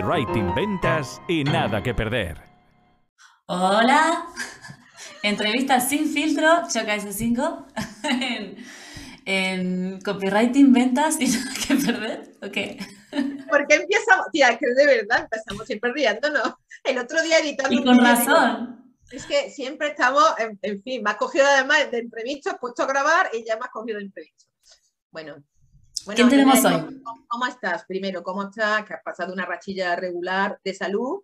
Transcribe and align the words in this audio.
copywriting, 0.00 0.54
ventas 0.54 1.20
y 1.28 1.44
nada 1.44 1.82
que 1.82 1.92
perder. 1.92 2.40
Hola, 3.46 4.26
entrevista 5.22 5.78
sin 5.78 6.08
filtro, 6.08 6.62
Choca 6.72 6.96
S5, 6.96 7.66
en, 8.04 8.56
en 9.26 10.00
copywriting, 10.00 10.72
ventas 10.72 11.20
y 11.20 11.26
nada 11.28 11.52
que 11.66 11.74
perder, 11.74 12.32
¿ok? 12.36 13.46
¿Por 13.50 13.66
qué 13.66 13.74
empezamos? 13.74 14.28
Tía, 14.32 14.56
que 14.56 14.66
de 14.68 14.86
verdad 14.86 15.24
empezamos 15.24 15.66
siempre 15.66 15.92
riéndonos. 15.92 16.54
El 16.82 16.96
otro 16.96 17.22
día 17.22 17.38
editando. 17.40 17.74
Y 17.74 17.84
con 17.84 17.98
razón. 17.98 18.96
Es 19.10 19.26
que 19.26 19.50
siempre 19.50 19.88
estamos, 19.88 20.24
en, 20.38 20.82
fin, 20.82 21.02
me 21.02 21.10
has 21.10 21.16
cogido 21.16 21.44
además 21.44 21.90
de 21.90 21.98
imprevisto, 21.98 22.50
has 22.50 22.58
puesto 22.58 22.84
a 22.84 22.86
grabar 22.86 23.28
y 23.34 23.44
ya 23.44 23.56
me 23.56 23.66
has 23.66 23.70
cogido 23.70 23.98
de 23.98 24.04
imprevisto. 24.04 24.46
Bueno, 25.10 25.42
bueno, 26.04 26.16
¿Quién 26.16 26.28
tenemos 26.28 26.64
hoy? 26.64 27.02
¿cómo, 27.28 27.46
estás? 27.46 27.84
Primero, 27.86 28.22
¿cómo 28.22 28.44
estás? 28.44 28.84
Que 28.84 28.94
has 28.94 29.02
pasado 29.02 29.32
una 29.32 29.46
rachilla 29.46 29.96
regular 29.96 30.58
de 30.64 30.74
salud 30.74 31.20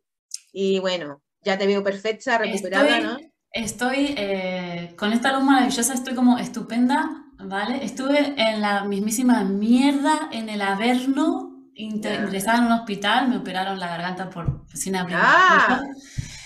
y 0.53 0.79
bueno, 0.79 1.23
ya 1.43 1.59
te 1.59 1.67
veo 1.67 1.83
perfecta, 1.83 2.39
recuperada, 2.39 3.01
¿no? 3.01 3.17
Estoy 3.53 4.15
eh, 4.19 4.95
con 4.99 5.13
esta 5.13 5.33
luz 5.33 5.45
maravillosa, 5.45 5.95
estoy 5.95 6.15
como 6.15 6.39
estupenda, 6.39 7.25
¿vale? 7.39 7.85
Estuve 7.85 8.35
en 8.37 8.61
la 8.61 8.85
mismísima 8.85 9.45
mierda 9.45 10.29
en 10.33 10.49
el 10.49 10.61
Averno, 10.61 11.71
ingresada 11.75 12.59
en 12.59 12.65
un 12.65 12.73
hospital, 12.73 13.29
me 13.29 13.39
operaron 13.39 13.79
la 13.79 13.89
garganta 13.89 14.29
por 14.29 14.67
sin 14.75 14.97
abrir. 14.97 15.17
Ah. 15.19 15.83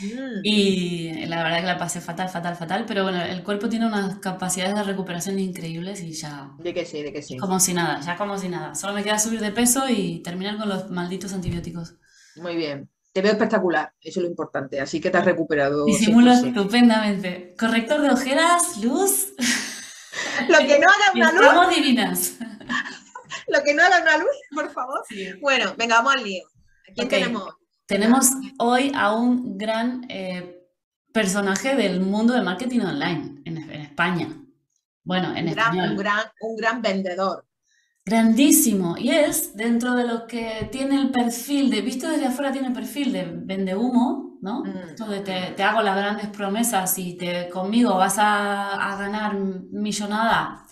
Mm. 0.00 0.40
Y 0.42 1.26
la 1.26 1.42
verdad 1.42 1.60
que 1.60 1.66
la 1.66 1.78
pasé 1.78 2.00
fatal, 2.00 2.28
fatal, 2.28 2.56
fatal, 2.56 2.84
pero 2.86 3.02
bueno, 3.02 3.22
el 3.22 3.42
cuerpo 3.42 3.68
tiene 3.68 3.86
unas 3.86 4.18
capacidades 4.18 4.74
de 4.74 4.82
recuperación 4.82 5.38
increíbles 5.38 6.00
y 6.02 6.12
ya... 6.12 6.52
De 6.58 6.74
que 6.74 6.84
sí, 6.84 7.02
de 7.02 7.12
que 7.12 7.22
sí. 7.22 7.36
Como 7.36 7.60
si 7.60 7.74
nada, 7.74 8.00
ya 8.00 8.16
como 8.16 8.38
si 8.38 8.48
nada. 8.48 8.74
Solo 8.74 8.94
me 8.94 9.02
queda 9.02 9.18
subir 9.18 9.40
de 9.40 9.52
peso 9.52 9.88
y 9.88 10.20
terminar 10.20 10.56
con 10.58 10.68
los 10.68 10.90
malditos 10.90 11.32
antibióticos. 11.32 11.94
Muy 12.36 12.56
bien. 12.56 12.88
Te 13.12 13.22
veo 13.22 13.32
espectacular, 13.32 13.92
eso 14.00 14.20
es 14.20 14.24
lo 14.24 14.30
importante, 14.30 14.80
así 14.80 15.00
que 15.00 15.10
te 15.10 15.18
has 15.18 15.24
recuperado. 15.24 15.84
Disimulo 15.84 16.30
estupendamente. 16.30 17.56
Corrector 17.58 18.02
de 18.02 18.10
ojeras, 18.10 18.76
luz. 18.80 19.34
lo 20.48 20.58
que 20.58 20.78
no 20.78 20.86
haga 20.86 21.12
una 21.14 21.32
luz. 21.32 21.42
Estamos 21.42 21.74
divinas. 21.74 22.32
lo 23.48 23.62
que 23.64 23.74
no 23.74 23.82
haga 23.82 24.00
una 24.02 24.18
luz, 24.18 24.30
por 24.54 24.70
favor. 24.70 25.02
Bueno, 25.40 25.74
venga, 25.76 25.96
vamos 25.96 26.14
al 26.14 26.22
lío. 26.22 26.44
¿Quién 26.94 27.08
tenemos? 27.08 27.59
Tenemos 27.90 28.30
hoy 28.58 28.92
a 28.94 29.16
un 29.16 29.58
gran 29.58 30.06
eh, 30.08 30.64
personaje 31.12 31.74
del 31.74 32.00
mundo 32.00 32.34
del 32.34 32.44
marketing 32.44 32.82
online 32.82 33.42
en, 33.44 33.58
España. 33.72 34.28
Bueno, 35.02 35.34
en 35.34 35.46
un 35.46 35.48
español. 35.48 35.90
un, 35.90 35.96
gran, 35.96 36.20
un 36.40 36.56
gran 36.56 36.82
vendedor. 36.82 37.48
Grandísimo. 38.04 38.96
Y 38.96 39.10
es 39.10 39.56
dentro 39.56 39.96
de 39.96 40.06
lo 40.06 40.28
que 40.28 40.68
tiene 40.70 41.00
el 41.00 41.10
perfil 41.10 41.68
de, 41.68 41.80
visto 41.80 42.08
desde 42.08 42.26
afuera, 42.26 42.52
tiene 42.52 42.68
el 42.68 42.74
perfil 42.74 43.12
de 43.12 43.24
vende 43.24 43.74
humo, 43.74 44.38
¿no? 44.40 44.62
Mm. 44.62 45.24
te, 45.24 45.60
hago 45.60 45.82
las 45.82 45.96
grandes 45.96 46.28
promesas 46.28 46.96
y 46.96 47.16
te, 47.16 47.48
conmigo 47.48 47.96
vas 47.96 48.18
a, 48.18 48.92
a 48.92 48.96
ganar 48.98 49.34
millonada 49.34 50.64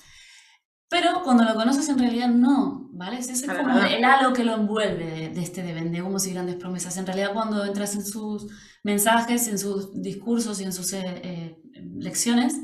pero 0.89 1.23
cuando 1.23 1.45
lo 1.45 1.55
conoces 1.55 1.89
en 1.91 1.99
realidad 1.99 2.29
no, 2.29 2.89
¿vale? 2.93 3.19
Ese 3.19 3.33
es 3.33 3.43
como 3.45 3.79
el 3.79 4.05
halo 4.05 4.33
que 4.33 4.45
lo 4.45 4.55
envuelve 4.55 5.29
de, 5.29 5.43
este 5.43 5.63
de 5.63 5.75
vende 5.75 6.01
humos 6.01 6.27
y 6.27 6.33
grandes 6.33 6.57
promesas. 6.57 6.97
En 6.97 7.07
realidad 7.07 7.33
cuando 7.35 7.65
entras 7.65 7.95
en 7.95 8.05
sus 8.05 8.47
mensajes, 8.83 9.49
en 9.49 9.59
sus 9.59 10.01
discursos 10.01 10.61
y 10.61 10.65
en 10.65 10.73
sus 10.73 10.93
eh, 10.95 11.03
eh, 11.05 11.63
lecciones, 11.97 12.55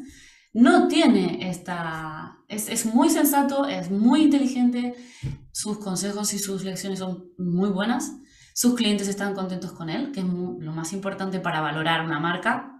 no 0.54 0.88
tiene 0.88 1.50
esta... 1.50 2.38
Es, 2.48 2.68
es, 2.68 2.86
muy 2.86 3.10
sensato, 3.10 3.66
es 3.66 3.90
muy 3.90 4.22
inteligente, 4.22 4.94
sus 5.52 5.78
consejos 5.78 6.32
y 6.32 6.38
sus 6.38 6.64
lecciones 6.64 7.00
son 7.00 7.30
muy 7.36 7.68
buenas, 7.68 8.12
sus 8.54 8.74
clientes 8.74 9.08
están 9.08 9.34
contentos 9.34 9.72
con 9.72 9.90
él, 9.90 10.12
que 10.12 10.20
es 10.20 10.26
lo 10.26 10.72
más 10.72 10.92
importante 10.92 11.40
para 11.40 11.60
valorar 11.60 12.04
una 12.04 12.20
marca. 12.20 12.70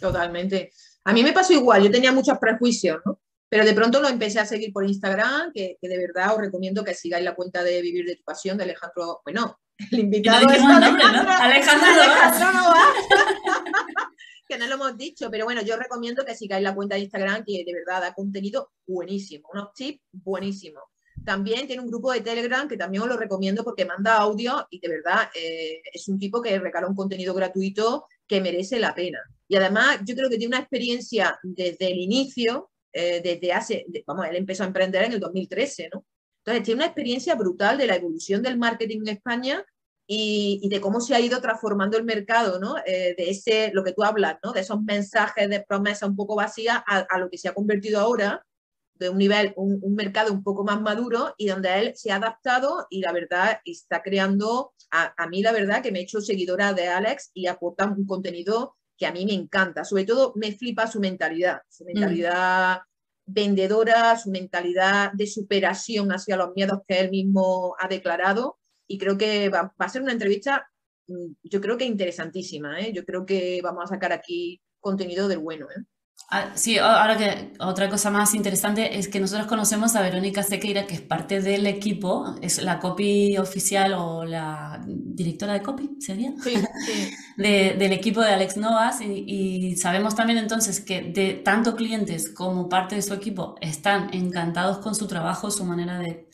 Totalmente. 0.00 0.70
A 1.04 1.12
mí 1.12 1.22
me 1.22 1.32
pasó 1.32 1.52
igual, 1.52 1.82
yo 1.82 1.90
tenía 1.90 2.12
muchos 2.12 2.38
prejuicios, 2.38 3.00
¿no? 3.04 3.20
Pero 3.48 3.64
de 3.64 3.74
pronto 3.74 4.00
lo 4.00 4.08
empecé 4.08 4.40
a 4.40 4.46
seguir 4.46 4.72
por 4.72 4.86
Instagram, 4.86 5.52
que, 5.52 5.78
de 5.80 5.98
verdad 5.98 6.34
os 6.34 6.40
recomiendo 6.40 6.84
que 6.84 6.94
sigáis 6.94 7.24
la 7.24 7.34
cuenta 7.34 7.62
de 7.62 7.80
Vivir 7.80 8.04
de 8.04 8.16
tu 8.16 8.24
Pasión 8.24 8.58
de 8.58 8.64
Alejandro, 8.64 9.20
bueno, 9.24 9.58
el 9.92 10.00
invitado 10.00 10.50
es 10.50 10.62
Alejandro, 10.62 11.22
¿no? 11.22 11.30
Alejandro, 11.30 11.86
que 14.48 14.58
no 14.58 14.66
lo 14.66 14.74
hemos 14.74 14.96
dicho, 14.96 15.30
pero 15.30 15.44
bueno, 15.44 15.62
yo 15.62 15.76
recomiendo 15.76 16.24
que 16.24 16.34
sigáis 16.34 16.62
la 16.62 16.74
cuenta 16.74 16.94
de 16.94 17.02
Instagram, 17.02 17.44
que 17.44 17.64
de 17.64 17.74
verdad 17.74 18.00
da 18.00 18.14
contenido 18.14 18.70
buenísimo, 18.86 19.48
unos 19.52 19.72
tips 19.74 20.02
buenísimos. 20.12 20.82
También 21.24 21.66
tiene 21.66 21.82
un 21.82 21.88
grupo 21.88 22.12
de 22.12 22.20
Telegram 22.20 22.68
que 22.68 22.76
también 22.76 23.02
os 23.02 23.08
lo 23.08 23.16
recomiendo 23.16 23.64
porque 23.64 23.84
manda 23.84 24.18
audio 24.18 24.66
y 24.70 24.78
de 24.78 24.88
verdad 24.88 25.28
eh, 25.34 25.80
es 25.92 26.06
un 26.08 26.18
tipo 26.18 26.40
que 26.40 26.58
regala 26.58 26.86
un 26.86 26.94
contenido 26.94 27.34
gratuito 27.34 28.06
que 28.28 28.40
merece 28.40 28.78
la 28.78 28.94
pena. 28.94 29.18
Y 29.48 29.56
además 29.56 30.00
yo 30.04 30.14
creo 30.14 30.28
que 30.28 30.38
tiene 30.38 30.54
una 30.54 30.60
experiencia 30.60 31.38
desde 31.42 31.90
el 31.90 31.98
inicio 31.98 32.70
eh, 32.98 33.20
desde 33.22 33.52
hace, 33.52 33.84
vamos, 34.06 34.26
él 34.26 34.36
empezó 34.36 34.62
a 34.62 34.68
emprender 34.68 35.04
en 35.04 35.12
el 35.12 35.20
2013, 35.20 35.90
¿no? 35.92 36.06
Entonces, 36.38 36.64
tiene 36.64 36.78
una 36.78 36.86
experiencia 36.86 37.34
brutal 37.34 37.76
de 37.76 37.86
la 37.86 37.96
evolución 37.96 38.40
del 38.40 38.56
marketing 38.56 39.00
en 39.00 39.08
España 39.08 39.64
y, 40.06 40.66
de 40.70 40.80
cómo 40.80 41.02
se 41.02 41.14
ha 41.14 41.20
ido 41.20 41.42
transformando 41.42 41.98
el 41.98 42.04
mercado, 42.04 42.58
¿no? 42.58 42.76
Eh, 42.86 43.14
de 43.18 43.28
ese, 43.28 43.70
lo 43.74 43.84
que 43.84 43.92
tú 43.92 44.02
hablas, 44.02 44.38
¿no? 44.42 44.52
De 44.52 44.60
esos 44.60 44.82
mensajes 44.82 45.50
de 45.50 45.60
promesa 45.60 46.06
un 46.06 46.16
poco 46.16 46.36
vacía 46.36 46.76
a, 46.86 47.18
lo 47.18 47.28
que 47.28 47.36
se 47.36 47.48
ha 47.48 47.54
convertido 47.54 48.00
ahora, 48.00 48.46
de 48.94 49.10
un 49.10 49.18
nivel, 49.18 49.52
un, 49.56 49.94
mercado 49.94 50.32
un 50.32 50.42
poco 50.42 50.64
más 50.64 50.80
maduro 50.80 51.34
y 51.36 51.48
donde 51.48 51.78
él 51.78 51.92
se 51.96 52.12
ha 52.12 52.16
adaptado 52.16 52.86
y 52.88 53.00
la 53.00 53.12
verdad 53.12 53.60
está 53.66 54.02
creando, 54.02 54.72
a, 54.90 55.12
a 55.22 55.28
mí 55.28 55.42
la 55.42 55.52
verdad 55.52 55.82
que 55.82 55.92
me 55.92 55.98
he 55.98 56.02
hecho 56.02 56.22
seguidora 56.22 56.72
de 56.72 56.88
Alex 56.88 57.30
y 57.34 57.46
aporta 57.46 57.84
un 57.84 58.06
contenido 58.06 58.74
que 58.96 59.06
a 59.06 59.12
mí 59.12 59.24
me 59.26 59.34
encanta. 59.34 59.84
Sobre 59.84 60.04
todo 60.04 60.32
me 60.36 60.52
flipa 60.52 60.86
su 60.86 61.00
mentalidad, 61.00 61.60
su 61.68 61.84
mm. 61.84 61.86
mentalidad 61.86 62.78
vendedora, 63.26 64.16
su 64.16 64.30
mentalidad 64.30 65.12
de 65.12 65.26
superación 65.26 66.10
hacia 66.12 66.36
los 66.36 66.54
miedos 66.54 66.80
que 66.86 67.00
él 67.00 67.10
mismo 67.10 67.74
ha 67.78 67.88
declarado. 67.88 68.58
Y 68.86 68.98
creo 68.98 69.18
que 69.18 69.48
va, 69.48 69.74
a 69.76 69.88
ser 69.88 70.02
una 70.02 70.12
entrevista, 70.12 70.68
mm, 71.08 71.32
yo 71.42 71.60
creo 71.60 71.76
que 71.76 71.84
interesantísima. 71.84 72.80
¿eh? 72.80 72.92
Yo 72.92 73.04
creo 73.04 73.26
que 73.26 73.60
vamos 73.62 73.84
a 73.84 73.94
sacar 73.94 74.12
aquí 74.12 74.60
contenido 74.80 75.28
del 75.28 75.40
bueno. 75.40 75.66
¿eh? 75.70 75.82
Ah, 76.28 76.50
sí, 76.56 76.76
ahora 76.78 77.16
que 77.16 77.52
otra 77.60 77.88
cosa 77.88 78.10
más 78.10 78.34
interesante 78.34 78.98
es 78.98 79.06
que 79.06 79.20
nosotros 79.20 79.46
conocemos 79.46 79.94
a 79.94 80.02
Verónica 80.02 80.42
Sequeira, 80.42 80.84
que 80.84 80.94
es 80.94 81.00
parte 81.00 81.40
del 81.40 81.68
equipo, 81.68 82.34
es 82.42 82.60
la 82.60 82.80
copy 82.80 83.38
oficial 83.38 83.94
o 83.94 84.24
la 84.24 84.82
directora 84.86 85.52
de 85.52 85.62
copy, 85.62 85.96
¿sería? 86.00 86.32
Sí, 86.42 86.54
sí. 86.86 87.12
del 87.36 87.92
equipo 87.92 88.22
de 88.22 88.30
Alex 88.30 88.56
Novas 88.56 89.00
y, 89.02 89.76
sabemos 89.76 90.16
también 90.16 90.40
entonces 90.40 90.80
que 90.80 91.02
de 91.02 91.34
tanto 91.34 91.76
clientes 91.76 92.28
como 92.30 92.68
parte 92.68 92.96
de 92.96 93.02
su 93.02 93.14
equipo 93.14 93.54
están 93.60 94.12
encantados 94.12 94.78
con 94.78 94.96
su 94.96 95.06
trabajo, 95.06 95.52
su 95.52 95.64
manera 95.64 96.00
de, 96.00 96.28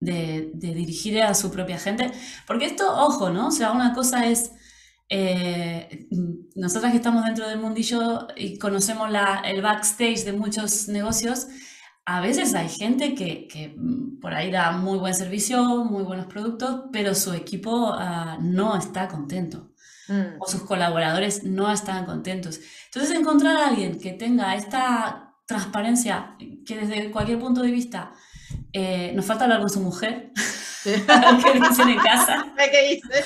de 0.00 0.50
dirigir 0.74 1.22
a 1.22 1.34
su 1.34 1.52
propia 1.52 1.78
gente. 1.78 2.10
Porque 2.48 2.66
esto, 2.66 2.84
ojo, 2.96 3.30
¿no? 3.30 3.48
O 3.48 3.52
sea, 3.52 3.70
una 3.70 3.94
cosa 3.94 4.26
es 4.26 4.50
eh, 5.08 6.08
nosotras 6.54 6.90
que 6.90 6.96
estamos 6.98 7.24
dentro 7.24 7.48
del 7.48 7.60
mundillo 7.60 8.26
y 8.36 8.58
conocemos 8.58 9.08
el 9.44 9.62
backstage 9.62 10.24
de 10.24 10.32
muchos 10.32 10.88
negocios, 10.88 11.46
a 12.04 12.20
veces 12.20 12.54
hay 12.54 12.68
gente 12.68 13.14
que, 13.14 13.74
mm, 13.76 14.20
por 14.20 14.32
ahí 14.32 14.50
da 14.50 14.72
muy 14.72 14.98
buen 14.98 15.14
servicio, 15.14 15.84
muy 15.84 16.04
buenos 16.04 16.26
productos, 16.26 16.84
pero 16.92 17.14
su 17.14 17.32
equipo 17.32 17.92
ah, 17.92 18.38
no 18.40 18.76
está 18.76 19.08
contento 19.08 19.72
mm. 20.08 20.40
o 20.40 20.46
sus 20.46 20.62
colaboradores 20.62 21.42
no 21.44 21.70
están 21.70 22.06
contentos. 22.06 22.60
Entonces, 22.86 23.16
encontrar 23.16 23.56
a 23.56 23.68
alguien 23.68 23.98
que 23.98 24.12
tenga 24.12 24.54
esta 24.54 25.34
transparencia, 25.46 26.36
que 26.64 26.76
desde 26.76 27.10
cualquier 27.10 27.38
punto 27.40 27.62
de 27.62 27.70
vista, 27.70 28.12
eh, 28.72 29.12
nos 29.14 29.26
falta 29.26 29.44
hablar 29.44 29.60
con 29.60 29.70
su 29.70 29.80
mujer. 29.80 30.32
¿Qué 31.42 31.60
dicen 31.60 31.88
en 31.88 31.98
casa? 31.98 32.46
¿Qué 32.70 32.88
dice? 32.94 33.24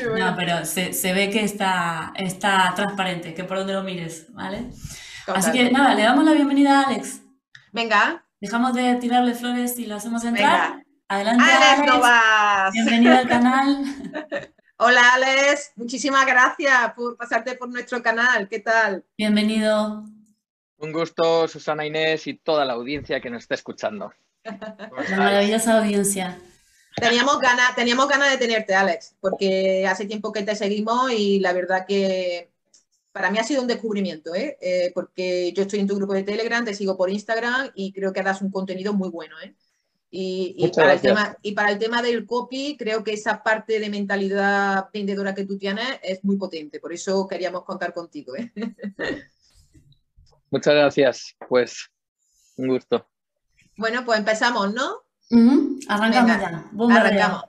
No, 0.18 0.34
pero 0.34 0.64
se, 0.64 0.92
se, 0.92 1.12
ve 1.12 1.30
que 1.30 1.44
está, 1.44 2.12
está 2.16 2.72
transparente, 2.74 3.34
que 3.34 3.44
por 3.44 3.58
donde 3.58 3.74
lo 3.74 3.82
mires, 3.82 4.32
¿vale? 4.32 4.70
Así 5.26 5.52
que 5.52 5.70
nada, 5.70 5.94
le 5.94 6.02
damos 6.02 6.24
la 6.24 6.32
bienvenida 6.32 6.80
a 6.80 6.84
Alex. 6.84 7.20
Venga. 7.72 8.24
Dejamos 8.40 8.72
de 8.74 8.94
tirarle 8.96 9.34
flores 9.34 9.78
y 9.78 9.86
lo 9.86 9.96
hacemos 9.96 10.24
entrar. 10.24 10.70
Venga. 10.70 10.84
Adelante, 11.08 11.44
Alex. 11.44 11.92
Alex. 12.02 12.72
Bienvenido 12.72 13.18
al 13.18 13.28
canal. 13.28 13.84
Hola, 14.78 15.14
Alex. 15.14 15.72
Muchísimas 15.76 16.26
gracias 16.26 16.94
por 16.94 17.16
pasarte 17.16 17.54
por 17.54 17.68
nuestro 17.68 18.02
canal. 18.02 18.48
¿Qué 18.48 18.60
tal? 18.60 19.04
Bienvenido. 19.18 20.04
Un 20.78 20.92
gusto, 20.92 21.46
Susana 21.46 21.84
Inés 21.84 22.26
y 22.26 22.34
toda 22.34 22.64
la 22.64 22.72
audiencia 22.72 23.20
que 23.20 23.28
nos 23.28 23.42
está 23.42 23.54
escuchando. 23.54 24.12
La 24.44 25.16
maravillosa 25.16 25.78
audiencia. 25.78 26.38
Teníamos 26.96 27.40
ganas, 27.40 27.74
teníamos 27.76 28.08
ganas 28.08 28.30
de 28.30 28.38
tenerte, 28.38 28.74
Alex, 28.74 29.14
porque 29.20 29.86
hace 29.86 30.06
tiempo 30.06 30.32
que 30.32 30.42
te 30.42 30.56
seguimos 30.56 31.12
y 31.12 31.40
la 31.40 31.52
verdad 31.52 31.86
que 31.86 32.50
para 33.12 33.30
mí 33.30 33.38
ha 33.38 33.44
sido 33.44 33.62
un 33.62 33.68
descubrimiento, 33.68 34.34
¿eh? 34.34 34.56
Eh, 34.60 34.92
porque 34.94 35.52
yo 35.52 35.62
estoy 35.62 35.80
en 35.80 35.86
tu 35.86 35.96
grupo 35.96 36.14
de 36.14 36.22
Telegram, 36.22 36.64
te 36.64 36.74
sigo 36.74 36.96
por 36.96 37.10
Instagram 37.10 37.70
y 37.74 37.92
creo 37.92 38.12
que 38.12 38.22
das 38.22 38.42
un 38.42 38.50
contenido 38.50 38.92
muy 38.92 39.08
bueno. 39.08 39.36
¿eh? 39.40 39.54
Y, 40.12 40.68
para 40.74 40.94
el 40.94 41.00
tema, 41.00 41.36
y 41.40 41.52
para 41.52 41.70
el 41.70 41.78
tema 41.78 42.02
del 42.02 42.26
copy, 42.26 42.76
creo 42.76 43.04
que 43.04 43.12
esa 43.12 43.42
parte 43.42 43.78
de 43.78 43.88
mentalidad 43.88 44.88
vendedora 44.92 45.34
que 45.34 45.44
tú 45.44 45.56
tienes 45.56 46.00
es 46.02 46.24
muy 46.24 46.36
potente. 46.36 46.80
Por 46.80 46.92
eso 46.92 47.26
queríamos 47.28 47.64
contar 47.64 47.92
contigo. 47.92 48.34
¿eh? 48.36 48.52
Muchas 50.50 50.74
gracias. 50.74 51.36
Pues 51.48 51.88
un 52.56 52.68
gusto. 52.68 53.09
Bueno, 53.80 54.04
pues 54.04 54.18
empezamos, 54.18 54.74
¿no? 54.74 55.04
Arrancamos 55.88 56.36
Venga, 56.36 56.50
ya. 56.50 56.68
Bombardea. 56.72 57.24
Arrancamos. 57.24 57.44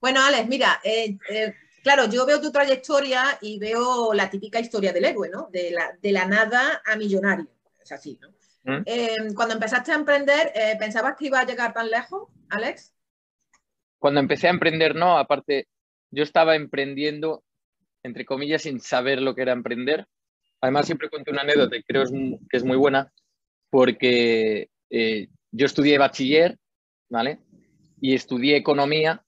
Bueno, 0.00 0.20
Alex, 0.20 0.48
mira, 0.48 0.80
eh, 0.82 1.16
eh, 1.30 1.54
claro, 1.84 2.06
yo 2.06 2.26
veo 2.26 2.40
tu 2.40 2.50
trayectoria 2.50 3.38
y 3.40 3.56
veo 3.60 4.12
la 4.12 4.28
típica 4.28 4.58
historia 4.58 4.92
del 4.92 5.04
héroe, 5.04 5.28
¿no? 5.28 5.48
De 5.52 5.70
la, 5.70 5.96
de 6.02 6.10
la 6.10 6.26
nada 6.26 6.82
a 6.84 6.96
millonario. 6.96 7.46
Es 7.80 7.92
así, 7.92 8.18
¿no? 8.20 8.30
¿Mm? 8.64 8.82
Eh, 8.84 9.16
cuando 9.36 9.54
empezaste 9.54 9.92
a 9.92 9.94
emprender, 9.94 10.50
eh, 10.56 10.74
¿pensabas 10.76 11.14
que 11.16 11.26
iba 11.26 11.38
a 11.38 11.46
llegar 11.46 11.72
tan 11.72 11.88
lejos, 11.88 12.28
Alex? 12.48 12.92
Cuando 14.00 14.18
empecé 14.18 14.48
a 14.48 14.50
emprender, 14.50 14.96
no, 14.96 15.18
aparte, 15.18 15.68
yo 16.10 16.24
estaba 16.24 16.56
emprendiendo, 16.56 17.44
entre 18.02 18.24
comillas, 18.24 18.62
sin 18.62 18.80
saber 18.80 19.22
lo 19.22 19.36
que 19.36 19.42
era 19.42 19.52
emprender. 19.52 20.08
Además, 20.60 20.86
siempre 20.86 21.08
cuento 21.08 21.30
una 21.30 21.42
anécdota 21.42 21.76
que 21.76 21.84
creo 21.84 22.02
es 22.02 22.10
que 22.10 22.56
es 22.56 22.64
muy 22.64 22.76
buena, 22.76 23.12
porque 23.70 24.68
eh, 24.90 25.28
yo 25.52 25.66
estudié 25.66 25.98
bachiller, 25.98 26.58
¿vale? 27.08 27.40
Y 28.00 28.14
estudié 28.14 28.56
economía, 28.56 29.24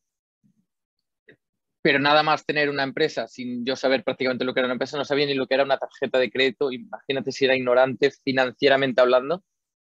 pero 1.82 1.98
nada 1.98 2.22
más 2.22 2.46
tener 2.46 2.70
una 2.70 2.84
empresa 2.84 3.26
sin 3.26 3.64
yo 3.64 3.74
saber 3.76 4.04
prácticamente 4.04 4.44
lo 4.44 4.54
que 4.54 4.60
era 4.60 4.66
una 4.66 4.74
empresa, 4.74 4.96
no 4.96 5.04
sabía 5.04 5.26
ni 5.26 5.34
lo 5.34 5.46
que 5.46 5.54
era 5.54 5.64
una 5.64 5.78
tarjeta 5.78 6.18
de 6.18 6.30
crédito, 6.30 6.70
imagínate 6.70 7.32
si 7.32 7.44
era 7.44 7.56
ignorante 7.56 8.12
financieramente 8.24 9.00
hablando, 9.00 9.42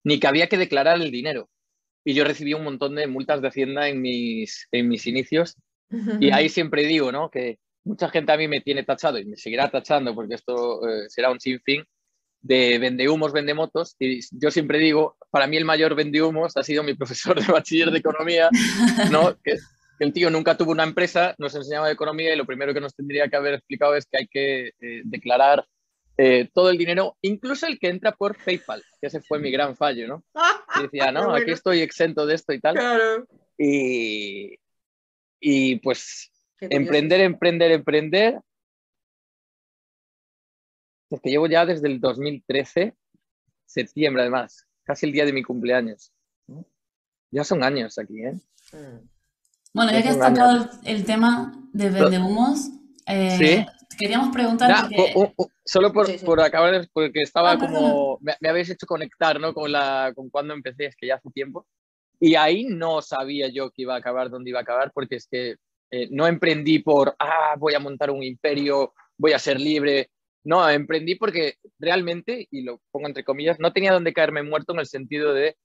ni 0.05 0.21
que 0.21 0.29
había 0.29 0.49
que 0.49 0.57
declarar 0.57 1.01
el 1.01 1.11
dinero. 1.11 1.51
Y 2.05 2.15
yo 2.15 2.25
recibí 2.25 2.55
un 2.55 2.65
montón 2.65 2.95
de 2.95 3.07
multas 3.07 3.43
de 3.43 3.49
Hacienda 3.49 3.89
en 3.89 4.01
mis, 4.01 4.69
en 4.73 4.89
mis 4.89 5.07
inicios 5.07 5.57
y 6.21 6.31
ahí 6.31 6.49
siempre 6.49 6.85
digo, 6.85 7.13
¿no? 7.13 7.31
Que 7.31 7.59
mucha 7.85 8.09
gente 8.09 8.33
a 8.33 8.37
mí 8.37 8.49
me 8.49 8.61
tiene 8.61 8.85
tachado 8.85 9.19
y 9.19 9.25
me 9.25 9.37
seguirá 9.37 9.71
tachando 9.71 10.15
porque 10.15 10.35
esto 10.35 10.89
eh, 10.89 11.09
será 11.09 11.31
un 11.31 11.41
sinfín 11.41 11.85
de 12.43 12.79
vendehumos, 12.79 13.33
vendemotos. 13.33 13.97
Y 13.99 14.21
yo 14.33 14.51
siempre 14.51 14.79
digo, 14.79 15.17
para 15.31 15.47
mí 15.47 15.57
el 15.57 15.65
mayor 15.65 15.95
vendehumos 15.95 16.57
ha 16.57 16.63
sido 16.63 16.83
mi 16.83 16.95
profesor 16.95 17.41
de 17.41 17.53
bachiller 17.53 17.91
de 17.91 17.99
economía, 17.99 18.49
¿no? 19.11 19.37
Que, 19.45 19.57
que 19.99 20.05
el 20.05 20.13
tío 20.13 20.31
nunca 20.31 20.57
tuvo 20.57 20.73
una 20.73 20.85
empresa, 20.85 21.35
nos 21.39 21.55
enseñaba 21.55 21.87
de 21.87 21.93
economía 21.93 22.33
y 22.33 22.37
lo 22.37 22.47
primero 22.47 22.73
que 22.73 22.81
nos 22.81 22.95
tendría 22.95 23.29
que 23.29 23.37
haber 23.37 23.55
explicado 23.55 23.95
es 23.95 24.07
que 24.07 24.19
hay 24.19 24.27
que 24.29 24.69
eh, 24.81 25.03
declarar 25.05 25.67
eh, 26.17 26.51
todo 26.53 26.69
el 26.69 26.77
dinero, 26.77 27.17
incluso 27.23 27.67
el 27.67 27.79
que 27.79 27.89
entra 27.89 28.13
por 28.13 28.37
PayPal, 28.45 28.83
que 29.01 29.07
ese 29.07 29.23
fue 29.23 29.39
mi 29.39 29.51
gran 29.51 29.77
fallo, 29.77 30.07
¿no? 30.07 30.25
Y 30.81 30.83
decía, 30.83 31.13
no, 31.13 31.35
aquí 31.35 31.51
estoy 31.51 31.81
exento 31.81 32.27
de 32.27 32.35
esto 32.35 32.53
y 32.53 32.61
tal. 32.61 32.75
Claro. 32.75 33.27
Y, 33.59 34.59
y 35.41 35.77
pues 35.77 36.31
emprender, 36.61 37.21
emprender, 37.21 37.73
emprender. 37.73 38.39
Es 41.11 41.21
que 41.21 41.31
llevo 41.31 41.47
ya 41.47 41.67
desde 41.67 41.89
el 41.89 42.01
2013, 42.01 42.95
septiembre 43.67 44.23
además, 44.23 44.67
casi 44.85 45.07
el 45.07 45.13
día 45.13 45.25
de 45.27 45.33
mi 45.33 45.43
cumpleaños. 45.43 46.13
Ya 47.33 47.45
son 47.45 47.63
años 47.63 47.99
aquí, 47.99 48.25
¿eh? 48.25 48.35
Mm. 48.73 49.07
Bueno, 49.73 49.93
ya 49.93 50.03
que 50.03 50.09
has 50.09 50.19
tocado 50.19 50.71
el, 50.85 50.97
el 50.97 51.05
tema 51.05 51.53
de 51.73 51.91
vendehumos, 51.91 52.71
eh, 53.07 53.37
Sí. 53.39 53.97
queríamos 53.99 54.31
preguntarte 54.35 54.75
Nah, 54.83 54.89
que- 54.89 55.13
o- 55.15 55.23
o- 55.25 55.33
o- 55.37 55.49
solo 55.65 55.93
por, 55.93 56.07
Sí, 56.07 56.19
sí. 56.19 56.25
por 56.27 56.41
acabar, 56.41 56.89
porque 56.93 57.21
estaba 57.23 57.53
Ah, 57.53 57.59
como, 57.59 58.19
me, 58.21 58.35
me 58.41 58.49
habéis 58.49 58.71
hecho 58.71 58.87
conectar, 58.87 59.39
¿no? 59.41 59.55
Con, 59.55 59.71
la, 59.71 60.13
con 60.15 60.29
cuando 60.29 60.55
empecé, 60.55 60.87
es 60.87 60.97
que 60.97 61.07
ya 61.07 61.17
hace 61.17 61.31
tiempo. 61.31 61.67
Y 62.19 62.35
ahí 62.35 62.65
no 62.67 63.01
sabía 63.01 63.49
yo 63.49 63.71
que 63.71 63.83
iba 63.83 63.95
a 63.95 63.99
acabar, 63.99 64.29
dónde 64.29 64.51
iba 64.51 64.59
a 64.59 64.63
acabar, 64.63 64.91
porque 64.93 65.17
es 65.17 65.27
que 65.29 65.57
eh, 65.93 66.09
no 66.11 66.27
emprendí 66.27 66.79
por, 66.81 67.15
ah, 67.19 67.55
voy 67.59 67.75
a 67.75 67.81
montar 67.81 68.11
un 68.11 68.23
imperio, 68.23 68.93
voy 69.17 69.33
a 69.33 69.39
ser 69.41 69.59
libre. 69.61 70.11
No, 70.45 70.69
emprendí 70.69 71.17
porque 71.17 71.55
realmente, 71.79 72.49
y 72.51 72.63
lo 72.63 72.81
pongo 72.91 73.09
entre 73.09 73.25
comillas, 73.25 73.59
no 73.61 73.73
tenía 73.73 73.93
dónde 73.93 74.13
caerme 74.13 74.43
muerto 74.43 74.73
en 74.73 74.81
el 74.81 74.87
sentido 74.87 75.35
de, 75.35 75.57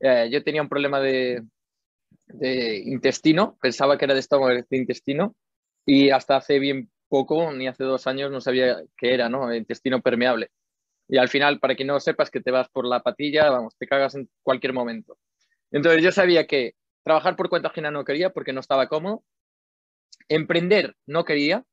eh, 0.00 0.28
yo 0.30 0.42
tenía 0.42 0.62
un 0.62 0.68
problema 0.68 1.00
de, 1.00 1.42
de 2.26 2.78
intestino, 2.78 3.56
pensaba 3.60 3.98
que 3.98 4.06
era 4.06 4.14
de 4.14 4.20
estómago 4.20 4.52
de 4.52 4.76
intestino, 4.76 5.36
y 5.86 6.10
hasta 6.10 6.36
hace 6.36 6.58
bien 6.58 6.90
poco, 7.08 7.52
ni 7.52 7.68
hace 7.68 7.84
dos 7.84 8.06
años, 8.06 8.30
no 8.30 8.40
sabía 8.40 8.82
qué 8.96 9.14
era, 9.14 9.28
¿no? 9.28 9.54
Intestino 9.54 10.00
permeable. 10.02 10.50
Y 11.08 11.18
al 11.18 11.28
final, 11.28 11.60
para 11.60 11.74
que 11.74 11.84
no 11.84 12.00
sepas 12.00 12.30
que 12.30 12.40
te 12.40 12.50
vas 12.50 12.68
por 12.70 12.86
la 12.86 13.02
patilla, 13.02 13.50
vamos, 13.50 13.76
te 13.78 13.86
cagas 13.86 14.14
en 14.14 14.28
cualquier 14.42 14.72
momento. 14.72 15.18
Entonces 15.70 16.02
yo 16.02 16.12
sabía 16.12 16.46
que 16.46 16.74
trabajar 17.04 17.36
por 17.36 17.48
cuenta 17.48 17.68
ajena 17.68 17.90
no 17.90 18.04
quería 18.04 18.30
porque 18.30 18.52
no 18.52 18.60
estaba 18.60 18.88
cómodo. 18.88 19.22
Emprender 20.28 20.96
no 21.06 21.24
quería 21.24 21.64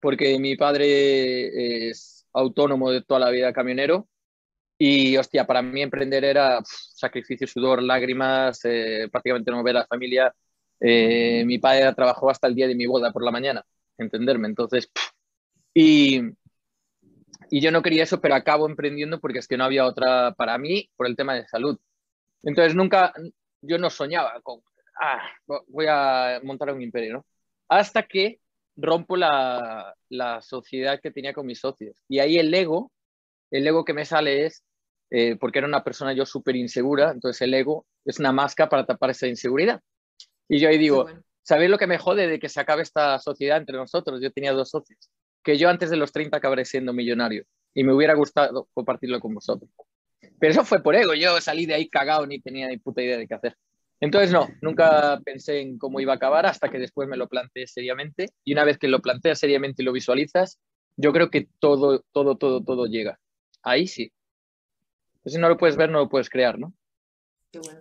porque 0.00 0.38
mi 0.38 0.56
padre 0.56 1.88
es 1.90 2.26
autónomo 2.32 2.90
de 2.90 3.02
toda 3.02 3.20
la 3.20 3.30
vida 3.30 3.52
camionero 3.52 4.08
y, 4.78 5.16
hostia, 5.16 5.44
para 5.46 5.60
mí 5.60 5.82
emprender 5.82 6.24
era 6.24 6.58
pf, 6.60 6.70
sacrificio, 6.94 7.46
sudor, 7.48 7.82
lágrimas, 7.82 8.60
eh, 8.64 9.08
prácticamente 9.10 9.50
no 9.50 9.62
ver 9.64 9.76
a 9.76 9.80
la 9.80 9.86
familia. 9.86 10.32
Eh, 10.80 11.42
mi 11.44 11.58
padre 11.58 11.92
trabajó 11.94 12.30
hasta 12.30 12.46
el 12.46 12.54
día 12.54 12.68
de 12.68 12.76
mi 12.76 12.86
boda 12.86 13.12
por 13.12 13.24
la 13.24 13.32
mañana, 13.32 13.64
entenderme. 13.98 14.46
Entonces, 14.46 14.86
pf, 14.86 15.10
y, 15.74 16.20
y 17.50 17.60
yo 17.60 17.72
no 17.72 17.82
quería 17.82 18.04
eso, 18.04 18.20
pero 18.20 18.36
acabo 18.36 18.68
emprendiendo 18.68 19.20
porque 19.20 19.40
es 19.40 19.48
que 19.48 19.56
no 19.56 19.64
había 19.64 19.84
otra 19.84 20.32
para 20.34 20.56
mí 20.58 20.88
por 20.96 21.08
el 21.08 21.16
tema 21.16 21.34
de 21.34 21.48
salud. 21.48 21.78
Entonces, 22.44 22.76
nunca, 22.76 23.12
yo 23.62 23.78
no 23.78 23.90
soñaba 23.90 24.40
con, 24.42 24.60
ah, 25.00 25.28
voy 25.66 25.86
a 25.88 26.40
montar 26.44 26.72
un 26.72 26.82
imperio, 26.82 27.14
¿no? 27.14 27.26
Hasta 27.68 28.04
que 28.04 28.40
rompo 28.78 29.16
la, 29.16 29.94
la 30.08 30.40
sociedad 30.40 31.00
que 31.00 31.10
tenía 31.10 31.32
con 31.32 31.46
mis 31.46 31.60
socios. 31.60 31.96
Y 32.08 32.20
ahí 32.20 32.38
el 32.38 32.54
ego, 32.54 32.92
el 33.50 33.66
ego 33.66 33.84
que 33.84 33.92
me 33.92 34.04
sale 34.04 34.46
es, 34.46 34.62
eh, 35.10 35.36
porque 35.36 35.58
era 35.58 35.68
una 35.68 35.84
persona 35.84 36.12
yo 36.12 36.24
súper 36.24 36.56
insegura, 36.56 37.10
entonces 37.10 37.42
el 37.42 37.54
ego 37.54 37.86
es 38.04 38.18
una 38.18 38.32
máscara 38.32 38.68
para 38.70 38.86
tapar 38.86 39.10
esa 39.10 39.26
inseguridad. 39.26 39.80
Y 40.48 40.60
yo 40.60 40.68
ahí 40.68 40.78
digo, 40.78 41.04
bueno. 41.04 41.22
¿sabéis 41.42 41.70
lo 41.70 41.78
que 41.78 41.86
me 41.86 41.98
jode 41.98 42.26
de 42.26 42.38
que 42.38 42.48
se 42.48 42.60
acabe 42.60 42.82
esta 42.82 43.18
sociedad 43.18 43.58
entre 43.58 43.76
nosotros? 43.76 44.20
Yo 44.22 44.30
tenía 44.30 44.52
dos 44.52 44.70
socios, 44.70 45.10
que 45.42 45.58
yo 45.58 45.68
antes 45.68 45.90
de 45.90 45.96
los 45.96 46.12
30 46.12 46.36
acabaré 46.36 46.64
siendo 46.64 46.92
millonario 46.92 47.44
y 47.74 47.84
me 47.84 47.92
hubiera 47.92 48.14
gustado 48.14 48.68
compartirlo 48.72 49.18
con 49.20 49.34
vosotros. 49.34 49.70
Pero 50.38 50.52
eso 50.52 50.64
fue 50.64 50.82
por 50.82 50.94
ego, 50.94 51.14
yo 51.14 51.40
salí 51.40 51.66
de 51.66 51.74
ahí 51.74 51.88
cagado, 51.88 52.26
ni 52.26 52.40
tenía 52.40 52.68
ni 52.68 52.78
puta 52.78 53.02
idea 53.02 53.18
de 53.18 53.26
qué 53.26 53.34
hacer. 53.34 53.56
Entonces 54.00 54.30
no, 54.32 54.48
nunca 54.62 55.20
pensé 55.24 55.60
en 55.60 55.78
cómo 55.78 56.00
iba 56.00 56.12
a 56.12 56.16
acabar 56.16 56.46
hasta 56.46 56.70
que 56.70 56.78
después 56.78 57.08
me 57.08 57.16
lo 57.16 57.28
planteé 57.28 57.66
seriamente 57.66 58.28
y 58.44 58.52
una 58.52 58.64
vez 58.64 58.78
que 58.78 58.88
lo 58.88 59.00
planteas 59.00 59.38
seriamente 59.40 59.82
y 59.82 59.84
lo 59.84 59.92
visualizas, 59.92 60.58
yo 60.96 61.12
creo 61.12 61.30
que 61.30 61.48
todo, 61.58 62.04
todo, 62.12 62.36
todo, 62.36 62.62
todo 62.62 62.86
llega. 62.86 63.18
Ahí 63.62 63.86
sí. 63.88 64.12
Pues 65.22 65.34
si 65.34 65.40
no 65.40 65.48
lo 65.48 65.56
puedes 65.56 65.76
ver, 65.76 65.90
no 65.90 65.98
lo 65.98 66.08
puedes 66.08 66.30
crear, 66.30 66.58
¿no? 66.58 66.74
Qué 67.52 67.58
bueno. 67.60 67.80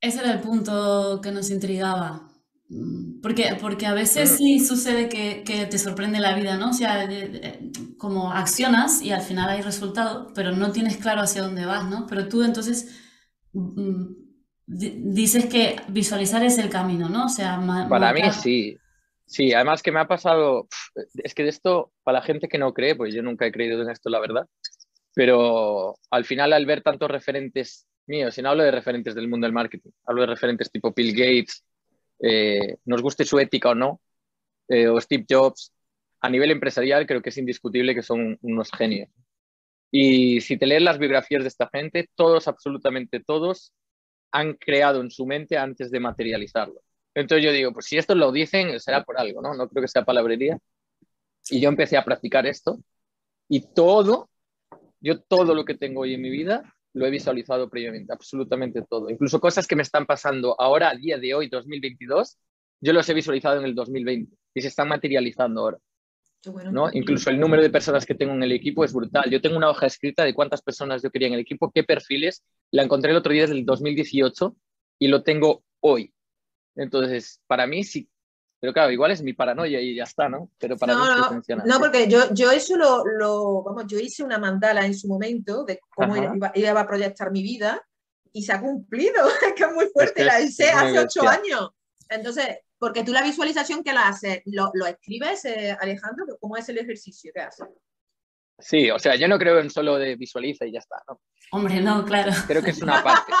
ese 0.00 0.20
era 0.20 0.32
el 0.32 0.40
punto 0.40 1.20
que 1.22 1.30
nos 1.32 1.50
intrigaba. 1.50 2.28
Mm, 2.68 3.20
Porque, 3.20 3.56
porque 3.60 3.86
a 3.86 3.94
veces 3.94 4.32
Mm. 4.32 4.36
sí 4.36 4.60
sucede 4.60 5.08
que, 5.08 5.42
que 5.44 5.66
te 5.66 5.78
sorprende 5.78 6.20
la 6.20 6.34
vida, 6.36 6.56
¿no? 6.56 6.70
O 6.70 6.72
sea, 6.72 7.08
como 7.98 8.32
accionas 8.32 9.02
y 9.02 9.10
al 9.10 9.22
final 9.22 9.50
hay 9.50 9.62
resultado, 9.62 10.32
pero 10.34 10.52
no 10.52 10.72
tienes 10.72 10.96
claro 10.98 11.20
hacia 11.22 11.42
dónde 11.42 11.66
vas, 11.66 11.88
¿no? 11.90 12.06
Pero 12.06 12.28
tú 12.28 12.42
entonces 12.42 12.98
mm, 13.52 13.76
di- 13.76 14.29
dices 14.70 15.46
que 15.46 15.76
visualizar 15.88 16.44
es 16.44 16.58
el 16.58 16.70
camino, 16.70 17.08
¿no? 17.08 17.26
O 17.26 17.28
sea, 17.28 17.60
Para 17.88 18.12
mí 18.12 18.22
sí. 18.32 18.78
Sí, 19.26 19.52
además 19.52 19.80
que 19.80 19.92
me 19.92 20.00
ha 20.00 20.08
pasado, 20.08 20.66
es 21.22 21.34
que 21.34 21.44
de 21.44 21.50
esto, 21.50 21.92
para 22.02 22.18
la 22.18 22.24
gente 22.24 22.48
que 22.48 22.58
no 22.58 22.74
cree, 22.74 22.96
pues 22.96 23.14
yo 23.14 23.22
nunca 23.22 23.46
he 23.46 23.52
creído 23.52 23.80
en 23.80 23.88
esto, 23.88 24.10
la 24.10 24.18
verdad, 24.18 24.48
pero 25.14 25.94
al 26.10 26.24
final 26.24 26.52
al 26.52 26.66
ver 26.66 26.82
tantos 26.82 27.08
referentes 27.08 27.86
míos, 28.06 28.36
y 28.36 28.42
no 28.42 28.50
hablo 28.50 28.64
de 28.64 28.72
referentes 28.72 29.14
del 29.14 29.28
mundo 29.28 29.46
del 29.46 29.52
marketing, 29.52 29.90
hablo 30.04 30.22
de 30.22 30.26
referentes 30.26 30.72
tipo 30.72 30.92
Bill 30.92 31.12
Gates, 31.12 31.64
eh, 32.20 32.78
nos 32.86 33.02
guste 33.02 33.24
su 33.24 33.38
ética 33.38 33.70
o 33.70 33.74
no, 33.76 34.00
eh, 34.66 34.88
o 34.88 35.00
Steve 35.00 35.26
Jobs, 35.30 35.72
a 36.20 36.28
nivel 36.28 36.50
empresarial 36.50 37.06
creo 37.06 37.22
que 37.22 37.28
es 37.28 37.38
indiscutible 37.38 37.94
que 37.94 38.02
son 38.02 38.36
unos 38.42 38.72
genios. 38.72 39.10
Y 39.92 40.40
si 40.40 40.56
te 40.56 40.66
lees 40.66 40.82
las 40.82 40.98
biografías 40.98 41.42
de 41.42 41.48
esta 41.48 41.68
gente, 41.72 42.08
todos, 42.16 42.48
absolutamente 42.48 43.20
todos, 43.20 43.72
han 44.32 44.54
creado 44.54 45.00
en 45.00 45.10
su 45.10 45.26
mente 45.26 45.56
antes 45.56 45.90
de 45.90 46.00
materializarlo. 46.00 46.80
Entonces 47.14 47.44
yo 47.44 47.52
digo, 47.52 47.72
pues 47.72 47.86
si 47.86 47.98
esto 47.98 48.14
lo 48.14 48.32
dicen, 48.32 48.78
será 48.80 49.04
por 49.04 49.18
algo, 49.18 49.42
¿no? 49.42 49.54
No 49.54 49.68
creo 49.68 49.82
que 49.82 49.88
sea 49.88 50.04
palabrería. 50.04 50.58
Y 51.50 51.60
yo 51.60 51.68
empecé 51.68 51.96
a 51.96 52.04
practicar 52.04 52.46
esto 52.46 52.78
y 53.48 53.72
todo, 53.74 54.30
yo 55.00 55.20
todo 55.22 55.54
lo 55.54 55.64
que 55.64 55.74
tengo 55.74 56.02
hoy 56.02 56.14
en 56.14 56.22
mi 56.22 56.30
vida 56.30 56.74
lo 56.92 57.06
he 57.06 57.10
visualizado 57.10 57.68
previamente, 57.68 58.12
absolutamente 58.12 58.82
todo. 58.82 59.10
Incluso 59.10 59.40
cosas 59.40 59.66
que 59.66 59.76
me 59.76 59.82
están 59.82 60.06
pasando 60.06 60.60
ahora, 60.60 60.90
a 60.90 60.94
día 60.94 61.18
de 61.18 61.34
hoy, 61.34 61.48
2022, 61.48 62.38
yo 62.80 62.92
los 62.92 63.08
he 63.08 63.14
visualizado 63.14 63.58
en 63.58 63.64
el 63.64 63.74
2020 63.74 64.36
y 64.54 64.60
se 64.60 64.68
están 64.68 64.88
materializando 64.88 65.60
ahora. 65.60 65.78
Bueno. 66.46 66.72
¿no? 66.72 66.88
Incluso 66.92 67.28
el 67.30 67.38
número 67.38 67.62
de 67.62 67.70
personas 67.70 68.06
que 68.06 68.14
tengo 68.14 68.32
en 68.32 68.42
el 68.42 68.52
equipo 68.52 68.84
es 68.84 68.92
brutal. 68.92 69.30
Yo 69.30 69.40
tengo 69.42 69.56
una 69.56 69.68
hoja 69.68 69.86
escrita 69.86 70.24
de 70.24 70.32
cuántas 70.34 70.62
personas 70.62 71.02
yo 71.02 71.10
quería 71.10 71.28
en 71.28 71.34
el 71.34 71.40
equipo, 71.40 71.70
qué 71.70 71.84
perfiles. 71.84 72.42
La 72.70 72.82
encontré 72.82 73.10
el 73.10 73.16
otro 73.18 73.32
día 73.32 73.42
desde 73.42 73.56
el 73.56 73.66
2018 73.66 74.56
y 74.98 75.08
lo 75.08 75.22
tengo 75.22 75.64
hoy. 75.80 76.14
Entonces, 76.76 77.40
para 77.46 77.66
mí 77.66 77.84
sí, 77.84 78.08
pero 78.60 78.72
claro, 78.74 78.90
igual 78.90 79.10
es 79.10 79.22
mi 79.22 79.32
paranoia 79.32 79.80
y 79.80 79.94
ya 79.96 80.04
está, 80.04 80.28
¿no? 80.28 80.50
Pero 80.58 80.76
para 80.76 80.92
no, 80.94 81.00
mí 81.00 81.06
sí 81.14 81.20
no, 81.20 81.28
funciona. 81.28 81.64
no, 81.66 81.78
porque 81.78 82.08
yo, 82.08 82.32
yo 82.32 82.50
eso 82.50 82.76
lo, 82.76 83.04
lo- 83.06 83.62
vamos, 83.62 83.86
yo 83.86 83.98
hice 83.98 84.22
una 84.22 84.38
mandala 84.38 84.84
en 84.84 84.94
su 84.94 85.08
momento 85.08 85.64
de 85.64 85.80
cómo 85.94 86.14
iba, 86.16 86.52
iba 86.54 86.80
a 86.80 86.86
proyectar 86.86 87.30
mi 87.32 87.42
vida 87.42 87.82
y 88.32 88.42
se 88.42 88.52
ha 88.52 88.60
cumplido, 88.60 89.14
es 89.46 89.54
que 89.54 89.64
es 89.64 89.72
muy 89.72 89.86
fuerte, 89.86 90.14
que 90.14 90.24
la 90.24 90.38
es 90.38 90.50
hice 90.50 90.70
hace 90.70 90.98
ocho 90.98 91.26
años. 91.26 91.70
Entonces, 92.08 92.58
porque 92.80 93.04
tú 93.04 93.12
la 93.12 93.22
visualización 93.22 93.84
que 93.84 93.92
la 93.92 94.08
haces, 94.08 94.42
lo, 94.46 94.70
lo 94.74 94.86
escribes, 94.86 95.44
eh, 95.44 95.76
Alejandro, 95.80 96.36
¿cómo 96.40 96.56
es 96.56 96.68
el 96.68 96.78
ejercicio 96.78 97.30
que 97.32 97.42
haces? 97.42 97.68
Sí, 98.58 98.90
o 98.90 98.98
sea, 98.98 99.14
yo 99.16 99.28
no 99.28 99.38
creo 99.38 99.58
en 99.60 99.70
solo 99.70 99.96
de 99.96 100.16
visualiza 100.16 100.66
y 100.66 100.72
ya 100.72 100.80
está, 100.80 100.96
¿no? 101.08 101.20
Hombre, 101.52 101.80
no, 101.80 102.04
claro. 102.04 102.32
Creo 102.46 102.62
que 102.62 102.70
es 102.70 102.82
una 102.82 103.02
parte. 103.02 103.32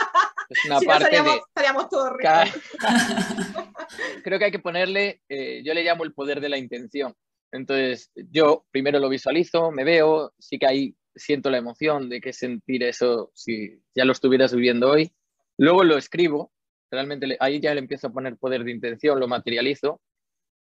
Es 0.48 0.64
una 0.66 0.78
si 0.80 0.86
no, 0.86 0.88
parte 0.90 1.04
estaríamos, 1.04 1.32
de... 1.34 1.40
estaríamos 1.48 1.88
todos 1.88 2.10
ricos. 2.12 2.32
Ca- 2.78 3.74
Creo 4.24 4.38
que 4.38 4.44
hay 4.46 4.50
que 4.50 4.58
ponerle, 4.60 5.22
eh, 5.28 5.62
yo 5.64 5.74
le 5.74 5.82
llamo 5.84 6.04
el 6.04 6.12
poder 6.14 6.40
de 6.40 6.48
la 6.48 6.58
intención. 6.58 7.14
Entonces, 7.52 8.10
yo 8.14 8.64
primero 8.70 8.98
lo 8.98 9.08
visualizo, 9.08 9.70
me 9.72 9.84
veo, 9.84 10.32
sí 10.38 10.58
que 10.58 10.66
ahí 10.66 10.96
siento 11.14 11.50
la 11.50 11.58
emoción 11.58 12.08
de 12.08 12.20
que 12.20 12.32
sentir 12.32 12.82
eso 12.84 13.32
si 13.34 13.82
ya 13.94 14.04
lo 14.04 14.12
estuvieras 14.12 14.54
viviendo 14.54 14.88
hoy. 14.90 15.12
Luego 15.58 15.82
lo 15.84 15.98
escribo, 15.98 16.52
realmente 16.90 17.36
ahí 17.40 17.60
ya 17.60 17.74
le 17.74 17.80
empiezo 17.80 18.08
a 18.08 18.12
poner 18.12 18.36
poder 18.36 18.64
de 18.64 18.72
intención, 18.72 19.20
lo 19.20 19.28
materializo. 19.28 20.00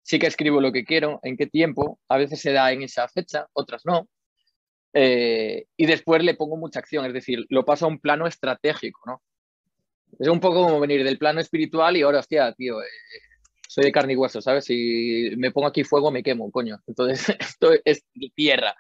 Sí 0.04 0.20
que 0.20 0.28
escribo 0.28 0.62
lo 0.62 0.72
que 0.72 0.86
quiero, 0.86 1.20
en 1.24 1.38
qué 1.38 1.48
tiempo, 1.48 2.00
a 2.08 2.18
veces 2.18 2.42
se 2.42 2.52
da 2.52 2.72
en 2.72 2.84
esa 2.84 3.08
fecha, 3.08 3.48
otras 3.54 3.86
no. 3.86 4.08
Eh, 4.94 5.66
y 5.78 5.86
después 5.86 6.24
le 6.24 6.36
pongo 6.36 6.58
mucha 6.58 6.80
acción, 6.80 7.06
es 7.06 7.14
decir, 7.14 7.46
lo 7.50 7.66
paso 7.66 7.86
a 7.86 7.90
un 7.90 8.00
plano 8.00 8.26
estratégico, 8.26 9.02
¿no? 9.06 9.22
Es 10.20 10.28
un 10.28 10.40
poco 10.40 10.64
como 10.66 10.80
venir 10.80 11.04
del 11.04 11.20
plano 11.20 11.40
espiritual 11.40 11.96
y 11.96 12.02
ahora, 12.02 12.20
hostia, 12.20 12.52
tío, 12.54 12.82
eh, 12.82 12.88
soy 13.68 13.84
de 13.84 13.92
carne 13.92 14.14
y 14.14 14.16
hueso, 14.16 14.42
¿sabes? 14.42 14.66
Si 14.66 15.32
me 15.38 15.52
pongo 15.52 15.68
aquí 15.68 15.84
fuego, 15.84 16.10
me 16.10 16.24
quemo, 16.24 16.50
coño. 16.52 16.80
Entonces, 16.88 17.36
esto 17.40 17.72
es 17.86 18.04
tierra. 18.36 18.76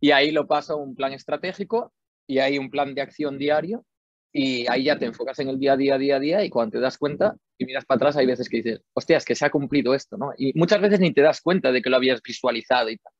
Y 0.00 0.10
ahí 0.10 0.30
lo 0.30 0.46
paso 0.46 0.74
a 0.74 0.76
un 0.76 0.94
plan 0.94 1.12
estratégico 1.12 1.92
y 2.26 2.38
hay 2.38 2.58
un 2.58 2.70
plan 2.70 2.94
de 2.94 3.00
acción 3.00 3.38
diario 3.38 3.84
y 4.32 4.66
ahí 4.68 4.84
ya 4.84 4.98
te 4.98 5.06
enfocas 5.06 5.38
en 5.38 5.48
el 5.48 5.58
día 5.58 5.72
a 5.72 5.76
día, 5.76 5.98
día 5.98 6.16
a 6.16 6.20
día 6.20 6.44
y 6.44 6.50
cuando 6.50 6.72
te 6.72 6.80
das 6.80 6.98
cuenta 6.98 7.34
y 7.56 7.64
miras 7.64 7.84
para 7.86 7.96
atrás 7.96 8.16
hay 8.16 8.26
veces 8.26 8.48
que 8.48 8.58
dices, 8.58 8.80
hostia, 8.92 9.16
es 9.16 9.24
que 9.24 9.34
se 9.34 9.44
ha 9.46 9.50
cumplido 9.50 9.94
esto, 9.94 10.16
¿no? 10.16 10.32
Y 10.36 10.52
muchas 10.58 10.80
veces 10.80 11.00
ni 11.00 11.12
te 11.12 11.22
das 11.22 11.40
cuenta 11.40 11.72
de 11.72 11.80
que 11.82 11.90
lo 11.90 11.96
habías 11.96 12.22
visualizado 12.22 12.90
y 12.90 12.98
tal. 12.98 13.12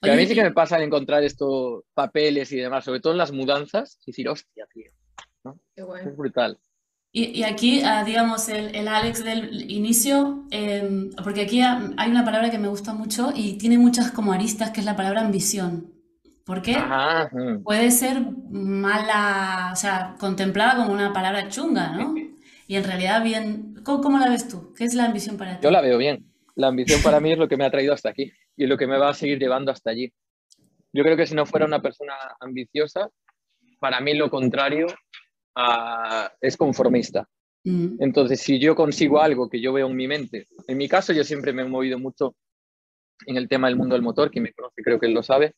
Pero 0.00 0.12
a 0.12 0.16
mí 0.16 0.26
sí 0.26 0.34
que 0.34 0.42
me 0.42 0.50
pasa 0.52 0.76
de 0.76 0.84
encontrar 0.84 1.22
estos 1.24 1.84
papeles 1.94 2.52
y 2.52 2.56
demás, 2.56 2.84
sobre 2.84 3.00
todo 3.00 3.12
en 3.12 3.18
las 3.18 3.32
mudanzas, 3.32 3.98
y 4.04 4.10
decir, 4.10 4.28
hostia, 4.28 4.66
tío, 4.72 4.90
Qué 5.74 5.82
bueno. 5.82 6.10
es 6.10 6.16
brutal. 6.16 6.58
Y, 7.12 7.26
y 7.38 7.44
aquí, 7.44 7.80
ah, 7.82 8.02
digamos, 8.04 8.48
el, 8.48 8.74
el 8.74 8.88
Alex 8.88 9.22
del 9.24 9.70
inicio, 9.70 10.44
em, 10.50 11.10
porque 11.22 11.42
aquí 11.42 11.60
ha- 11.60 11.92
hay 11.96 12.10
una 12.10 12.24
palabra 12.24 12.50
que 12.50 12.58
me 12.58 12.66
gusta 12.68 12.92
mucho 12.92 13.30
y 13.34 13.56
tiene 13.56 13.78
muchas 13.78 14.10
como 14.10 14.32
aristas, 14.32 14.70
que 14.72 14.80
es 14.80 14.86
la 14.86 14.96
palabra 14.96 15.20
ambición. 15.20 15.93
¿Por 16.44 16.60
qué? 16.62 16.74
Ajá. 16.74 17.30
Puede 17.64 17.90
ser 17.90 18.20
mala, 18.50 19.70
o 19.72 19.76
sea, 19.76 20.16
contemplada 20.18 20.76
como 20.76 20.92
una 20.92 21.12
palabra 21.12 21.48
chunga, 21.48 21.92
¿no? 21.96 22.14
Y 22.66 22.76
en 22.76 22.84
realidad 22.84 23.22
bien, 23.22 23.74
¿cómo, 23.84 24.02
cómo 24.02 24.18
la 24.18 24.28
ves 24.28 24.48
tú? 24.48 24.74
¿Qué 24.74 24.84
es 24.84 24.94
la 24.94 25.06
ambición 25.06 25.36
para 25.36 25.58
ti? 25.58 25.64
Yo 25.64 25.70
la 25.70 25.80
veo 25.80 25.96
bien. 25.98 26.26
La 26.54 26.68
ambición 26.68 27.00
para 27.02 27.20
mí 27.20 27.32
es 27.32 27.38
lo 27.38 27.48
que 27.48 27.56
me 27.56 27.64
ha 27.64 27.70
traído 27.70 27.92
hasta 27.94 28.10
aquí 28.10 28.32
y 28.56 28.66
lo 28.66 28.76
que 28.76 28.86
me 28.86 28.98
va 28.98 29.08
a 29.10 29.14
seguir 29.14 29.38
llevando 29.38 29.72
hasta 29.72 29.90
allí. 29.90 30.12
Yo 30.92 31.02
creo 31.02 31.16
que 31.16 31.26
si 31.26 31.34
no 31.34 31.46
fuera 31.46 31.66
una 31.66 31.80
persona 31.82 32.12
ambiciosa, 32.40 33.08
para 33.80 34.00
mí 34.00 34.14
lo 34.14 34.30
contrario 34.30 34.86
a- 35.54 36.30
es 36.40 36.56
conformista. 36.56 37.26
Mm, 37.64 37.96
Entonces, 38.00 38.40
si 38.40 38.58
yo 38.58 38.74
consigo 38.74 39.20
algo 39.20 39.48
que 39.48 39.60
yo 39.60 39.72
veo 39.72 39.88
en 39.88 39.96
mi 39.96 40.06
mente, 40.06 40.46
en 40.68 40.76
mi 40.78 40.88
caso 40.88 41.12
yo 41.12 41.24
siempre 41.24 41.52
me 41.52 41.62
he 41.62 41.68
movido 41.68 41.98
mucho 41.98 42.34
en 43.26 43.36
el 43.36 43.48
tema 43.48 43.68
del 43.68 43.76
mundo 43.76 43.94
del 43.94 44.02
motor, 44.02 44.30
quien 44.30 44.42
me 44.44 44.52
conoce 44.52 44.82
creo 44.82 44.98
que 45.00 45.06
él 45.06 45.14
lo 45.14 45.22
sabe, 45.22 45.54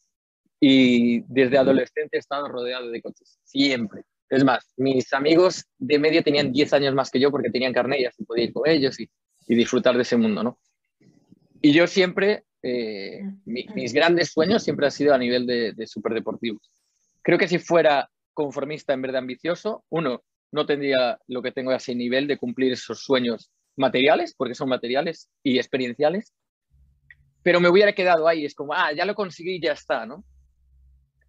y 0.60 1.20
desde 1.28 1.58
adolescente 1.58 2.16
he 2.16 2.20
estado 2.20 2.48
rodeado 2.48 2.90
de 2.90 3.02
coches, 3.02 3.38
siempre. 3.44 4.02
Es 4.28 4.42
más, 4.44 4.72
mis 4.76 5.12
amigos 5.12 5.64
de 5.78 5.98
media 5.98 6.22
tenían 6.22 6.52
10 6.52 6.72
años 6.72 6.94
más 6.94 7.10
que 7.10 7.20
yo 7.20 7.30
porque 7.30 7.50
tenían 7.50 7.72
carnet 7.72 8.00
y 8.00 8.04
así 8.06 8.25
podía 8.25 8.44
ir 8.44 8.52
con 8.52 8.68
ellos 8.68 8.98
y, 8.98 9.08
y 9.46 9.54
disfrutar 9.54 9.94
de 9.96 10.02
ese 10.02 10.16
mundo, 10.16 10.42
¿no? 10.42 10.58
Y 11.62 11.72
yo 11.72 11.86
siempre, 11.86 12.44
eh, 12.62 13.20
mi- 13.44 13.66
mis 13.75 13.92
grandes 13.92 14.32
sueños 14.32 14.62
siempre 14.64 14.86
han 14.86 14.92
sido 14.92 15.14
a 15.14 15.18
nivel 15.18 15.46
de, 15.46 15.72
de 15.72 15.86
superdeportivos. 15.86 16.70
Creo 17.22 17.38
que 17.38 17.48
si 17.48 17.58
fuera 17.58 18.08
conformista 18.34 18.92
en 18.94 19.02
vez 19.02 19.12
de 19.12 19.18
ambicioso, 19.18 19.84
uno, 19.90 20.22
no 20.52 20.66
tendría 20.66 21.18
lo 21.28 21.42
que 21.42 21.52
tengo 21.52 21.70
a 21.70 21.76
ese 21.76 21.94
nivel 21.94 22.26
de 22.26 22.36
cumplir 22.38 22.72
esos 22.72 23.02
sueños 23.02 23.50
materiales, 23.76 24.34
porque 24.36 24.54
son 24.54 24.68
materiales 24.68 25.28
y 25.42 25.58
experienciales, 25.58 26.32
pero 27.42 27.60
me 27.60 27.68
hubiera 27.68 27.92
quedado 27.92 28.26
ahí, 28.26 28.44
es 28.44 28.54
como, 28.54 28.72
ah, 28.75 28.92
ya 28.92 29.04
lo 29.04 29.14
conseguí 29.14 29.56
y 29.56 29.60
ya 29.60 29.72
está, 29.72 30.04
¿no? 30.06 30.25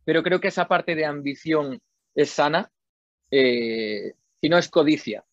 Pero 0.07 0.23
creo 0.23 0.39
que 0.39 0.47
esa 0.47 0.69
parte 0.69 0.95
de 0.95 1.03
ambición 1.03 1.81
es 2.15 2.29
sana, 2.29 2.71
eh, 3.29 4.13
si 4.39 4.47
no 4.47 4.57
es 4.57 4.69
codicia. 4.69 5.25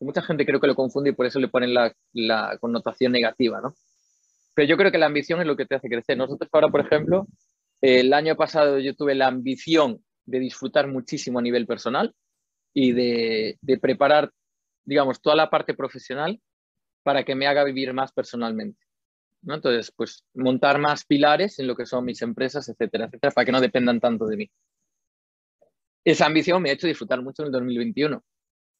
Mucha 0.00 0.20
gente 0.20 0.44
creo 0.44 0.60
que 0.60 0.66
lo 0.66 0.74
confunde 0.74 1.10
y 1.10 1.12
por 1.14 1.24
eso 1.24 1.40
le 1.40 1.48
ponen 1.48 1.72
la, 1.72 2.58
connotación 2.60 3.12
negativa, 3.12 3.62
¿no? 3.62 3.72
Pero 4.52 4.68
yo 4.68 4.76
creo 4.76 4.92
que 4.92 4.98
la 4.98 5.06
ambición 5.06 5.40
es 5.40 5.46
lo 5.46 5.56
que 5.56 5.64
te 5.64 5.76
hace 5.76 5.88
crecer. 5.88 6.18
Nosotros 6.18 6.50
ahora, 6.52 6.68
por 6.68 6.82
ejemplo, 6.82 7.26
el 7.80 8.12
año 8.12 8.36
pasado 8.36 8.78
yo 8.78 8.94
tuve 8.94 9.14
la 9.14 9.28
ambición 9.28 10.04
de 10.26 10.40
disfrutar 10.40 10.88
muchísimo 10.88 11.38
a 11.38 11.42
nivel 11.42 11.66
personal 11.66 12.14
y 12.74 12.92
de 12.92 13.78
preparar, 13.80 14.30
digamos, 14.84 15.22
toda 15.22 15.36
la 15.36 15.48
parte 15.48 15.72
profesional 15.72 16.38
para 17.02 17.24
que 17.24 17.34
me 17.34 17.46
haga 17.46 17.64
vivir 17.64 17.94
más 17.94 18.12
personalmente. 18.12 18.87
¿No? 19.42 19.54
Entonces, 19.54 19.92
pues 19.94 20.24
montar 20.34 20.78
más 20.78 21.04
pilares 21.04 21.58
en 21.58 21.66
lo 21.66 21.76
que 21.76 21.86
son 21.86 22.04
mis 22.04 22.22
empresas, 22.22 22.68
etcétera, 22.68 23.06
etcétera, 23.06 23.32
para 23.32 23.44
que 23.44 23.52
no 23.52 23.60
dependan 23.60 24.00
tanto 24.00 24.26
de 24.26 24.36
mí. 24.36 24.50
Esa 26.04 26.26
ambición 26.26 26.62
me 26.62 26.70
ha 26.70 26.72
hecho 26.72 26.86
disfrutar 26.86 27.22
mucho 27.22 27.42
en 27.42 27.46
el 27.46 27.52
2021. 27.52 28.22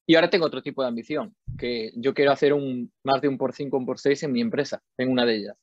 Y 0.07 0.15
ahora 0.15 0.31
tengo 0.31 0.47
otro 0.47 0.63
tipo 0.63 0.81
de 0.81 0.89
ambición, 0.89 1.37
que 1.59 1.93
yo 1.97 2.15
quiero 2.15 2.33
hacer 2.33 2.55
un, 2.55 2.91
más 3.05 3.21
de 3.21 3.29
un 3.29 3.37
por 3.37 3.53
5, 3.55 3.77
un 3.77 3.85
por 3.85 3.99
6 3.99 4.23
en 4.23 4.33
mi 4.33 4.41
empresa, 4.41 4.83
en 4.97 5.11
una 5.11 5.27
de 5.27 5.37
ellas. 5.37 5.57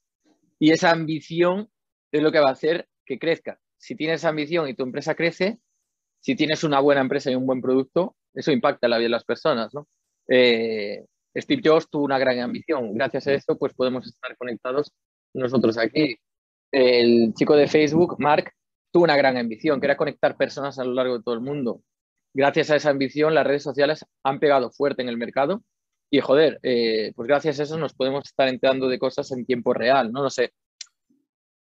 Y 0.59 0.71
esa 0.71 0.91
ambición 0.91 1.69
es 2.11 2.21
lo 2.21 2.31
que 2.31 2.39
va 2.39 2.49
a 2.49 2.53
hacer 2.53 2.87
que 3.05 3.17
crezca. 3.17 3.59
Si 3.77 3.95
tienes 3.95 4.23
ambición 4.23 4.69
y 4.69 4.75
tu 4.75 4.83
empresa 4.83 5.15
crece, 5.15 5.59
si 6.19 6.35
tienes 6.35 6.63
una 6.63 6.79
buena 6.79 7.01
empresa 7.01 7.31
y 7.31 7.35
un 7.35 7.47
buen 7.47 7.61
producto, 7.61 8.15
eso 8.35 8.51
impacta 8.51 8.87
la 8.87 8.97
vida 8.97 9.05
de 9.05 9.09
las 9.09 9.25
personas, 9.25 9.73
¿no? 9.73 9.87
Eh, 10.27 11.05
Steve 11.35 11.61
Jobs 11.63 11.89
tuvo 11.89 12.05
una 12.05 12.17
gran 12.17 12.39
ambición. 12.39 12.93
Gracias 12.93 13.27
a 13.27 13.33
esto, 13.33 13.57
pues 13.57 13.73
podemos 13.73 14.07
estar 14.07 14.35
conectados 14.37 14.91
nosotros 15.33 15.77
aquí. 15.77 16.15
El 16.71 17.33
chico 17.33 17.55
de 17.55 17.67
Facebook, 17.67 18.15
Mark, 18.19 18.51
tuvo 18.91 19.03
una 19.03 19.17
gran 19.17 19.37
ambición, 19.37 19.79
que 19.79 19.87
era 19.87 19.97
conectar 19.97 20.37
personas 20.37 20.79
a 20.79 20.85
lo 20.85 20.93
largo 20.93 21.17
de 21.17 21.23
todo 21.23 21.35
el 21.35 21.41
mundo. 21.41 21.81
Gracias 22.33 22.69
a 22.71 22.75
esa 22.75 22.89
ambición, 22.89 23.33
las 23.33 23.45
redes 23.45 23.63
sociales 23.63 24.05
han 24.23 24.39
pegado 24.39 24.71
fuerte 24.71 25.01
en 25.01 25.09
el 25.09 25.17
mercado 25.17 25.63
y, 26.09 26.19
joder, 26.19 26.59
eh, 26.63 27.11
pues 27.15 27.27
gracias 27.27 27.59
a 27.59 27.63
eso 27.63 27.77
nos 27.77 27.93
podemos 27.93 28.25
estar 28.25 28.47
enterando 28.47 28.87
de 28.87 28.99
cosas 28.99 29.31
en 29.31 29.45
tiempo 29.45 29.73
real, 29.73 30.11
no 30.11 30.21
lo 30.21 30.29
sé. 30.29 30.53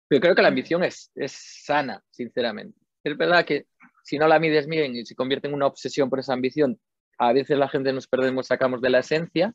Pero 0.07 0.21
creo 0.21 0.35
que 0.35 0.41
la 0.41 0.47
ambición 0.47 0.83
es, 0.83 1.11
es 1.15 1.31
sana, 1.63 2.01
sinceramente. 2.09 2.77
Es 3.03 3.17
verdad 3.17 3.45
que 3.45 3.67
si 4.03 4.17
no 4.17 4.27
la 4.27 4.39
mides 4.39 4.67
bien 4.67 4.95
y 4.95 5.05
se 5.05 5.15
convierte 5.15 5.47
en 5.47 5.53
una 5.53 5.67
obsesión 5.67 6.09
por 6.09 6.19
esa 6.19 6.33
ambición, 6.33 6.79
a 7.19 7.33
veces 7.33 7.57
la 7.57 7.67
gente 7.69 7.93
nos 7.93 8.07
perdemos, 8.07 8.47
sacamos 8.47 8.81
de 8.81 8.89
la 8.89 8.99
esencia, 8.99 9.53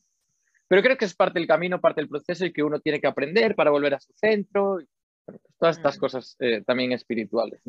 pero 0.69 0.83
creo 0.83 0.97
que 0.97 1.05
es 1.07 1.15
parte 1.15 1.39
del 1.39 1.49
camino, 1.49 1.81
parte 1.81 2.01
del 2.01 2.09
proceso 2.09 2.45
y 2.45 2.53
que 2.53 2.63
uno 2.63 2.79
tiene 2.81 3.01
que 3.01 3.07
aprender 3.07 3.55
para 3.57 3.71
volver 3.71 3.95
a 3.95 4.01
su 4.01 4.13
centro. 4.15 4.81
y, 4.81 4.87
bueno, 5.27 5.41
pues 5.43 5.55
todas 5.59 5.77
estas 5.79 5.97
Mm. 5.97 6.01
cosas 6.01 6.37
eh, 6.39 6.63
también 6.67 6.93
espirituales. 6.93 7.61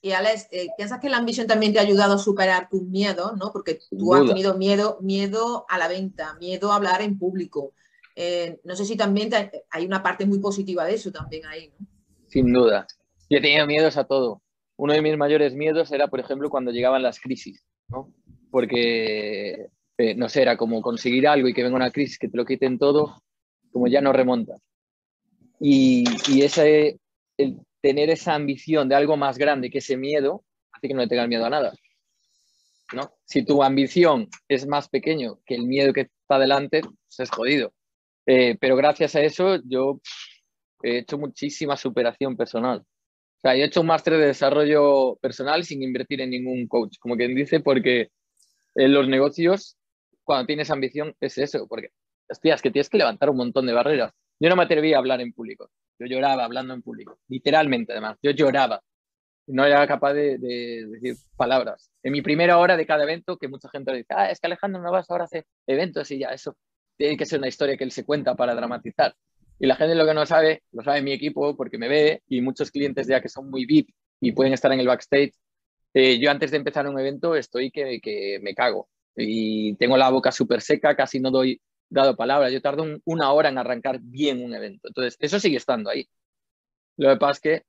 Y 0.00 0.12
Alex, 0.12 0.48
eh, 0.52 0.68
¿piensas 0.76 1.00
que 1.00 1.08
la 1.08 1.16
ambición 1.18 1.46
también 1.46 1.72
te 1.72 1.78
ha 1.78 1.82
ayudado 1.82 2.14
a 2.14 2.18
superar 2.18 2.68
tus 2.68 2.82
miedos, 2.82 3.36
¿no? 3.36 3.50
Porque 3.52 3.78
tú 3.90 4.14
has 4.14 4.26
tenido 4.26 4.54
miedo, 4.56 4.98
miedo 5.00 5.64
a 5.68 5.78
la 5.78 5.86
venta, 5.88 6.34
miedo 6.40 6.72
a 6.72 6.76
hablar 6.76 7.02
en 7.02 7.18
público. 7.18 7.72
Eh, 8.16 8.60
no 8.64 8.74
sé 8.76 8.84
si 8.84 8.96
también 8.96 9.30
te- 9.30 9.64
hay 9.70 9.86
una 9.86 10.02
parte 10.02 10.26
muy 10.26 10.38
positiva 10.40 10.84
de 10.84 10.94
eso 10.94 11.10
también 11.12 11.46
ahí, 11.46 11.72
¿no? 11.78 11.86
Sin 12.28 12.52
duda. 12.52 12.86
Yo 13.30 13.38
he 13.38 13.40
tenido 13.40 13.66
miedos 13.66 13.96
a 13.96 14.04
todo. 14.04 14.42
Uno 14.76 14.92
de 14.92 15.02
mis 15.02 15.16
mayores 15.16 15.54
miedos 15.54 15.90
era, 15.92 16.08
por 16.08 16.18
ejemplo, 16.20 16.50
cuando 16.50 16.70
llegaban 16.72 17.02
las 17.02 17.20
crisis, 17.20 17.64
¿no? 17.88 18.12
Porque, 18.52 19.66
eh, 19.96 20.14
no 20.14 20.28
sé, 20.28 20.42
era 20.42 20.56
como 20.56 20.82
conseguir 20.82 21.26
algo 21.26 21.48
y 21.48 21.54
que 21.54 21.62
venga 21.62 21.74
una 21.74 21.90
crisis 21.90 22.18
que 22.18 22.28
te 22.28 22.36
lo 22.36 22.44
quiten 22.44 22.78
todo, 22.78 23.22
como 23.72 23.88
ya 23.88 24.02
no 24.02 24.12
remontas. 24.12 24.60
Y, 25.58 26.04
y 26.28 26.42
ese, 26.42 26.98
el 27.38 27.56
tener 27.80 28.10
esa 28.10 28.34
ambición 28.34 28.90
de 28.90 28.94
algo 28.94 29.16
más 29.16 29.38
grande 29.38 29.70
que 29.70 29.78
ese 29.78 29.96
miedo, 29.96 30.44
hace 30.70 30.88
que 30.88 30.94
no 30.94 31.00
le 31.00 31.08
tengas 31.08 31.28
miedo 31.28 31.46
a 31.46 31.50
nada. 31.50 31.72
¿no? 32.92 33.10
Si 33.24 33.42
tu 33.44 33.62
ambición 33.62 34.28
es 34.48 34.66
más 34.66 34.90
pequeño 34.90 35.40
que 35.46 35.54
el 35.54 35.66
miedo 35.66 35.94
que 35.94 36.02
está 36.02 36.38
delante, 36.38 36.82
pues 36.82 37.20
es 37.20 37.30
jodido. 37.30 37.72
Eh, 38.26 38.56
pero 38.60 38.76
gracias 38.76 39.16
a 39.16 39.22
eso 39.22 39.60
yo 39.64 40.00
he 40.82 40.98
hecho 40.98 41.16
muchísima 41.16 41.76
superación 41.76 42.36
personal. 42.36 42.80
O 42.80 43.40
sea, 43.40 43.56
yo 43.56 43.62
he 43.62 43.66
hecho 43.66 43.80
un 43.80 43.88
máster 43.88 44.12
de 44.14 44.26
desarrollo 44.26 45.16
personal 45.16 45.64
sin 45.64 45.82
invertir 45.82 46.20
en 46.20 46.30
ningún 46.30 46.68
coach, 46.68 46.98
como 47.00 47.16
quien 47.16 47.34
dice, 47.34 47.60
porque 47.60 48.10
en 48.74 48.92
los 48.92 49.08
negocios 49.08 49.76
cuando 50.24 50.46
tienes 50.46 50.70
ambición 50.70 51.14
es 51.20 51.38
eso, 51.38 51.66
porque, 51.68 51.90
hostia, 52.28 52.54
es 52.54 52.62
que 52.62 52.70
tienes 52.70 52.88
que 52.88 52.98
levantar 52.98 53.30
un 53.30 53.36
montón 53.36 53.66
de 53.66 53.72
barreras. 53.72 54.12
Yo 54.40 54.48
no 54.48 54.56
me 54.56 54.64
atrevía 54.64 54.96
a 54.96 54.98
hablar 54.98 55.20
en 55.20 55.32
público. 55.32 55.70
Yo 55.98 56.06
lloraba 56.06 56.44
hablando 56.44 56.74
en 56.74 56.82
público, 56.82 57.18
literalmente 57.28 57.92
además. 57.92 58.18
Yo 58.22 58.30
lloraba. 58.32 58.82
No 59.46 59.64
era 59.64 59.86
capaz 59.86 60.14
de, 60.14 60.38
decir 60.38 61.16
palabras. 61.36 61.90
En 62.02 62.12
mi 62.12 62.22
primera 62.22 62.58
hora 62.58 62.76
de 62.76 62.86
cada 62.86 63.02
evento, 63.02 63.36
que 63.36 63.48
mucha 63.48 63.68
gente 63.68 63.92
dice, 63.92 64.14
ah, 64.16 64.30
es 64.30 64.40
que 64.40 64.46
Alejandro 64.46 64.80
Navas 64.80 65.10
ahora 65.10 65.24
hace 65.24 65.46
eventos 65.66 66.10
y 66.12 66.18
ya, 66.18 66.28
eso 66.28 66.56
tiene 66.96 67.16
que 67.16 67.26
ser 67.26 67.38
una 67.38 67.48
historia 67.48 67.76
que 67.76 67.84
él 67.84 67.90
se 67.90 68.04
cuenta 68.04 68.34
para 68.34 68.54
dramatizar. 68.54 69.14
Y 69.58 69.66
la 69.66 69.76
gente 69.76 69.94
lo 69.94 70.06
que 70.06 70.14
no 70.14 70.26
sabe, 70.26 70.62
lo 70.72 70.82
sabe 70.82 71.02
mi 71.02 71.12
equipo 71.12 71.56
porque 71.56 71.78
me 71.78 71.88
ve 71.88 72.22
y 72.28 72.40
muchos 72.40 72.70
clientes 72.70 73.06
ya 73.06 73.20
que 73.20 73.28
son 73.28 73.50
muy 73.50 73.66
VIP 73.66 73.90
y 74.20 74.32
pueden 74.32 74.52
estar 74.52 74.72
en 74.72 74.80
el 74.80 74.86
backstage. 74.86 75.32
Eh, 75.94 76.18
yo 76.18 76.30
antes 76.30 76.50
de 76.50 76.56
empezar 76.56 76.86
un 76.88 76.98
evento 76.98 77.34
estoy 77.36 77.70
que, 77.70 78.00
que 78.00 78.38
me 78.42 78.54
cago 78.54 78.88
y 79.14 79.74
tengo 79.76 79.96
la 79.96 80.10
boca 80.10 80.32
súper 80.32 80.62
seca, 80.62 80.96
casi 80.96 81.20
no 81.20 81.30
doy 81.30 81.60
dado 81.90 82.16
palabras. 82.16 82.52
Yo 82.52 82.62
tardo 82.62 82.84
una 83.04 83.32
hora 83.32 83.50
en 83.50 83.58
arrancar 83.58 83.98
bien 84.00 84.42
un 84.42 84.54
evento. 84.54 84.88
Entonces, 84.88 85.16
eso 85.20 85.38
sigue 85.38 85.58
estando 85.58 85.90
ahí. 85.90 86.08
Lo 86.96 87.10
que 87.10 87.16
pasa 87.16 87.32
es 87.32 87.40
que 87.40 87.62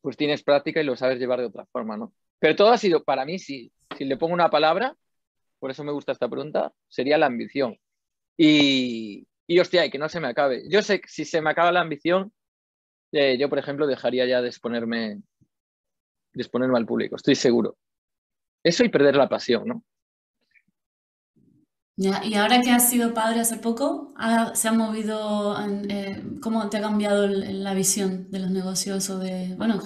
pues 0.00 0.16
tienes 0.16 0.42
práctica 0.42 0.80
y 0.80 0.84
lo 0.84 0.96
sabes 0.96 1.18
llevar 1.18 1.40
de 1.40 1.46
otra 1.46 1.66
forma, 1.66 1.96
¿no? 1.96 2.12
Pero 2.38 2.56
todo 2.56 2.70
ha 2.70 2.78
sido, 2.78 3.04
para 3.04 3.24
mí, 3.24 3.38
si, 3.38 3.72
si 3.96 4.04
le 4.04 4.16
pongo 4.16 4.34
una 4.34 4.50
palabra, 4.50 4.96
por 5.58 5.70
eso 5.70 5.84
me 5.84 5.92
gusta 5.92 6.12
esta 6.12 6.28
pregunta, 6.28 6.72
sería 6.88 7.18
la 7.18 7.26
ambición. 7.26 7.76
Y, 8.36 9.26
y 9.46 9.58
hostia, 9.58 9.84
y 9.84 9.90
que 9.90 9.98
no 9.98 10.08
se 10.08 10.20
me 10.20 10.28
acabe. 10.28 10.62
Yo 10.68 10.82
sé 10.82 11.00
que 11.00 11.08
si 11.08 11.24
se 11.24 11.42
me 11.42 11.50
acaba 11.50 11.72
la 11.72 11.80
ambición, 11.80 12.32
eh, 13.12 13.36
yo, 13.38 13.48
por 13.48 13.58
ejemplo, 13.58 13.86
dejaría 13.86 14.26
ya 14.26 14.40
de 14.40 14.48
exponerme, 14.48 15.20
de 16.32 16.42
exponerme 16.42 16.78
al 16.78 16.86
público, 16.86 17.16
estoy 17.16 17.34
seguro. 17.34 17.76
Eso 18.62 18.84
y 18.84 18.88
perder 18.88 19.16
la 19.16 19.28
pasión, 19.28 19.66
¿no? 19.66 19.84
y 22.00 22.34
ahora 22.34 22.62
que 22.62 22.70
has 22.70 22.88
sido 22.88 23.12
padre 23.12 23.40
hace 23.40 23.56
poco, 23.56 24.14
¿se 24.54 24.68
ha 24.68 24.72
movido, 24.72 25.56
eh, 25.88 26.22
cómo 26.40 26.70
te 26.70 26.76
ha 26.76 26.80
cambiado 26.80 27.26
la 27.26 27.74
visión 27.74 28.30
de 28.30 28.38
los 28.38 28.52
negocios 28.52 29.10
o 29.10 29.18
de, 29.18 29.56
bueno, 29.56 29.80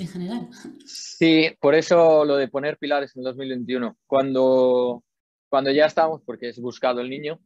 en 0.00 0.08
general, 0.08 0.48
Sí, 0.86 1.50
por 1.60 1.74
eso 1.74 2.24
lo 2.24 2.36
de 2.36 2.48
poner 2.48 2.78
pilares 2.78 3.14
en 3.16 3.22
2021. 3.22 3.98
Cuando, 4.06 5.04
cuando 5.48 5.70
ya 5.70 5.86
estábamos, 5.86 6.22
porque 6.24 6.48
es 6.48 6.60
buscado 6.60 7.00
el 7.00 7.10
niño, 7.10 7.38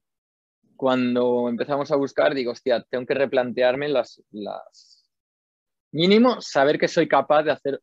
cuando 0.76 1.48
empezamos 1.48 1.90
a 1.90 1.96
buscar, 1.96 2.34
digo, 2.34 2.52
hostia, 2.52 2.84
tengo 2.88 3.06
que 3.06 3.14
replantearme 3.14 3.88
las, 3.88 4.22
las... 4.30 5.08
mínimo, 5.92 6.40
saber 6.40 6.78
que 6.78 6.88
soy 6.88 7.08
capaz 7.08 7.42
de 7.42 7.52
hacer, 7.52 7.80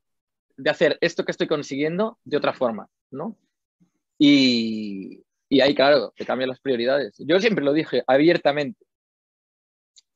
de 0.61 0.69
hacer 0.69 0.97
esto 1.01 1.25
que 1.25 1.31
estoy 1.31 1.47
consiguiendo 1.47 2.19
de 2.23 2.37
otra 2.37 2.53
forma, 2.53 2.87
¿no? 3.09 3.37
Y, 4.17 5.23
y 5.49 5.61
ahí, 5.61 5.73
claro, 5.73 6.13
te 6.15 6.25
cambian 6.25 6.49
las 6.49 6.59
prioridades. 6.59 7.15
Yo 7.17 7.39
siempre 7.39 7.65
lo 7.65 7.73
dije 7.73 8.03
abiertamente. 8.05 8.85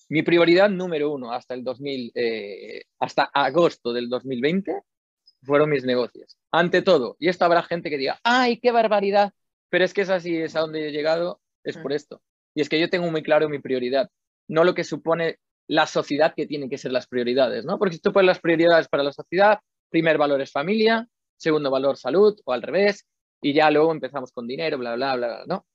Mi 0.08 0.22
prioridad 0.22 0.70
número 0.70 1.12
uno 1.12 1.32
hasta 1.32 1.56
el 1.56 1.64
2000, 1.64 2.12
eh, 2.14 2.84
hasta 3.00 3.24
agosto 3.24 3.92
del 3.92 4.08
2020 4.08 4.82
fueron 5.42 5.72
mis 5.72 5.84
negocios. 5.84 6.38
Ante 6.52 6.84
todo, 6.84 7.18
y 7.20 7.30
esto 7.30 7.46
habrá 7.46 7.64
gente 7.64 7.90
que 7.90 7.98
diga, 7.98 8.20
¡ay, 8.24 8.60
qué 8.60 8.72
barbaridad! 8.72 9.34
Pero 9.70 9.84
es 9.84 9.94
que 9.94 10.02
es 10.02 10.10
así, 10.10 10.38
es 10.38 10.56
a 10.56 10.60
donde 10.60 10.88
he 10.88 10.92
llegado, 10.92 11.42
es 11.64 11.78
por 11.78 11.92
mm. 11.92 11.96
esto. 11.96 12.22
Y 12.54 12.62
es 12.62 12.70
que 12.70 12.80
yo 12.80 12.90
tengo 12.90 13.10
muy 13.10 13.24
claro 13.24 13.50
mi 13.50 13.60
prioridad, 13.60 14.12
no 14.48 14.64
lo 14.64 14.76
que 14.76 14.84
supone 14.84 15.40
la 15.68 15.88
sociedad 15.88 16.36
que 16.36 16.46
tienen 16.46 16.70
que 16.70 16.78
ser 16.78 16.92
las 16.92 17.08
prioridades, 17.08 17.66
¿no? 17.66 17.80
Porque 17.80 17.96
si 17.96 18.02
tú 18.02 18.14
pones 18.14 18.28
las 18.28 18.40
prioridades 18.40 18.88
para 18.88 19.04
la 19.04 19.12
sociedad, 19.12 19.60
primer 19.90 20.18
valor 20.18 20.42
es 20.42 20.52
familia, 20.52 21.08
segundo 21.38 21.72
valor 21.72 21.98
salud, 21.98 22.38
o 22.46 22.54
al 22.54 22.62
revés, 22.62 23.08
y 23.42 23.54
ya 23.54 23.70
luego 23.70 23.92
empezamos 23.92 24.32
con 24.32 24.48
dinero, 24.48 24.78
bla, 24.78 24.96
bla, 24.96 25.16
bla, 25.16 25.28
bla, 25.28 25.44
¿no? 25.48 25.66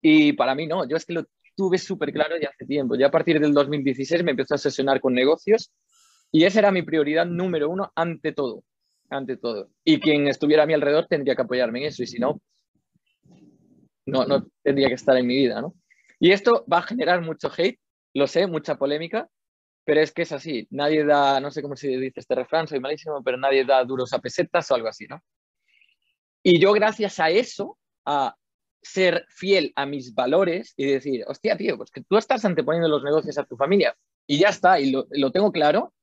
Y 0.00 0.32
para 0.34 0.54
mí 0.54 0.66
no, 0.66 0.88
yo 0.88 0.96
es 0.96 1.04
que 1.04 1.14
lo 1.14 1.24
tuve 1.56 1.78
súper 1.78 2.12
claro 2.12 2.36
ya 2.40 2.50
hace 2.50 2.64
tiempo. 2.64 2.94
Ya 2.94 3.08
a 3.08 3.10
partir 3.10 3.40
del 3.40 3.52
2016 3.52 4.22
me 4.22 4.30
empezó 4.30 4.54
a 4.54 4.58
sesionar 4.58 5.00
con 5.00 5.12
negocios 5.12 5.72
y 6.30 6.44
esa 6.44 6.60
era 6.60 6.70
mi 6.70 6.82
prioridad 6.82 7.26
número 7.26 7.68
uno 7.68 7.90
ante 7.96 8.32
todo, 8.32 8.62
ante 9.10 9.36
todo. 9.36 9.70
Y 9.84 9.98
quien 9.98 10.28
estuviera 10.28 10.62
a 10.62 10.66
mi 10.66 10.74
alrededor 10.74 11.06
tendría 11.08 11.34
que 11.34 11.42
apoyarme 11.42 11.80
en 11.80 11.86
eso 11.86 12.04
y 12.04 12.06
si 12.06 12.20
no, 12.20 12.40
no, 14.06 14.24
no 14.24 14.46
tendría 14.62 14.86
que 14.88 14.94
estar 14.94 15.16
en 15.16 15.26
mi 15.26 15.34
vida, 15.34 15.60
¿no? 15.60 15.74
Y 16.20 16.30
esto 16.30 16.64
va 16.72 16.78
a 16.78 16.82
generar 16.82 17.22
mucho 17.22 17.50
hate, 17.56 17.80
lo 18.14 18.28
sé, 18.28 18.46
mucha 18.46 18.76
polémica, 18.76 19.28
pero 19.88 20.02
es 20.02 20.12
que 20.12 20.20
es 20.20 20.32
así. 20.32 20.68
Nadie 20.68 21.02
da, 21.02 21.40
no 21.40 21.50
sé 21.50 21.62
cómo 21.62 21.74
se 21.74 21.88
dice 21.88 22.20
este 22.20 22.34
refrán, 22.34 22.68
soy 22.68 22.78
malísimo, 22.78 23.24
pero 23.24 23.38
nadie 23.38 23.64
da 23.64 23.82
duros 23.84 24.12
a 24.12 24.18
pesetas 24.18 24.70
o 24.70 24.74
algo 24.74 24.86
así, 24.86 25.06
¿no? 25.06 25.22
Y 26.42 26.60
yo 26.60 26.74
gracias 26.74 27.18
a 27.18 27.30
eso, 27.30 27.78
a 28.04 28.36
ser 28.82 29.24
fiel 29.30 29.72
a 29.76 29.86
mis 29.86 30.14
valores 30.14 30.74
y 30.76 30.84
decir, 30.84 31.24
hostia, 31.26 31.56
tío, 31.56 31.78
pues 31.78 31.90
que 31.90 32.02
tú 32.02 32.18
estás 32.18 32.44
anteponiendo 32.44 32.86
los 32.86 33.02
negocios 33.02 33.38
a 33.38 33.46
tu 33.46 33.56
familia 33.56 33.96
y 34.26 34.38
ya 34.38 34.50
está, 34.50 34.78
y 34.78 34.90
lo, 34.90 35.32
tengo 35.32 35.50
claro, 35.52 35.94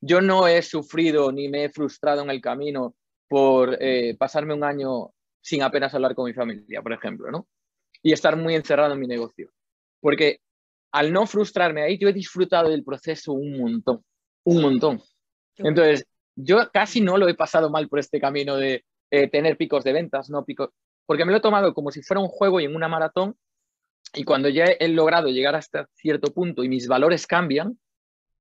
yo 0.00 0.22
no 0.22 0.48
he 0.48 0.62
sufrido 0.62 1.30
ni 1.30 1.50
me 1.50 1.64
he 1.64 1.68
frustrado 1.68 2.22
en 2.22 2.30
el 2.30 2.40
camino 2.40 2.96
por 3.28 3.76
eh, 3.78 4.16
pasarme 4.18 4.54
un 4.54 4.64
año 4.64 5.12
sin 5.42 5.62
apenas 5.62 5.92
hablar 5.92 6.14
con 6.14 6.24
mi 6.24 6.32
familia, 6.32 6.80
por 6.80 6.94
ejemplo, 6.94 7.30
¿no? 7.30 7.46
Y 8.02 8.14
estar 8.14 8.38
muy 8.38 8.54
encerrado 8.54 8.94
en 8.94 9.00
mi 9.00 9.06
negocio. 9.06 9.50
Porque 10.00 10.40
al 10.94 11.12
no 11.12 11.26
frustrarme 11.26 11.82
ahí, 11.82 11.98
yo 11.98 12.08
he 12.08 12.12
disfrutado 12.12 12.70
del 12.70 12.84
proceso 12.84 13.32
un 13.32 13.58
montón, 13.58 14.04
un 14.44 14.62
montón. 14.62 15.02
Entonces, 15.56 16.06
yo 16.36 16.70
casi 16.72 17.00
no 17.00 17.18
lo 17.18 17.28
he 17.28 17.34
pasado 17.34 17.68
mal 17.68 17.88
por 17.88 17.98
este 17.98 18.20
camino 18.20 18.54
de, 18.56 18.84
eh, 19.10 19.28
tener 19.28 19.56
picos 19.56 19.82
de 19.82 19.92
ventas, 19.92 20.30
no 20.30 20.44
picos, 20.44 20.70
porque 21.04 21.24
me 21.24 21.32
lo 21.32 21.38
he 21.38 21.40
tomado 21.40 21.74
como 21.74 21.90
si 21.90 22.00
fuera 22.02 22.20
un 22.20 22.28
juego 22.28 22.60
y 22.60 22.66
en 22.66 22.76
una 22.76 22.86
maratón, 22.86 23.36
y 24.14 24.22
cuando 24.22 24.48
ya 24.48 24.66
he 24.66 24.86
logrado 24.86 25.30
llegar 25.30 25.56
hasta 25.56 25.88
cierto 25.94 26.32
punto 26.32 26.62
y 26.62 26.68
mis 26.68 26.86
valores 26.86 27.26
cambian, 27.26 27.76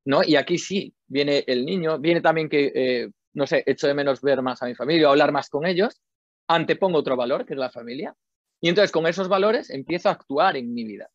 ¿no? 0.05 0.21
Y 0.23 0.35
aquí 0.35 0.59
sí, 0.59 0.93
viene 1.07 1.43
el 1.47 1.65
niño, 1.65 1.97
viene 1.97 2.21
también 2.21 2.49
que, 2.49 2.71
eh, 2.75 3.11
no 3.33 3.47
sé, 3.47 3.63
echo 3.65 3.87
de 3.87 3.95
menos 3.95 4.21
ver 4.21 4.43
más 4.43 4.61
a 4.61 4.67
mi 4.67 4.75
familia, 4.75 5.09
hablar 5.09 5.31
más 5.31 5.49
con 5.49 5.65
ellos, 5.65 5.99
antepongo 6.47 6.99
otro 6.99 7.15
valor, 7.15 7.47
que 7.47 7.53
es 7.53 7.59
la 7.59 7.71
familia, 7.71 8.15
y 8.61 8.69
entonces 8.69 8.91
con 8.91 9.07
esos 9.07 9.27
valores 9.27 9.71
empiezo 9.71 10.09
a 10.09 10.11
actuar 10.11 10.55
en 10.55 10.71
mi 10.71 10.83
vida. 10.83 11.09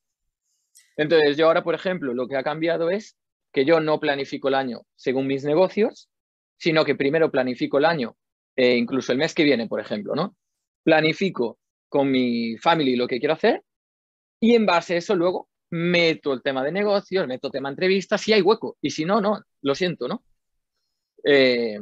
Entonces 0.96 1.36
yo 1.36 1.46
ahora, 1.46 1.62
por 1.62 1.74
ejemplo, 1.74 2.14
lo 2.14 2.26
que 2.28 2.36
ha 2.36 2.42
cambiado 2.42 2.90
es 2.90 3.16
que 3.52 3.64
yo 3.64 3.80
no 3.80 4.00
planifico 4.00 4.48
el 4.48 4.54
año 4.54 4.82
según 4.96 5.26
mis 5.26 5.44
negocios, 5.44 6.08
sino 6.56 6.84
que 6.84 6.94
primero 6.94 7.30
planifico 7.30 7.78
el 7.78 7.84
año 7.84 8.16
eh, 8.58 8.76
incluso 8.76 9.12
el 9.12 9.18
mes 9.18 9.34
que 9.34 9.44
viene, 9.44 9.68
por 9.68 9.78
ejemplo, 9.78 10.16
¿no? 10.16 10.36
Planifico 10.82 11.60
con 11.88 12.10
mi 12.10 12.56
family 12.58 12.96
lo 12.96 13.06
que 13.06 13.20
quiero 13.20 13.34
hacer 13.34 13.62
y 14.40 14.56
en 14.56 14.66
base 14.66 14.94
a 14.94 14.98
eso 14.98 15.14
luego 15.14 15.48
meto 15.70 16.32
el 16.32 16.42
tema 16.42 16.64
de 16.64 16.72
negocios, 16.72 17.28
meto 17.28 17.50
tema 17.50 17.68
entrevistas, 17.68 18.20
si 18.20 18.32
hay 18.32 18.42
hueco, 18.42 18.76
y 18.80 18.90
si 18.90 19.04
no, 19.04 19.20
no, 19.20 19.40
lo 19.62 19.74
siento, 19.76 20.08
¿no? 20.08 20.24
Eh, 21.22 21.78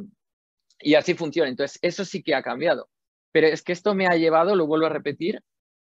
y 0.79 0.93
así 0.93 1.15
funciona. 1.15 1.49
Entonces, 1.49 1.79
eso 1.81 2.05
sí 2.05 2.21
que 2.21 2.35
ha 2.35 2.43
cambiado. 2.43 2.89
Pero 3.31 3.47
es 3.47 3.63
que 3.63 3.73
esto 3.73 3.95
me 3.95 4.05
ha 4.05 4.15
llevado, 4.15 4.55
lo 4.55 4.67
vuelvo 4.67 4.85
a 4.85 4.89
repetir, 4.89 5.41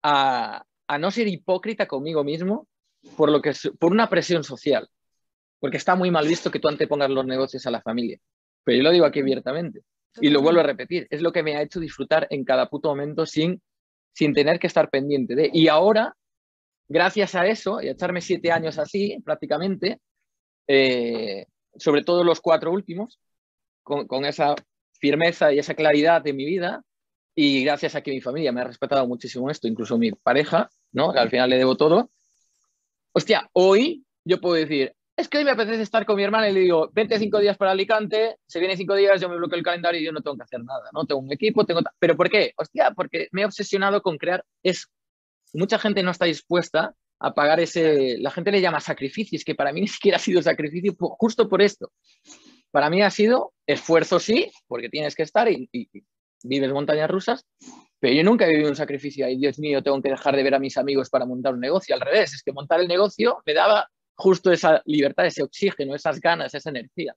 a 0.02 0.66
no 1.00 1.12
ser 1.12 1.28
hipócrita 1.28 1.88
conmigo 1.88 2.24
mismo 2.24 2.68
por, 3.16 3.32
lo 3.32 3.42
que, 3.42 3.54
por 3.80 3.92
una 3.92 4.10
presión 4.10 4.44
social. 4.44 4.88
Porque 5.60 5.78
está 5.78 5.96
muy 5.96 6.12
mal 6.12 6.28
visto 6.28 6.52
que 6.52 6.60
tú 6.60 6.68
antepongas 6.68 7.10
los 7.10 7.26
negocios 7.26 7.66
a 7.66 7.72
la 7.72 7.82
familia. 7.82 8.20
Pero 8.64 8.78
yo 8.78 8.84
lo 8.84 8.92
digo 8.92 9.06
aquí 9.06 9.20
abiertamente. 9.20 9.82
Y 10.20 10.30
lo 10.30 10.42
vuelvo 10.42 10.60
a 10.60 10.64
repetir, 10.64 11.08
es 11.10 11.22
lo 11.22 11.32
que 11.32 11.44
me 11.44 11.56
ha 11.56 11.62
hecho 11.62 11.80
disfrutar 11.80 12.28
en 12.32 12.44
cada 12.44 12.68
puto 12.68 12.90
momento 12.90 13.26
sin, 13.26 13.62
sin 14.14 14.34
tener 14.34 14.60
que 14.60 14.68
estar 14.68 14.90
pendiente 14.90 15.36
de. 15.36 15.50
Y 15.54 15.70
ahora, 15.70 16.16
gracias 16.90 17.34
a 17.36 17.48
eso, 17.48 17.82
y 17.82 17.88
a 17.88 17.92
echarme 17.92 18.20
siete 18.20 18.52
años 18.52 18.78
así, 18.78 19.18
prácticamente, 19.24 20.02
eh, 20.68 21.46
sobre 21.78 22.04
todo 22.04 22.26
los 22.26 22.42
cuatro 22.42 22.72
últimos, 22.72 23.20
con, 23.84 24.06
con, 24.06 24.26
esa 24.26 24.54
firmeza 25.00 25.54
y 25.54 25.60
esa 25.60 25.76
claridad 25.76 26.22
de 26.22 26.34
mi 26.34 26.46
vida, 26.46 26.84
y 27.34 27.64
gracias 27.64 27.96
a 27.96 28.02
que 28.02 28.12
mi 28.12 28.22
familia 28.22 28.52
me 28.52 28.62
ha 28.62 28.66
respetado 28.66 29.08
muchísimo 29.08 29.50
esto, 29.50 29.68
incluso 29.68 29.98
mi 29.98 30.12
pareja, 30.12 30.70
¿no? 30.92 31.14
que 31.14 31.20
al 31.20 31.30
final 31.30 31.50
le 31.50 31.58
debo 31.58 31.78
todo. 31.78 32.10
Hostia, 33.14 33.50
hoy 33.54 34.06
yo 34.24 34.40
puedo 34.40 34.56
decir, 34.56 34.96
es 35.18 35.28
que 35.28 35.38
hoy 35.38 35.44
me 35.44 35.52
apetece 35.52 35.82
estar 35.82 36.06
con 36.06 36.16
mi 36.16 36.24
hermana 36.24 36.50
y 36.50 36.54
le 36.54 36.62
digo, 36.62 36.90
25 36.94 37.40
días 37.40 37.58
para 37.58 37.72
Alicante, 37.72 38.38
se 38.48 38.60
viene 38.60 38.78
cinco 38.78 38.96
días, 38.96 39.20
yo 39.20 39.28
me 39.28 39.36
bloqueo 39.36 39.58
el 39.58 39.66
calendario 39.66 40.00
y 40.00 40.06
yo 40.06 40.14
no 40.14 40.22
tengo 40.22 40.38
que 40.38 40.44
hacer 40.44 40.64
nada, 40.64 40.90
¿no? 40.94 41.06
Tengo 41.06 41.20
un 41.20 41.32
equipo, 41.32 41.66
tengo... 41.66 41.82
¿Pero 42.00 42.16
por 42.16 42.30
qué? 42.30 42.54
Hostia, 42.56 42.92
porque 42.92 43.28
me 43.32 43.42
he 43.42 43.46
obsesionado 43.46 44.02
con 44.02 44.18
crear 44.18 44.46
eso. 44.64 44.88
Mucha 45.54 45.78
gente 45.78 46.04
no 46.04 46.12
está 46.12 46.26
dispuesta 46.26 46.96
a 47.20 47.34
pagar 47.34 47.60
ese... 47.60 48.18
La 48.20 48.32
gente 48.32 48.52
le 48.52 48.62
llama 48.62 48.80
sacrificios, 48.80 49.44
que 49.44 49.56
para 49.56 49.74
mí 49.74 49.82
ni 49.82 49.88
siquiera 49.88 50.16
ha 50.16 50.20
sido 50.20 50.42
sacrificio 50.42 50.96
justo 50.98 51.50
por 51.50 51.62
esto. 51.62 51.92
Para 52.72 52.90
mí 52.90 53.02
ha 53.02 53.12
sido 53.12 53.52
esfuerzo, 53.68 54.20
sí, 54.20 54.50
porque 54.68 54.88
tienes 54.88 55.16
que 55.16 55.24
estar 55.24 55.52
y 55.52 55.70
vives 56.44 56.72
montañas 56.72 57.12
rusas, 57.12 57.46
pero 58.02 58.16
yo 58.16 58.24
nunca 58.24 58.46
he 58.46 58.50
vivido 58.50 58.70
un 58.70 58.76
sacrificio 58.76 59.28
ahí, 59.28 59.38
Dios 59.38 59.60
mío, 59.60 59.84
tengo 59.84 60.02
que 60.02 60.10
dejar 60.10 60.36
de 60.36 60.42
ver 60.42 60.56
a 60.56 60.60
mis 60.60 60.76
amigos 60.76 61.08
para 61.12 61.24
montar 61.28 61.54
un 61.54 61.60
negocio. 61.60 61.94
Al 61.94 62.02
revés, 62.02 62.34
es 62.34 62.42
que 62.42 62.52
montar 62.52 62.80
el 62.80 62.88
negocio 62.88 63.44
me 63.46 63.54
daba 63.54 63.88
justo 64.16 64.52
esa 64.52 64.82
libertad, 64.86 65.28
ese 65.28 65.44
oxígeno, 65.44 65.94
esas 65.94 66.20
ganas, 66.20 66.52
esa 66.56 66.72
energía. 66.72 67.16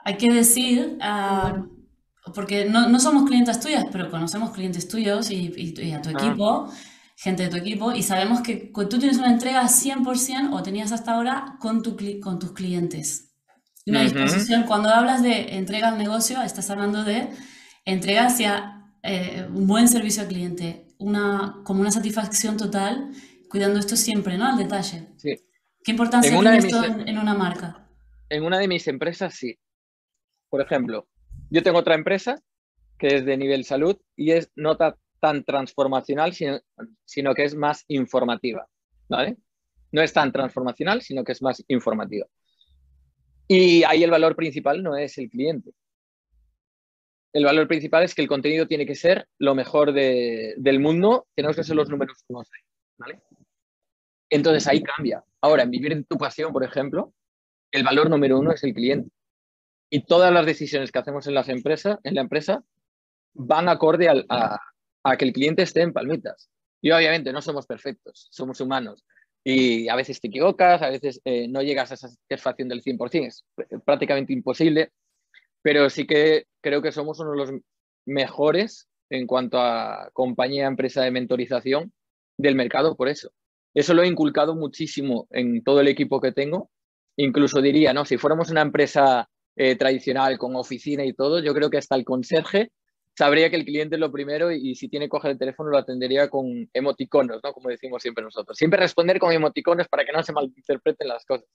Hay 0.00 0.16
que 0.16 0.32
decir, 0.32 0.98
ah, 1.00 1.64
porque 2.34 2.64
no, 2.64 2.88
no, 2.88 2.98
somos 2.98 3.22
clientes 3.28 3.60
tuyas, 3.60 3.84
pero 3.92 4.10
conocemos 4.10 4.50
clientes 4.50 4.88
tuyos 4.88 5.30
y, 5.30 5.46
a 5.94 6.02
tu 6.02 6.08
ah. 6.08 6.12
equipo, 6.12 6.72
gente 7.16 7.44
de 7.44 7.48
tu 7.48 7.56
equipo 7.58 7.92
y 7.92 8.02
sabemos 8.02 8.40
que 8.40 8.72
tú 8.74 8.98
tienes 8.98 9.18
una 9.18 9.30
entrega 9.30 9.62
100% 9.62 10.52
o 10.52 10.62
tenías 10.64 10.90
hasta 10.90 11.14
ahora 11.14 11.56
con, 11.60 11.84
tu, 11.84 11.96
con 12.20 12.40
tus 12.40 12.50
clientes. 12.50 13.32
Una 13.86 14.02
disposición, 14.02 14.64
cuando 14.64 14.88
hablas 14.88 15.22
de 15.22 15.56
entrega 15.56 15.88
al 15.88 15.98
negocio, 15.98 16.42
estás 16.42 16.68
hablando 16.70 17.04
de 17.04 17.28
entrega 17.84 18.26
hacia 18.26 18.79
eh, 19.02 19.46
un 19.48 19.66
buen 19.66 19.88
servicio 19.88 20.22
al 20.22 20.28
cliente, 20.28 20.86
una, 20.98 21.60
como 21.64 21.80
una 21.80 21.90
satisfacción 21.90 22.56
total, 22.56 23.10
cuidando 23.48 23.78
esto 23.78 23.96
siempre, 23.96 24.38
¿no? 24.38 24.46
Al 24.46 24.58
detalle. 24.58 25.08
Sí. 25.16 25.36
¿Qué 25.82 25.92
importancia 25.92 26.38
tiene 26.38 26.58
esto 26.58 26.84
en 26.84 27.18
una 27.18 27.34
marca? 27.34 27.88
En 28.28 28.44
una 28.44 28.58
de 28.58 28.68
mis 28.68 28.86
empresas, 28.86 29.34
sí. 29.34 29.58
Por 30.48 30.60
ejemplo, 30.60 31.08
yo 31.50 31.62
tengo 31.62 31.78
otra 31.78 31.94
empresa 31.94 32.42
que 32.98 33.16
es 33.16 33.24
de 33.24 33.36
nivel 33.36 33.64
salud 33.64 33.96
y 34.14 34.32
es 34.32 34.52
no 34.54 34.76
tan 34.76 35.44
transformacional, 35.44 36.34
sino, 36.34 36.60
sino 37.04 37.34
que 37.34 37.44
es 37.44 37.54
más 37.54 37.84
informativa. 37.88 38.68
¿vale? 39.08 39.36
No 39.90 40.02
es 40.02 40.12
tan 40.12 40.32
transformacional, 40.32 41.02
sino 41.02 41.24
que 41.24 41.32
es 41.32 41.42
más 41.42 41.64
informativa. 41.68 42.26
Y 43.48 43.82
ahí 43.82 44.04
el 44.04 44.10
valor 44.10 44.36
principal 44.36 44.82
no 44.82 44.96
es 44.96 45.18
el 45.18 45.28
cliente. 45.28 45.72
El 47.32 47.44
valor 47.44 47.68
principal 47.68 48.02
es 48.02 48.14
que 48.14 48.22
el 48.22 48.28
contenido 48.28 48.66
tiene 48.66 48.86
que 48.86 48.94
ser 48.94 49.28
lo 49.38 49.54
mejor 49.54 49.92
del 49.92 50.80
mundo, 50.80 51.26
tenemos 51.34 51.56
que 51.56 51.64
ser 51.64 51.76
los 51.76 51.88
números 51.88 52.24
uno. 52.28 52.42
¿vale? 52.98 53.20
Entonces 54.28 54.66
ahí 54.66 54.82
cambia. 54.82 55.24
Ahora, 55.40 55.62
en 55.62 55.70
vivir 55.70 55.92
en 55.92 56.04
tu 56.04 56.16
pasión, 56.16 56.52
por 56.52 56.64
ejemplo, 56.64 57.12
el 57.72 57.84
valor 57.84 58.10
número 58.10 58.38
uno 58.38 58.52
es 58.52 58.62
el 58.64 58.74
cliente. 58.74 59.10
Y 59.90 60.04
todas 60.04 60.32
las 60.32 60.46
decisiones 60.46 60.92
que 60.92 60.98
hacemos 60.98 61.26
en 61.26 61.34
la 61.34 61.44
empresa, 62.20 62.62
van 63.34 63.68
acorde 63.68 64.08
a, 64.08 65.16
que 65.18 65.24
el 65.24 65.32
cliente 65.32 65.62
esté 65.62 65.82
en 65.82 65.92
palmitas. 65.92 66.48
Y 66.80 66.90
obviamente 66.92 67.32
no 67.32 67.42
somos 67.42 67.66
perfectos, 67.66 68.28
somos 68.30 68.60
humanos. 68.60 69.04
Y 69.42 69.88
a 69.88 69.96
veces 69.96 70.20
te 70.20 70.28
equivocas, 70.28 70.82
a 70.82 70.90
veces 70.90 71.20
eh, 71.24 71.48
no 71.48 71.62
llegas 71.62 71.90
a 71.90 71.94
esa 71.94 72.08
satisfacción 72.08 72.68
del 72.68 72.82
100%, 72.82 73.26
es 73.26 73.44
prácticamente 73.84 74.32
imposible, 74.32 74.92
pero 75.62 75.88
sí 75.88 76.06
que 76.06 76.46
creo 76.60 76.82
que 76.82 76.92
somos 76.92 77.18
uno 77.20 77.32
de 77.32 77.36
los 77.36 77.50
mejores 78.06 78.88
en 79.10 79.26
cuanto 79.26 79.58
a 79.60 80.10
compañía, 80.12 80.66
empresa 80.66 81.02
de 81.02 81.10
mentorización 81.10 81.92
del 82.38 82.54
mercado 82.54 82.96
por 82.96 83.08
eso. 83.08 83.30
Eso 83.74 83.94
lo 83.94 84.02
he 84.02 84.08
inculcado 84.08 84.54
muchísimo 84.54 85.26
en 85.30 85.62
todo 85.62 85.80
el 85.80 85.88
equipo 85.88 86.20
que 86.20 86.32
tengo. 86.32 86.70
Incluso 87.16 87.60
diría, 87.60 87.92
¿no? 87.92 88.04
Si 88.04 88.16
fuéramos 88.16 88.50
una 88.50 88.62
empresa 88.62 89.28
eh, 89.56 89.76
tradicional 89.76 90.38
con 90.38 90.56
oficina 90.56 91.04
y 91.04 91.12
todo, 91.12 91.40
yo 91.40 91.54
creo 91.54 91.70
que 91.70 91.78
hasta 91.78 91.96
el 91.96 92.04
conserje 92.04 92.70
sabría 93.16 93.50
que 93.50 93.56
el 93.56 93.64
cliente 93.64 93.96
es 93.96 94.00
lo 94.00 94.10
primero 94.10 94.50
y, 94.50 94.74
si 94.74 94.88
tiene 94.88 95.06
que 95.06 95.10
coger 95.10 95.32
el 95.32 95.38
teléfono 95.38 95.70
lo 95.70 95.78
atendería 95.78 96.30
con 96.30 96.68
emoticonos, 96.72 97.40
¿no? 97.42 97.52
Como 97.52 97.68
decimos 97.68 98.02
siempre 98.02 98.24
nosotros. 98.24 98.56
Siempre 98.56 98.80
responder 98.80 99.18
con 99.18 99.32
emoticonos 99.32 99.88
para 99.88 100.04
que 100.04 100.12
no 100.12 100.22
se 100.22 100.32
malinterpreten 100.32 101.08
las 101.08 101.24
cosas. 101.24 101.46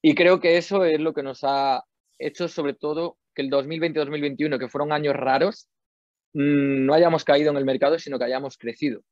Y 0.00 0.14
creo 0.14 0.38
que 0.38 0.56
eso 0.56 0.84
es 0.84 1.00
lo 1.00 1.12
que 1.12 1.22
nos 1.22 1.40
ha 1.42 1.84
hecho 2.18 2.48
sobre 2.48 2.74
todo 2.74 3.18
que 3.34 3.42
el 3.42 3.50
2020-2021, 3.50 4.58
que 4.58 4.68
fueron 4.68 4.92
años 4.92 5.14
raros, 5.14 5.68
mm, 6.34 6.86
no 6.86 6.94
hayamos 6.94 7.24
caído 7.24 7.50
en 7.50 7.56
el 7.56 7.64
mercado, 7.64 7.98
sino 7.98 8.18
que 8.18 8.24
hayamos 8.24 8.58
crecido. 8.58 9.02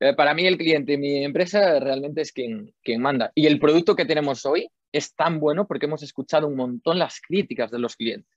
Eh, 0.00 0.14
para 0.14 0.34
mí 0.34 0.46
el 0.46 0.58
cliente, 0.58 0.98
mi 0.98 1.24
empresa 1.24 1.78
realmente 1.80 2.20
es 2.20 2.32
quien, 2.32 2.74
quien 2.82 3.00
manda. 3.00 3.32
Y 3.34 3.46
el 3.46 3.58
producto 3.58 3.96
que 3.96 4.04
tenemos 4.04 4.44
hoy 4.44 4.68
es 4.92 5.14
tan 5.14 5.40
bueno 5.40 5.66
porque 5.66 5.86
hemos 5.86 6.02
escuchado 6.02 6.46
un 6.46 6.56
montón 6.56 6.98
las 6.98 7.20
críticas 7.20 7.70
de 7.70 7.78
los 7.78 7.96
clientes. 7.96 8.30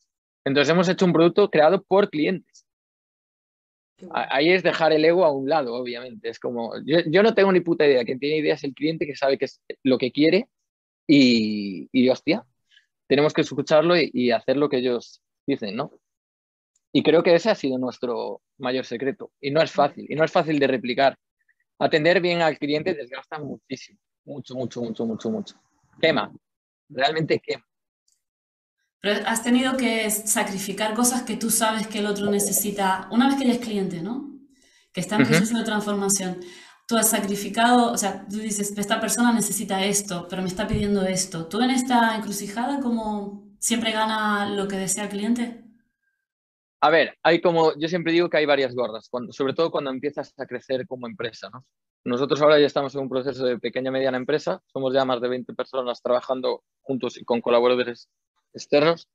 Entonces 0.46 0.72
hemos 0.72 0.88
hecho 0.88 1.06
un 1.06 1.14
producto 1.14 1.50
creado 1.50 1.84
por 1.84 2.10
clientes. 2.10 2.66
Ahí 4.12 4.52
es 4.52 4.64
dejar 4.64 4.94
el 4.94 5.04
ego 5.04 5.26
a 5.26 5.32
un 5.32 5.50
lado, 5.50 5.74
obviamente. 5.74 6.30
Es 6.30 6.40
como, 6.40 6.74
yo, 6.86 7.24
no 7.24 7.34
tengo 7.34 7.52
ni 7.52 7.62
puta 7.62 7.86
idea. 7.86 8.06
Quien 8.06 8.20
tiene 8.20 8.38
idea 8.38 8.54
es 8.54 8.64
el 8.64 8.74
cliente 8.74 9.06
que 9.06 9.16
sabe 9.16 9.38
que 9.38 9.46
es 9.46 9.62
lo 9.84 9.98
que 9.98 10.12
quiere 10.12 10.48
y, 11.08 11.90
y 11.92 12.10
hostia, 12.10 12.46
tenemos 13.08 13.34
que 13.34 13.42
escucharlo 13.42 13.96
y, 13.98 14.32
hacer 14.32 14.58
lo 14.58 14.70
que 14.70 14.78
ellos 14.78 15.22
dicen, 15.46 15.76
¿no? 15.76 15.92
Y 16.92 17.04
creo 17.04 17.24
que 17.24 17.36
ese 17.36 17.50
ha 17.50 17.56
sido 17.56 17.78
nuestro 17.78 18.42
mayor 18.58 18.86
secreto. 18.86 19.32
Y 19.42 19.52
no 19.52 19.62
es 19.62 19.72
fácil, 19.72 20.06
y 20.10 20.16
no 20.16 20.24
es 20.24 20.32
fácil 20.32 20.60
de 20.60 20.68
replicar. 20.68 21.18
Atender 21.80 22.22
bien 22.22 22.42
al 22.42 22.58
cliente 22.58 22.94
desgasta 22.94 23.40
muchísimo, 23.40 24.00
mucho, 24.26 24.56
mucho, 24.56 24.82
mucho, 24.82 25.06
mucho, 25.06 25.30
mucho. 25.30 25.56
Quema, 26.02 26.32
realmente 26.90 27.40
quema. 27.40 27.66
Pero 29.00 29.28
has 29.28 29.44
tenido 29.44 29.78
que 29.78 30.10
sacrificar 30.10 30.96
cosas 30.96 31.22
que 31.22 31.38
tú 31.38 31.52
sabes 31.52 31.88
que 31.88 32.00
el 32.00 32.08
otro 32.08 32.32
necesita, 32.32 33.08
una 33.12 33.28
vez 33.28 33.38
que 33.38 33.46
ya 33.46 33.54
es 33.54 33.60
cliente, 33.60 34.02
¿no? 34.02 34.34
Que 34.92 35.02
está 35.02 35.18
en 35.18 35.28
proceso 35.28 35.58
de 35.58 35.64
transformación. 35.64 36.40
Tú 36.88 36.96
has 36.96 37.10
sacrificado, 37.10 37.92
o 37.92 37.98
sea, 37.98 38.26
tú 38.28 38.38
dices, 38.38 38.76
esta 38.78 39.00
persona 39.00 39.34
necesita 39.34 39.84
esto, 39.84 40.28
pero 40.30 40.42
me 40.42 40.48
está 40.48 40.68
pidiendo 40.68 41.04
esto. 41.04 41.48
¿Tú 41.48 41.62
en 41.62 41.72
esta 41.72 42.16
encrucijada 42.16 42.80
como 42.80 43.56
siempre 43.60 43.92
gana 43.92 44.50
lo 44.50 44.68
que 44.68 44.78
desea 44.78 45.04
el 45.04 45.10
cliente? 45.10 45.64
A 46.80 46.90
ver, 46.90 47.18
hay 47.24 47.42
como, 47.42 47.78
yo 47.78 47.88
siempre 47.88 48.14
digo 48.14 48.30
que 48.30 48.38
hay 48.38 48.46
varias 48.46 48.74
gordas, 48.74 49.10
cuando, 49.10 49.34
sobre 49.34 49.54
todo 49.54 49.72
cuando 49.72 49.90
empiezas 49.90 50.34
a 50.38 50.46
crecer 50.46 50.88
como 50.88 51.08
empresa, 51.08 51.50
¿no? 51.50 51.66
Nosotros 52.06 52.42
ahora 52.42 52.58
ya 52.58 52.68
estamos 52.68 52.96
en 52.96 53.02
un 53.02 53.10
proceso 53.10 53.46
de 53.46 53.60
pequeña 53.60 53.92
mediana 53.92 54.16
empresa, 54.16 54.62
somos 54.72 54.94
ya 54.94 55.04
más 55.04 55.20
de 55.20 55.28
20 55.28 55.54
personas 55.54 56.02
trabajando 56.02 56.64
juntos 56.82 57.18
y 57.18 57.26
con 57.26 57.42
colaboradores 57.42 58.08
externos. 58.54 59.10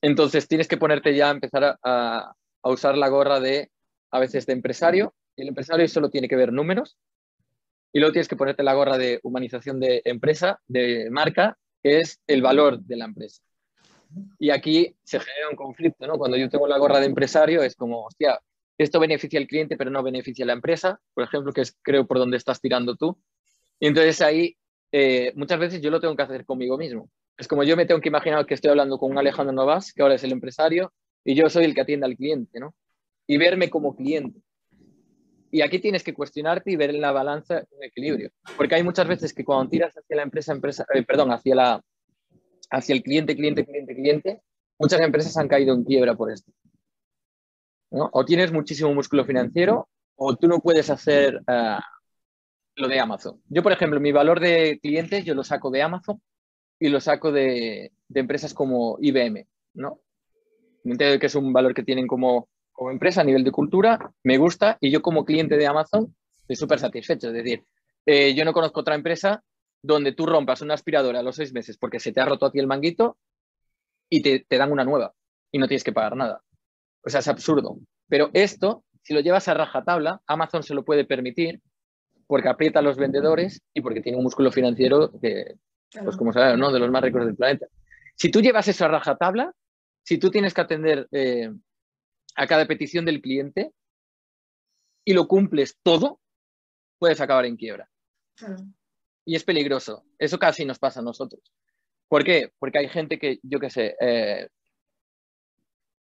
Entonces 0.00 0.48
tienes 0.48 0.66
que 0.66 0.78
ponerte 0.78 1.14
ya 1.14 1.28
a 1.28 1.32
empezar 1.32 1.78
a, 1.80 2.34
usar 2.64 2.98
la 2.98 3.08
gorra 3.08 3.38
de, 3.38 3.70
a 4.10 4.18
veces, 4.18 4.46
de 4.46 4.54
empresario. 4.54 5.14
El 5.36 5.48
empresario 5.48 5.86
solo 5.88 6.10
tiene 6.10 6.28
que 6.28 6.36
ver 6.36 6.52
números. 6.52 6.98
Y 7.92 8.00
luego 8.00 8.12
tienes 8.12 8.28
que 8.28 8.36
ponerte 8.36 8.62
la 8.62 8.74
gorra 8.74 8.98
de 8.98 9.20
humanización 9.22 9.80
de 9.80 10.02
empresa, 10.04 10.60
de 10.66 11.08
marca, 11.10 11.56
que 11.82 12.00
es 12.00 12.20
el 12.26 12.42
valor 12.42 12.80
de 12.80 12.96
la 12.96 13.06
empresa. 13.06 13.42
Y 14.38 14.50
aquí 14.50 14.94
se 15.02 15.20
genera 15.20 15.48
un 15.50 15.56
conflicto, 15.56 16.06
¿no? 16.06 16.18
Cuando 16.18 16.36
yo 16.36 16.48
tengo 16.48 16.66
la 16.66 16.78
gorra 16.78 17.00
de 17.00 17.06
empresario 17.06 17.62
es 17.62 17.74
como, 17.74 18.04
hostia, 18.04 18.40
esto 18.78 19.00
beneficia 19.00 19.38
al 19.40 19.46
cliente 19.46 19.76
pero 19.76 19.90
no 19.90 20.02
beneficia 20.02 20.44
a 20.44 20.46
la 20.46 20.52
empresa, 20.52 21.00
por 21.14 21.24
ejemplo, 21.24 21.52
que 21.52 21.62
es 21.62 21.76
creo 21.82 22.06
por 22.06 22.18
donde 22.18 22.36
estás 22.36 22.60
tirando 22.60 22.96
tú. 22.96 23.18
Y 23.80 23.86
entonces 23.88 24.20
ahí 24.20 24.56
eh, 24.92 25.32
muchas 25.34 25.58
veces 25.58 25.80
yo 25.80 25.90
lo 25.90 26.00
tengo 26.00 26.16
que 26.16 26.22
hacer 26.22 26.44
conmigo 26.44 26.78
mismo. 26.78 27.10
Es 27.36 27.48
como 27.48 27.64
yo 27.64 27.76
me 27.76 27.86
tengo 27.86 28.00
que 28.00 28.08
imaginar 28.08 28.46
que 28.46 28.54
estoy 28.54 28.70
hablando 28.70 28.98
con 28.98 29.10
un 29.10 29.18
Alejandro 29.18 29.52
Novas, 29.52 29.92
que 29.92 30.02
ahora 30.02 30.14
es 30.14 30.24
el 30.24 30.32
empresario, 30.32 30.92
y 31.24 31.34
yo 31.34 31.48
soy 31.50 31.64
el 31.64 31.74
que 31.74 31.82
atiende 31.82 32.06
al 32.06 32.16
cliente, 32.16 32.60
¿no? 32.60 32.74
Y 33.26 33.36
verme 33.36 33.68
como 33.68 33.96
cliente. 33.96 34.40
Y 35.50 35.62
aquí 35.62 35.78
tienes 35.78 36.02
que 36.02 36.14
cuestionarte 36.14 36.70
y 36.70 36.76
ver 36.76 36.90
en 36.90 37.00
la 37.00 37.12
balanza 37.12 37.64
un 37.70 37.84
equilibrio. 37.84 38.30
Porque 38.56 38.74
hay 38.74 38.82
muchas 38.82 39.06
veces 39.06 39.32
que 39.32 39.44
cuando 39.44 39.70
tiras 39.70 39.94
hacia 39.96 40.16
la 40.16 40.22
empresa, 40.22 40.52
empresa 40.52 40.84
eh, 40.92 41.02
perdón, 41.02 41.30
hacia, 41.30 41.54
la, 41.54 41.82
hacia 42.70 42.94
el 42.94 43.02
cliente, 43.02 43.36
cliente, 43.36 43.64
cliente, 43.64 43.94
cliente, 43.94 44.42
muchas 44.78 45.00
empresas 45.00 45.36
han 45.36 45.48
caído 45.48 45.74
en 45.74 45.84
quiebra 45.84 46.14
por 46.14 46.32
esto. 46.32 46.52
O 47.90 48.24
tienes 48.24 48.52
muchísimo 48.52 48.92
músculo 48.92 49.24
financiero 49.24 49.88
o 50.16 50.34
tú 50.36 50.48
no 50.48 50.60
puedes 50.60 50.90
hacer 50.90 51.36
uh, 51.36 51.80
lo 52.76 52.88
de 52.88 53.00
Amazon. 53.00 53.40
Yo, 53.48 53.62
por 53.62 53.72
ejemplo, 53.72 54.00
mi 54.00 54.12
valor 54.12 54.40
de 54.40 54.78
clientes 54.82 55.24
yo 55.24 55.34
lo 55.34 55.44
saco 55.44 55.70
de 55.70 55.82
Amazon 55.82 56.20
y 56.78 56.88
lo 56.88 57.00
saco 57.00 57.32
de, 57.32 57.92
empresas 58.14 58.54
como 58.54 58.98
IBM, 59.00 59.46
¿no? 59.74 60.00
Entiendo 60.84 61.18
que 61.18 61.26
es 61.26 61.34
un 61.34 61.52
valor 61.52 61.74
que 61.74 61.82
tienen 61.82 62.06
como, 62.06 62.48
como 62.76 62.90
empresa 62.90 63.22
a 63.22 63.24
nivel 63.24 63.42
de 63.42 63.50
cultura, 63.50 64.12
me 64.22 64.36
gusta 64.36 64.76
y 64.80 64.90
yo 64.90 65.00
como 65.00 65.24
cliente 65.24 65.56
de 65.56 65.66
Amazon 65.66 66.14
estoy 66.40 66.56
súper 66.56 66.78
satisfecho. 66.78 67.28
Es 67.28 67.34
decir, 67.34 67.64
eh, 68.04 68.34
yo 68.34 68.44
no 68.44 68.52
conozco 68.52 68.80
otra 68.80 68.94
empresa 68.94 69.42
donde 69.82 70.12
tú 70.12 70.26
rompas 70.26 70.60
una 70.60 70.74
aspiradora 70.74 71.20
a 71.20 71.22
los 71.22 71.36
seis 71.36 71.52
meses 71.54 71.78
porque 71.78 71.98
se 71.98 72.12
te 72.12 72.20
ha 72.20 72.26
roto 72.26 72.46
a 72.46 72.52
ti 72.52 72.58
el 72.58 72.66
manguito 72.66 73.16
y 74.10 74.20
te, 74.20 74.44
te 74.46 74.58
dan 74.58 74.70
una 74.70 74.84
nueva 74.84 75.14
y 75.50 75.58
no 75.58 75.66
tienes 75.68 75.84
que 75.84 75.92
pagar 75.92 76.16
nada. 76.16 76.42
O 77.02 77.08
sea, 77.08 77.20
es 77.20 77.28
absurdo. 77.28 77.78
Pero 78.08 78.30
esto, 78.34 78.84
si 79.02 79.14
lo 79.14 79.20
llevas 79.20 79.48
a 79.48 79.54
rajatabla, 79.54 80.20
Amazon 80.26 80.62
se 80.62 80.74
lo 80.74 80.84
puede 80.84 81.06
permitir 81.06 81.62
porque 82.26 82.48
aprieta 82.48 82.80
a 82.80 82.82
los 82.82 82.98
vendedores 82.98 83.62
y 83.72 83.80
porque 83.80 84.02
tiene 84.02 84.18
un 84.18 84.24
músculo 84.24 84.52
financiero 84.52 85.12
que, 85.20 85.54
pues 86.04 86.16
como 86.16 86.32
sabes, 86.32 86.58
¿no? 86.58 86.70
De 86.72 86.78
los 86.78 86.90
más 86.90 87.02
ricos 87.02 87.24
del 87.24 87.36
planeta. 87.36 87.66
Si 88.16 88.30
tú 88.30 88.42
llevas 88.42 88.68
eso 88.68 88.84
a 88.84 88.88
rajatabla, 88.88 89.52
si 90.02 90.18
tú 90.18 90.30
tienes 90.30 90.52
que 90.52 90.60
atender 90.60 91.08
eh, 91.10 91.50
a 92.36 92.46
cada 92.46 92.66
petición 92.66 93.04
del 93.04 93.20
cliente 93.20 93.72
y 95.04 95.14
lo 95.14 95.26
cumples 95.28 95.78
todo, 95.82 96.20
puedes 96.98 97.20
acabar 97.20 97.46
en 97.46 97.56
quiebra. 97.56 97.88
Y 99.24 99.34
es 99.34 99.44
peligroso. 99.44 100.04
Eso 100.18 100.38
casi 100.38 100.64
nos 100.64 100.78
pasa 100.78 101.00
a 101.00 101.02
nosotros. 101.02 101.42
¿Por 102.08 102.24
qué? 102.24 102.52
Porque 102.58 102.78
hay 102.78 102.88
gente 102.88 103.18
que, 103.18 103.38
yo 103.42 103.58
qué 103.58 103.70
sé, 103.70 103.96
eh, 104.00 104.48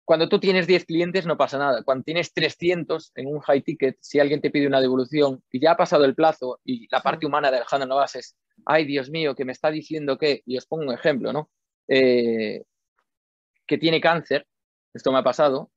cuando 0.05 0.29
tú 0.29 0.39
tienes 0.39 0.67
10 0.67 0.85
clientes 0.85 1.27
no 1.27 1.37
pasa 1.37 1.59
nada. 1.59 1.83
Cuando 1.83 2.05
tienes 2.05 2.33
300 2.35 3.13
en 3.15 3.27
un 3.27 3.41
high 3.41 3.63
ticket, 3.63 3.97
si 4.01 4.21
alguien 4.21 4.41
te 4.41 4.51
pide 4.51 4.67
una 4.67 4.81
devolución 4.81 5.43
y 5.51 5.61
ya 5.61 5.73
ha 5.73 5.77
pasado 5.77 6.05
el 6.05 6.15
plazo 6.15 6.61
y 6.65 6.89
la 6.91 7.01
parte 7.01 7.27
humana 7.27 7.51
de 7.51 7.59
Alejandro 7.59 7.89
Novas 7.89 8.17
es, 8.17 8.37
ay 8.67 8.85
Dios 8.85 9.11
mío, 9.11 9.35
que 9.35 9.45
me 9.45 9.53
está 9.53 9.71
diciendo 9.71 10.19
que, 10.19 10.43
y 10.45 10.59
os 10.59 10.67
pongo 10.67 10.85
un 10.85 10.93
ejemplo, 10.95 11.33
¿no? 11.33 11.51
Eh, 11.89 12.65
que 13.67 13.79
tiene 13.79 14.01
cáncer, 14.01 14.47
esto 14.93 15.11
me 15.11 15.19
ha 15.19 15.23
pasado, 15.23 15.71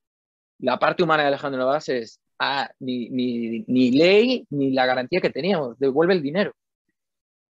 la 0.59 0.79
parte 0.79 1.03
humana 1.03 1.23
de 1.23 1.29
Alejandro 1.29 1.61
Novas 1.61 1.89
es, 1.89 2.19
ah, 2.39 2.69
ni, 2.79 3.91
ley 3.91 4.45
ni 4.49 4.71
la 4.71 4.85
garantía 4.85 5.21
que 5.21 5.29
teníamos, 5.29 5.77
devuelve 5.79 6.13
el 6.13 6.21
dinero. 6.21 6.53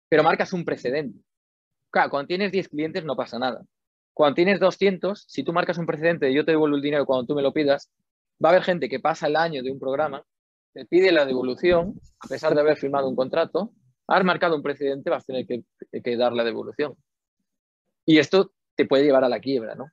Pero 0.09 0.23
marcas 0.23 0.53
un 0.53 0.65
precedente. 0.65 1.19
Claro, 1.89 2.09
cuando 2.09 2.27
tienes 2.27 2.51
10 2.51 2.69
clientes 2.69 3.03
no 3.03 3.15
pasa 3.15 3.39
nada. 3.39 3.63
Cuando 4.13 4.35
tienes 4.35 4.59
200, 4.59 5.25
si 5.27 5.43
tú 5.43 5.53
marcas 5.53 5.77
un 5.77 5.85
precedente 5.85 6.25
de 6.25 6.33
yo 6.33 6.43
te 6.43 6.51
devuelvo 6.51 6.75
el 6.75 6.81
dinero 6.81 7.05
cuando 7.05 7.25
tú 7.25 7.35
me 7.35 7.41
lo 7.41 7.53
pidas, 7.53 7.91
va 8.43 8.49
a 8.49 8.51
haber 8.53 8.63
gente 8.63 8.89
que 8.89 8.99
pasa 8.99 9.27
el 9.27 9.35
año 9.35 9.63
de 9.63 9.71
un 9.71 9.79
programa, 9.79 10.23
te 10.73 10.85
pide 10.85 11.11
la 11.11 11.25
devolución, 11.25 11.99
a 12.19 12.27
pesar 12.27 12.53
de 12.53 12.61
haber 12.61 12.77
firmado 12.77 13.07
un 13.07 13.15
contrato, 13.15 13.73
has 14.07 14.23
marcado 14.23 14.55
un 14.55 14.63
precedente, 14.63 15.09
vas 15.09 15.23
a 15.23 15.25
tener 15.25 15.45
que, 15.45 15.63
que 16.01 16.17
dar 16.17 16.33
la 16.33 16.43
devolución. 16.43 16.95
Y 18.05 18.19
esto 18.19 18.51
te 18.75 18.85
puede 18.85 19.03
llevar 19.03 19.23
a 19.23 19.29
la 19.29 19.39
quiebra, 19.39 19.75
¿no? 19.75 19.87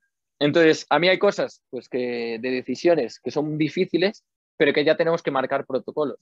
Entonces, 0.45 0.85
a 0.91 0.99
mí 0.99 1.09
hay 1.09 1.19
cosas 1.19 1.63
pues, 1.71 1.89
que, 1.89 2.39
de 2.39 2.51
decisiones 2.51 3.19
que 3.19 3.31
son 3.31 3.57
difíciles, 3.57 4.23
pero 4.59 4.75
que 4.75 4.85
ya 4.85 4.95
tenemos 4.95 5.23
que 5.23 5.31
marcar 5.31 5.65
protocolos. 5.65 6.19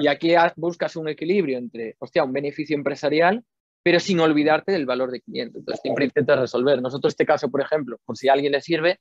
Y 0.00 0.08
aquí 0.08 0.34
buscas 0.56 0.96
un 0.96 1.08
equilibrio 1.08 1.58
entre, 1.58 1.94
hostia, 2.00 2.24
un 2.24 2.32
beneficio 2.32 2.76
empresarial, 2.76 3.44
pero 3.80 4.00
sin 4.00 4.18
olvidarte 4.18 4.72
del 4.72 4.86
valor 4.86 5.12
de 5.12 5.20
cliente. 5.20 5.60
Entonces, 5.60 5.80
siempre 5.82 6.06
intentas 6.06 6.40
resolver. 6.40 6.82
Nosotros, 6.82 7.12
este 7.12 7.24
caso, 7.24 7.48
por 7.48 7.60
ejemplo, 7.60 7.98
por 8.04 8.16
si 8.16 8.28
a 8.28 8.32
alguien 8.32 8.50
le 8.50 8.60
sirve, 8.60 8.98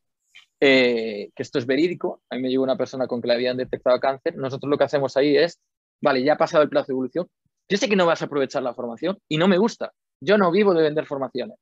eh, 0.60 1.32
que 1.36 1.42
esto 1.42 1.58
es 1.58 1.66
verídico, 1.66 2.22
a 2.30 2.36
mí 2.36 2.44
me 2.44 2.50
llegó 2.50 2.64
una 2.64 2.78
persona 2.78 3.08
con 3.08 3.24
que 3.24 3.30
le 3.30 3.34
habían 3.34 3.58
detectado 3.58 4.00
cáncer, 4.00 4.36
nosotros 4.38 4.70
lo 4.70 4.78
que 4.78 4.84
hacemos 4.84 5.18
ahí 5.18 5.36
es, 5.36 5.60
vale, 6.00 6.22
ya 6.22 6.34
ha 6.34 6.38
pasado 6.38 6.62
el 6.62 6.70
plazo 6.70 6.88
de 6.88 6.94
evolución, 6.94 7.28
yo 7.68 7.78
sé 7.78 7.90
que 7.90 7.96
no 7.96 8.06
vas 8.06 8.22
a 8.22 8.26
aprovechar 8.26 8.62
la 8.62 8.76
formación 8.76 9.18
y 9.28 9.38
no 9.38 9.48
me 9.48 9.58
gusta. 9.58 9.94
Yo 10.22 10.38
no 10.38 10.52
vivo 10.52 10.76
de 10.76 10.84
vender 10.84 11.08
formaciones. 11.08 11.58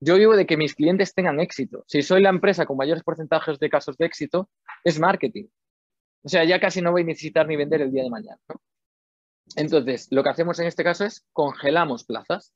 Yo 0.00 0.16
vivo 0.16 0.36
de 0.36 0.46
que 0.46 0.56
mis 0.56 0.74
clientes 0.74 1.14
tengan 1.14 1.40
éxito. 1.40 1.84
Si 1.86 2.02
soy 2.02 2.22
la 2.22 2.28
empresa 2.28 2.66
con 2.66 2.76
mayores 2.76 3.02
porcentajes 3.02 3.58
de 3.58 3.70
casos 3.70 3.96
de 3.96 4.06
éxito, 4.06 4.50
es 4.82 4.98
marketing. 4.98 5.46
O 6.22 6.28
sea, 6.28 6.44
ya 6.44 6.60
casi 6.60 6.80
no 6.80 6.92
voy 6.92 7.02
a 7.02 7.06
necesitar 7.06 7.46
ni 7.46 7.56
vender 7.56 7.82
el 7.82 7.92
día 7.92 8.02
de 8.02 8.10
mañana. 8.10 8.40
Entonces, 9.56 10.08
lo 10.10 10.22
que 10.22 10.30
hacemos 10.30 10.58
en 10.58 10.66
este 10.66 10.84
caso 10.84 11.04
es 11.04 11.24
congelamos 11.32 12.04
plazas. 12.04 12.52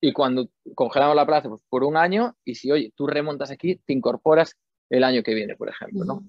Y 0.00 0.12
cuando 0.12 0.48
congelamos 0.74 1.14
la 1.14 1.26
plaza 1.26 1.48
pues, 1.48 1.62
por 1.68 1.84
un 1.84 1.96
año, 1.96 2.36
y 2.44 2.54
si, 2.54 2.70
oye, 2.70 2.92
tú 2.96 3.06
remontas 3.06 3.50
aquí, 3.50 3.76
te 3.84 3.92
incorporas 3.92 4.56
el 4.88 5.04
año 5.04 5.22
que 5.22 5.34
viene, 5.34 5.56
por 5.56 5.68
ejemplo. 5.68 6.04
¿no? 6.04 6.24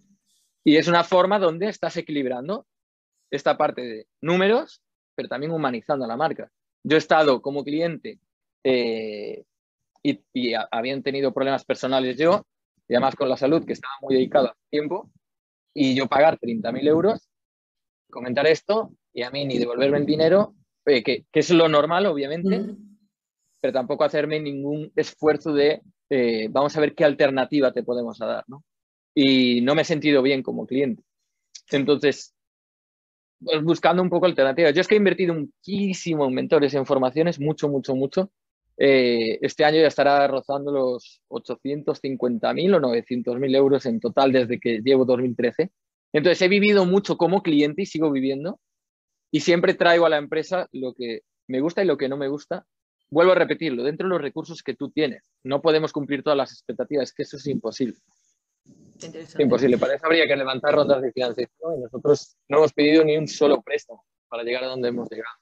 Y 0.64 0.78
es 0.78 0.88
una 0.88 1.04
forma 1.04 1.40
donde 1.40 1.68
estás 1.70 1.96
equilibrando 1.98 2.68
esta 3.32 3.58
parte 3.58 3.82
de 3.82 4.08
números, 4.20 4.82
pero 5.16 5.30
también 5.30 5.52
humanizando 5.52 6.06
la 6.06 6.18
marca. 6.18 6.52
Yo 6.84 6.98
he 6.98 7.00
estado 7.00 7.42
como 7.42 7.64
cliente 7.64 8.20
eh, 8.64 9.46
y, 10.04 10.54
habían 10.72 11.04
tenido 11.04 11.34
problemas 11.34 11.66
personales 11.66 12.18
yo, 12.18 12.46
y 12.88 12.96
además 12.96 13.16
con 13.16 13.30
la 13.30 13.38
salud, 13.38 13.66
que 13.66 13.74
estaba 13.74 13.94
muy 14.02 14.16
dedicado 14.16 14.48
a 14.48 14.58
tiempo, 14.70 15.12
y 15.74 15.96
yo 15.96 16.08
pagar 16.08 16.38
30.000 16.40 16.88
euros, 16.88 17.30
comentar 18.10 18.46
esto, 18.48 18.92
y 19.14 19.24
a 19.24 19.32
mí 19.32 19.46
ni 19.46 19.58
devolverme 19.58 19.98
el 19.98 20.06
dinero, 20.06 20.56
que, 20.86 21.04
que, 21.04 21.26
es 21.34 21.50
lo 21.52 21.70
normal, 21.70 22.06
obviamente, 22.08 22.76
pero 23.62 23.74
tampoco 23.74 24.04
hacerme 24.04 24.40
ningún 24.40 24.92
esfuerzo 24.96 25.54
de 25.54 25.82
eh, 26.14 26.50
vamos 26.50 26.76
a 26.76 26.82
ver 26.82 26.94
qué 26.94 27.06
alternativa 27.06 27.72
te 27.72 27.84
podemos 27.84 28.18
dar, 28.18 28.44
¿no? 28.48 28.66
Y 29.16 29.62
no 29.62 29.76
me 29.76 29.84
he 29.84 29.86
sentido 29.86 30.22
bien 30.22 30.44
como 30.44 30.68
cliente. 30.68 31.04
Entonces, 31.72 32.36
pues 33.42 33.64
buscando 33.64 34.04
un 34.04 34.10
poco 34.10 34.26
alternativas. 34.26 34.74
Yo 34.74 34.82
es 34.82 34.88
que 34.90 34.96
he 34.96 34.98
invertido 34.98 35.34
muchísimo 35.34 36.26
en 36.26 36.34
mentores, 36.34 36.74
en 36.74 36.86
formaciones, 36.86 37.40
mucho, 37.40 37.70
mucho, 37.70 37.96
mucho. 37.96 38.30
Eh, 38.78 39.38
este 39.42 39.64
año 39.64 39.82
ya 39.82 39.88
estará 39.88 40.28
rozando 40.28 40.72
los 40.72 41.22
850.000 41.30 42.76
o 42.76 42.80
900.000 42.80 43.56
euros 43.56 43.86
en 43.86 44.00
total 44.00 44.32
desde 44.32 44.60
que 44.60 44.82
llevo 44.84 45.06
2013. 45.06 45.72
Entonces 46.14 46.42
he 46.42 46.48
vivido 46.48 46.86
mucho 46.86 47.18
como 47.18 47.42
cliente 47.42 47.84
y 47.84 47.86
sigo 47.86 48.12
viviendo. 48.12 48.60
Y 49.32 49.42
siempre 49.42 49.74
traigo 49.74 50.06
a 50.06 50.10
la 50.10 50.18
empresa 50.18 50.68
lo 50.72 50.94
que 50.94 51.22
me 51.48 51.62
gusta 51.62 51.84
y 51.84 51.86
lo 51.86 51.98
que 51.98 52.10
no 52.10 52.18
me 52.18 52.28
gusta. 52.28 52.66
Vuelvo 53.10 53.34
a 53.34 53.36
repetirlo, 53.36 53.84
dentro 53.84 54.08
de 54.08 54.14
los 54.14 54.22
recursos 54.22 54.64
que 54.64 54.74
tú 54.74 54.90
tienes. 54.90 55.24
No 55.44 55.62
podemos 55.62 55.92
cumplir 55.92 56.24
todas 56.24 56.38
las 56.38 56.52
expectativas, 56.52 57.14
que 57.14 57.24
eso 57.24 57.38
es 57.38 57.46
imposible. 57.48 57.98
Imposible. 59.40 59.78
Para 59.78 59.96
eso 59.96 60.06
habría 60.06 60.28
que 60.28 60.36
levantar 60.36 60.74
rondas 60.74 61.02
de 61.02 61.12
financiación 61.12 61.78
y 61.78 61.82
nosotros 61.82 62.38
no 62.48 62.58
hemos 62.60 62.74
pedido 62.74 63.04
ni 63.04 63.18
un 63.18 63.28
solo 63.28 63.62
préstamo 63.62 64.04
para 64.30 64.44
llegar 64.44 64.64
a 64.64 64.68
donde 64.68 64.90
hemos 64.90 65.10
llegado. 65.10 65.36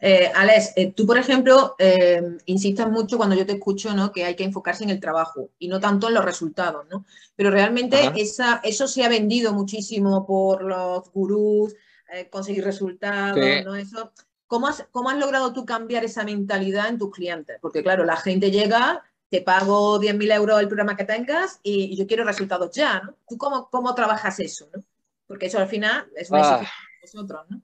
Eh, 0.00 0.30
Alex, 0.34 0.72
eh, 0.76 0.92
tú, 0.92 1.06
por 1.06 1.18
ejemplo, 1.18 1.74
eh, 1.78 2.22
insistas 2.46 2.88
mucho 2.88 3.16
cuando 3.16 3.34
yo 3.34 3.44
te 3.44 3.54
escucho 3.54 3.92
¿no? 3.94 4.12
que 4.12 4.24
hay 4.24 4.36
que 4.36 4.44
enfocarse 4.44 4.84
en 4.84 4.90
el 4.90 5.00
trabajo 5.00 5.50
y 5.58 5.68
no 5.68 5.80
tanto 5.80 6.08
en 6.08 6.14
los 6.14 6.24
resultados, 6.24 6.86
¿no? 6.88 7.04
Pero 7.34 7.50
realmente 7.50 8.12
esa, 8.16 8.60
eso 8.62 8.86
se 8.86 9.04
ha 9.04 9.08
vendido 9.08 9.52
muchísimo 9.52 10.24
por 10.24 10.62
los 10.62 11.10
gurús, 11.12 11.74
eh, 12.12 12.28
conseguir 12.30 12.64
resultados, 12.64 13.38
¿no? 13.64 13.74
Eso, 13.74 14.12
¿cómo, 14.46 14.68
has, 14.68 14.86
¿Cómo 14.92 15.10
has 15.10 15.18
logrado 15.18 15.52
tú 15.52 15.66
cambiar 15.66 16.04
esa 16.04 16.24
mentalidad 16.24 16.88
en 16.88 16.98
tus 16.98 17.10
clientes? 17.10 17.58
Porque, 17.60 17.82
claro, 17.82 18.04
la 18.04 18.16
gente 18.16 18.52
llega, 18.52 19.02
te 19.28 19.42
pago 19.42 20.00
10.000 20.00 20.32
euros 20.32 20.60
el 20.60 20.68
programa 20.68 20.96
que 20.96 21.04
tengas 21.04 21.58
y, 21.62 21.96
yo 21.96 22.06
quiero 22.06 22.24
resultados 22.24 22.70
ya, 22.70 23.00
¿no? 23.00 23.16
¿Tú 23.28 23.36
cómo, 23.36 23.68
cómo 23.68 23.94
trabajas 23.96 24.38
eso, 24.38 24.68
¿no? 24.72 24.82
Porque 25.26 25.46
eso 25.46 25.58
al 25.58 25.68
final 25.68 26.08
es 26.14 26.30
una 26.30 26.54
ah. 26.54 26.70
nosotros, 27.02 27.44
¿no? 27.50 27.60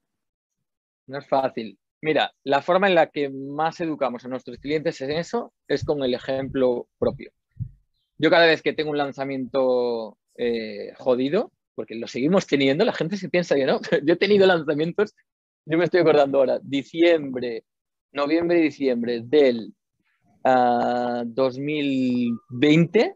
No 1.07 1.19
es 1.19 1.27
fácil. 1.27 1.79
Mira, 2.05 2.33
la 2.43 2.61
forma 2.61 2.87
en 2.87 2.93
la 2.93 3.07
que 3.07 3.31
más 3.31 3.81
educamos 3.81 4.23
a 4.23 4.27
nuestros 4.27 4.59
clientes 4.59 5.01
en 5.01 5.09
eso 5.09 5.51
es 5.67 5.83
con 5.83 6.03
el 6.03 6.13
ejemplo 6.13 6.87
propio. 6.99 7.31
Yo 8.19 8.29
cada 8.29 8.45
vez 8.45 8.61
que 8.61 8.73
tengo 8.73 8.91
un 8.91 8.99
lanzamiento 8.99 10.19
eh, 10.37 10.93
jodido, 10.99 11.51
porque 11.73 11.95
lo 11.95 12.05
seguimos 12.05 12.45
teniendo, 12.45 12.85
la 12.85 12.93
gente 12.93 13.17
se 13.17 13.27
piensa 13.27 13.55
que 13.55 13.65
no, 13.65 13.79
yo 14.05 14.13
he 14.13 14.17
tenido 14.17 14.45
lanzamientos, 14.45 15.15
yo 15.65 15.79
me 15.79 15.85
estoy 15.85 16.01
acordando 16.01 16.37
ahora, 16.37 16.59
diciembre, 16.61 17.65
noviembre 18.11 18.59
y 18.59 18.63
diciembre 18.65 19.21
del 19.23 19.73
2020, 20.43 23.01
ah, 23.01 23.13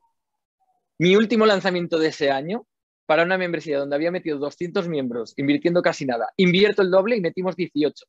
mi 0.97 1.15
último 1.15 1.45
lanzamiento 1.45 1.99
de 1.99 2.07
ese 2.07 2.31
año 2.31 2.65
para 3.05 3.21
una 3.21 3.37
membresía 3.37 3.77
donde 3.77 3.95
había 3.95 4.09
metido 4.09 4.39
200 4.39 4.89
miembros, 4.89 5.35
invirtiendo 5.37 5.83
casi 5.83 6.07
nada, 6.07 6.33
invierto 6.37 6.81
el 6.81 6.89
doble 6.89 7.17
y 7.17 7.21
metimos 7.21 7.55
18 7.55 8.03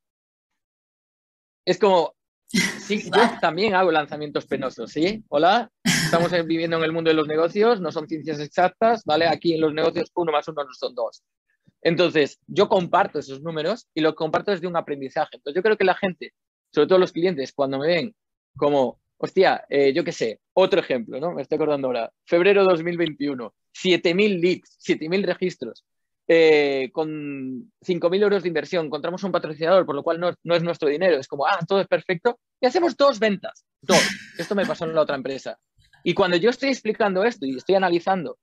es 1.65 1.79
como, 1.79 2.15
sí, 2.51 3.03
yo 3.05 3.23
también 3.41 3.75
hago 3.75 3.91
lanzamientos 3.93 4.47
penosos, 4.47 4.91
¿sí? 4.91 5.25
Hola, 5.29 5.71
estamos 5.85 6.33
viviendo 6.47 6.77
en 6.77 6.85
el 6.85 6.93
mundo 6.93 7.11
de 7.11 7.15
los 7.15 7.29
negocios, 7.29 7.81
no 7.81 7.93
son 7.93 8.09
ciencias 8.09 8.41
exactas, 8.41 9.05
¿vale? 9.05 9.29
Aquí 9.29 9.55
en 9.55 9.61
los 9.61 9.73
negocios 9.73 10.11
uno 10.15 10.33
más 10.33 10.49
uno 10.49 10.65
no 10.65 10.73
son 10.73 10.95
dos. 10.95 11.23
Entonces, 11.83 12.39
yo 12.47 12.69
comparto 12.69 13.19
esos 13.19 13.41
números 13.43 13.89
y 13.95 14.01
lo 14.01 14.15
comparto 14.15 14.51
desde 14.51 14.67
un 14.67 14.77
aprendizaje. 14.77 15.37
Entonces, 15.37 15.57
yo 15.57 15.63
creo 15.63 15.77
que 15.77 15.85
la 15.85 15.95
gente, 15.95 16.35
sobre 16.73 16.89
todo 16.89 16.99
los 16.99 17.13
clientes, 17.13 17.53
cuando 17.53 17.79
me 17.79 17.87
ven 17.87 18.15
como, 18.57 19.01
hostia, 19.17 19.65
eh, 19.69 19.93
yo 19.93 20.05
qué 20.05 20.13
sé, 20.13 20.41
otro 20.53 20.81
ejemplo, 20.81 21.21
¿no? 21.21 21.33
Me 21.33 21.43
estoy 21.43 21.57
acordando 21.57 21.89
ahora, 21.89 22.13
febrero 22.25 22.65
2021, 22.65 23.55
7.000 23.73 24.41
leads, 24.41 24.79
7.000 24.81 25.25
registros. 25.25 25.85
Eh, 26.33 26.91
con 26.93 27.73
5.000 27.81 28.23
euros 28.23 28.45
de 28.45 28.49
inversión, 28.49 28.87
encontramos 28.87 29.25
un 29.25 29.33
patrocinador, 29.33 29.85
por 29.85 29.97
lo 29.97 30.05
cual 30.05 30.21
no, 30.21 30.55
es 30.55 30.63
nuestro 30.63 30.89
dinero, 30.89 31.19
es 31.19 31.27
como, 31.27 31.45
ah, 31.45 31.59
todo 31.67 31.81
es 31.81 31.89
perfecto, 31.89 32.39
y 32.61 32.67
hacemos 32.67 32.97
dos 32.97 33.19
ventas, 33.19 33.65
dos. 33.83 33.99
Esto 34.39 34.55
me 34.55 34.65
pasó 34.65 34.85
en 34.85 34.95
la 34.95 35.01
otra 35.01 35.17
empresa. 35.17 35.59
Y 36.05 36.15
cuando 36.15 36.37
yo 36.37 36.51
estoy 36.51 36.69
explicando 36.69 37.25
esto 37.25 37.47
y 37.47 37.57
estoy 37.57 37.75
analizando, 37.75 38.39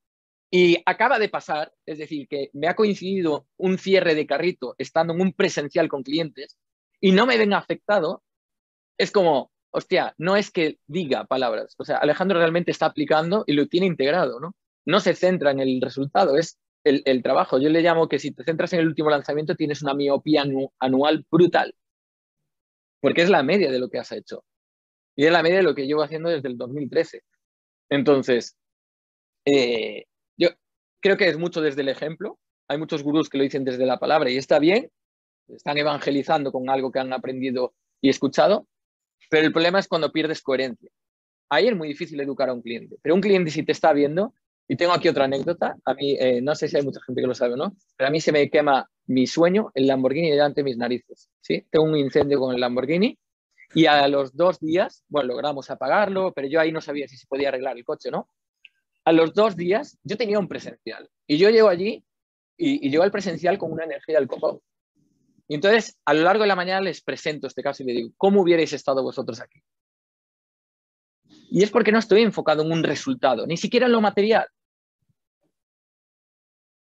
y 0.52 0.84
acaba 0.86 1.18
de 1.18 1.30
pasar, 1.30 1.72
es 1.86 1.98
decir, 1.98 2.28
que 2.28 2.50
me 2.52 2.68
ha 2.68 2.76
coincidido 2.76 3.48
un 3.56 3.78
cierre 3.78 4.16
de 4.16 4.28
carrito 4.28 4.76
estando 4.78 5.14
en 5.14 5.22
un 5.22 5.32
presencial 5.32 5.88
con 5.88 6.04
clientes 6.04 6.58
y 7.00 7.14
no 7.14 7.26
me 7.26 7.38
ven 7.38 7.54
afectado, 7.54 8.22
es 8.98 9.12
como, 9.12 9.50
hostia, 9.72 10.14
no 10.18 10.36
es 10.36 10.52
que 10.52 10.78
diga 10.88 11.24
palabras, 11.24 11.74
o 11.78 11.86
sea, 11.86 12.00
Alejandro 12.00 12.38
realmente 12.38 12.72
está 12.72 12.88
aplicando 12.88 13.46
y 13.48 13.54
lo 13.54 13.68
tiene 13.68 13.86
integrado, 13.86 14.42
¿no? 14.42 14.56
No 14.86 15.00
se 15.00 15.16
centra 15.16 15.52
en 15.52 15.62
el 15.62 15.80
resultado, 15.80 16.36
es 16.36 16.58
el, 16.90 17.24
trabajo. 17.24 17.60
Yo 17.60 17.70
le 17.70 17.82
llamo 17.82 18.08
que 18.08 18.20
si 18.20 18.32
te 18.32 18.44
centras 18.44 18.74
en 18.74 18.80
el 18.80 18.88
último 18.88 19.10
lanzamiento 19.10 19.56
tienes 19.56 19.82
una 19.82 19.94
miopía 19.94 20.44
anual 20.80 21.26
brutal, 21.30 21.76
porque 23.02 23.22
es 23.22 23.30
la 23.30 23.44
media 23.44 23.72
de 23.72 23.80
lo 23.80 23.90
que 23.90 24.00
has 24.00 24.12
hecho. 24.12 24.44
Y 25.16 25.26
es 25.26 25.32
la 25.32 25.44
media 25.44 25.58
de 25.58 25.64
lo 25.64 25.76
que 25.76 25.88
llevo 25.88 26.04
haciendo 26.04 26.30
desde 26.30 26.48
el 26.48 26.58
2013. 26.58 27.24
Entonces, 27.90 28.56
eh, 29.46 30.06
yo 30.38 30.50
creo 31.00 31.18
que 31.18 31.28
es 31.28 31.38
mucho 31.38 31.62
desde 31.62 31.82
el 31.82 31.90
ejemplo. 31.90 32.38
Hay 32.68 32.78
muchos 32.78 33.04
gurús 33.04 33.30
que 33.30 33.38
lo 33.38 33.44
dicen 33.44 33.64
desde 33.64 33.86
la 33.86 33.98
palabra 33.98 34.30
y 34.30 34.38
está 34.38 34.60
bien. 34.60 34.92
Están 35.48 35.78
evangelizando 35.78 36.52
con 36.52 36.70
algo 36.70 36.92
que 36.92 37.00
han 37.00 37.14
aprendido 37.14 37.74
y 38.02 38.10
escuchado. 38.10 38.68
Pero 39.30 39.48
el 39.48 39.54
problema 39.54 39.80
es 39.80 39.88
cuando 39.88 40.12
pierdes 40.12 40.42
coherencia. 40.42 40.92
Ahí 41.50 41.68
es 41.68 41.76
muy 41.76 41.88
difícil 41.88 42.20
educar 42.20 42.50
a 42.50 42.54
un 42.54 42.62
cliente. 42.62 42.98
Pero 43.02 43.16
un 43.16 43.22
cliente 43.22 43.52
si 43.52 43.64
te 43.64 43.72
está 43.72 43.94
viendo, 43.94 44.34
y 44.68 44.76
tengo 44.76 44.94
aquí 44.94 45.08
otra 45.08 45.26
anécdota. 45.26 45.76
A 45.86 45.94
mí, 45.94 46.16
eh, 46.20 46.42
no 46.42 46.56
sé 46.56 46.68
si 46.68 46.78
hay 46.78 46.84
mucha 46.84 47.00
gente 47.06 47.22
que 47.22 47.28
lo 47.28 47.36
sabe 47.36 47.54
o 47.54 47.58
no, 47.58 47.76
pero 47.96 48.10
a 48.10 48.12
mí 48.12 48.20
se 48.20 48.32
me 48.32 48.50
quema 48.50 48.90
mi 49.08 49.26
sueño, 49.26 49.72
el 49.74 49.88
Lamborghini 49.88 50.30
delante 50.30 50.62
de 50.62 50.66
mis 50.66 50.78
narices. 50.78 51.30
¿sí? 51.42 51.66
Tengo 51.70 51.86
un 51.86 51.98
incendio 51.98 52.40
con 52.40 52.54
el 52.54 52.60
Lamborghini 52.60 53.18
y 53.74 53.86
a 53.86 54.08
los 54.08 54.36
dos 54.36 54.60
días, 54.60 55.04
bueno, 55.08 55.30
logramos 55.30 55.70
apagarlo, 55.70 56.34
pero 56.34 56.48
yo 56.48 56.60
ahí 56.60 56.72
no 56.72 56.82
sabía 56.82 57.08
si 57.08 57.18
se 57.18 57.28
podía 57.28 57.50
arreglar 57.50 57.78
el 57.78 57.84
coche 57.84 58.10
no. 58.12 58.30
a 59.04 59.12
los 59.12 59.34
dos 59.34 59.58
días 59.58 59.98
yo 60.04 60.16
tenía 60.16 60.40
un 60.40 60.48
presencial 60.48 61.10
y 61.28 61.38
yo 61.38 61.50
llego 61.50 61.68
allí 61.68 62.04
y, 62.58 62.88
y 62.88 62.90
llego 62.90 63.04
al 63.04 63.12
presencial 63.12 63.58
con 63.58 63.72
una 63.72 63.84
energía 63.84 64.20
del 64.20 64.28
copón. 64.28 64.60
Y 65.50 65.56
entonces, 65.56 65.98
a 66.06 66.14
lo 66.14 66.24
largo 66.24 66.44
de 66.44 66.48
la 66.48 66.58
mañana 66.58 66.82
les 66.82 67.02
presento 67.02 67.48
este 67.48 67.64
caso 67.64 67.84
y 67.84 67.86
le 67.86 67.94
digo, 67.94 68.10
¿cómo 68.18 68.42
hubierais 68.42 68.74
estado 68.74 69.02
vosotros 69.02 69.40
aquí? 69.40 69.62
Y 71.50 71.64
es 71.64 71.72
porque 71.72 71.92
no 71.92 72.00
estoy 72.00 72.22
enfocado 72.22 72.64
en 72.64 72.72
un 72.72 72.84
resultado, 72.84 73.48
ni 73.48 73.58
siquiera 73.58 73.86
en 73.86 73.94
lo 73.94 74.02
material. 74.02 74.48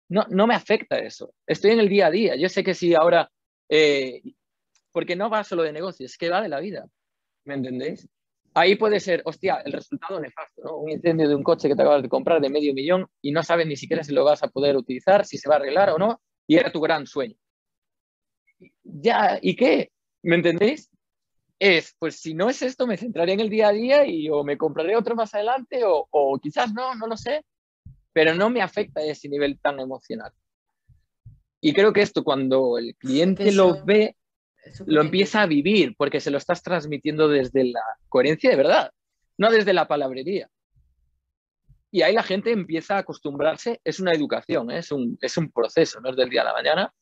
No, 0.08 0.26
no 0.28 0.46
me 0.46 0.54
afecta 0.54 0.98
eso. 0.98 1.34
Estoy 1.46 1.70
en 1.70 1.80
el 1.80 1.88
día 1.88 2.06
a 2.06 2.10
día. 2.10 2.36
Yo 2.36 2.48
sé 2.48 2.62
que 2.62 2.74
si 2.74 2.94
ahora, 2.94 3.30
eh, 3.68 4.22
porque 4.92 5.16
no 5.16 5.30
va 5.30 5.42
solo 5.42 5.62
de 5.62 5.72
negocios, 5.72 6.12
es 6.12 6.18
que 6.18 6.28
va 6.28 6.42
de 6.42 6.50
la 6.50 6.60
vida. 6.60 6.86
¿Me 7.44 7.54
entendéis? 7.54 8.08
Ahí 8.54 8.76
puede 8.76 9.00
ser, 9.00 9.22
hostia, 9.24 9.62
el 9.64 9.72
resultado 9.72 10.20
nefasto, 10.20 10.62
¿no? 10.62 10.76
Un 10.76 10.90
incendio 10.90 11.28
de 11.28 11.34
un 11.34 11.42
coche 11.42 11.68
que 11.68 11.74
te 11.74 11.80
acabas 11.80 12.02
de 12.02 12.10
comprar 12.10 12.40
de 12.42 12.50
medio 12.50 12.74
millón 12.74 13.06
y 13.22 13.32
no 13.32 13.42
sabes 13.42 13.66
ni 13.66 13.76
siquiera 13.76 14.04
si 14.04 14.12
lo 14.12 14.24
vas 14.24 14.42
a 14.42 14.48
poder 14.48 14.76
utilizar, 14.76 15.24
si 15.24 15.38
se 15.38 15.48
va 15.48 15.54
a 15.54 15.58
arreglar 15.58 15.90
o 15.90 15.98
no, 15.98 16.20
y 16.46 16.56
era 16.56 16.70
tu 16.70 16.80
gran 16.80 17.06
sueño. 17.06 17.34
Ya, 18.82 19.38
¿y 19.40 19.56
qué? 19.56 19.90
¿Me 20.22 20.36
entendéis? 20.36 20.91
Es, 21.64 21.94
pues 22.00 22.16
si 22.16 22.34
no 22.34 22.50
es 22.50 22.60
esto, 22.60 22.88
me 22.88 22.96
centraré 22.96 23.34
en 23.34 23.38
el 23.40 23.48
día 23.48 23.68
a 23.68 23.72
día 23.72 24.04
y 24.04 24.28
o 24.28 24.42
me 24.42 24.58
compraré 24.58 24.96
otro 24.96 25.14
más 25.14 25.32
adelante 25.32 25.84
o, 25.84 26.08
o 26.10 26.36
quizás 26.40 26.72
no, 26.74 26.96
no 26.96 27.06
lo 27.06 27.16
sé, 27.16 27.44
pero 28.12 28.34
no 28.34 28.50
me 28.50 28.60
afecta 28.60 28.98
a 28.98 29.04
ese 29.04 29.28
nivel 29.28 29.60
tan 29.60 29.78
emocional. 29.78 30.32
Y 31.60 31.72
creo 31.72 31.92
que 31.92 32.02
esto 32.02 32.24
cuando 32.24 32.78
el 32.78 32.96
cliente 32.96 33.46
Eso- 33.46 33.56
lo 33.76 33.84
ve, 33.84 34.16
lo 34.86 35.02
empieza 35.02 35.42
a 35.42 35.46
vivir 35.46 35.94
porque 35.96 36.18
se 36.18 36.32
lo 36.32 36.38
estás 36.38 36.64
transmitiendo 36.64 37.28
desde 37.28 37.62
la 37.62 37.84
coherencia 38.08 38.50
de 38.50 38.56
verdad, 38.56 38.90
no 39.38 39.48
desde 39.48 39.72
la 39.72 39.86
palabrería. 39.86 40.50
Y 41.92 42.02
ahí 42.02 42.12
la 42.12 42.24
gente 42.24 42.50
empieza 42.50 42.96
a 42.96 43.02
acostumbrarse, 43.02 43.80
es 43.84 44.00
una 44.00 44.10
educación, 44.10 44.72
¿eh? 44.72 44.78
es, 44.78 44.90
un, 44.90 45.16
es 45.20 45.36
un 45.36 45.52
proceso, 45.52 46.00
no 46.00 46.10
es 46.10 46.16
del 46.16 46.28
día 46.28 46.40
a 46.42 46.46
la 46.46 46.54
mañana, 46.54 46.92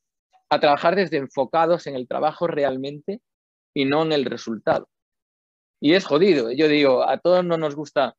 a 0.50 0.60
trabajar 0.60 0.96
desde 0.96 1.16
enfocados 1.16 1.86
en 1.86 1.94
el 1.94 2.06
trabajo 2.06 2.46
realmente 2.46 3.22
y 3.74 3.84
no 3.84 4.02
en 4.02 4.12
el 4.12 4.24
resultado. 4.24 4.88
Y 5.80 5.94
es 5.94 6.04
jodido, 6.04 6.52
yo 6.52 6.68
digo, 6.68 7.08
a 7.08 7.18
todos 7.18 7.44
no 7.44 7.56
nos 7.56 7.74
gusta 7.74 8.16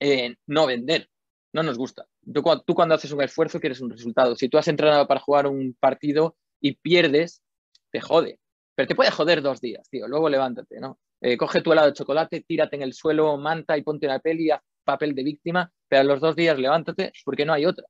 eh, 0.00 0.34
no 0.46 0.66
vender, 0.66 1.08
no 1.52 1.62
nos 1.62 1.78
gusta. 1.78 2.06
Tú, 2.32 2.42
tú 2.66 2.74
cuando 2.74 2.94
haces 2.94 3.12
un 3.12 3.22
esfuerzo 3.22 3.60
quieres 3.60 3.80
un 3.80 3.90
resultado. 3.90 4.34
Si 4.34 4.48
tú 4.48 4.58
has 4.58 4.68
entrenado 4.68 5.06
para 5.06 5.20
jugar 5.20 5.46
un 5.46 5.76
partido 5.78 6.36
y 6.60 6.74
pierdes, 6.74 7.42
te 7.90 8.00
jode. 8.00 8.40
Pero 8.74 8.88
te 8.88 8.94
puede 8.94 9.10
joder 9.10 9.42
dos 9.42 9.60
días, 9.60 9.88
tío. 9.90 10.08
Luego 10.08 10.28
levántate, 10.28 10.80
¿no? 10.80 10.98
Eh, 11.20 11.36
coge 11.36 11.60
tu 11.60 11.72
helado 11.72 11.88
de 11.88 11.94
chocolate, 11.94 12.40
tírate 12.40 12.74
en 12.74 12.82
el 12.82 12.94
suelo, 12.94 13.36
manta 13.36 13.78
y 13.78 13.82
ponte 13.82 14.06
una 14.06 14.18
peli, 14.18 14.50
haz 14.50 14.60
papel 14.82 15.14
de 15.14 15.22
víctima, 15.22 15.72
pero 15.88 16.00
a 16.00 16.04
los 16.04 16.20
dos 16.20 16.34
días 16.34 16.58
levántate 16.58 17.12
porque 17.24 17.44
no 17.44 17.52
hay 17.52 17.66
otra. 17.66 17.86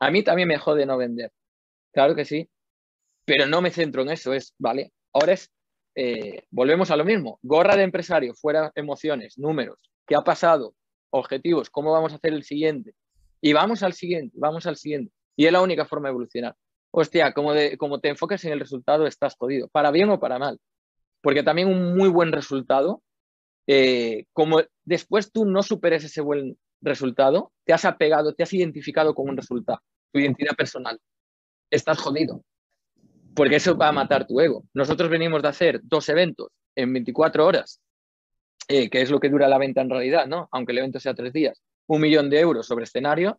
A 0.00 0.10
mí 0.10 0.24
también 0.24 0.48
me 0.48 0.58
jode 0.58 0.84
no 0.84 0.96
vender. 0.96 1.32
Claro 1.92 2.14
que 2.14 2.24
sí. 2.24 2.48
Pero 3.24 3.46
no 3.46 3.62
me 3.62 3.70
centro 3.70 4.02
en 4.02 4.10
eso. 4.10 4.32
Es, 4.32 4.54
vale, 4.58 4.92
ahora 5.12 5.34
es, 5.34 5.50
eh, 5.94 6.44
volvemos 6.50 6.90
a 6.90 6.96
lo 6.96 7.04
mismo. 7.04 7.38
Gorra 7.42 7.76
de 7.76 7.82
empresario, 7.82 8.34
fuera 8.34 8.72
emociones, 8.74 9.38
números. 9.38 9.78
¿Qué 10.06 10.14
ha 10.14 10.22
pasado? 10.22 10.74
Objetivos, 11.10 11.70
¿cómo 11.70 11.92
vamos 11.92 12.12
a 12.12 12.16
hacer 12.16 12.32
el 12.32 12.44
siguiente? 12.44 12.94
Y 13.40 13.52
vamos 13.52 13.82
al 13.82 13.92
siguiente, 13.92 14.36
vamos 14.38 14.66
al 14.66 14.76
siguiente. 14.76 15.12
Y 15.36 15.46
es 15.46 15.52
la 15.52 15.62
única 15.62 15.84
forma 15.84 16.08
de 16.08 16.12
evolucionar 16.12 16.56
hostia, 16.92 17.32
como, 17.32 17.52
de, 17.54 17.76
como 17.76 18.00
te 18.00 18.10
enfoques 18.10 18.44
en 18.44 18.52
el 18.52 18.60
resultado, 18.60 19.06
estás 19.06 19.34
jodido, 19.36 19.68
para 19.68 19.90
bien 19.90 20.10
o 20.10 20.20
para 20.20 20.38
mal. 20.38 20.60
Porque 21.20 21.42
también 21.42 21.68
un 21.68 21.96
muy 21.96 22.08
buen 22.08 22.32
resultado, 22.32 23.02
eh, 23.66 24.26
como 24.32 24.60
después 24.84 25.32
tú 25.32 25.44
no 25.44 25.62
superes 25.62 26.04
ese 26.04 26.20
buen 26.20 26.58
resultado, 26.80 27.52
te 27.64 27.72
has 27.72 27.84
apegado, 27.84 28.34
te 28.34 28.42
has 28.42 28.52
identificado 28.52 29.14
con 29.14 29.28
un 29.28 29.36
resultado, 29.36 29.80
tu 30.12 30.20
identidad 30.20 30.54
personal. 30.54 31.00
Estás 31.70 31.98
jodido. 31.98 32.44
Porque 33.34 33.56
eso 33.56 33.76
va 33.76 33.88
a 33.88 33.92
matar 33.92 34.26
tu 34.26 34.40
ego. 34.40 34.64
Nosotros 34.74 35.08
venimos 35.10 35.42
de 35.42 35.48
hacer 35.48 35.80
dos 35.82 36.08
eventos 36.08 36.48
en 36.74 36.92
24 36.92 37.46
horas, 37.46 37.80
eh, 38.68 38.90
que 38.90 39.00
es 39.00 39.10
lo 39.10 39.20
que 39.20 39.28
dura 39.28 39.48
la 39.48 39.58
venta 39.58 39.80
en 39.80 39.90
realidad, 39.90 40.26
¿no? 40.26 40.48
Aunque 40.52 40.72
el 40.72 40.78
evento 40.78 41.00
sea 41.00 41.14
tres 41.14 41.32
días. 41.32 41.62
Un 41.86 42.00
millón 42.00 42.30
de 42.30 42.40
euros 42.40 42.66
sobre 42.66 42.84
escenario, 42.84 43.38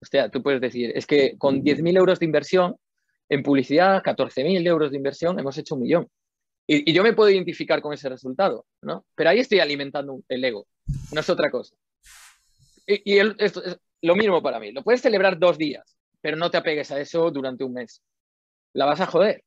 Hostia, 0.00 0.28
tú 0.28 0.42
puedes 0.42 0.60
decir, 0.60 0.92
es 0.94 1.06
que 1.06 1.36
con 1.38 1.62
10.000 1.62 1.96
euros 1.96 2.18
de 2.18 2.26
inversión 2.26 2.76
en 3.28 3.42
publicidad, 3.42 4.02
14.000 4.02 4.66
euros 4.66 4.90
de 4.90 4.96
inversión, 4.96 5.38
hemos 5.38 5.56
hecho 5.58 5.74
un 5.74 5.82
millón. 5.82 6.08
Y, 6.66 6.92
yo 6.92 7.02
me 7.02 7.12
puedo 7.12 7.30
identificar 7.30 7.80
con 7.80 7.92
ese 7.92 8.08
resultado, 8.08 8.66
¿no? 8.82 9.06
Pero 9.14 9.30
ahí 9.30 9.38
estoy 9.38 9.60
alimentando 9.60 10.20
el 10.28 10.44
ego, 10.44 10.66
no 11.12 11.20
es 11.20 11.30
otra 11.30 11.50
cosa. 11.50 11.74
Y, 12.86 13.14
y 13.14 13.18
el, 13.18 13.34
esto 13.38 13.64
es 13.64 13.78
lo 14.02 14.14
mismo 14.16 14.42
para 14.42 14.60
mí. 14.60 14.72
Lo 14.72 14.82
puedes 14.82 15.00
celebrar 15.00 15.38
dos 15.38 15.56
días, 15.58 15.96
pero 16.20 16.36
no 16.36 16.50
te 16.50 16.58
apegues 16.58 16.90
a 16.90 17.00
eso 17.00 17.30
durante 17.30 17.64
un 17.64 17.72
mes. 17.72 18.02
La 18.76 18.84
vas 18.84 19.00
a 19.00 19.06
joder. 19.06 19.42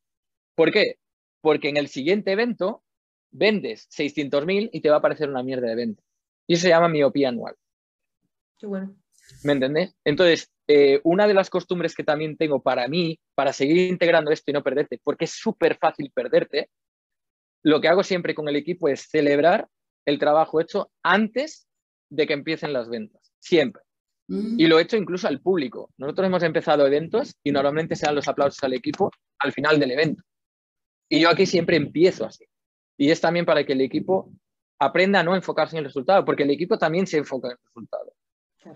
¿Por 0.55 0.71
qué? 0.71 0.95
Porque 1.41 1.69
en 1.69 1.77
el 1.77 1.87
siguiente 1.87 2.31
evento 2.31 2.83
vendes 3.29 3.87
600.000 3.91 4.71
y 4.73 4.81
te 4.81 4.89
va 4.89 4.97
a 4.97 5.01
parecer 5.01 5.29
una 5.29 5.43
mierda 5.43 5.67
de 5.67 5.73
evento. 5.73 6.03
Y 6.47 6.55
eso 6.55 6.63
se 6.63 6.69
llama 6.69 6.89
miopía 6.89 7.29
anual. 7.29 7.55
Qué 8.57 8.65
bueno. 8.65 8.95
¿Me 9.43 9.53
entendés? 9.53 9.95
Entonces, 10.03 10.51
eh, 10.67 10.99
una 11.03 11.27
de 11.27 11.35
las 11.35 11.51
costumbres 11.51 11.93
que 11.93 12.03
también 12.03 12.37
tengo 12.37 12.63
para 12.63 12.87
mí, 12.87 13.19
para 13.35 13.53
seguir 13.53 13.91
integrando 13.91 14.31
esto 14.31 14.49
y 14.49 14.53
no 14.55 14.63
perderte, 14.63 14.99
porque 15.03 15.25
es 15.25 15.31
súper 15.31 15.77
fácil 15.77 16.11
perderte, 16.11 16.71
lo 17.61 17.79
que 17.81 17.87
hago 17.87 18.03
siempre 18.03 18.33
con 18.33 18.49
el 18.49 18.55
equipo 18.55 18.89
es 18.89 19.01
celebrar 19.11 19.67
el 20.05 20.17
trabajo 20.17 20.59
hecho 20.59 20.91
antes 21.03 21.67
de 22.09 22.25
que 22.25 22.33
empiecen 22.33 22.73
las 22.73 22.89
ventas. 22.89 23.31
Siempre. 23.37 23.83
Mm. 24.29 24.59
Y 24.59 24.67
lo 24.67 24.79
he 24.79 24.83
hecho 24.83 24.95
incluso 24.95 25.27
al 25.27 25.41
público. 25.41 25.89
Nosotros 25.97 26.27
hemos 26.27 26.43
empezado 26.43 26.85
eventos 26.85 27.35
y 27.43 27.51
normalmente 27.51 27.95
se 27.95 28.05
dan 28.05 28.15
los 28.15 28.27
aplausos 28.27 28.63
al 28.63 28.73
equipo 28.73 29.11
al 29.39 29.51
final 29.51 29.79
del 29.79 29.91
evento. 29.91 30.23
Y 31.09 31.19
yo 31.19 31.29
aquí 31.29 31.45
siempre 31.45 31.75
empiezo 31.75 32.25
así. 32.25 32.45
Y 32.97 33.09
es 33.09 33.19
también 33.19 33.45
para 33.45 33.65
que 33.65 33.73
el 33.73 33.81
equipo 33.81 34.31
aprenda 34.77 35.19
a 35.19 35.23
no 35.23 35.35
enfocarse 35.35 35.75
en 35.75 35.79
el 35.79 35.85
resultado, 35.85 36.23
porque 36.23 36.43
el 36.43 36.51
equipo 36.51 36.77
también 36.77 37.07
se 37.07 37.17
enfoca 37.17 37.47
en 37.47 37.53
el 37.53 37.57
resultado. 37.65 38.13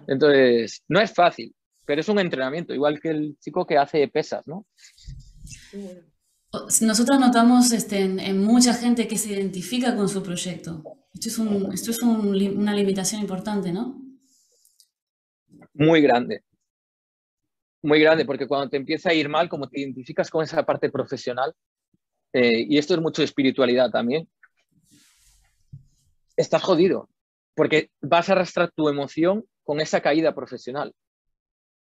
Entonces, 0.07 0.83
no 0.87 0.99
es 0.99 1.13
fácil, 1.13 1.53
pero 1.85 2.01
es 2.01 2.09
un 2.09 2.19
entrenamiento, 2.19 2.73
igual 2.73 2.99
que 2.99 3.09
el 3.09 3.37
chico 3.39 3.65
que 3.65 3.77
hace 3.77 4.07
pesas, 4.07 4.41
¿no? 4.47 4.65
Nosotros 6.81 7.19
notamos 7.19 7.71
este, 7.71 7.99
en, 7.99 8.19
en, 8.19 8.43
mucha 8.43 8.73
gente 8.73 9.07
que 9.07 9.17
se 9.17 9.33
identifica 9.33 9.95
con 9.95 10.07
su 10.07 10.23
proyecto. 10.23 10.83
Esto 11.13 11.27
es, 11.29 11.37
un, 11.37 11.73
esto 11.73 11.91
es 11.91 12.01
un, 12.01 12.27
una 12.57 12.73
limitación 12.73 13.21
importante, 13.21 13.71
¿no? 13.71 14.02
Muy 15.73 16.01
grande. 16.01 16.43
Muy 17.81 17.99
grande, 17.99 18.25
porque 18.25 18.47
cuando 18.47 18.69
te 18.69 18.77
empieza 18.77 19.09
a 19.09 19.13
ir 19.13 19.27
mal, 19.27 19.49
como 19.49 19.67
te 19.67 19.79
identificas 19.79 20.29
con 20.29 20.43
esa 20.43 20.63
parte 20.63 20.89
profesional, 20.89 21.53
eh, 22.31 22.65
y 22.67 22.77
esto 22.77 22.93
es 22.93 23.01
mucho 23.01 23.23
espiritualidad 23.23 23.91
también, 23.91 24.29
estás 26.37 26.63
jodido, 26.63 27.09
porque 27.55 27.89
vas 28.01 28.29
a 28.29 28.33
arrastrar 28.33 28.71
tu 28.71 28.89
emoción 28.89 29.45
con 29.63 29.81
esa 29.81 30.01
caída 30.01 30.33
profesional. 30.33 30.93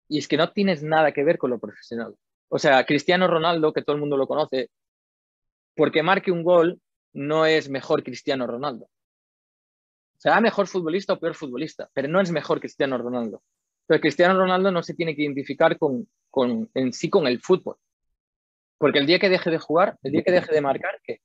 Y 0.08 0.18
es 0.18 0.28
que 0.28 0.36
no 0.36 0.52
tienes 0.52 0.82
nada 0.82 1.12
que 1.12 1.24
ver 1.24 1.38
con 1.38 1.50
lo 1.50 1.58
profesional. 1.58 2.14
O 2.48 2.58
sea, 2.58 2.84
Cristiano 2.84 3.26
Ronaldo, 3.26 3.72
que 3.72 3.82
todo 3.82 3.94
el 3.94 4.00
mundo 4.00 4.16
lo 4.16 4.26
conoce, 4.26 4.70
porque 5.74 6.02
marque 6.02 6.30
un 6.30 6.42
gol, 6.42 6.80
no 7.12 7.46
es 7.46 7.68
mejor 7.68 8.02
Cristiano 8.02 8.46
Ronaldo. 8.46 8.88
Será 10.16 10.40
mejor 10.40 10.66
futbolista 10.66 11.12
o 11.12 11.20
peor 11.20 11.34
futbolista, 11.34 11.88
pero 11.92 12.08
no 12.08 12.20
es 12.20 12.30
mejor 12.30 12.60
Cristiano 12.60 12.98
Ronaldo. 12.98 13.42
Pero 13.88 14.02
Cristiano 14.02 14.38
Ronaldo 14.38 14.70
no 14.70 14.82
se 14.82 14.92
tiene 14.92 15.16
que 15.16 15.22
identificar 15.22 15.78
con, 15.78 16.06
en 16.74 16.92
sí 16.92 17.08
con 17.08 17.26
el 17.26 17.40
fútbol. 17.40 17.76
Porque 18.76 18.98
el 18.98 19.06
día 19.06 19.18
que 19.18 19.30
deje 19.30 19.50
de 19.50 19.58
jugar, 19.58 19.96
el 20.02 20.12
día 20.12 20.22
que 20.22 20.30
deje 20.30 20.52
de 20.52 20.60
marcar, 20.60 21.00
¿qué? 21.02 21.20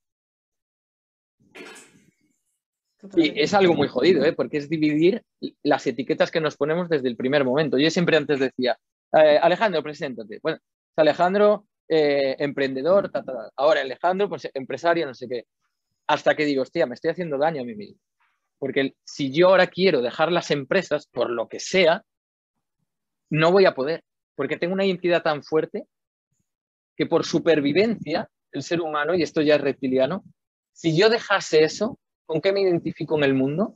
Y 3.16 3.42
es 3.42 3.54
algo 3.54 3.74
muy 3.74 3.90
jodido, 3.90 4.24
¿eh? 4.24 4.32
porque 4.32 4.58
es 4.58 4.70
dividir 4.70 5.24
las 5.62 5.86
etiquetas 5.86 6.32
que 6.32 6.40
nos 6.40 6.56
ponemos 6.56 6.88
desde 6.88 7.10
el 7.10 7.18
primer 7.18 7.44
momento. 7.44 7.78
Yo 7.78 7.92
siempre 7.92 8.16
antes 8.16 8.40
decía, 8.40 8.80
eh, 9.12 9.38
Alejandro, 9.42 9.84
preséntate. 9.84 10.40
Bueno, 10.42 10.58
Alejandro, 10.96 11.68
eh, 11.90 12.38
emprendedor, 12.40 13.12
ta, 13.12 13.22
ta, 13.26 13.34
ta. 13.34 13.50
ahora 13.58 13.82
Alejandro, 13.82 14.30
pues 14.30 14.50
empresario, 14.54 15.06
no 15.06 15.14
sé 15.14 15.28
qué. 15.28 15.48
Hasta 16.08 16.34
que 16.34 16.46
digo, 16.46 16.62
hostia, 16.62 16.86
me 16.86 16.96
estoy 16.96 17.12
haciendo 17.12 17.38
daño 17.38 17.62
a 17.62 17.66
mí 17.66 17.76
mismo. 17.76 18.00
Porque 18.58 18.96
si 19.04 19.34
yo 19.34 19.50
ahora 19.50 19.68
quiero 19.68 20.02
dejar 20.02 20.32
las 20.32 20.50
empresas, 20.50 21.08
por 21.08 21.30
lo 21.30 21.50
que 21.50 21.60
sea, 21.60 22.06
no 23.30 23.52
voy 23.52 23.66
a 23.66 23.74
poder, 23.74 24.04
porque 24.36 24.58
tengo 24.58 24.74
una 24.74 24.86
identidad 24.86 25.24
tan 25.24 25.44
fuerte 25.44 25.86
que 26.96 27.06
por 27.06 27.26
supervivencia, 27.26 28.30
el 28.52 28.64
ser 28.64 28.82
humano, 28.82 29.16
y 29.16 29.24
esto 29.24 29.42
ya 29.42 29.56
es 29.56 29.62
reptiliano, 29.62 30.24
si 30.74 30.98
yo 30.98 31.10
dejase 31.10 31.64
eso, 31.64 32.00
¿con 32.26 32.42
qué 32.42 32.52
me 32.52 32.62
identifico 32.62 33.18
en 33.18 33.24
el 33.24 33.34
mundo? 33.34 33.76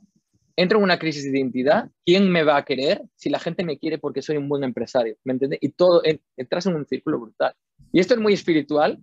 Entro 0.56 0.78
en 0.78 0.84
una 0.84 0.98
crisis 0.98 1.24
de 1.24 1.38
identidad. 1.38 1.88
¿Quién 2.04 2.30
me 2.30 2.42
va 2.42 2.56
a 2.56 2.64
querer 2.64 3.02
si 3.14 3.30
la 3.30 3.38
gente 3.38 3.64
me 3.64 3.78
quiere 3.78 3.98
porque 3.98 4.22
soy 4.22 4.36
un 4.36 4.48
buen 4.48 4.64
empresario? 4.64 5.16
¿Me 5.22 5.32
entiendes? 5.32 5.60
Y 5.62 5.70
todo, 5.70 6.02
entras 6.36 6.66
en 6.66 6.74
un 6.74 6.86
círculo 6.86 7.20
brutal. 7.20 7.54
Y 7.92 8.00
esto 8.00 8.14
es 8.14 8.20
muy 8.20 8.32
espiritual, 8.32 8.98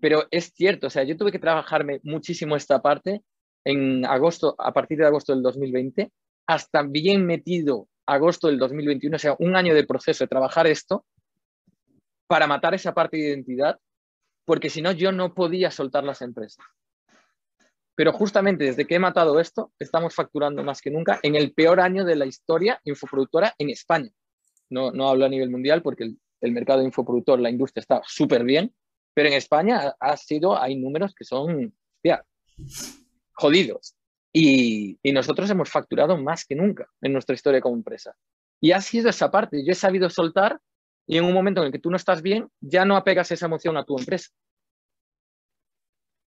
pero 0.00 0.26
es 0.32 0.52
cierto. 0.54 0.88
O 0.88 0.90
sea, 0.90 1.04
yo 1.04 1.16
tuve 1.16 1.30
que 1.30 1.38
trabajarme 1.38 2.00
muchísimo 2.02 2.56
esta 2.56 2.82
parte 2.82 3.22
en 3.64 4.04
agosto, 4.04 4.56
a 4.58 4.72
partir 4.72 4.98
de 4.98 5.06
agosto 5.06 5.32
del 5.32 5.42
2020, 5.42 6.10
hasta 6.46 6.82
bien 6.82 7.24
metido 7.24 7.88
agosto 8.06 8.48
del 8.48 8.58
2021, 8.58 9.16
o 9.16 9.18
sea, 9.18 9.36
un 9.38 9.56
año 9.56 9.74
de 9.74 9.86
proceso 9.86 10.24
de 10.24 10.28
trabajar 10.28 10.66
esto 10.66 11.04
para 12.26 12.46
matar 12.46 12.74
esa 12.74 12.94
parte 12.94 13.16
de 13.16 13.28
identidad, 13.28 13.78
porque 14.44 14.70
si 14.70 14.82
no, 14.82 14.92
yo 14.92 15.12
no 15.12 15.34
podía 15.34 15.70
soltar 15.70 16.04
las 16.04 16.22
empresas. 16.22 16.64
Pero 17.94 18.12
justamente 18.12 18.64
desde 18.64 18.86
que 18.86 18.96
he 18.96 18.98
matado 18.98 19.38
esto, 19.38 19.72
estamos 19.78 20.14
facturando 20.14 20.62
más 20.64 20.80
que 20.80 20.90
nunca 20.90 21.20
en 21.22 21.36
el 21.36 21.52
peor 21.52 21.80
año 21.80 22.04
de 22.04 22.16
la 22.16 22.26
historia 22.26 22.80
infoproductora 22.84 23.54
en 23.58 23.70
España. 23.70 24.10
No, 24.68 24.90
no 24.90 25.08
hablo 25.08 25.26
a 25.26 25.28
nivel 25.28 25.50
mundial 25.50 25.82
porque 25.82 26.14
el, 26.40 26.52
mercado 26.52 26.82
infoproductor, 26.82 27.38
la 27.38 27.50
industria 27.50 27.80
está 27.80 28.02
súper 28.04 28.44
bien, 28.44 28.74
pero 29.14 29.28
en 29.28 29.34
España 29.34 29.94
ha, 29.98 30.16
sido, 30.16 30.60
hay 30.60 30.76
números 30.76 31.14
que 31.14 31.24
son, 31.24 31.72
hostia, 31.94 32.24
jodidos. 33.32 33.94
Y, 34.36 34.98
y, 35.00 35.12
nosotros 35.12 35.48
hemos 35.48 35.70
facturado 35.70 36.16
más 36.18 36.44
que 36.44 36.56
nunca 36.56 36.88
en 37.00 37.12
nuestra 37.12 37.36
historia 37.36 37.60
como 37.60 37.76
empresa. 37.76 38.16
Y 38.60 38.72
ha 38.72 38.80
sido 38.80 39.08
esa 39.08 39.30
parte. 39.30 39.64
Yo 39.64 39.70
he 39.70 39.76
sabido 39.76 40.10
soltar 40.10 40.60
y 41.06 41.18
en 41.18 41.24
un 41.24 41.32
momento 41.32 41.60
en 41.60 41.66
el 41.66 41.72
que 41.72 41.78
tú 41.78 41.90
no 41.90 41.96
estás 41.96 42.22
bien, 42.22 42.48
ya 42.60 42.84
no 42.84 42.96
apegas 42.96 43.30
esa 43.30 43.46
emoción 43.46 43.76
a 43.76 43.84
tu 43.84 43.98
empresa. 43.98 44.30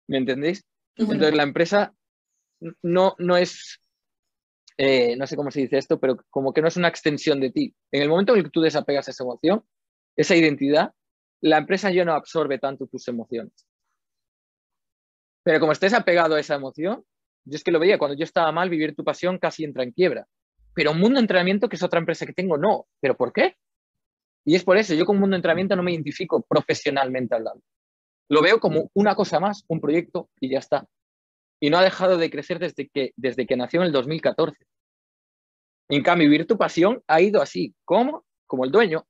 ¿Me 0.08 0.18
entendéis? 0.18 0.64
Entonces 0.96 1.34
la 1.34 1.42
empresa 1.42 1.94
no, 2.82 3.14
no 3.18 3.36
es, 3.36 3.80
eh, 4.76 5.16
no 5.16 5.26
sé 5.26 5.36
cómo 5.36 5.50
se 5.50 5.60
dice 5.60 5.78
esto, 5.78 5.98
pero 5.98 6.16
como 6.30 6.52
que 6.52 6.60
no 6.60 6.68
es 6.68 6.76
una 6.76 6.88
extensión 6.88 7.40
de 7.40 7.50
ti. 7.50 7.74
En 7.92 8.02
el 8.02 8.08
momento 8.08 8.32
en 8.32 8.38
el 8.38 8.44
que 8.44 8.50
tú 8.50 8.60
desapegas 8.60 9.08
esa 9.08 9.24
emoción, 9.24 9.64
esa 10.16 10.36
identidad, 10.36 10.92
la 11.40 11.58
empresa 11.58 11.90
ya 11.90 12.04
no 12.04 12.12
absorbe 12.12 12.58
tanto 12.58 12.86
tus 12.86 13.06
emociones. 13.08 13.66
Pero 15.42 15.60
como 15.60 15.72
estés 15.72 15.92
apegado 15.94 16.34
a 16.34 16.40
esa 16.40 16.54
emoción, 16.54 17.04
yo 17.44 17.56
es 17.56 17.64
que 17.64 17.70
lo 17.70 17.78
veía, 17.78 17.98
cuando 17.98 18.16
yo 18.16 18.24
estaba 18.24 18.50
mal, 18.52 18.70
vivir 18.70 18.94
tu 18.94 19.04
pasión 19.04 19.38
casi 19.38 19.64
entra 19.64 19.82
en 19.82 19.92
quiebra. 19.92 20.26
Pero 20.74 20.92
un 20.92 21.00
mundo 21.00 21.20
entrenamiento, 21.20 21.68
que 21.68 21.76
es 21.76 21.82
otra 21.82 22.00
empresa 22.00 22.26
que 22.26 22.32
tengo, 22.32 22.56
no. 22.56 22.86
¿Pero 23.00 23.16
por 23.16 23.32
qué? 23.32 23.56
Y 24.44 24.56
es 24.56 24.64
por 24.64 24.76
eso, 24.76 24.94
yo 24.94 25.06
con 25.06 25.18
mundo 25.18 25.36
entrenamiento 25.36 25.76
no 25.76 25.82
me 25.82 25.92
identifico 25.92 26.42
profesionalmente 26.42 27.34
hablando. 27.34 27.62
Lo 28.28 28.42
veo 28.42 28.58
como 28.58 28.90
una 28.94 29.14
cosa 29.14 29.40
más, 29.40 29.64
un 29.68 29.80
proyecto 29.80 30.28
y 30.40 30.50
ya 30.50 30.58
está. 30.58 30.86
Y 31.60 31.70
no 31.70 31.78
ha 31.78 31.82
dejado 31.82 32.18
de 32.18 32.30
crecer 32.30 32.58
desde 32.58 32.88
que, 32.88 33.12
desde 33.16 33.46
que 33.46 33.56
nació 33.56 33.80
en 33.80 33.86
el 33.86 33.92
2014. 33.92 34.66
En 35.90 36.02
cambio, 36.02 36.28
vivir 36.28 36.46
tu 36.46 36.58
pasión 36.58 37.02
ha 37.06 37.20
ido 37.20 37.40
así. 37.40 37.74
¿Cómo? 37.84 38.24
Como 38.46 38.64
el 38.64 38.70
dueño, 38.70 39.06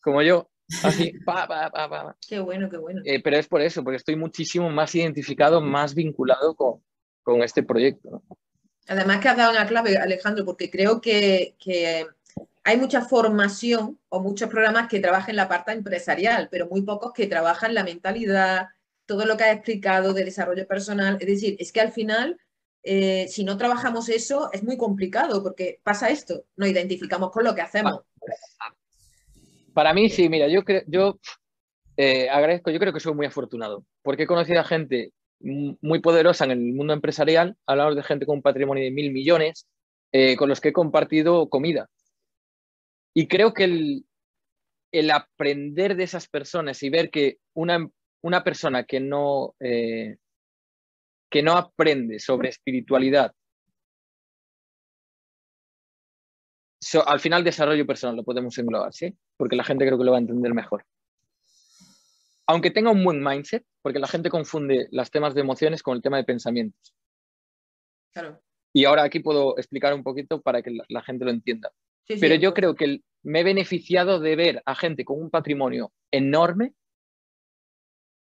como 0.00 0.22
yo. 0.22 0.48
Así, 0.82 1.12
pa, 1.26 1.46
pa, 1.46 1.70
pa, 1.70 1.88
pa. 1.88 2.16
Qué 2.26 2.38
bueno, 2.40 2.70
qué 2.70 2.78
bueno. 2.78 3.02
Eh, 3.04 3.22
pero 3.22 3.36
es 3.36 3.48
por 3.48 3.60
eso, 3.60 3.82
porque 3.82 3.96
estoy 3.96 4.16
muchísimo 4.16 4.70
más 4.70 4.94
identificado, 4.94 5.60
más 5.60 5.94
vinculado 5.94 6.54
con, 6.54 6.82
con 7.24 7.42
este 7.42 7.64
proyecto. 7.64 8.22
Además 8.86 9.20
que 9.20 9.28
has 9.28 9.36
dado 9.36 9.50
una 9.50 9.66
clave, 9.66 9.96
Alejandro, 9.96 10.44
porque 10.44 10.70
creo 10.70 11.00
que, 11.00 11.56
que 11.58 12.06
hay 12.62 12.76
mucha 12.76 13.02
formación 13.02 13.98
o 14.08 14.20
muchos 14.20 14.48
programas 14.48 14.88
que 14.88 15.00
trabajan 15.00 15.36
la 15.36 15.48
parte 15.48 15.72
empresarial, 15.72 16.48
pero 16.50 16.68
muy 16.68 16.82
pocos 16.82 17.12
que 17.12 17.26
trabajan 17.26 17.74
la 17.74 17.82
mentalidad, 17.82 18.68
todo 19.06 19.24
lo 19.24 19.36
que 19.36 19.44
has 19.44 19.56
explicado 19.56 20.12
de 20.12 20.24
desarrollo 20.24 20.66
personal. 20.66 21.16
Es 21.18 21.26
decir, 21.26 21.56
es 21.58 21.72
que 21.72 21.80
al 21.80 21.92
final, 21.92 22.38
eh, 22.82 23.26
si 23.28 23.42
no 23.42 23.56
trabajamos 23.56 24.08
eso, 24.10 24.50
es 24.52 24.62
muy 24.62 24.76
complicado 24.76 25.42
porque 25.42 25.80
pasa 25.82 26.10
esto, 26.10 26.44
nos 26.56 26.68
identificamos 26.68 27.30
con 27.30 27.44
lo 27.44 27.54
que 27.54 27.62
hacemos. 27.62 28.00
Para 29.72 29.94
mí, 29.94 30.08
sí, 30.10 30.28
mira, 30.28 30.46
yo, 30.46 30.62
creo, 30.62 30.82
yo 30.86 31.18
eh, 31.96 32.28
agradezco, 32.28 32.70
yo 32.70 32.78
creo 32.78 32.92
que 32.92 33.00
soy 33.00 33.14
muy 33.14 33.26
afortunado, 33.26 33.84
porque 34.02 34.24
he 34.24 34.26
conocido 34.26 34.60
a 34.60 34.64
gente 34.64 35.12
muy 35.40 36.00
poderosa 36.00 36.44
en 36.44 36.52
el 36.52 36.72
mundo 36.72 36.92
empresarial, 36.92 37.56
hablamos 37.66 37.96
de 37.96 38.02
gente 38.02 38.26
con 38.26 38.36
un 38.36 38.42
patrimonio 38.42 38.82
de 38.84 38.90
mil 38.90 39.12
millones, 39.12 39.66
eh, 40.12 40.36
con 40.36 40.48
los 40.48 40.60
que 40.60 40.68
he 40.68 40.72
compartido 40.72 41.48
comida, 41.48 41.88
y 43.14 43.28
creo 43.28 43.54
que 43.54 43.64
el, 43.64 45.10
aprender 45.10 45.96
de 45.96 46.04
esas 46.04 46.28
personas 46.28 46.82
y 46.82 46.90
ver 46.90 47.10
que 47.10 47.38
una, 47.54 47.88
una 48.22 48.44
persona 48.44 48.84
que 48.84 49.00
no, 49.00 49.54
eh, 49.60 50.16
que 51.30 51.42
no 51.42 51.52
aprende 51.52 52.18
sobre 52.18 52.48
espiritualidad, 52.48 53.32
al 57.06 57.20
final 57.20 57.44
desarrollo 57.44 57.86
personal 57.86 58.16
lo 58.16 58.24
podemos 58.24 58.56
englobar, 58.58 58.92
¿sí? 58.92 59.16
Porque 59.36 59.56
la 59.56 59.64
gente 59.64 59.86
creo 59.86 59.98
que 59.98 60.04
lo 60.04 60.10
va 60.10 60.18
a 60.18 60.20
entender 60.20 60.52
mejor. 60.54 60.84
Aunque 62.46 62.70
tenga 62.70 62.90
un 62.90 63.02
buen 63.02 63.22
mindset, 63.22 63.64
porque 63.82 63.98
la 63.98 64.06
gente 64.06 64.28
confunde 64.28 64.88
los 64.90 65.10
temas 65.10 65.34
de 65.34 65.40
emociones 65.40 65.82
con 65.82 65.96
el 65.96 66.02
tema 66.02 66.18
de 66.18 66.24
pensamientos. 66.24 66.94
Claro. 68.12 68.42
Y 68.72 68.84
ahora 68.84 69.04
aquí 69.04 69.20
puedo 69.20 69.56
explicar 69.56 69.94
un 69.94 70.02
poquito 70.02 70.42
para 70.42 70.62
que 70.62 70.76
la 70.88 71.02
gente 71.02 71.24
lo 71.24 71.30
entienda. 71.30 71.72
Pero 72.06 72.34
yo 72.34 72.52
creo 72.52 72.74
que 72.74 73.00
me 73.22 73.40
he 73.40 73.44
beneficiado 73.44 74.20
de 74.20 74.36
ver 74.36 74.62
a 74.66 74.74
gente 74.74 75.04
con 75.04 75.20
un 75.20 75.30
patrimonio 75.30 75.92
enorme 76.10 76.74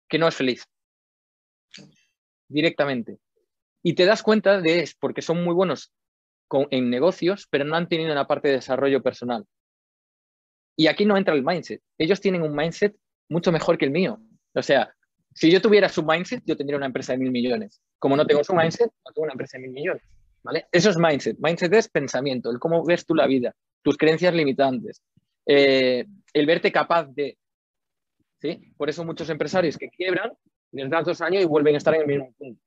que 0.09 0.19
no 0.19 0.29
es 0.29 0.35
feliz. 0.35 0.65
Directamente. 2.49 3.19
Y 3.83 3.95
te 3.95 4.05
das 4.05 4.23
cuenta 4.23 4.61
de 4.61 4.81
es 4.81 4.95
porque 4.95 5.23
son 5.23 5.43
muy 5.43 5.55
buenos 5.55 5.93
en 6.71 6.91
negocios, 6.91 7.47
pero 7.49 7.65
no 7.65 7.77
han 7.77 7.89
tenido 7.89 8.13
una 8.13 8.27
parte 8.27 8.49
de 8.49 8.55
desarrollo 8.55 9.03
personal. 9.03 9.47
Y 10.77 10.89
aquí 10.89 11.05
no 11.05 11.17
entra 11.17 11.35
el 11.35 11.45
mindset. 11.45 11.81
Ellos 11.97 12.21
tienen 12.21 12.43
un 12.43 12.55
mindset 12.55 12.97
mucho 13.31 13.51
mejor 13.53 13.79
que 13.79 13.87
el 13.87 13.91
mío. 13.91 14.21
O 14.55 14.63
sea, 14.63 14.95
si 15.35 15.51
yo 15.51 15.63
tuviera 15.63 15.89
su 15.89 16.05
mindset, 16.05 16.43
yo 16.45 16.57
tendría 16.57 16.77
una 16.77 16.87
empresa 16.87 17.13
de 17.13 17.19
mil 17.19 17.31
millones. 17.31 17.81
Como 17.99 18.17
no 18.17 18.27
tengo 18.27 18.45
su 18.45 18.55
mindset, 18.55 18.91
no 19.07 19.13
tengo 19.13 19.25
una 19.25 19.33
empresa 19.33 19.57
de 19.57 19.63
mil 19.63 19.73
millones. 19.73 20.03
¿vale? 20.43 20.67
Eso 20.71 20.91
es 20.91 20.99
mindset. 20.99 21.39
Mindset 21.39 21.73
es 21.73 21.89
pensamiento, 21.89 22.51
el 22.51 22.59
cómo 22.59 22.85
ves 22.85 23.07
tú 23.07 23.15
la 23.15 23.27
vida 23.27 23.55
tus 23.83 23.97
creencias 23.97 24.35
limitantes, 24.35 25.03
eh, 25.47 26.07
el 26.33 26.47
verte 26.47 26.71
capaz 26.73 27.05
de... 27.05 27.39
¿sí? 28.41 28.73
Por 28.77 28.89
eso 28.89 29.05
muchos 29.05 29.29
empresarios 29.31 29.77
que 29.77 29.91
quiebran, 29.91 30.33
les 30.73 30.91
dan 30.91 31.05
dos 31.05 31.21
años 31.21 31.43
y 31.43 31.47
vuelven 31.47 31.75
a 31.75 31.79
estar 31.79 31.95
en 31.95 32.03
el 32.03 32.07
mismo 32.07 32.33
punto. 32.39 32.63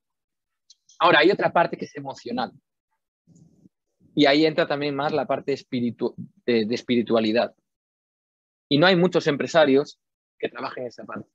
Ahora, 0.98 1.20
hay 1.20 1.30
otra 1.30 1.52
parte 1.52 1.76
que 1.76 1.86
es 1.86 1.96
emocional. 1.96 2.52
Y 4.14 4.26
ahí 4.26 4.46
entra 4.46 4.66
también 4.66 4.94
más 4.94 5.12
la 5.12 5.26
parte 5.26 5.56
de, 5.56 6.66
de 6.66 6.74
espiritualidad. 6.74 7.54
Y 8.68 8.78
no 8.78 8.86
hay 8.86 8.96
muchos 8.96 9.26
empresarios 9.26 9.98
que 10.44 10.50
trabajen 10.50 10.86
esa 10.86 11.04
parte. 11.04 11.26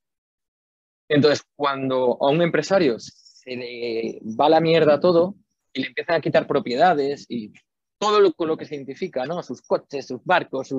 Entonces, 1.08 1.44
cuando 1.56 2.16
a 2.20 2.30
un 2.30 2.40
empresario 2.42 2.96
se 3.00 3.56
le 3.56 4.20
va 4.38 4.48
la 4.48 4.60
mierda 4.60 5.00
todo 5.00 5.34
y 5.72 5.80
le 5.80 5.88
empiezan 5.88 6.16
a 6.16 6.20
quitar 6.20 6.46
propiedades 6.46 7.26
y 7.28 7.52
todo 7.98 8.20
lo, 8.20 8.32
con 8.32 8.46
lo 8.46 8.56
que 8.56 8.66
se 8.66 8.76
identifica, 8.76 9.26
¿no? 9.26 9.42
Sus 9.42 9.62
coches, 9.62 10.06
sus 10.06 10.24
barcos, 10.24 10.72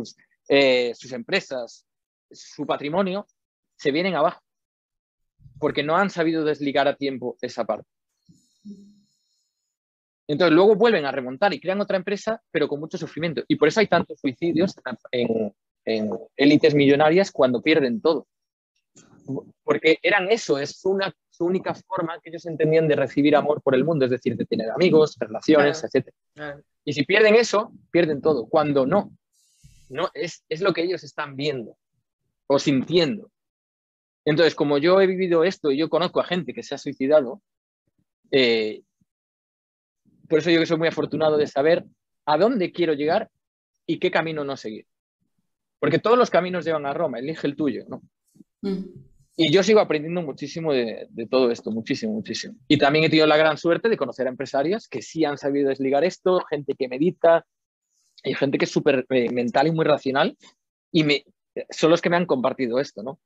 eh, 0.48 0.94
sus 0.96 1.12
empresas, 1.12 1.86
su 2.32 2.66
patrimonio, 2.66 3.28
se 3.76 3.92
vienen 3.92 4.16
abajo, 4.16 4.42
porque 5.60 5.84
no 5.84 5.98
han 5.98 6.10
sabido 6.10 6.46
desligar 6.46 6.88
a 6.88 6.96
tiempo 6.96 7.38
esa 7.42 7.66
parte. 7.66 7.90
Entonces 10.26 10.56
luego 10.56 10.76
vuelven 10.76 11.06
a 11.06 11.12
remontar 11.12 11.54
y 11.54 11.60
crean 11.60 11.82
otra 11.82 11.98
empresa, 11.98 12.42
pero 12.50 12.70
con 12.70 12.80
mucho 12.80 12.98
sufrimiento. 12.98 13.44
Y 13.50 13.58
por 13.58 13.68
eso 13.68 13.82
hay 13.82 13.88
tantos 13.88 14.22
suicidios 14.22 14.74
en, 15.12 15.54
en 15.86 16.12
élites 16.36 16.74
millonarias 16.74 17.32
cuando 17.32 17.62
pierden 17.62 18.02
todo. 18.02 18.28
Porque 19.64 19.98
eran 20.02 20.30
eso, 20.30 20.58
es 20.58 20.84
una, 20.86 21.14
su 21.30 21.46
única 21.46 21.74
forma 21.74 22.20
que 22.22 22.30
ellos 22.30 22.46
entendían 22.46 22.88
de 22.88 22.96
recibir 22.96 23.36
amor 23.36 23.62
por 23.62 23.76
el 23.76 23.84
mundo, 23.84 24.06
es 24.06 24.12
decir, 24.12 24.36
de 24.36 24.46
tener 24.46 24.70
amigos, 24.72 25.16
relaciones, 25.20 25.84
etc. 25.84 26.10
Y 26.84 26.94
si 26.94 27.04
pierden 27.06 27.36
eso, 27.36 27.72
pierden 27.92 28.22
todo. 28.22 28.48
Cuando 28.48 28.86
no, 28.86 29.12
no 29.90 30.10
es, 30.14 30.44
es 30.50 30.62
lo 30.62 30.74
que 30.74 30.84
ellos 30.84 31.04
están 31.04 31.36
viendo 31.36 31.78
o 32.48 32.60
sintiendo. 32.60 33.32
Entonces, 34.26 34.56
como 34.56 34.78
yo 34.78 35.02
he 35.02 35.08
vivido 35.08 35.44
esto 35.44 35.72
y 35.72 35.78
yo 35.78 35.90
conozco 35.90 36.20
a 36.20 36.26
gente 36.26 36.54
que 36.54 36.64
se 36.64 36.76
ha 36.76 36.78
suicidado, 36.78 37.42
eh, 38.32 38.82
por 40.28 40.40
eso 40.40 40.50
yo 40.50 40.60
que 40.60 40.66
soy 40.66 40.78
muy 40.78 40.88
afortunado 40.88 41.38
de 41.38 41.48
saber 41.48 41.84
a 42.26 42.38
dónde 42.38 42.72
quiero 42.72 42.94
llegar 42.94 43.30
y 43.86 44.00
qué 44.00 44.12
camino 44.12 44.44
no 44.44 44.56
seguir. 44.58 44.86
Porque 45.82 45.98
todos 45.98 46.16
los 46.16 46.30
caminos 46.30 46.64
llevan 46.64 46.86
a 46.86 46.94
Roma, 46.94 47.18
elige 47.18 47.48
el 47.48 47.56
tuyo, 47.56 47.86
¿no? 47.90 48.04
Y 49.36 49.52
yo 49.52 49.64
sigo 49.64 49.80
aprendiendo 49.80 50.22
muchísimo 50.22 50.72
de, 50.72 51.08
todo 51.28 51.50
esto, 51.50 51.72
muchísimo, 51.72 52.14
muchísimo. 52.14 52.54
Y 52.68 52.78
también 52.78 53.06
he 53.06 53.10
tenido 53.10 53.26
la 53.26 53.36
gran 53.36 53.58
suerte 53.58 53.90
de 53.90 53.98
conocer 53.98 54.28
a 54.28 54.30
empresarios 54.30 54.88
que 54.88 55.02
sí 55.02 55.26
han 55.26 55.40
sabido 55.40 55.70
desligar 55.70 56.04
esto, 56.04 56.40
gente 56.48 56.76
que 56.78 56.88
medita, 56.88 57.48
y 58.24 58.36
gente 58.36 58.60
que 58.60 58.66
es 58.66 58.72
súper 58.72 59.08
eh, 59.10 59.32
mental 59.32 59.66
y 59.66 59.72
muy 59.72 59.84
racional, 59.84 60.38
y 60.92 61.24
son 61.72 61.90
los 61.90 62.00
que 62.00 62.12
me 62.12 62.18
han 62.18 62.28
compartido 62.28 62.80
esto, 62.80 63.02
¿no? 63.02 63.20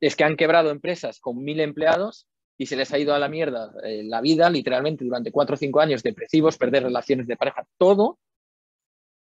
Es 0.00 0.16
que 0.16 0.24
han 0.24 0.36
quebrado 0.36 0.70
empresas 0.70 1.20
con 1.20 1.44
mil 1.44 1.60
empleados 1.60 2.26
y 2.58 2.66
se 2.66 2.74
les 2.74 2.92
ha 2.92 2.98
ido 2.98 3.14
a 3.14 3.20
la 3.20 3.28
mierda 3.28 3.72
eh, 3.84 4.02
la 4.02 4.20
vida, 4.20 4.50
literalmente, 4.50 5.04
durante 5.04 5.30
cuatro 5.30 5.54
o 5.54 5.56
cinco 5.56 5.78
años 5.78 6.02
depresivos, 6.02 6.58
perder 6.58 6.82
relaciones 6.82 7.28
de 7.28 7.36
pareja, 7.36 7.64
todo, 7.78 8.18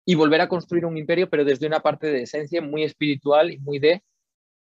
y 0.04 0.14
volver 0.14 0.40
a 0.40 0.48
construir 0.48 0.84
un 0.84 0.96
imperio, 0.96 1.28
pero 1.30 1.44
desde 1.44 1.66
una 1.66 1.80
parte 1.80 2.08
de 2.08 2.22
esencia 2.22 2.60
muy 2.60 2.84
espiritual 2.84 3.50
y 3.50 3.58
muy 3.58 3.78
de, 3.78 4.02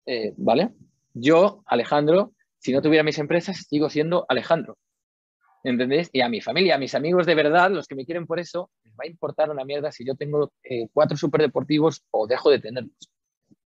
eh, 0.06 0.34
¿vale? 0.38 0.72
yo, 1.14 1.64
Alejandro, 1.66 2.34
si 2.60 2.72
no 2.72 2.82
tuviera 2.82 3.04
mis 3.04 3.20
empresas, 3.20 3.66
sigo 3.70 3.90
siendo 3.90 4.26
Alejandro. 4.30 4.78
¿Entendés? 5.66 6.10
Y 6.12 6.22
a 6.22 6.28
mi 6.28 6.42
familia, 6.42 6.76
a 6.76 6.78
mis 6.78 6.94
amigos 6.94 7.26
de 7.26 7.36
verdad, 7.36 7.72
los 7.72 7.88
que 7.88 7.96
me 7.96 8.06
quieren 8.06 8.26
por 8.26 8.40
eso, 8.40 8.70
les 8.84 8.94
va 8.94 9.04
a 9.04 9.08
importar 9.08 9.50
una 9.50 9.64
mierda 9.64 9.92
si 9.92 10.06
yo 10.06 10.16
tengo 10.16 10.52
eh, 10.64 10.88
cuatro 10.92 11.16
superdeportivos 11.16 12.04
o 12.12 12.28
dejo 12.28 12.50
de 12.50 12.60
tenerlos. 12.60 12.98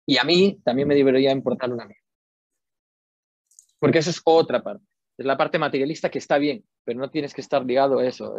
Y 0.04 0.18
a 0.18 0.24
mí 0.24 0.60
también 0.64 0.88
me 0.88 0.94
debería 0.94 1.30
importar 1.30 1.72
una 1.72 1.84
mierda. 1.84 2.02
Porque 3.78 3.98
eso 3.98 4.10
es 4.10 4.20
otra 4.24 4.62
parte. 4.62 4.84
Es 5.16 5.26
la 5.26 5.36
parte 5.36 5.58
materialista 5.58 6.10
que 6.10 6.18
está 6.18 6.38
bien, 6.38 6.64
pero 6.84 6.98
no 6.98 7.10
tienes 7.10 7.34
que 7.34 7.40
estar 7.40 7.64
ligado 7.64 7.98
a 7.98 8.06
eso. 8.06 8.34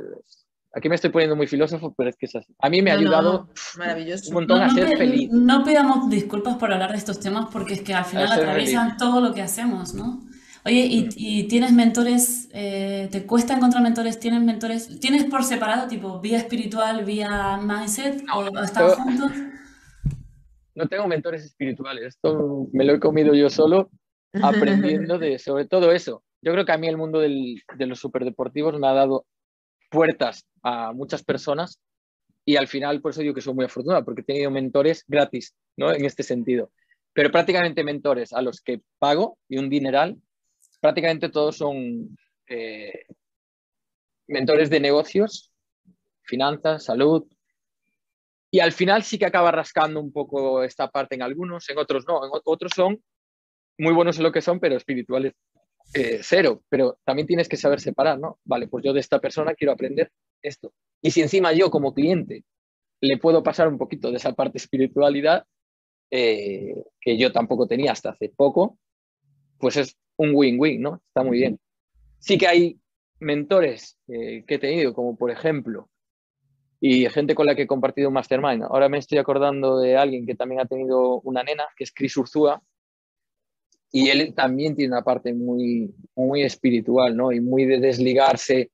Aquí 0.73 0.89
me 0.89 0.95
estoy 0.95 1.09
poniendo 1.09 1.35
muy 1.35 1.47
filósofo, 1.47 1.93
pero 1.97 2.09
es 2.09 2.17
que 2.17 2.25
es 2.27 2.35
así. 2.35 2.53
A 2.59 2.69
mí 2.69 2.81
me 2.81 2.91
ha 2.91 2.95
No, 2.95 3.01
no, 3.01 3.07
ayudado 3.07 3.49
Maravilloso. 3.77 4.29
un 4.29 4.33
montón 4.35 4.61
a 4.61 4.69
ser 4.69 4.97
feliz. 4.97 5.29
no 5.31 5.63
pidamos 5.63 6.09
disculpas 6.09 6.57
por 6.57 6.71
hablar 6.71 6.91
de 6.91 6.97
estos 6.97 7.19
temas 7.19 7.47
porque 7.51 7.73
es 7.73 7.81
que 7.81 7.93
al 7.93 8.05
final 8.05 8.31
atraviesan 8.31 8.97
todo 8.97 9.21
lo 9.21 9.33
que 9.33 9.41
hacemos, 9.41 9.93
¿no? 9.95 10.19
Oye, 10.65 10.85
¿y, 10.85 11.03
Mm. 11.05 11.09
y 11.15 11.43
tienes 11.47 11.71
mentores? 11.71 12.49
eh, 12.53 13.07
¿te 13.11 13.25
cuesta 13.25 13.55
encontrar 13.55 13.81
mentores? 13.81 14.19
¿Tienes 14.19 14.41
mentores? 14.43 14.99
¿Tienes 14.99 15.23
por 15.25 15.43
separado, 15.45 15.87
tipo, 15.87 16.19
vía 16.19 16.37
espiritual, 16.37 17.05
vía 17.05 17.57
mindset? 17.57 18.21
No, 18.23 18.39
¿O 18.39 18.63
están 18.63 18.89
juntos? 18.89 19.31
No 20.75 20.87
tengo 20.87 21.07
mentores 21.07 21.43
espirituales. 21.45 22.05
Esto 22.15 22.67
me 22.73 22.83
lo 22.83 22.93
he 22.93 22.99
comido 22.99 23.33
yo 23.33 23.49
solo 23.49 23.89
aprendiendo 24.43 25.17
de 25.19 25.39
sobre 25.39 25.65
todo 25.65 25.91
eso. 25.91 26.23
Yo 26.41 26.51
creo 26.51 26.65
que 26.65 26.71
a 26.73 26.77
mí 26.77 26.87
el 26.87 26.97
mundo 26.97 27.19
del- 27.19 27.61
de 27.77 27.85
los 27.87 27.99
superdeportivos 27.99 28.77
me 28.77 28.87
ha 28.87 28.93
dado 28.93 29.25
puertas 29.89 30.45
a 30.63 30.93
muchas 30.93 31.23
personas 31.23 31.79
y 32.45 32.55
al 32.55 32.67
final 32.67 33.01
por 33.01 33.11
eso 33.11 33.21
digo 33.21 33.33
que 33.33 33.41
soy 33.41 33.53
muy 33.53 33.65
afortunado 33.65 34.05
porque 34.05 34.21
he 34.21 34.25
tenido 34.25 34.51
mentores 34.51 35.03
gratis, 35.07 35.55
¿no? 35.75 35.91
En 35.91 36.05
este 36.05 36.23
sentido. 36.23 36.71
Pero 37.13 37.31
prácticamente 37.31 37.83
mentores 37.83 38.31
a 38.31 38.41
los 38.41 38.61
que 38.61 38.81
pago 38.99 39.37
y 39.49 39.57
un 39.57 39.69
dineral, 39.69 40.17
prácticamente 40.79 41.29
todos 41.29 41.57
son 41.57 42.17
eh, 42.47 43.05
mentores 44.27 44.69
de 44.69 44.79
negocios, 44.79 45.51
finanzas, 46.23 46.85
salud. 46.85 47.25
Y 48.51 48.59
al 48.59 48.71
final 48.71 49.03
sí 49.03 49.17
que 49.17 49.25
acaba 49.25 49.51
rascando 49.51 49.99
un 49.99 50.11
poco 50.11 50.63
esta 50.63 50.89
parte 50.89 51.15
en 51.15 51.23
algunos, 51.23 51.67
en 51.69 51.77
otros 51.77 52.05
no. 52.07 52.23
En 52.23 52.31
otros 52.45 52.71
son 52.75 53.01
muy 53.77 53.93
buenos 53.93 54.17
en 54.17 54.23
lo 54.23 54.31
que 54.31 54.41
son, 54.41 54.59
pero 54.59 54.77
espirituales 54.77 55.33
eh, 55.93 56.19
cero. 56.21 56.63
Pero 56.69 56.97
también 57.03 57.27
tienes 57.27 57.47
que 57.47 57.57
saber 57.57 57.79
separar, 57.79 58.19
¿no? 58.19 58.39
Vale, 58.43 58.67
pues 58.67 58.83
yo 58.83 58.93
de 58.93 58.99
esta 58.99 59.19
persona 59.19 59.53
quiero 59.53 59.71
aprender 59.73 60.11
esto. 60.41 60.73
Y 61.01 61.11
si 61.11 61.21
encima 61.21 61.53
yo 61.53 61.69
como 61.69 61.93
cliente 61.93 62.43
le 63.01 63.17
puedo 63.17 63.43
pasar 63.43 63.67
un 63.67 63.77
poquito 63.77 64.09
de 64.11 64.17
esa 64.17 64.33
parte 64.33 64.57
espiritualidad 64.57 65.45
eh, 66.09 66.75
que 66.99 67.17
yo 67.17 67.31
tampoco 67.31 67.67
tenía 67.67 67.91
hasta 67.91 68.11
hace 68.11 68.29
poco, 68.29 68.77
pues 69.59 69.77
es 69.77 69.97
un 70.17 70.31
win-win, 70.33 70.81
¿no? 70.81 71.01
Está 71.07 71.23
muy 71.23 71.37
bien. 71.37 71.59
Sí 72.19 72.37
que 72.37 72.47
hay 72.47 72.79
mentores 73.19 73.97
eh, 74.07 74.43
que 74.47 74.55
he 74.55 74.59
tenido, 74.59 74.93
como 74.93 75.15
por 75.15 75.31
ejemplo, 75.31 75.89
y 76.79 77.09
gente 77.09 77.35
con 77.35 77.45
la 77.47 77.55
que 77.55 77.63
he 77.63 77.67
compartido 77.67 78.09
un 78.09 78.13
mastermind. 78.13 78.63
Ahora 78.63 78.89
me 78.89 78.99
estoy 78.99 79.17
acordando 79.17 79.79
de 79.79 79.97
alguien 79.97 80.25
que 80.25 80.35
también 80.35 80.61
ha 80.61 80.65
tenido 80.65 81.21
una 81.21 81.43
nena, 81.43 81.65
que 81.75 81.83
es 81.83 81.91
Chris 81.91 82.15
Urzúa, 82.17 82.61
y 83.91 84.09
él 84.09 84.33
también 84.33 84.75
tiene 84.75 84.93
una 84.93 85.03
parte 85.03 85.33
muy, 85.33 85.93
muy 86.15 86.43
espiritual, 86.43 87.15
¿no? 87.15 87.31
Y 87.31 87.39
muy 87.39 87.65
de 87.65 87.79
desligarse 87.79 88.71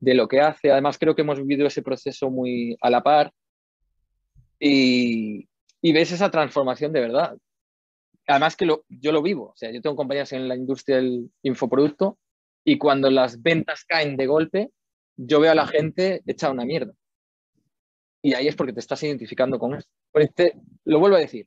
de 0.00 0.14
lo 0.14 0.28
que 0.28 0.40
hace. 0.40 0.70
Además, 0.70 0.98
creo 0.98 1.14
que 1.14 1.22
hemos 1.22 1.38
vivido 1.38 1.66
ese 1.66 1.82
proceso 1.82 2.30
muy 2.30 2.76
a 2.80 2.90
la 2.90 3.02
par 3.02 3.32
y, 4.58 5.48
y 5.80 5.92
ves 5.92 6.12
esa 6.12 6.30
transformación 6.30 6.92
de 6.92 7.00
verdad. 7.00 7.36
Además 8.26 8.56
que 8.56 8.66
lo, 8.66 8.84
yo 8.88 9.12
lo 9.12 9.22
vivo, 9.22 9.50
o 9.50 9.56
sea, 9.56 9.70
yo 9.70 9.80
tengo 9.80 9.96
compañías 9.96 10.32
en 10.32 10.48
la 10.48 10.56
industria 10.56 10.96
del 10.96 11.30
infoproducto 11.42 12.18
y 12.64 12.76
cuando 12.76 13.10
las 13.10 13.40
ventas 13.40 13.84
caen 13.84 14.16
de 14.16 14.26
golpe, 14.26 14.70
yo 15.16 15.40
veo 15.40 15.52
a 15.52 15.54
la 15.54 15.66
gente 15.66 16.22
hecha 16.26 16.50
una 16.50 16.64
mierda. 16.66 16.92
Y 18.20 18.34
ahí 18.34 18.48
es 18.48 18.56
porque 18.56 18.72
te 18.72 18.80
estás 18.80 19.02
identificando 19.02 19.58
con 19.58 19.74
eso. 19.74 19.88
Porque 20.12 20.28
te- 20.28 20.54
lo 20.84 20.98
vuelvo 20.98 21.16
a 21.16 21.20
decir, 21.20 21.46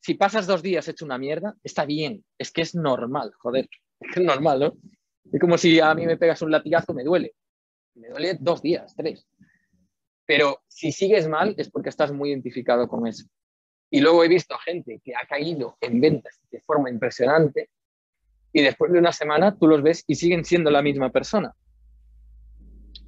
si 0.00 0.14
pasas 0.14 0.46
dos 0.46 0.62
días 0.62 0.88
hecho 0.88 1.04
una 1.04 1.18
mierda, 1.18 1.54
está 1.62 1.84
bien, 1.84 2.24
es 2.38 2.50
que 2.50 2.62
es 2.62 2.74
normal, 2.74 3.32
joder, 3.38 3.68
es 4.00 4.22
normal, 4.22 4.60
¿no? 4.60 4.76
Es 5.32 5.40
como 5.40 5.58
si 5.58 5.78
a 5.80 5.94
mí 5.94 6.06
me 6.06 6.16
pegas 6.16 6.40
un 6.42 6.50
latigazo, 6.50 6.94
me 6.94 7.04
duele. 7.04 7.34
Me 7.94 8.08
duele 8.08 8.36
dos 8.40 8.62
días, 8.62 8.94
tres. 8.96 9.26
Pero 10.24 10.62
si 10.68 10.92
sigues 10.92 11.28
mal 11.28 11.54
es 11.58 11.70
porque 11.70 11.88
estás 11.88 12.12
muy 12.12 12.30
identificado 12.30 12.88
con 12.88 13.06
eso. 13.06 13.26
Y 13.90 14.00
luego 14.00 14.22
he 14.22 14.28
visto 14.28 14.56
gente 14.58 15.00
que 15.02 15.14
ha 15.14 15.26
caído 15.26 15.76
en 15.80 16.00
ventas 16.00 16.40
de 16.50 16.60
forma 16.60 16.90
impresionante 16.90 17.70
y 18.52 18.62
después 18.62 18.92
de 18.92 18.98
una 18.98 19.12
semana 19.12 19.56
tú 19.56 19.66
los 19.66 19.82
ves 19.82 20.04
y 20.06 20.14
siguen 20.14 20.44
siendo 20.44 20.70
la 20.70 20.82
misma 20.82 21.10
persona. 21.10 21.54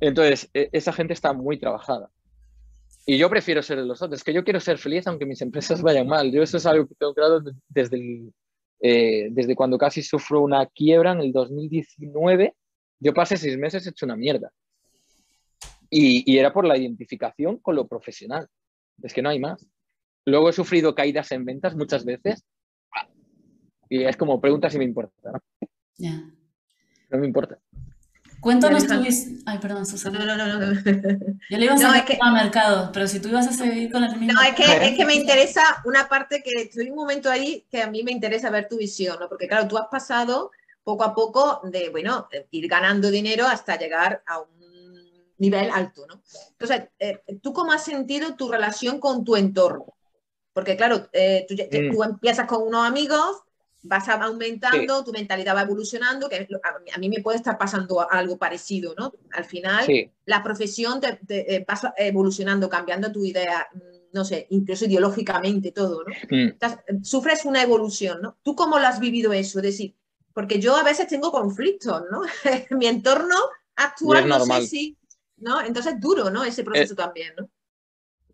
Entonces, 0.01 0.51
e- 0.55 0.71
esa 0.73 0.93
gente 0.93 1.13
está 1.13 1.33
muy 1.33 1.59
trabajada. 1.59 2.11
Y 3.07 3.19
yo 3.19 3.29
prefiero 3.31 3.63
ser 3.63 3.79
de 3.79 3.87
los 3.87 4.01
otros. 4.03 4.21
Es 4.21 4.25
que 4.25 4.33
yo 4.33 4.45
quiero 4.45 4.61
ser 4.61 4.79
feliz 4.79 5.07
aunque 5.07 5.27
mis 5.27 5.41
empresas 5.43 5.83
vayan 5.83 6.07
mal. 6.07 6.31
Yo 6.31 6.43
eso 6.43 6.57
es 6.59 6.67
algo 6.67 6.87
que 6.87 6.95
tengo 6.95 7.15
claro 7.15 7.41
de- 7.41 7.53
desde, 7.69 7.97
el, 7.97 8.33
eh, 8.81 9.29
desde 9.31 9.55
cuando 9.57 9.79
casi 9.79 10.03
sufro 10.03 10.41
una 10.43 10.67
quiebra 10.67 11.13
en 11.13 11.21
el 11.21 11.33
2019. 11.33 12.55
Yo 13.01 13.15
pasé 13.15 13.37
seis 13.37 13.57
meses 13.59 13.87
hecho 13.87 14.07
una 14.07 14.17
mierda. 14.17 14.51
Y, 15.89 16.31
y 16.31 16.39
era 16.39 16.53
por 16.53 16.65
la 16.67 16.77
identificación 16.77 17.59
con 17.59 17.75
lo 17.75 17.89
profesional. 17.89 18.47
Es 19.03 19.13
que 19.13 19.23
no 19.23 19.31
hay 19.31 19.41
más. 19.41 19.67
Luego 20.27 20.51
he 20.51 20.53
sufrido 20.53 20.95
caídas 20.95 21.33
en 21.33 21.45
ventas 21.45 21.75
muchas 21.75 22.05
veces. 22.05 22.45
Y 23.89 24.05
es 24.05 24.17
como 24.17 24.41
pregunta 24.41 24.71
si 24.71 24.79
me 24.79 24.85
importa. 24.85 25.33
No. 25.33 25.41
No 27.11 27.19
me 27.19 27.27
importa. 27.27 27.59
Cuéntanos 28.41 28.87
tu 28.87 28.95
Ay, 29.47 29.59
perdón, 29.59 29.85
Susana. 29.87 30.25
No, 30.25 30.37
no, 30.37 30.47
no, 30.47 30.59
no. 30.59 30.73
Yo 31.51 31.59
le 31.59 31.65
iba 31.65 31.75
a 31.75 31.77
No, 31.77 31.95
es 31.95 32.05
que- 32.05 32.19
a 32.21 32.31
mercado, 32.33 32.91
pero 32.93 33.07
si 33.07 33.21
tú 33.21 33.29
ibas 33.29 33.47
a 33.49 33.53
seguir 33.53 33.93
con 33.93 34.03
el 34.05 34.17
mismo... 34.17 34.33
No, 34.33 34.43
es 34.43 34.55
que, 34.55 34.65
es 34.87 34.97
que 34.97 35.05
me 35.05 35.15
interesa 35.15 35.63
una 35.85 36.09
parte 36.09 36.43
que 36.43 36.53
estoy 36.63 36.91
un 36.91 36.97
momento 36.97 37.31
ahí 37.31 37.67
que 37.71 37.83
a 37.83 37.91
mí 37.91 38.03
me 38.03 38.13
interesa 38.13 38.49
ver 38.51 38.69
tu 38.69 38.79
visión, 38.79 39.19
¿no? 39.21 39.29
Porque 39.29 39.47
claro, 39.47 39.69
tú 39.69 39.77
has 39.77 39.89
pasado 39.89 40.51
poco 40.83 41.05
a 41.05 41.15
poco 41.15 41.61
de, 41.65 41.91
bueno, 41.91 42.29
ir 42.51 42.67
ganando 42.69 43.11
dinero 43.11 43.47
hasta 43.47 43.77
llegar 43.79 44.23
a 44.27 44.39
un 44.41 44.49
nivel 45.39 45.71
alto, 45.71 46.07
¿no? 46.07 46.23
Entonces, 46.53 46.89
eh, 46.99 47.23
¿tú 47.43 47.53
cómo 47.53 47.73
has 47.73 47.85
sentido 47.85 48.35
tu 48.35 48.51
relación 48.51 48.99
con 49.01 49.25
tu 49.25 49.37
entorno? 49.37 49.87
Porque 50.53 50.77
claro, 50.77 51.09
eh, 51.13 51.47
tú, 51.49 51.55
Mm. 51.55 51.93
tú 51.95 52.03
empiezas 52.05 52.47
con 52.47 52.63
unos 52.67 52.87
amigos, 52.87 53.43
vas 53.83 54.09
aumentando, 54.09 55.03
tu 55.05 55.13
mentalidad 55.13 55.55
va 55.57 55.63
evolucionando, 55.63 56.29
que 56.29 56.47
a 56.93 56.99
mí- 56.99 57.09
me 57.09 57.23
puede 57.23 57.39
estar 57.39 57.57
pasando 57.57 58.11
algo 58.11 58.37
parecido, 58.37 58.95
¿no? 58.99 59.13
Al 59.33 59.45
final, 59.45 59.85
Sí, 59.87 60.11
la 60.27 60.43
profesión 60.43 61.01
te, 61.01 61.17
te, 61.27 61.55
eh, 61.57 61.65
vas 61.67 61.83
evolucionando, 61.97 62.69
cambiando 62.69 63.11
tu 63.11 63.25
idea, 63.25 63.69
mm, 63.73 63.79
no 64.13 64.25
sé, 64.25 64.47
incluso 64.51 64.85
ideológicamente 64.85 65.73
todo, 65.73 66.05
¿no? 66.05 66.15
Mm. 66.31 66.49
Eh, 66.49 66.59
sufres 67.03 67.45
una 67.45 67.63
evolución, 67.63 68.21
¿no? 68.21 68.39
¿Tú 68.43 68.55
cómo 68.55 68.79
lo 68.79 68.87
has 68.87 69.01
vivido 69.01 69.33
eso? 69.33 69.59
Es 69.61 69.65
decir, 69.65 69.95
porque 70.35 70.61
yo 70.61 70.77
a 70.77 70.83
veces 70.83 71.07
tengo 71.09 71.33
conflictos, 71.33 72.03
¿no? 72.11 72.23
Mi 72.79 72.87
entorno 72.87 73.37
actual, 73.77 74.29
no 74.29 74.45
sé 74.45 74.67
si, 74.67 74.99
¿no? 75.39 75.61
Entonces 75.63 75.95
es 75.95 76.01
duro, 76.01 76.31
¿no? 76.31 76.45
Ese 76.45 76.65
proceso 76.65 76.95
también, 76.95 77.33
¿no? 77.39 77.49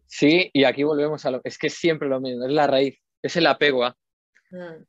Sí, 0.06 0.50
y 0.52 0.64
aquí 0.64 0.82
volvemos 0.84 1.24
a 1.26 1.30
lo 1.30 1.40
es 1.44 1.58
que 1.58 1.66
es 1.66 1.74
siempre 1.74 2.08
lo 2.08 2.20
mismo, 2.20 2.44
es 2.46 2.52
la 2.52 2.66
raíz, 2.66 2.98
es 3.22 3.36
el 3.36 3.46
apego 3.46 3.84
a. 3.84 3.96
Mm, 4.50 4.84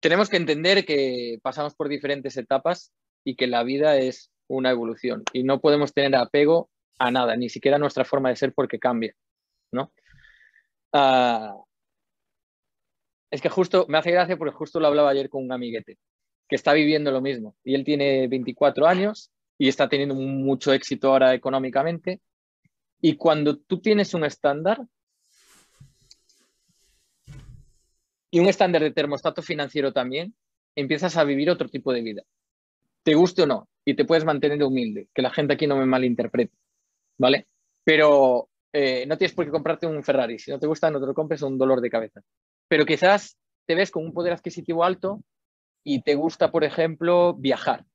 Tenemos 0.00 0.28
que 0.28 0.36
entender 0.36 0.84
que 0.84 1.38
pasamos 1.42 1.74
por 1.74 1.88
diferentes 1.88 2.36
etapas 2.36 2.92
y 3.24 3.34
que 3.34 3.46
la 3.46 3.64
vida 3.64 3.96
es 3.96 4.30
una 4.48 4.70
evolución 4.70 5.24
y 5.32 5.42
no 5.42 5.60
podemos 5.60 5.92
tener 5.92 6.14
apego 6.16 6.70
a 6.98 7.10
nada, 7.10 7.36
ni 7.36 7.48
siquiera 7.48 7.76
a 7.76 7.80
nuestra 7.80 8.04
forma 8.04 8.28
de 8.28 8.36
ser 8.36 8.52
porque 8.52 8.78
cambia, 8.78 9.14
¿no? 9.72 9.92
Ah, 10.92 11.56
es 13.30 13.42
que 13.42 13.48
justo, 13.48 13.86
me 13.88 13.98
hace 13.98 14.10
gracia 14.10 14.36
porque 14.36 14.54
justo 14.54 14.80
lo 14.80 14.86
hablaba 14.86 15.10
ayer 15.10 15.28
con 15.28 15.44
un 15.44 15.52
amiguete 15.52 15.98
que 16.48 16.56
está 16.56 16.72
viviendo 16.72 17.10
lo 17.10 17.20
mismo 17.20 17.56
y 17.62 17.74
él 17.74 17.84
tiene 17.84 18.26
24 18.26 18.86
años 18.86 19.30
y 19.58 19.68
está 19.68 19.88
teniendo 19.88 20.14
mucho 20.14 20.72
éxito 20.72 21.08
ahora 21.08 21.34
económicamente 21.34 22.20
y 23.00 23.16
cuando 23.16 23.58
tú 23.58 23.80
tienes 23.80 24.14
un 24.14 24.24
estándar 24.24 24.80
y 28.30 28.40
un 28.40 28.48
estándar 28.48 28.82
de 28.82 28.90
termostato 28.90 29.42
financiero 29.42 29.92
también, 29.92 30.34
empiezas 30.76 31.16
a 31.16 31.24
vivir 31.24 31.50
otro 31.50 31.68
tipo 31.68 31.92
de 31.92 32.02
vida. 32.02 32.22
Te 33.02 33.14
guste 33.14 33.42
o 33.42 33.46
no, 33.46 33.68
y 33.84 33.94
te 33.94 34.04
puedes 34.04 34.24
mantener 34.24 34.62
humilde, 34.62 35.08
que 35.14 35.22
la 35.22 35.30
gente 35.30 35.54
aquí 35.54 35.66
no 35.66 35.76
me 35.76 35.86
malinterprete, 35.86 36.54
¿vale? 37.18 37.46
Pero 37.84 38.48
eh, 38.72 39.06
no 39.06 39.16
tienes 39.16 39.34
por 39.34 39.44
qué 39.44 39.50
comprarte 39.50 39.86
un 39.86 40.02
Ferrari, 40.02 40.38
si 40.38 40.50
no 40.50 40.58
te 40.58 40.66
gusta 40.66 40.90
no 40.90 41.00
te 41.00 41.06
lo 41.06 41.14
compres, 41.14 41.40
es 41.40 41.46
un 41.46 41.58
dolor 41.58 41.80
de 41.80 41.90
cabeza. 41.90 42.20
Pero 42.68 42.84
quizás 42.84 43.38
te 43.66 43.74
ves 43.74 43.90
con 43.90 44.04
un 44.04 44.12
poder 44.12 44.32
adquisitivo 44.32 44.84
alto 44.84 45.22
y 45.84 46.02
te 46.02 46.14
gusta, 46.14 46.50
por 46.50 46.64
ejemplo, 46.64 47.34
viajar. 47.34 47.86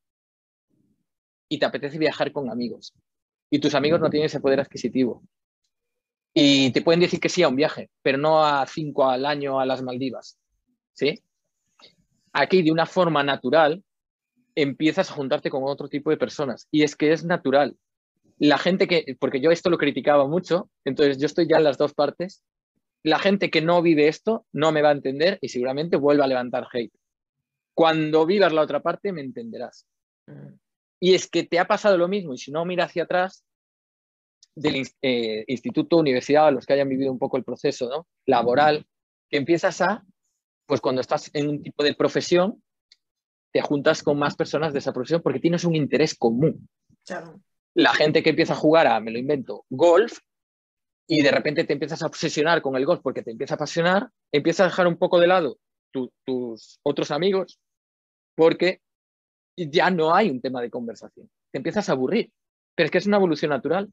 Y 1.48 1.60
te 1.60 1.66
apetece 1.66 2.00
viajar 2.00 2.32
con 2.32 2.50
amigos. 2.50 2.94
Y 3.52 3.60
tus 3.60 3.76
amigos 3.76 4.00
no 4.00 4.10
tienen 4.10 4.26
ese 4.26 4.40
poder 4.40 4.60
adquisitivo. 4.60 5.22
Y 6.34 6.72
te 6.72 6.82
pueden 6.82 7.00
decir 7.00 7.20
que 7.20 7.30
sí 7.30 7.44
a 7.44 7.48
un 7.48 7.56
viaje, 7.56 7.90
pero 8.02 8.18
no 8.18 8.44
a 8.44 8.66
cinco 8.66 9.08
al 9.10 9.26
año 9.26 9.60
a 9.60 9.66
las 9.66 9.84
Maldivas. 9.84 10.40
¿Sí? 10.94 11.22
Aquí, 12.32 12.64
de 12.64 12.72
una 12.72 12.86
forma 12.86 13.24
natural, 13.24 13.84
empiezas 14.56 15.12
a 15.12 15.14
juntarte 15.14 15.50
con 15.50 15.64
otro 15.64 15.88
tipo 15.88 16.10
de 16.10 16.18
personas. 16.18 16.68
Y 16.72 16.84
es 16.84 16.96
que 16.96 17.12
es 17.12 17.24
natural. 17.24 17.78
La 18.40 18.58
gente 18.58 18.88
que, 18.88 19.16
porque 19.20 19.40
yo 19.40 19.52
esto 19.52 19.70
lo 19.70 19.78
criticaba 19.78 20.28
mucho, 20.28 20.70
entonces 20.86 21.20
yo 21.20 21.28
estoy 21.28 21.48
ya 21.48 21.58
en 21.58 21.64
las 21.64 21.78
dos 21.78 21.94
partes. 21.94 22.44
La 23.04 23.20
gente 23.20 23.52
que 23.52 23.62
no 23.62 23.82
vive 23.82 24.08
esto 24.08 24.46
no 24.52 24.72
me 24.72 24.82
va 24.82 24.90
a 24.90 24.94
entender 24.94 25.38
y 25.42 25.50
seguramente 25.50 25.98
vuelva 25.98 26.26
a 26.26 26.28
levantar 26.28 26.68
hate. 26.72 26.94
Cuando 27.76 28.26
vivas 28.26 28.54
la 28.54 28.62
otra 28.62 28.82
parte, 28.82 29.12
me 29.12 29.22
entenderás. 29.22 29.86
Y 31.00 31.14
es 31.14 31.30
que 31.30 31.44
te 31.44 31.60
ha 31.60 31.68
pasado 31.68 31.98
lo 31.98 32.08
mismo, 32.08 32.34
y 32.34 32.38
si 32.38 32.52
no, 32.52 32.64
mira 32.66 32.86
hacia 32.86 33.04
atrás, 33.04 33.44
del 34.56 34.88
eh, 35.02 35.44
instituto, 35.48 35.98
universidad, 35.98 36.48
a 36.48 36.52
los 36.52 36.66
que 36.66 36.74
hayan 36.74 36.90
vivido 36.90 37.12
un 37.12 37.20
poco 37.20 37.38
el 37.38 37.44
proceso 37.44 37.90
¿no? 37.90 38.08
laboral, 38.26 38.86
que 39.30 39.38
empiezas 39.38 39.82
a, 39.82 40.04
pues 40.66 40.82
cuando 40.82 41.02
estás 41.02 41.30
en 41.34 41.50
un 41.50 41.64
tipo 41.64 41.84
de 41.84 41.96
profesión, 41.96 42.62
te 43.52 43.62
juntas 43.62 44.04
con 44.04 44.18
más 44.18 44.36
personas 44.36 44.74
de 44.74 44.80
esa 44.80 44.94
profesión 44.94 45.22
porque 45.22 45.40
tienes 45.40 45.64
un 45.64 45.76
interés 45.76 46.16
común. 46.16 46.68
La 47.76 47.94
gente 47.94 48.24
que 48.24 48.32
empieza 48.32 48.54
a 48.54 48.58
jugar 48.58 48.88
a, 48.88 49.00
me 49.00 49.12
lo 49.12 49.20
invento, 49.20 49.66
golf, 49.70 50.20
y 51.08 51.22
de 51.22 51.32
repente 51.32 51.64
te 51.64 51.74
empiezas 51.74 52.02
a 52.02 52.08
obsesionar 52.08 52.62
con 52.62 52.76
el 52.76 52.86
golf 52.86 53.02
porque 53.02 53.24
te 53.24 53.32
empieza 53.32 53.56
a 53.56 53.58
apasionar, 53.58 54.10
empiezas 54.32 54.66
a 54.66 54.70
dejar 54.70 54.88
un 54.88 54.98
poco 54.98 55.20
de 55.20 55.28
lado 55.28 55.58
tus 55.92 56.80
otros 56.82 57.12
amigos 57.12 57.60
porque 58.36 58.82
ya 59.56 59.92
no 59.92 60.16
hay 60.16 60.30
un 60.30 60.42
tema 60.42 60.62
de 60.62 60.72
conversación. 60.72 61.30
Te 61.52 61.58
empiezas 61.58 61.90
a 61.90 61.92
aburrir, 61.92 62.32
pero 62.76 62.86
es 62.86 62.92
que 62.92 62.98
es 62.98 63.06
una 63.06 63.18
evolución 63.18 63.50
natural. 63.50 63.90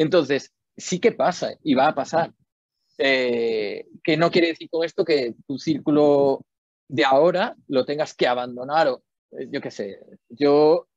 Entonces, 0.00 0.50
sí 0.78 0.98
que 0.98 1.12
pasa 1.12 1.52
y 1.62 1.74
va 1.74 1.88
a 1.88 1.94
pasar. 1.94 2.32
Eh, 2.96 3.86
que 4.02 4.16
no 4.16 4.30
quiere 4.30 4.48
decir 4.48 4.68
con 4.70 4.82
esto 4.84 5.04
que 5.04 5.34
tu 5.46 5.58
círculo 5.58 6.44
de 6.88 7.04
ahora 7.04 7.54
lo 7.68 7.84
tengas 7.84 8.14
que 8.14 8.26
abandonar 8.26 8.88
o 8.88 9.02
eh, 9.32 9.48
yo 9.50 9.60
qué 9.60 9.70
sé. 9.70 10.00
Yo 10.30 10.88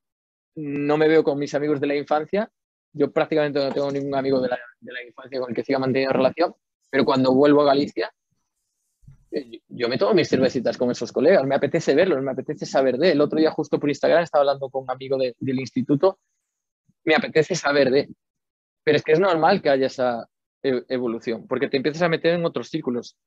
no 0.56 0.98
me 0.98 1.10
veo 1.10 1.22
con 1.22 1.38
mis 1.38 1.54
amigos 1.54 1.82
de 1.82 1.88
la 1.88 1.96
infancia. 1.96 2.50
Yo 2.94 3.12
prácticamente 3.12 3.60
no 3.60 3.74
tengo 3.74 3.92
ningún 3.92 4.16
amigo 4.16 4.40
de 4.40 4.50
la, 4.50 5.04
infancia 5.06 5.40
con 5.40 5.50
el 5.50 5.56
que 5.56 5.66
siga 5.66 5.80
manteniendo 5.80 6.14
relación, 6.14 6.54
pero 6.90 7.04
cuando 7.04 7.34
vuelvo 7.34 7.62
a 7.64 7.66
Galicia, 7.66 8.10
eh, 9.32 9.60
yo 9.68 9.90
me 9.90 9.98
tomo 9.98 10.14
mis 10.14 10.30
cervecitas 10.30 10.78
con 10.78 10.92
esos 10.92 11.12
colegas, 11.12 11.46
me 11.46 11.56
apetece 11.56 11.94
verlos, 11.94 12.22
me 12.22 12.32
apetece 12.32 12.66
saber 12.66 12.98
de. 12.98 13.12
El 13.12 13.20
otro 13.20 13.38
día 13.38 13.52
justo 13.52 13.80
por 13.82 13.90
Instagram 13.90 14.24
estaba 14.24 14.44
hablando 14.44 14.70
con 14.70 14.84
un 14.84 14.92
amigo 14.92 15.18
del 15.18 15.60
instituto, 15.60 16.20
me 17.04 17.16
apetece 17.16 17.56
saber 17.56 17.92
de 17.92 18.08
pero 18.84 18.98
es 18.98 19.04
que 19.04 19.14
es 19.14 19.20
normal 19.20 19.62
que 19.62 19.70
haya 19.70 19.88
esa 19.88 20.28
e-, 20.62 20.84
evolución, 20.90 21.48
porque 21.48 21.68
te 21.68 21.78
empiezas 21.78 22.02
a 22.04 22.10
meter 22.10 22.34
en 22.36 22.46
otros 22.46 22.70
círculos. 22.70 23.18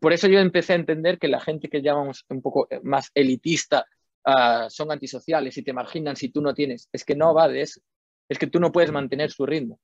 Por 0.00 0.12
eso 0.12 0.28
yo 0.28 0.38
empecé 0.38 0.72
a 0.72 0.76
entender 0.76 1.18
que 1.18 1.28
la 1.28 1.40
gente 1.40 1.68
que 1.68 1.82
llamamos 1.82 2.24
un 2.28 2.40
poco 2.40 2.66
eh, 2.70 2.80
más 2.82 3.10
elitista 3.14 3.86
ah, 4.24 4.66
son 4.70 4.90
antisociales 4.90 5.56
y 5.56 5.62
te 5.62 5.72
marginan 5.72 6.16
si 6.16 6.30
tú 6.30 6.40
no 6.40 6.54
tienes. 6.54 6.88
Es 6.92 7.04
que 7.04 7.14
no 7.14 7.34
va 7.34 7.48
de 7.48 7.62
eso. 7.62 7.80
Es 8.28 8.38
que 8.38 8.46
tú 8.46 8.60
no 8.60 8.72
puedes 8.72 8.92
mantener 8.92 9.30
su 9.30 9.44
ritmo. 9.44 9.78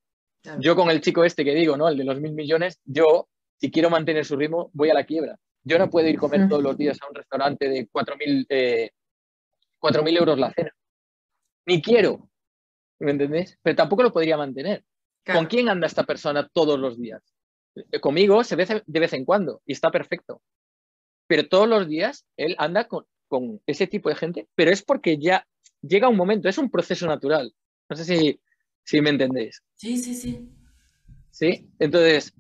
Yo 0.61 0.77
con 0.77 0.89
el 0.91 1.01
chico 1.01 1.25
este 1.25 1.45
que 1.45 1.55
digo, 1.55 1.77
¿no? 1.77 1.89
El 1.89 1.99
de 1.99 2.05
los 2.05 2.21
mil 2.21 2.33
millones, 2.33 2.81
yo, 2.85 3.29
si 3.61 3.71
quiero 3.71 3.91
mantener 3.91 4.25
su 4.25 4.37
ritmo, 4.37 4.71
voy 4.73 4.89
a 4.89 4.95
la 4.95 5.05
quiebra. 5.05 5.37
Yo 5.65 5.79
no 5.79 5.91
puedo 5.91 6.09
ir 6.09 6.17
a 6.17 6.21
comer 6.21 6.49
todos 6.49 6.63
los 6.63 6.79
días 6.79 6.99
a 7.03 7.09
un 7.09 7.15
restaurante 7.15 7.69
de 7.69 7.89
4.000 7.91 8.47
eh, 8.49 8.91
euros 10.17 10.39
la 10.39 10.53
cena. 10.53 10.71
Ni 11.67 11.83
quiero. 11.83 12.31
¿Me 13.01 13.11
entendés? 13.11 13.59
Pero 13.63 13.77
tampoco 13.77 14.03
lo 14.03 14.13
podría 14.13 14.37
mantener. 14.37 14.85
¿Con 15.33 15.47
quién 15.47 15.69
anda 15.69 15.87
esta 15.87 16.05
persona 16.05 16.49
todos 16.53 16.79
los 16.79 16.99
días? 16.99 17.23
Eh, 17.75 18.01
conmigo 18.01 18.43
se 18.45 18.57
ve 18.57 18.83
de 18.85 19.01
vez 19.01 19.13
en 19.13 19.25
cuando 19.25 19.63
y 19.67 19.73
está 19.73 19.91
perfecto. 19.91 20.43
Pero 21.27 21.49
todos 21.49 21.69
los 21.69 21.89
días 21.89 22.25
él 22.37 22.55
anda 22.59 22.89
con, 22.89 23.07
ese 23.67 23.87
tipo 23.87 24.09
de 24.09 24.15
gente, 24.15 24.49
pero 24.55 24.71
es 24.71 24.83
porque 24.83 25.19
ya 25.19 25.47
llega 25.83 26.09
un 26.09 26.17
momento, 26.17 26.49
es 26.49 26.57
un 26.57 26.71
proceso 26.71 27.07
natural. 27.07 27.53
No 27.91 27.97
sé 27.97 28.05
si, 28.05 28.41
si 28.85 29.01
me 29.03 29.11
entendéis. 29.11 29.63
Sí, 29.75 29.99
sí, 29.99 30.15
sí. 30.15 30.49
Sí, 31.31 31.69
entonces, 31.79 32.35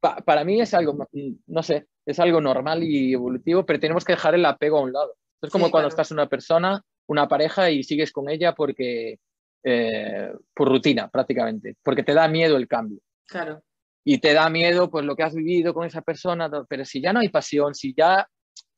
para 0.00 0.44
mí 0.44 0.60
es 0.60 0.74
algo, 0.74 1.08
no 1.46 1.62
sé, 1.62 1.86
es 2.04 2.18
algo 2.18 2.40
normal 2.40 2.82
y 2.82 3.12
evolutivo, 3.12 3.64
pero 3.64 3.80
tenemos 3.80 4.04
que 4.04 4.12
dejar 4.14 4.34
el 4.34 4.44
apego 4.44 4.78
a 4.78 4.82
un 4.82 4.92
lado. 4.92 5.16
Es 5.40 5.50
como 5.50 5.70
cuando 5.70 5.88
estás 5.88 6.10
una 6.10 6.28
persona, 6.28 6.82
una 7.06 7.28
pareja 7.28 7.70
y 7.70 7.82
sigues 7.82 8.12
con 8.12 8.28
ella 8.28 8.54
porque 8.54 9.20
eh, 9.64 10.30
por 10.54 10.68
rutina 10.68 11.08
prácticamente, 11.08 11.76
porque 11.82 12.02
te 12.02 12.14
da 12.14 12.28
miedo 12.28 12.56
el 12.56 12.68
cambio. 12.68 13.00
Claro. 13.26 13.62
Y 14.04 14.18
te 14.18 14.34
da 14.34 14.50
miedo 14.50 14.90
pues 14.90 15.04
lo 15.04 15.16
que 15.16 15.22
has 15.22 15.34
vivido 15.34 15.72
con 15.72 15.86
esa 15.86 16.02
persona, 16.02 16.50
pero 16.68 16.84
si 16.84 17.00
ya 17.00 17.12
no 17.12 17.20
hay 17.20 17.30
pasión, 17.30 17.74
si 17.74 17.94
ya 17.96 18.28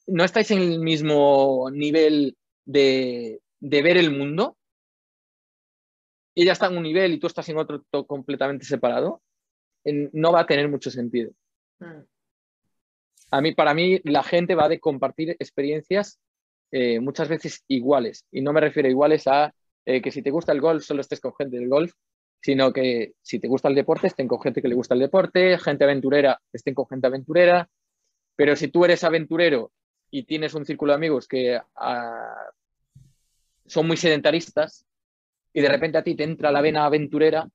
no 0.07 0.25
estáis 0.25 0.53
en 0.53 0.61
el 0.61 0.79
mismo 0.79 1.69
nivel 1.73 2.37
de, 2.65 3.41
de 3.59 3.83
ver 3.83 3.97
el 3.97 4.17
mundo, 4.17 4.57
ella 6.37 6.53
está 6.53 6.67
en 6.67 6.77
un 6.77 6.85
nivel 6.85 7.13
y 7.13 7.19
tú 7.19 7.27
estás 7.27 7.49
en 7.49 7.59
otro 7.59 7.83
completamente 8.07 8.65
separado, 8.65 9.23
no 9.85 10.33
va 10.33 10.41
a 10.41 10.47
tener 10.47 10.69
mucho 10.69 10.91
sentido. 10.91 11.33
Mm. 11.81 12.03
A 13.31 13.41
mí, 13.41 13.55
para 13.55 13.75
mí, 13.75 14.01
la 14.05 14.23
gente 14.23 14.55
va 14.55 14.69
de 14.69 14.79
compartir 14.79 15.31
experiencias 15.31 16.21
eh, 16.71 17.01
muchas 17.01 17.29
veces 17.29 17.65
iguales. 17.69 18.25
Y 18.31 18.43
no 18.43 18.53
me 18.53 18.61
refiero 18.61 18.87
a 18.87 18.91
iguales 18.91 19.27
a 19.27 19.53
eh, 19.87 20.03
que 20.03 20.11
si 20.11 20.21
te 20.21 20.31
gusta 20.31 20.53
el 20.53 20.61
golf 20.61 20.85
solo 20.85 21.01
estés 21.01 21.21
con 21.21 21.35
gente 21.35 21.57
del 21.57 21.69
golf, 21.69 21.93
sino 22.43 22.73
que 22.73 23.15
si 23.23 23.39
te 23.39 23.49
gusta 23.49 23.69
el 23.69 23.75
deporte 23.75 24.09
estén 24.09 24.29
con 24.29 24.41
gente 24.41 24.61
que 24.61 24.69
le 24.69 24.75
gusta 24.75 24.95
el 24.95 25.01
deporte, 25.01 25.59
gente 25.59 25.85
aventurera 25.85 26.41
estén 26.53 26.75
con 26.75 26.87
gente 26.87 27.07
aventurera, 27.07 27.69
pero 28.35 28.55
si 28.57 28.69
tú 28.69 28.85
eres 28.85 29.03
aventurero 29.05 29.73
y 30.11 30.25
tienes 30.25 30.55
un 30.55 30.67
círculo 30.67 30.93
de 30.93 30.97
amigos 30.97 31.27
que 31.27 31.59
ah, 31.77 32.51
son 33.65 33.87
muy 33.87 33.97
sedentaristas 33.97 34.85
y 35.53 35.61
de 35.61 35.69
repente 35.69 35.99
a 35.99 36.05
ti 36.05 36.15
te 36.15 36.25
entra 36.25 36.53
la 36.53 36.61
vena 36.61 36.85
aventurera, 36.85 37.49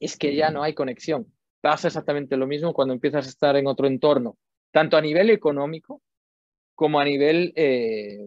es 0.00 0.16
que 0.16 0.34
ya 0.34 0.50
no 0.50 0.62
hay 0.62 0.74
conexión. 0.74 1.26
Pasa 1.60 1.88
exactamente 1.88 2.36
lo 2.36 2.46
mismo 2.46 2.72
cuando 2.72 2.94
empiezas 2.94 3.26
a 3.26 3.28
estar 3.28 3.56
en 3.56 3.66
otro 3.66 3.86
entorno, 3.86 4.38
tanto 4.70 4.96
a 4.96 5.02
nivel 5.02 5.28
económico 5.30 6.00
como 6.74 6.98
a 6.98 7.04
nivel 7.04 7.52
eh, 7.56 8.26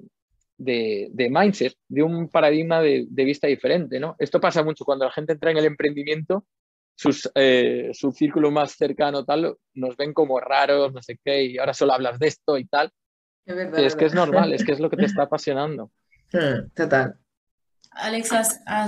de, 0.63 1.29
mindset, 1.29 1.73
de 1.87 2.03
un 2.03 2.29
paradigma 2.29 2.81
de, 2.81 3.07
vista 3.09 3.47
diferente, 3.47 3.99
¿no? 3.99 4.15
Esto 4.19 4.39
pasa 4.39 4.63
mucho 4.63 4.85
cuando 4.85 5.05
la 5.05 5.11
gente 5.11 5.33
entra 5.33 5.51
en 5.51 5.57
el 5.57 5.65
emprendimiento, 5.65 6.45
sus, 6.95 7.29
eh, 7.35 7.89
su 7.93 8.11
círculo 8.11 8.51
más 8.51 8.73
cercano 8.73 9.25
tal, 9.25 9.57
nos 9.73 9.97
ven 9.97 10.13
como 10.13 10.39
raros, 10.39 10.93
no 10.93 11.01
sé 11.01 11.19
qué, 11.23 11.43
y 11.43 11.57
ahora 11.57 11.73
solo 11.73 11.93
hablas 11.93 12.19
de 12.19 12.27
esto 12.27 12.57
y 12.57 12.65
tal. 12.65 12.91
Es, 13.45 13.55
verdad, 13.55 13.83
es 13.83 13.95
que 13.95 14.05
es 14.05 14.13
normal, 14.13 14.53
es 14.53 14.63
que 14.63 14.71
es 14.71 14.79
lo 14.79 14.89
que 14.89 14.97
te 14.97 15.05
está 15.05 15.23
apasionando. 15.23 15.91
Hmm, 16.33 16.71
total. 16.73 17.15
Alex, 17.91 18.31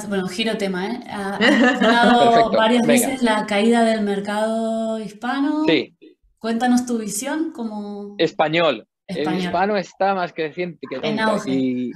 bueno, 0.07 0.27
giro 0.27 0.57
tema, 0.57 0.87
¿eh? 0.87 0.99
Has 1.07 1.39
hablado 1.83 2.51
varias 2.51 2.87
veces 2.87 3.21
la 3.21 3.45
caída 3.45 3.83
del 3.83 4.01
mercado 4.01 4.99
hispano. 4.99 5.63
Sí. 5.67 5.95
Cuéntanos 6.39 6.87
tu 6.87 6.97
visión 6.97 7.51
como... 7.51 8.15
Español. 8.17 8.87
El 9.07 9.37
hispano 9.37 9.77
está 9.77 10.13
más 10.15 10.33
creciente 10.33 10.87
que 10.89 10.95
nunca. 10.97 11.37
Y 11.47 11.91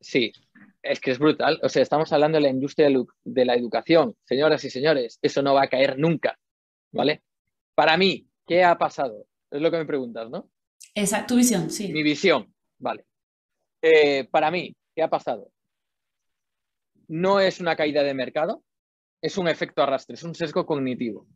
sí, 0.00 0.32
es 0.82 1.00
que 1.00 1.10
es 1.10 1.18
brutal. 1.18 1.58
O 1.62 1.68
sea, 1.68 1.82
estamos 1.82 2.12
hablando 2.12 2.36
de 2.36 2.42
la 2.42 2.50
industria 2.50 2.88
de 3.24 3.44
la 3.44 3.54
educación. 3.54 4.16
Señoras 4.24 4.64
y 4.64 4.70
señores, 4.70 5.18
eso 5.22 5.42
no 5.42 5.54
va 5.54 5.64
a 5.64 5.68
caer 5.68 5.98
nunca. 5.98 6.38
¿Vale? 6.92 7.22
Para 7.74 7.96
mí, 7.96 8.26
¿qué 8.46 8.64
ha 8.64 8.78
pasado? 8.78 9.26
Es 9.50 9.60
lo 9.60 9.70
que 9.70 9.78
me 9.78 9.86
preguntas, 9.86 10.30
¿no? 10.30 10.48
Exacto, 10.94 11.34
tu 11.34 11.38
visión, 11.38 11.70
sí. 11.70 11.92
Mi 11.92 12.02
visión, 12.02 12.52
vale. 12.78 13.04
Eh, 13.82 14.24
para 14.30 14.50
mí, 14.50 14.74
¿qué 14.94 15.02
ha 15.02 15.10
pasado? 15.10 15.50
No 17.08 17.38
es 17.40 17.60
una 17.60 17.76
caída 17.76 18.02
de 18.02 18.14
mercado, 18.14 18.64
es 19.20 19.36
un 19.36 19.48
efecto 19.48 19.82
arrastre, 19.82 20.14
es 20.14 20.22
un 20.22 20.34
sesgo 20.34 20.64
cognitivo 20.64 21.26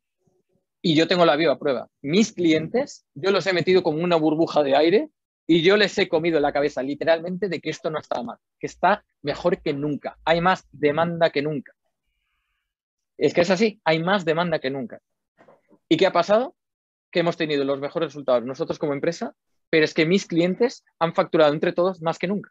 y 0.82 0.94
yo 0.94 1.06
tengo 1.06 1.26
la 1.26 1.36
viva 1.36 1.58
prueba. 1.58 1.88
Mis 2.02 2.32
clientes, 2.32 3.06
yo 3.14 3.30
los 3.30 3.46
he 3.46 3.52
metido 3.52 3.82
como 3.82 4.02
una 4.02 4.16
burbuja 4.16 4.62
de 4.62 4.76
aire 4.76 5.10
y 5.46 5.62
yo 5.62 5.76
les 5.76 5.96
he 5.98 6.08
comido 6.08 6.40
la 6.40 6.52
cabeza 6.52 6.82
literalmente 6.82 7.48
de 7.48 7.60
que 7.60 7.70
esto 7.70 7.90
no 7.90 7.98
está 7.98 8.22
mal, 8.22 8.38
que 8.58 8.66
está 8.66 9.04
mejor 9.22 9.60
que 9.60 9.72
nunca. 9.72 10.18
Hay 10.24 10.40
más 10.40 10.66
demanda 10.72 11.30
que 11.30 11.42
nunca. 11.42 11.74
Es 13.18 13.34
que 13.34 13.42
es 13.42 13.50
así, 13.50 13.80
hay 13.84 14.02
más 14.02 14.24
demanda 14.24 14.58
que 14.58 14.70
nunca. 14.70 15.00
¿Y 15.88 15.96
qué 15.96 16.06
ha 16.06 16.12
pasado? 16.12 16.56
Que 17.10 17.20
hemos 17.20 17.36
tenido 17.36 17.64
los 17.64 17.80
mejores 17.80 18.10
resultados 18.10 18.44
nosotros 18.44 18.78
como 18.78 18.94
empresa, 18.94 19.34
pero 19.68 19.84
es 19.84 19.92
que 19.92 20.06
mis 20.06 20.26
clientes 20.26 20.84
han 20.98 21.14
facturado 21.14 21.52
entre 21.52 21.72
todos 21.72 22.00
más 22.00 22.18
que 22.18 22.28
nunca. 22.28 22.50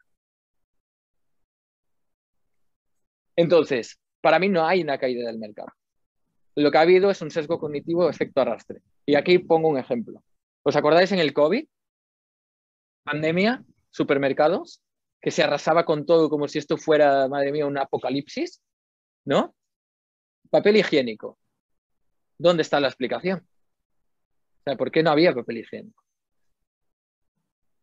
Entonces, 3.35 3.99
para 4.21 4.37
mí 4.37 4.49
no 4.49 4.67
hay 4.67 4.81
una 4.81 4.97
caída 4.97 5.25
del 5.25 5.39
mercado 5.39 5.69
lo 6.59 6.71
que 6.71 6.77
ha 6.77 6.81
habido 6.81 7.09
es 7.09 7.21
un 7.21 7.31
sesgo 7.31 7.59
cognitivo 7.59 8.09
efecto 8.09 8.41
arrastre. 8.41 8.81
Y 9.05 9.15
aquí 9.15 9.39
pongo 9.39 9.69
un 9.69 9.77
ejemplo. 9.77 10.21
¿Os 10.63 10.75
acordáis 10.75 11.11
en 11.11 11.19
el 11.19 11.33
COVID? 11.33 11.65
Pandemia, 13.03 13.63
supermercados, 13.89 14.81
que 15.21 15.31
se 15.31 15.41
arrasaba 15.41 15.85
con 15.85 16.05
todo 16.05 16.29
como 16.29 16.47
si 16.47 16.59
esto 16.59 16.77
fuera, 16.77 17.27
madre 17.27 17.51
mía, 17.51 17.65
un 17.65 17.77
apocalipsis, 17.77 18.61
¿no? 19.25 19.55
Papel 20.49 20.77
higiénico. 20.77 21.37
¿Dónde 22.37 22.63
está 22.63 22.79
la 22.79 22.87
explicación? 22.87 23.39
O 23.39 24.63
sea, 24.65 24.75
¿por 24.75 24.91
qué 24.91 25.01
no 25.01 25.11
había 25.11 25.33
papel 25.33 25.59
higiénico? 25.59 26.03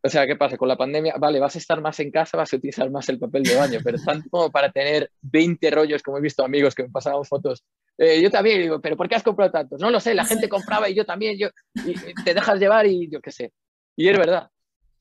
O 0.03 0.09
sea, 0.09 0.27
¿qué 0.27 0.37
pasa? 0.37 0.57
Con 0.57 0.69
la 0.69 0.77
pandemia, 0.77 1.17
vale, 1.19 1.41
vas 1.41 1.57
a 1.57 1.59
estar 1.59 1.81
más 1.81 1.99
en 1.99 2.11
casa, 2.11 2.37
vas 2.37 2.53
a 2.53 2.57
utilizar 2.57 2.89
más 2.91 3.09
el 3.09 3.19
papel 3.19 3.43
de 3.43 3.57
baño, 3.57 3.81
pero 3.83 3.99
tanto 4.05 4.51
para 4.51 4.71
tener 4.71 5.11
20 5.23 5.71
rollos, 5.71 6.03
como 6.03 6.19
he 6.19 6.21
visto 6.21 6.45
amigos 6.45 6.75
que 6.75 6.85
me 6.85 6.91
pasaban 6.91 7.25
fotos. 7.25 7.65
Eh, 7.99 8.21
yo 8.21 8.31
también 8.31 8.61
digo, 8.61 8.81
¿pero 8.81 8.97
por 8.97 9.09
qué 9.09 9.15
has 9.15 9.23
comprado 9.23 9.51
tantos? 9.51 9.81
No 9.81 9.91
lo 9.91 10.01
sé, 10.01 10.15
la 10.15 10.25
gente 10.25 10.49
compraba 10.49 10.89
y 10.89 10.95
yo 10.95 11.05
también, 11.05 11.39
yo, 11.39 11.49
y 11.75 11.95
te 12.25 12.35
dejas 12.35 12.59
llevar 12.61 12.87
y 12.87 13.09
yo 13.11 13.21
qué 13.21 13.31
sé. 13.31 13.53
Y 13.97 14.09
es 14.09 14.19
verdad. 14.19 14.49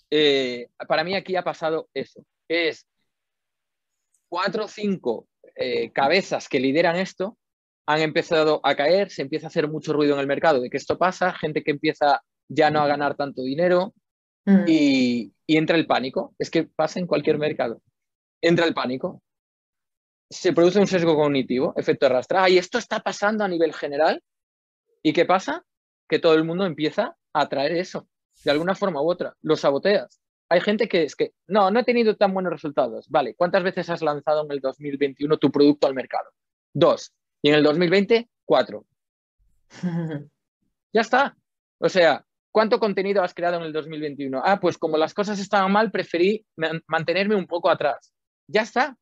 Eh, 0.09 0.67
para 0.87 1.03
mí 1.03 1.15
aquí 1.15 1.35
ha 1.35 1.43
pasado 1.43 1.89
eso, 1.93 2.23
es 2.47 2.87
cuatro 4.29 4.65
o 4.65 4.67
cinco 4.67 5.27
eh, 5.55 5.91
cabezas 5.91 6.47
que 6.47 6.59
lideran 6.59 6.95
esto 6.95 7.37
han 7.87 8.01
empezado 8.01 8.61
a 8.63 8.75
caer, 8.75 9.11
se 9.11 9.21
empieza 9.21 9.47
a 9.47 9.49
hacer 9.49 9.67
mucho 9.67 9.93
ruido 9.93 10.13
en 10.15 10.19
el 10.19 10.27
mercado 10.27 10.61
de 10.61 10.69
que 10.69 10.77
esto 10.77 10.97
pasa, 10.97 11.33
gente 11.33 11.63
que 11.63 11.71
empieza 11.71 12.21
ya 12.47 12.71
no 12.71 12.81
a 12.81 12.87
ganar 12.87 13.15
tanto 13.15 13.43
dinero 13.43 13.93
Mm. 14.45 14.65
y, 14.67 15.33
y 15.47 15.57
entra 15.57 15.75
el 15.75 15.87
pánico. 15.87 16.35
Es 16.37 16.49
que 16.49 16.63
pasa 16.63 16.99
en 16.99 17.07
cualquier 17.07 17.37
mercado. 17.37 17.81
Entra 18.41 18.65
el 18.65 18.73
pánico. 18.73 19.21
Se 20.29 20.53
produce 20.53 20.79
un 20.79 20.87
sesgo 20.87 21.15
cognitivo, 21.15 21.73
efecto 21.77 22.05
arrastra. 22.07 22.49
Y 22.49 22.57
esto 22.57 22.77
está 22.77 22.99
pasando 22.99 23.43
a 23.43 23.47
nivel 23.47 23.73
general. 23.73 24.21
¿Y 25.03 25.13
qué 25.13 25.25
pasa? 25.25 25.63
Que 26.09 26.19
todo 26.19 26.33
el 26.33 26.43
mundo 26.43 26.65
empieza 26.65 27.15
a 27.33 27.49
traer 27.49 27.73
eso, 27.73 28.07
de 28.43 28.51
alguna 28.51 28.75
forma 28.75 29.01
u 29.01 29.09
otra. 29.09 29.35
Lo 29.41 29.55
saboteas. 29.55 30.19
Hay 30.49 30.61
gente 30.61 30.87
que 30.87 31.03
es 31.03 31.15
que, 31.15 31.33
no, 31.47 31.71
no 31.71 31.79
he 31.79 31.83
tenido 31.83 32.15
tan 32.15 32.33
buenos 32.33 32.51
resultados. 32.51 33.07
Vale, 33.09 33.33
¿cuántas 33.35 33.63
veces 33.63 33.89
has 33.89 34.01
lanzado 34.01 34.43
en 34.45 34.51
el 34.51 34.59
2021 34.59 35.37
tu 35.37 35.51
producto 35.51 35.87
al 35.87 35.95
mercado? 35.95 36.29
Dos. 36.73 37.13
Y 37.41 37.49
en 37.49 37.55
el 37.55 37.63
2020, 37.63 38.29
cuatro. 38.45 38.85
Ya 40.93 41.01
está. 41.01 41.35
O 41.79 41.89
sea, 41.89 42.25
¿cuánto 42.51 42.79
contenido 42.79 43.21
has 43.21 43.33
creado 43.33 43.57
en 43.57 43.63
el 43.63 43.73
2021? 43.73 44.41
Ah, 44.45 44.59
pues 44.61 44.77
como 44.77 44.95
las 44.97 45.13
cosas 45.13 45.39
estaban 45.39 45.71
mal, 45.73 45.91
preferí 45.91 46.45
man- 46.55 46.81
mantenerme 46.87 47.35
un 47.35 47.47
poco 47.47 47.69
atrás. 47.69 48.13
Ya 48.47 48.61
está. 48.61 48.95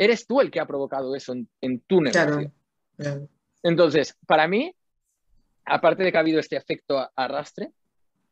Eres 0.00 0.26
tú 0.26 0.40
el 0.40 0.50
que 0.50 0.60
ha 0.60 0.66
provocado 0.66 1.14
eso 1.14 1.34
en, 1.34 1.46
en 1.60 1.80
tu 1.80 2.00
negocio. 2.00 2.50
Claro. 2.96 3.28
Entonces, 3.62 4.16
para 4.26 4.48
mí, 4.48 4.74
aparte 5.66 6.02
de 6.02 6.10
que 6.10 6.16
ha 6.16 6.20
habido 6.20 6.40
este 6.40 6.56
efecto 6.56 7.06
arrastre, 7.14 7.72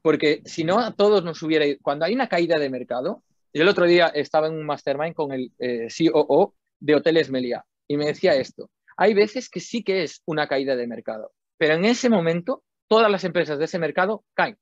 porque 0.01 0.41
si 0.47 0.65
no, 0.65 0.79
a 0.79 0.95
todos 0.95 1.23
nos 1.25 1.43
hubiera 1.43 1.67
ido. 1.67 1.77
Cuando 1.83 2.07
hay 2.07 2.15
una 2.15 2.27
caída 2.27 2.59
de 2.59 2.71
mercado, 2.71 3.23
yo 3.53 3.63
el 3.63 3.69
otro 3.69 3.85
día 3.85 4.07
estaba 4.07 4.47
en 4.47 4.55
un 4.55 4.65
mastermind 4.65 5.15
con 5.15 5.31
el 5.33 5.53
eh, 5.59 5.89
COO 6.11 6.55
de 6.81 6.95
Hoteles 6.95 7.29
Meliá 7.29 7.67
y 7.87 7.99
me 7.99 8.07
decía 8.07 8.35
esto. 8.35 8.71
Hay 8.97 9.13
veces 9.13 9.51
que 9.51 9.61
sí 9.61 9.83
que 9.83 10.05
es 10.05 10.23
una 10.25 10.49
caída 10.49 10.75
de 10.75 10.87
mercado, 10.87 11.33
pero 11.59 11.75
en 11.75 11.85
ese 11.85 12.09
momento 12.09 12.63
todas 12.87 13.11
las 13.11 13.25
empresas 13.25 13.59
de 13.59 13.67
ese 13.67 13.79
mercado 13.79 14.25
caen. 14.33 14.57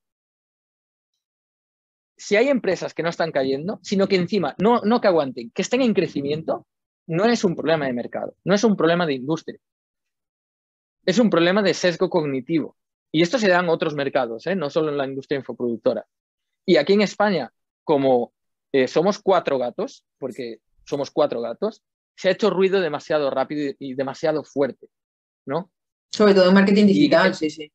Si 2.16 2.34
hay 2.34 2.48
empresas 2.48 2.94
que 2.94 3.04
no 3.04 3.11
están 3.11 3.30
cayendo, 3.30 3.78
sino 3.82 4.09
que 4.09 4.16
encima 4.16 4.57
no, 4.59 4.80
no 4.80 5.00
que 5.00 5.07
aguanten, 5.07 5.52
que 5.52 5.62
estén 5.62 5.82
en 5.82 5.94
crecimiento, 5.94 6.66
no 7.07 7.24
es 7.24 7.44
un 7.44 7.54
problema 7.57 7.86
de 7.86 7.92
mercado, 7.92 8.34
no 8.44 8.54
es 8.54 8.64
un 8.64 8.76
problema 8.76 9.07
de 9.07 9.14
industria 9.14 9.59
es 11.07 11.18
un 11.18 11.30
problema 11.30 11.62
de 11.62 11.72
sesgo 11.72 12.11
cognitivo. 12.11 12.76
Y 13.12 13.22
esto 13.22 13.38
se 13.38 13.48
da 13.48 13.61
en 13.61 13.68
otros 13.68 13.94
mercados, 13.94 14.46
¿eh? 14.46 14.57
no 14.57 14.68
solo 14.68 14.90
en 14.90 14.98
la 14.98 15.07
industria 15.07 15.38
infoproductora. 15.38 16.04
Y 16.66 16.76
aquí 16.76 16.94
en 16.94 17.02
España, 17.02 17.50
como 17.84 18.32
eh, 18.72 18.88
somos 18.88 19.20
cuatro 19.20 19.59
gatos, 19.59 20.04
porque 20.18 20.59
somos 20.84 21.11
cuatro 21.11 21.40
gatos, 21.40 21.82
se 22.16 22.28
ha 22.28 22.32
hecho 22.32 22.50
ruido 22.50 22.80
demasiado 22.80 23.30
rápido 23.30 23.70
y, 23.78 23.90
y 23.90 23.94
demasiado 23.94 24.42
fuerte, 24.42 24.88
¿no? 25.46 25.70
Sobre 26.11 26.34
todo 26.34 26.48
en 26.48 26.54
marketing 26.54 26.86
digital, 26.86 27.30
Y- 27.30 27.34
sí, 27.34 27.50
sí. 27.50 27.72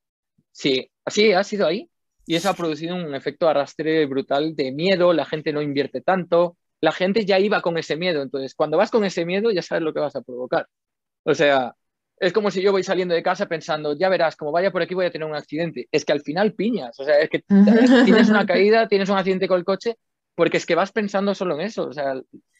Sí, 0.52 0.92
así 1.06 1.32
ha 1.32 1.44
sido 1.46 1.66
ahí. 1.66 1.90
Y 2.26 2.36
eso 2.36 2.50
ha 2.50 2.54
producido 2.54 2.96
un 2.96 3.16
efecto 3.16 3.48
arrastre 3.48 4.06
brutal 4.06 4.56
de 4.56 4.72
miedo, 4.72 5.14
la 5.14 5.26
gente 5.26 5.54
no 5.54 5.62
invierte 5.62 6.02
tanto, 6.02 6.58
la 6.82 6.92
gente 6.92 7.26
ya 7.26 7.40
iba 7.40 7.62
con 7.62 7.78
ese 7.78 7.96
miedo. 7.98 8.22
Entonces, 8.22 8.56
cuando 8.56 8.78
vas 8.78 8.92
con 8.92 9.06
ese 9.06 9.26
miedo, 9.26 9.52
ya 9.52 9.62
sabes 9.62 9.84
lo 9.84 9.94
que 9.94 10.00
vas 10.00 10.16
a 10.16 10.22
provocar. 10.22 10.68
O 11.24 11.36
sea, 11.36 11.76
es 12.18 12.34
como 12.34 12.52
si 12.52 12.62
yo 12.62 12.72
voy 12.72 12.84
saliendo 12.84 13.16
de 13.16 13.24
casa 13.24 13.48
pensando, 13.48 13.98
ya 13.98 14.10
verás, 14.10 14.36
como 14.36 14.52
vaya 14.52 14.72
por 14.72 14.82
aquí 14.82 14.94
voy 14.96 15.06
a 15.08 15.12
tener 15.12 15.28
un 15.28 15.36
accidente. 15.36 15.88
Es 15.92 16.06
que 16.06 16.14
al 16.14 16.22
final 16.22 16.54
piñas, 16.54 17.00
o 17.00 17.06
sea, 17.06 17.20
es 17.20 17.30
que 17.30 17.44
tienes 18.06 18.30
una 18.30 18.46
caída, 18.46 18.88
tienes 18.88 19.10
un 19.10 19.18
accidente 19.18 19.48
con 19.48 19.60
el 19.60 19.66
coche, 19.66 19.98
porque 20.36 20.58
es 20.58 20.66
que 20.66 20.76
vas 20.76 20.92
pensando 20.92 21.36
solo 21.36 21.56
en 21.56 21.62
eso, 21.62 21.88
o 21.88 21.94
sea, 21.94 22.16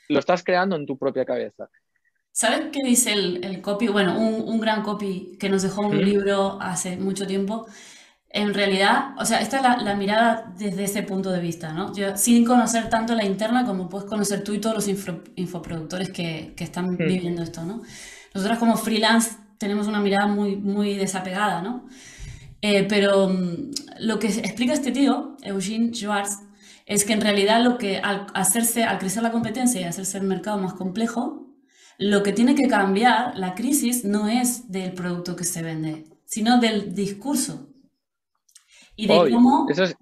lo 0.10 0.20
estás 0.20 0.44
creando 0.44 0.76
en 0.76 0.86
tu 0.86 0.98
propia 0.98 1.26
cabeza. 1.26 1.70
¿Sabes 2.32 2.70
qué 2.72 2.80
dice 2.84 3.14
el, 3.14 3.44
el 3.44 3.62
copy? 3.62 3.88
Bueno, 3.88 4.18
un, 4.18 4.48
un 4.48 4.60
gran 4.62 4.84
copy 4.84 5.38
que 5.40 5.50
nos 5.50 5.64
dejó 5.64 5.82
un 5.82 5.98
¿Mm? 5.98 6.06
libro 6.06 6.58
hace 6.62 6.98
mucho 6.98 7.28
tiempo. 7.28 7.66
En 8.34 8.54
realidad, 8.54 9.10
o 9.18 9.26
sea, 9.26 9.42
esta 9.42 9.58
es 9.58 9.64
la, 9.64 9.78
la 9.78 9.96
mirada 9.96 10.54
desde 10.58 10.86
ese 10.86 11.04
punto 11.04 11.32
de 11.32 11.42
vista, 11.42 11.74
¿no? 11.74 11.94
Yo, 11.94 12.16
sin 12.16 12.46
conocer 12.46 12.90
tanto 12.90 13.14
la 13.14 13.26
interna 13.26 13.66
como 13.66 13.90
puedes 13.90 14.08
conocer 14.08 14.42
tú 14.44 14.54
y 14.54 14.60
todos 14.62 14.76
los 14.76 14.88
info- 14.88 15.22
infoproductores 15.36 16.10
que, 16.12 16.54
que 16.56 16.64
están 16.64 16.92
Mm. 16.94 16.98
viviendo 16.98 17.44
esto, 17.44 17.64
¿no? 17.66 17.82
Nosotras 18.34 18.58
como 18.60 18.78
freelance 18.78 19.32
tenemos 19.58 19.88
una 19.88 20.00
mirada 20.00 20.28
muy, 20.28 20.56
muy 20.56 20.96
desapegada, 20.96 21.62
¿no? 21.62 21.88
Eh, 22.62 22.86
pero 22.88 23.30
mm, 23.30 23.72
lo 24.00 24.20
que 24.20 24.28
explica 24.28 24.74
este 24.74 24.92
tío, 24.92 25.36
Eugene 25.42 25.94
Schwartz, 25.94 26.40
es 26.86 27.04
que 27.06 27.14
en 27.14 27.22
realidad 27.22 27.62
lo 27.64 27.78
que 27.78 27.98
al 28.00 28.28
hacerse, 28.34 28.84
al 28.86 28.98
crecer 29.00 29.24
la 29.24 29.32
competencia 29.32 29.82
y 29.82 29.84
hacerse 29.86 30.18
el 30.20 30.24
mercado 30.26 30.58
más 30.58 30.74
complejo, 30.74 31.48
lo 31.98 32.24
que 32.24 32.32
tiene 32.34 32.56
que 32.56 32.68
cambiar 32.70 33.38
la 33.38 33.56
crisis 33.56 34.06
no 34.06 34.28
es 34.28 34.72
del 34.72 34.94
producto 34.94 35.36
que 35.36 35.44
se 35.44 35.62
vende, 35.64 36.06
sino 36.26 36.60
del 36.60 36.94
discurso. 36.96 37.68
Y 38.96 39.08
de 39.08 39.14
Obvio, 39.20 39.36
cómo, 39.36 39.68
Eso 39.70 39.84
es, 39.84 39.96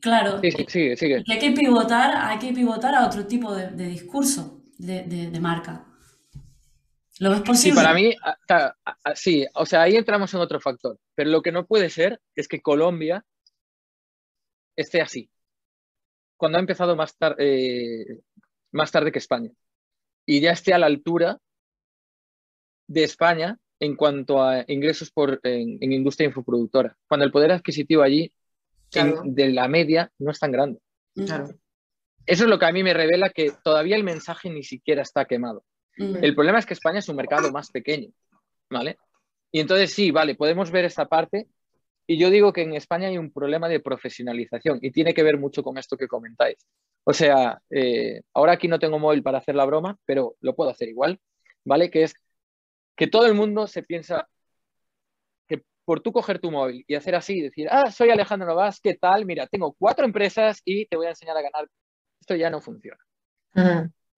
claro, 0.00 0.40
sí, 0.40 0.50
sí, 0.68 0.96
sigue. 0.96 1.24
que 1.24 1.32
hay 1.32 1.38
que 1.38 1.50
pivotar, 1.52 2.14
hay 2.16 2.38
que 2.38 2.52
pivotar 2.52 2.94
a 2.94 3.06
otro 3.06 3.26
tipo 3.26 3.54
de, 3.54 3.68
de 3.70 3.86
discurso 3.86 4.62
de, 4.78 5.02
de- 5.04 5.30
de 5.30 5.40
marca. 5.40 5.84
¿Lo 7.20 7.30
ves 7.30 7.38
Sí, 7.40 7.44
posible? 7.44 7.74
para 7.74 7.94
mí, 7.94 8.14
sí, 9.14 9.44
o 9.54 9.66
sea, 9.66 9.82
ahí 9.82 9.96
entramos 9.96 10.32
en 10.34 10.40
otro 10.40 10.60
factor, 10.60 10.98
pero 11.14 11.30
lo 11.30 11.42
que 11.42 11.50
no 11.50 11.66
puede 11.66 11.90
ser 11.90 12.20
es 12.36 12.46
que 12.46 12.60
Colombia 12.60 13.24
esté 14.76 15.00
así, 15.00 15.28
cuando 16.36 16.58
ha 16.58 16.60
empezado 16.60 16.94
más, 16.94 17.16
tar- 17.18 17.34
eh, 17.38 18.20
más 18.72 18.92
tarde 18.92 19.10
que 19.10 19.18
España, 19.18 19.50
y 20.24 20.40
ya 20.40 20.52
esté 20.52 20.72
a 20.74 20.78
la 20.78 20.86
altura 20.86 21.38
de 22.86 23.02
España 23.02 23.58
en 23.80 23.94
cuanto 23.96 24.42
a 24.42 24.64
ingresos 24.66 25.10
por, 25.10 25.40
en, 25.42 25.78
en 25.80 25.92
industria 25.92 26.26
infoproductora, 26.26 26.96
cuando 27.06 27.24
el 27.24 27.32
poder 27.32 27.52
adquisitivo 27.52 28.02
allí 28.02 28.32
en- 28.94 29.34
de 29.34 29.50
la 29.50 29.68
media 29.68 30.10
no 30.18 30.30
es 30.30 30.38
tan 30.38 30.50
grande. 30.52 30.80
Claro. 31.14 31.48
Eso 32.26 32.44
es 32.44 32.50
lo 32.50 32.58
que 32.58 32.66
a 32.66 32.72
mí 32.72 32.82
me 32.82 32.94
revela 32.94 33.30
que 33.30 33.52
todavía 33.62 33.96
el 33.96 34.04
mensaje 34.04 34.50
ni 34.50 34.62
siquiera 34.62 35.02
está 35.02 35.24
quemado. 35.24 35.64
mm. 35.96 36.16
El 36.22 36.34
problema 36.34 36.58
es 36.58 36.66
que 36.66 36.74
España 36.74 36.98
es 36.98 37.08
un 37.08 37.16
mercado 37.16 37.50
más 37.52 37.70
pequeño, 37.70 38.10
¿vale? 38.70 38.98
Y 39.50 39.60
entonces 39.60 39.92
sí, 39.92 40.10
vale, 40.10 40.34
podemos 40.34 40.70
ver 40.70 40.84
esta 40.84 41.06
parte. 41.06 41.46
Y 42.06 42.18
yo 42.18 42.30
digo 42.30 42.52
que 42.52 42.62
en 42.62 42.74
España 42.74 43.08
hay 43.08 43.18
un 43.18 43.30
problema 43.32 43.68
de 43.68 43.80
profesionalización 43.80 44.78
y 44.82 44.90
tiene 44.90 45.12
que 45.14 45.22
ver 45.22 45.38
mucho 45.38 45.62
con 45.62 45.76
esto 45.78 45.96
que 45.96 46.08
comentáis. 46.08 46.56
O 47.04 47.12
sea, 47.12 47.60
eh, 47.70 48.22
ahora 48.34 48.52
aquí 48.52 48.66
no 48.68 48.78
tengo 48.78 48.98
móvil 48.98 49.22
para 49.22 49.38
hacer 49.38 49.54
la 49.54 49.64
broma, 49.66 49.96
pero 50.06 50.34
lo 50.40 50.54
puedo 50.54 50.70
hacer 50.70 50.88
igual, 50.88 51.18
¿vale? 51.64 51.90
Que 51.90 52.04
es 52.04 52.14
que 52.98 53.06
todo 53.06 53.26
el 53.26 53.34
mundo 53.34 53.68
se 53.68 53.84
piensa 53.84 54.28
que 55.46 55.62
por 55.84 56.00
tú 56.00 56.12
coger 56.12 56.40
tu 56.40 56.50
móvil 56.50 56.84
y 56.88 56.96
hacer 56.96 57.14
así, 57.14 57.40
decir, 57.40 57.68
ah, 57.70 57.92
soy 57.92 58.10
Alejandro 58.10 58.48
Novas, 58.48 58.80
¿qué 58.80 58.94
tal? 58.94 59.24
Mira, 59.24 59.46
tengo 59.46 59.72
cuatro 59.78 60.04
empresas 60.04 60.60
y 60.64 60.84
te 60.86 60.96
voy 60.96 61.06
a 61.06 61.10
enseñar 61.10 61.36
a 61.36 61.42
ganar. 61.42 61.68
Esto 62.20 62.34
ya 62.34 62.50
no 62.50 62.60
funciona. 62.60 62.98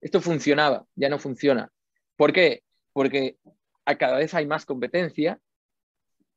Esto 0.01 0.19
funcionaba, 0.19 0.85
ya 0.95 1.09
no 1.09 1.19
funciona. 1.19 1.71
¿Por 2.15 2.33
qué? 2.33 2.63
Porque 2.91 3.37
a 3.85 3.95
cada 3.99 4.17
vez 4.17 4.33
hay 4.33 4.47
más 4.47 4.65
competencia, 4.65 5.39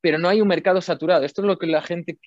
pero 0.03 0.19
no 0.19 0.29
hay 0.29 0.43
un 0.43 0.49
mercado 0.49 0.83
saturado. 0.83 1.25
Esto 1.25 1.41
es 1.41 1.47
lo 1.47 1.59
que 1.59 1.67
la 1.67 1.81
gente, 1.81 2.19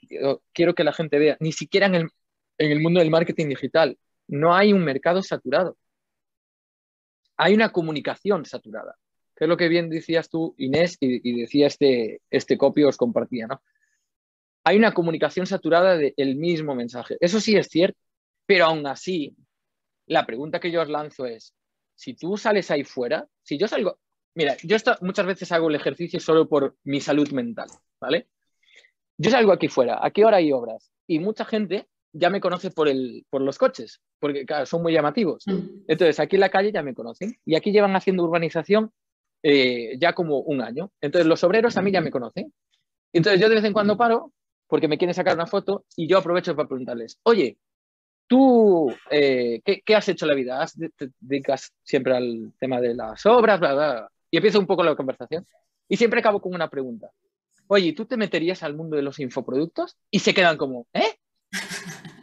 quiero 0.51 0.74
que 0.74 0.84
la 0.84 0.93
gente 0.93 1.20
vea. 1.20 1.38
Ni 1.39 1.51
siquiera 1.51 1.86
en 1.86 1.93
el, 1.93 2.09
en 2.57 2.72
el 2.72 2.82
mundo 2.82 3.01
del 3.01 3.11
marketing 3.11 3.49
digital. 3.49 3.99
No 4.28 4.55
hay 4.55 4.74
un 4.74 4.84
mercado 4.84 5.22
saturado. 5.22 5.78
Hay 7.38 7.53
una 7.53 7.72
comunicación 7.72 8.45
saturada, 8.45 8.97
que 9.38 9.45
es 9.45 9.47
lo 9.47 9.55
que 9.55 9.67
bien 9.67 9.89
decías 9.89 10.29
tú, 10.29 10.55
Inés, 10.57 10.97
y, 10.99 11.29
y 11.29 11.41
decía 11.41 11.67
este, 11.67 12.21
este 12.31 12.57
copy, 12.57 12.83
os 12.83 12.97
compartía, 12.97 13.45
¿no? 13.45 13.61
Hay 14.63 14.77
una 14.77 14.93
comunicación 14.93 15.45
saturada 15.45 15.95
del 15.95 16.35
mismo 16.35 16.75
mensaje. 16.75 17.17
Eso 17.21 17.39
sí 17.39 17.55
es 17.55 17.67
cierto, 17.67 17.97
pero 18.45 18.65
aún 18.65 18.85
así, 18.88 19.35
la 20.07 20.25
pregunta 20.25 20.59
que 20.59 20.71
yo 20.71 20.81
os 20.81 20.89
lanzo 20.89 21.25
es, 21.25 21.53
si 21.95 22.15
tú 22.15 22.35
sales 22.35 22.69
ahí 22.71 22.83
fuera, 22.83 23.27
si 23.43 23.57
yo 23.57 23.67
salgo, 23.67 23.99
mira, 24.35 24.57
yo 24.63 24.75
muchas 25.01 25.25
veces 25.25 25.51
hago 25.51 25.69
el 25.69 25.75
ejercicio 25.75 26.19
solo 26.19 26.49
por 26.49 26.75
mi 26.83 26.99
salud 26.99 27.29
mental, 27.31 27.67
¿vale? 28.01 28.27
Yo 29.17 29.31
salgo 29.31 29.51
aquí 29.51 29.67
fuera, 29.67 29.99
¿a 30.03 30.11
qué 30.11 30.25
hora 30.25 30.38
hay 30.38 30.51
obras? 30.51 30.91
Y 31.05 31.19
mucha 31.19 31.45
gente 31.45 31.88
ya 32.11 32.29
me 32.29 32.41
conoce 32.41 32.71
por, 32.71 32.88
el, 32.88 33.25
por 33.29 33.41
los 33.41 33.57
coches, 33.57 34.01
porque 34.19 34.45
claro, 34.45 34.65
son 34.65 34.81
muy 34.81 34.93
llamativos. 34.93 35.45
Mm. 35.47 35.83
Entonces, 35.88 36.19
aquí 36.19 36.35
en 36.35 36.41
la 36.41 36.49
calle 36.49 36.71
ya 36.71 36.81
me 36.81 36.93
conocen 36.93 37.38
y 37.45 37.55
aquí 37.55 37.71
llevan 37.71 37.95
haciendo 37.95 38.23
urbanización 38.23 38.91
eh, 39.43 39.97
ya 39.99 40.13
como 40.13 40.39
un 40.39 40.61
año. 40.61 40.91
Entonces, 41.01 41.27
los 41.27 41.43
obreros 41.43 41.77
a 41.77 41.81
mí 41.81 41.91
ya 41.91 42.01
me 42.01 42.11
conocen. 42.11 42.53
Entonces, 43.13 43.41
yo 43.41 43.49
de 43.49 43.55
vez 43.55 43.63
en 43.63 43.73
cuando 43.73 43.97
paro 43.97 44.33
porque 44.67 44.88
me 44.88 44.97
quieren 44.97 45.13
sacar 45.13 45.35
una 45.35 45.47
foto 45.47 45.85
y 45.95 46.07
yo 46.07 46.17
aprovecho 46.17 46.55
para 46.55 46.67
preguntarles, 46.67 47.19
oye, 47.23 47.57
tú, 48.27 48.93
eh, 49.09 49.61
¿qué, 49.63 49.95
has 49.95 50.07
hecho 50.09 50.25
en 50.25 50.29
la 50.29 50.35
vida? 50.35 50.65
¿Te 50.97 51.09
dedicas 51.19 51.73
siempre 51.83 52.15
al 52.15 52.53
tema 52.59 52.81
de 52.81 52.93
las 52.93 53.25
obras? 53.25 53.61
Y 54.29 54.38
empiezo 54.38 54.59
un 54.59 54.67
poco 54.67 54.83
la 54.83 54.95
conversación. 54.95 55.45
Y 55.88 55.95
siempre 55.95 56.19
acabo 56.19 56.41
con 56.41 56.53
una 56.53 56.69
pregunta. 56.69 57.09
Oye, 57.67 57.93
¿tú 57.93 58.05
te 58.05 58.17
meterías 58.17 58.63
al 58.63 58.75
mundo 58.75 58.97
de 58.97 59.01
los 59.01 59.19
infoproductos? 59.19 59.97
Y 60.11 60.19
se 60.19 60.33
quedan 60.33 60.57
como, 60.57 60.88
¿eh? 60.93 61.17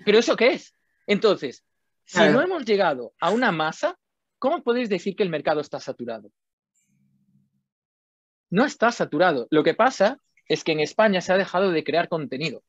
¿Pero 0.04 0.18
eso 0.18 0.36
qué 0.36 0.48
es? 0.52 0.74
Entonces, 1.06 1.64
si 2.04 2.20
no 2.28 2.42
hemos 2.42 2.64
llegado 2.64 3.14
a 3.20 3.30
una 3.30 3.52
masa, 3.52 3.98
¿cómo 4.38 4.62
podéis 4.62 4.88
decir 4.88 5.16
que 5.16 5.22
el 5.22 5.30
mercado 5.30 5.60
está 5.60 5.80
saturado? 5.80 6.30
No 8.50 8.64
está 8.64 8.92
saturado. 8.92 9.46
Lo 9.50 9.64
que 9.64 9.74
pasa 9.74 10.18
es 10.48 10.64
que 10.64 10.72
en 10.72 10.80
España 10.80 11.20
se 11.20 11.32
ha 11.32 11.38
dejado 11.38 11.70
de 11.70 11.84
crear 11.84 12.08
contenido. 12.08 12.62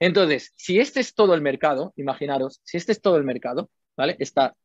Entonces, 0.00 0.52
si 0.56 0.78
este 0.80 1.00
es 1.00 1.14
todo 1.14 1.34
el 1.34 1.40
mercado, 1.40 1.92
imaginaros, 1.96 2.60
si 2.64 2.76
este 2.76 2.92
es 2.92 3.00
todo 3.00 3.16
el 3.16 3.24
mercado, 3.24 3.70
¿vale? 3.96 4.16
Esta, 4.18 4.56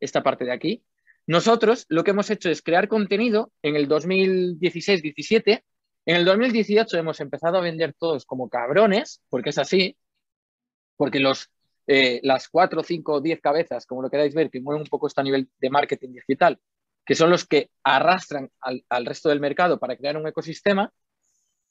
esta 0.00 0.22
parte 0.22 0.44
de 0.44 0.52
aquí, 0.52 0.84
nosotros 1.26 1.86
lo 1.88 2.04
que 2.04 2.10
hemos 2.10 2.30
hecho 2.30 2.50
es 2.50 2.62
crear 2.62 2.88
contenido 2.88 3.52
en 3.62 3.76
el 3.76 3.88
2016-17. 3.88 5.62
En 6.06 6.16
el 6.16 6.24
2018 6.24 6.98
hemos 6.98 7.20
empezado 7.20 7.58
a 7.58 7.60
vender 7.60 7.94
todos 7.98 8.24
como 8.26 8.48
cabrones, 8.48 9.22
porque 9.28 9.50
es 9.50 9.58
así, 9.58 9.96
porque 10.96 11.20
los, 11.20 11.50
eh, 11.86 12.20
las 12.22 12.48
4, 12.48 12.82
5, 12.82 13.20
10 13.20 13.40
cabezas, 13.40 13.86
como 13.86 14.02
lo 14.02 14.10
queráis 14.10 14.34
ver, 14.34 14.50
que 14.50 14.60
mueven 14.60 14.82
un 14.82 14.88
poco 14.88 15.06
este 15.06 15.22
nivel 15.22 15.48
de 15.58 15.70
marketing 15.70 16.12
digital, 16.12 16.58
que 17.10 17.16
son 17.16 17.28
los 17.28 17.44
que 17.44 17.70
arrastran 17.82 18.52
al, 18.60 18.84
al 18.88 19.04
resto 19.04 19.30
del 19.30 19.40
mercado 19.40 19.80
para 19.80 19.96
crear 19.96 20.16
un 20.16 20.28
ecosistema, 20.28 20.92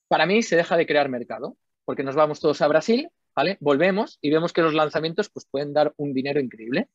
para 0.10 0.26
mí 0.26 0.44
se 0.44 0.58
deja 0.58 0.76
de 0.76 0.86
crear 0.86 1.08
mercado 1.08 1.56
porque 1.86 2.04
nos 2.04 2.14
vamos 2.14 2.42
todos 2.42 2.62
a 2.62 2.68
Brasil, 2.68 3.08
¿vale? 3.34 3.56
Volvemos 3.62 4.18
y 4.20 4.32
vemos 4.32 4.52
que 4.52 4.62
los 4.62 4.74
lanzamientos 4.74 5.30
pues, 5.30 5.46
pueden 5.50 5.72
dar 5.72 5.94
un 5.96 6.14
dinero 6.14 6.42
increíble. 6.42 6.90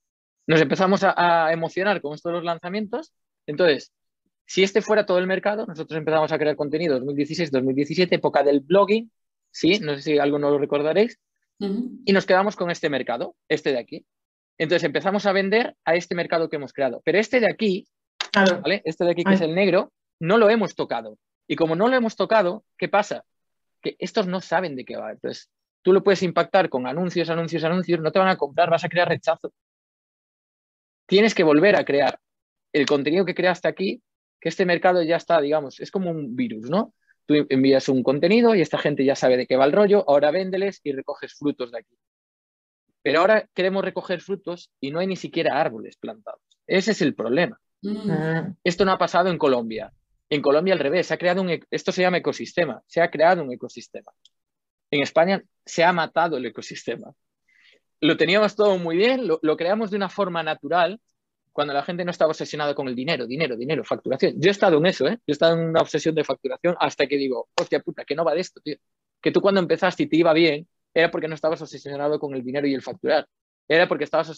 Nos 0.47 0.61
empezamos 0.61 1.01
a, 1.05 1.55
emocionar 1.55 2.03
con 2.03 2.13
estos 2.13 2.33
los 2.35 2.45
lanzamientos. 2.45 3.15
Entonces, 3.47 3.95
si 4.45 4.63
este 4.63 4.83
fuera 4.83 5.07
todo 5.07 5.21
el 5.21 5.27
mercado, 5.27 5.65
nosotros 5.65 5.97
empezamos 5.97 6.31
a 6.31 6.39
crear 6.39 6.55
contenido 6.55 7.01
2016-2017, 7.01 8.09
época 8.11 8.43
del 8.43 8.61
blogging, 8.61 9.11
sí, 9.51 9.79
no 9.81 9.95
sé 9.95 10.03
si 10.03 10.19
algo 10.19 10.39
no 10.39 10.51
lo 10.51 10.59
recordaréis, 10.59 11.19
y 11.59 12.13
nos 12.13 12.27
quedamos 12.27 12.57
con 12.57 12.71
este 12.71 12.91
mercado, 12.91 13.37
este 13.49 13.73
de 13.73 13.79
aquí. 13.79 14.05
Entonces 14.59 14.85
empezamos 14.85 15.25
a 15.25 15.33
vender 15.33 15.77
a 15.87 15.95
este 15.95 16.15
mercado 16.15 16.51
que 16.51 16.57
hemos 16.57 16.75
creado. 16.75 17.01
Pero 17.07 17.19
este 17.19 17.41
de 17.41 17.49
aquí, 17.49 17.89
¿vale? 18.35 18.83
Este 18.85 19.05
de 19.05 19.11
aquí 19.13 19.25
que 19.25 19.35
es 19.35 19.41
el 19.41 19.55
negro, 19.55 19.93
no 20.21 20.39
lo 20.39 20.51
hemos 20.51 20.75
tocado. 20.75 21.19
Y 21.47 21.57
como 21.57 21.77
no 21.77 21.89
lo 21.89 21.97
hemos 21.97 22.17
tocado, 22.17 22.65
¿qué 22.79 22.89
pasa? 22.89 23.25
que 23.85 23.97
estos 24.01 24.27
no 24.27 24.41
saben 24.41 24.75
de 24.75 24.85
qué 24.85 24.97
va. 24.97 25.13
Entonces, 25.13 25.51
tú 25.83 25.93
lo 25.93 26.03
puedes 26.03 26.23
impactar 26.23 26.69
con 26.71 26.89
anuncios, 26.89 27.29
anuncios, 27.31 27.63
anuncios, 27.63 28.01
no 28.01 28.11
te 28.11 28.19
van 28.19 28.29
a 28.29 28.37
comprar, 28.37 28.71
vas 28.71 28.83
a 28.83 28.89
crear 28.89 29.09
rechazo. 29.09 29.53
Tienes 31.07 31.35
que 31.35 31.45
volver 31.45 31.77
a 31.77 31.85
crear 31.85 32.19
el 32.73 32.87
contenido 32.87 33.27
que 33.27 33.35
creaste 33.35 33.69
aquí, 33.69 34.03
que 34.41 34.49
este 34.49 34.65
mercado 34.65 35.03
ya 35.03 35.17
está, 35.17 35.41
digamos, 35.41 35.79
es 35.79 35.91
como 35.91 36.11
un 36.11 36.35
virus, 36.35 36.71
¿no? 36.71 36.95
Tú 37.27 37.47
envías 37.49 37.89
un 37.89 38.03
contenido 38.03 38.55
y 38.55 38.63
esta 38.63 38.79
gente 38.79 39.05
ya 39.05 39.15
sabe 39.15 39.37
de 39.37 39.47
qué 39.47 39.57
va 39.57 39.67
el 39.67 39.73
rollo, 39.73 40.05
ahora 40.09 40.31
véndeles 40.31 40.81
y 40.83 40.93
recoges 40.93 41.35
frutos 41.35 41.71
de 41.71 41.79
aquí. 41.79 41.95
Pero 43.03 43.21
ahora 43.21 43.47
queremos 43.55 43.85
recoger 43.85 44.23
frutos 44.23 44.71
y 44.81 44.91
no 44.91 44.99
hay 44.99 45.07
ni 45.07 45.17
siquiera 45.17 45.61
árboles 45.61 45.97
plantados. 45.99 46.41
Ese 46.67 46.93
es 46.93 47.03
el 47.03 47.15
problema. 47.15 47.61
Mm. 47.85 48.57
Esto 48.65 48.85
no 48.85 48.93
ha 48.93 48.99
pasado 48.99 49.29
en 49.31 49.39
Colombia. 49.39 49.93
En 50.31 50.41
Colombia 50.41 50.73
al 50.73 50.81
revés, 50.81 51.07
se 51.07 51.15
ha 51.15 51.19
creado 51.19 51.43
un, 51.43 51.51
e, 51.51 51.61
esto 51.71 51.93
se 51.93 52.03
llama 52.03 52.19
ecosistema, 52.19 52.83
se 52.87 53.03
ha 53.03 53.11
creado 53.11 53.43
un 53.43 53.53
ecosistema. 53.53 54.11
En 54.91 55.03
España 55.03 55.43
se 55.65 55.85
ha 55.85 55.93
matado 55.93 56.37
el 56.37 56.47
ecosistema. 56.47 57.13
Lo 58.01 58.17
teníamos 58.17 58.57
todo 58.57 58.79
muy 58.79 58.97
bien, 58.97 59.27
lo, 59.27 59.57
creamos 59.57 59.91
de 59.91 59.97
una 59.97 60.09
forma 60.09 60.43
natural, 60.43 61.01
cuando 61.53 61.73
la 61.73 61.83
gente 61.83 62.05
no 62.05 62.11
estaba 62.11 62.31
obsesionada 62.31 62.75
con 62.75 62.89
el 62.89 62.97
dinero, 62.97 63.27
dinero, 63.27 63.57
dinero, 63.57 63.85
facturación. 63.85 64.35
Yo 64.39 64.49
he 64.49 64.51
estado 64.51 64.79
en 64.79 64.87
eso, 64.87 65.07
¿eh? 65.07 65.19
Yo 65.19 65.21
he 65.29 65.33
estado 65.33 65.57
en 65.57 65.69
una 65.69 65.81
obsesión 65.81 66.15
de 66.15 66.25
facturación 66.25 66.75
hasta 66.81 67.07
que 67.07 67.17
digo, 67.17 67.49
hostia 67.59 67.81
puta, 67.81 68.05
que 68.05 68.17
no 68.17 68.25
va 68.25 68.35
de 68.35 68.41
esto, 68.41 68.61
tío. 68.61 68.77
Que 69.23 69.31
tú 69.31 69.41
cuando 69.41 69.61
empezaste 69.61 70.03
y 70.03 70.07
te 70.09 70.17
iba 70.17 70.33
bien, 70.33 70.67
era 70.93 71.11
porque 71.11 71.29
no 71.29 71.35
estabas 71.35 71.63
obsesionado 71.63 72.19
con 72.19 72.35
el 72.35 72.43
dinero 72.43 72.67
y 72.67 72.75
el 72.75 72.83
facturar. 72.83 73.29
Era 73.69 73.89
porque 73.89 74.05
estabas 74.05 74.29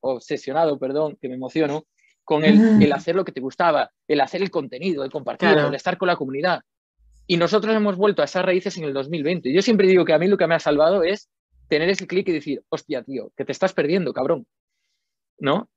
obsesionado, 0.00 0.78
perdón, 0.78 1.16
que 1.20 1.28
me 1.28 1.36
emociono, 1.36 1.86
con 2.30 2.44
el, 2.44 2.92
hacer 2.92 3.16
lo 3.16 3.24
que 3.24 3.32
te 3.32 3.40
gustaba, 3.40 3.90
el 4.06 4.20
hacer 4.20 4.40
el 4.40 4.52
contenido, 4.52 5.02
el 5.02 5.10
compartir, 5.10 5.48
el 5.48 5.74
estar 5.74 5.98
con 5.98 6.06
la 6.06 6.14
comunidad. 6.14 6.60
Y 7.26 7.36
nosotros 7.36 7.74
hemos 7.74 7.96
vuelto 7.96 8.22
a 8.22 8.26
esas 8.26 8.44
raíces 8.44 8.78
en 8.78 8.84
el 8.84 8.92
2020. 8.92 9.52
Yo 9.52 9.60
siempre 9.62 9.88
digo 9.88 10.04
que 10.04 10.12
a 10.12 10.18
mí 10.20 10.28
lo 10.28 10.38
que 10.38 10.46
me 10.46 10.54
ha 10.54 10.60
salvado 10.60 11.02
es 11.02 11.28
tener 11.68 11.88
ese 11.90 12.06
clic 12.06 12.28
y 12.28 12.32
decir, 12.32 12.62
hostia, 12.68 13.02
tío, 13.02 13.32
que 13.36 13.44
te 13.44 13.50
estás 13.50 13.72
perdiendo, 13.72 14.12
cabrón. 14.12 14.46
¿No? 15.40 15.68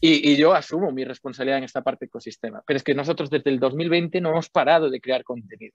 Y, 0.00 0.34
yo 0.36 0.54
asumo 0.54 0.92
mi 0.92 1.04
responsabilidad 1.04 1.58
en 1.58 1.64
esta 1.64 1.82
parte 1.82 2.06
ecosistema. 2.06 2.62
Pero 2.66 2.78
es 2.78 2.82
que 2.82 2.94
nosotros 2.94 3.28
desde 3.28 3.50
el 3.50 3.60
2020 3.60 4.18
no 4.22 4.30
hemos 4.30 4.48
parado 4.48 4.88
de 4.88 4.98
crear 4.98 5.22
contenido. 5.24 5.74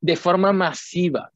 De 0.00 0.14
forma 0.14 0.52
masiva. 0.52 1.32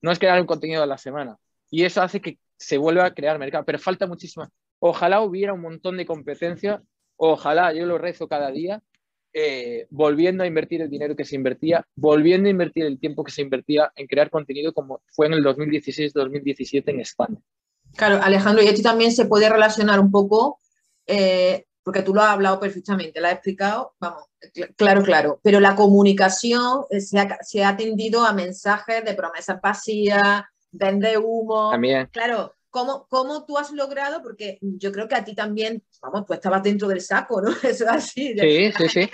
No 0.00 0.12
es 0.12 0.18
crear 0.18 0.40
un 0.40 0.46
contenido 0.46 0.82
a 0.82 0.86
la 0.86 0.96
semana. 0.96 1.36
Y 1.70 1.84
eso 1.84 2.00
hace 2.00 2.22
que 2.22 2.38
se 2.56 2.78
vuelva 2.78 3.04
a 3.04 3.12
crear 3.12 3.38
mercado. 3.38 3.66
Pero 3.66 3.78
falta 3.78 4.06
muchísima. 4.06 4.48
Ojalá 4.78 5.20
hubiera 5.20 5.52
un 5.52 5.60
montón 5.60 5.98
de 5.98 6.06
competencia 6.06 6.82
Ojalá, 7.16 7.72
yo 7.72 7.86
lo 7.86 7.98
rezo 7.98 8.28
cada 8.28 8.50
día, 8.50 8.82
eh, 9.34 9.86
volviendo 9.90 10.44
a 10.44 10.46
invertir 10.46 10.82
el 10.82 10.90
dinero 10.90 11.16
que 11.16 11.24
se 11.24 11.36
invertía, 11.36 11.86
volviendo 11.94 12.48
a 12.48 12.50
invertir 12.50 12.84
el 12.84 12.98
tiempo 12.98 13.24
que 13.24 13.32
se 13.32 13.42
invertía 13.42 13.90
en 13.96 14.06
crear 14.06 14.28
contenido 14.28 14.74
como 14.74 15.00
fue 15.10 15.26
en 15.26 15.34
el 15.34 15.44
2016-2017 15.44 16.82
en 16.86 17.00
España. 17.00 17.38
Claro, 17.96 18.20
Alejandro, 18.22 18.62
y 18.62 18.66
esto 18.66 18.82
también 18.82 19.12
se 19.12 19.26
puede 19.26 19.48
relacionar 19.48 20.00
un 20.00 20.10
poco, 20.10 20.60
eh, 21.06 21.66
porque 21.82 22.02
tú 22.02 22.14
lo 22.14 22.22
has 22.22 22.30
hablado 22.30 22.60
perfectamente, 22.60 23.20
lo 23.20 23.26
has 23.26 23.34
explicado, 23.34 23.94
vamos, 23.98 24.24
claro, 24.76 25.02
claro, 25.02 25.40
pero 25.42 25.60
la 25.60 25.76
comunicación 25.76 26.84
eh, 26.90 27.00
se 27.00 27.18
ha, 27.18 27.38
se 27.42 27.64
ha 27.64 27.70
atendido 27.70 28.24
a 28.24 28.32
mensajes 28.32 29.04
de 29.04 29.14
promesas 29.14 29.60
vacías, 29.60 30.42
vende 30.72 31.18
humo. 31.18 31.70
También. 31.70 32.08
Claro, 32.12 32.54
¿Cómo, 32.72 33.06
¿Cómo, 33.10 33.44
tú 33.44 33.58
has 33.58 33.70
logrado? 33.70 34.22
Porque 34.22 34.58
yo 34.62 34.90
creo 34.92 35.06
que 35.06 35.14
a 35.14 35.24
ti 35.24 35.34
también, 35.34 35.82
vamos, 36.00 36.24
pues 36.26 36.38
estabas 36.38 36.62
dentro 36.62 36.88
del 36.88 37.02
saco, 37.02 37.42
¿no? 37.42 37.50
Eso 37.62 37.84
es 37.84 37.90
así. 37.90 38.34
Sí, 38.38 38.72
sí, 38.72 38.88
sí. 38.88 39.10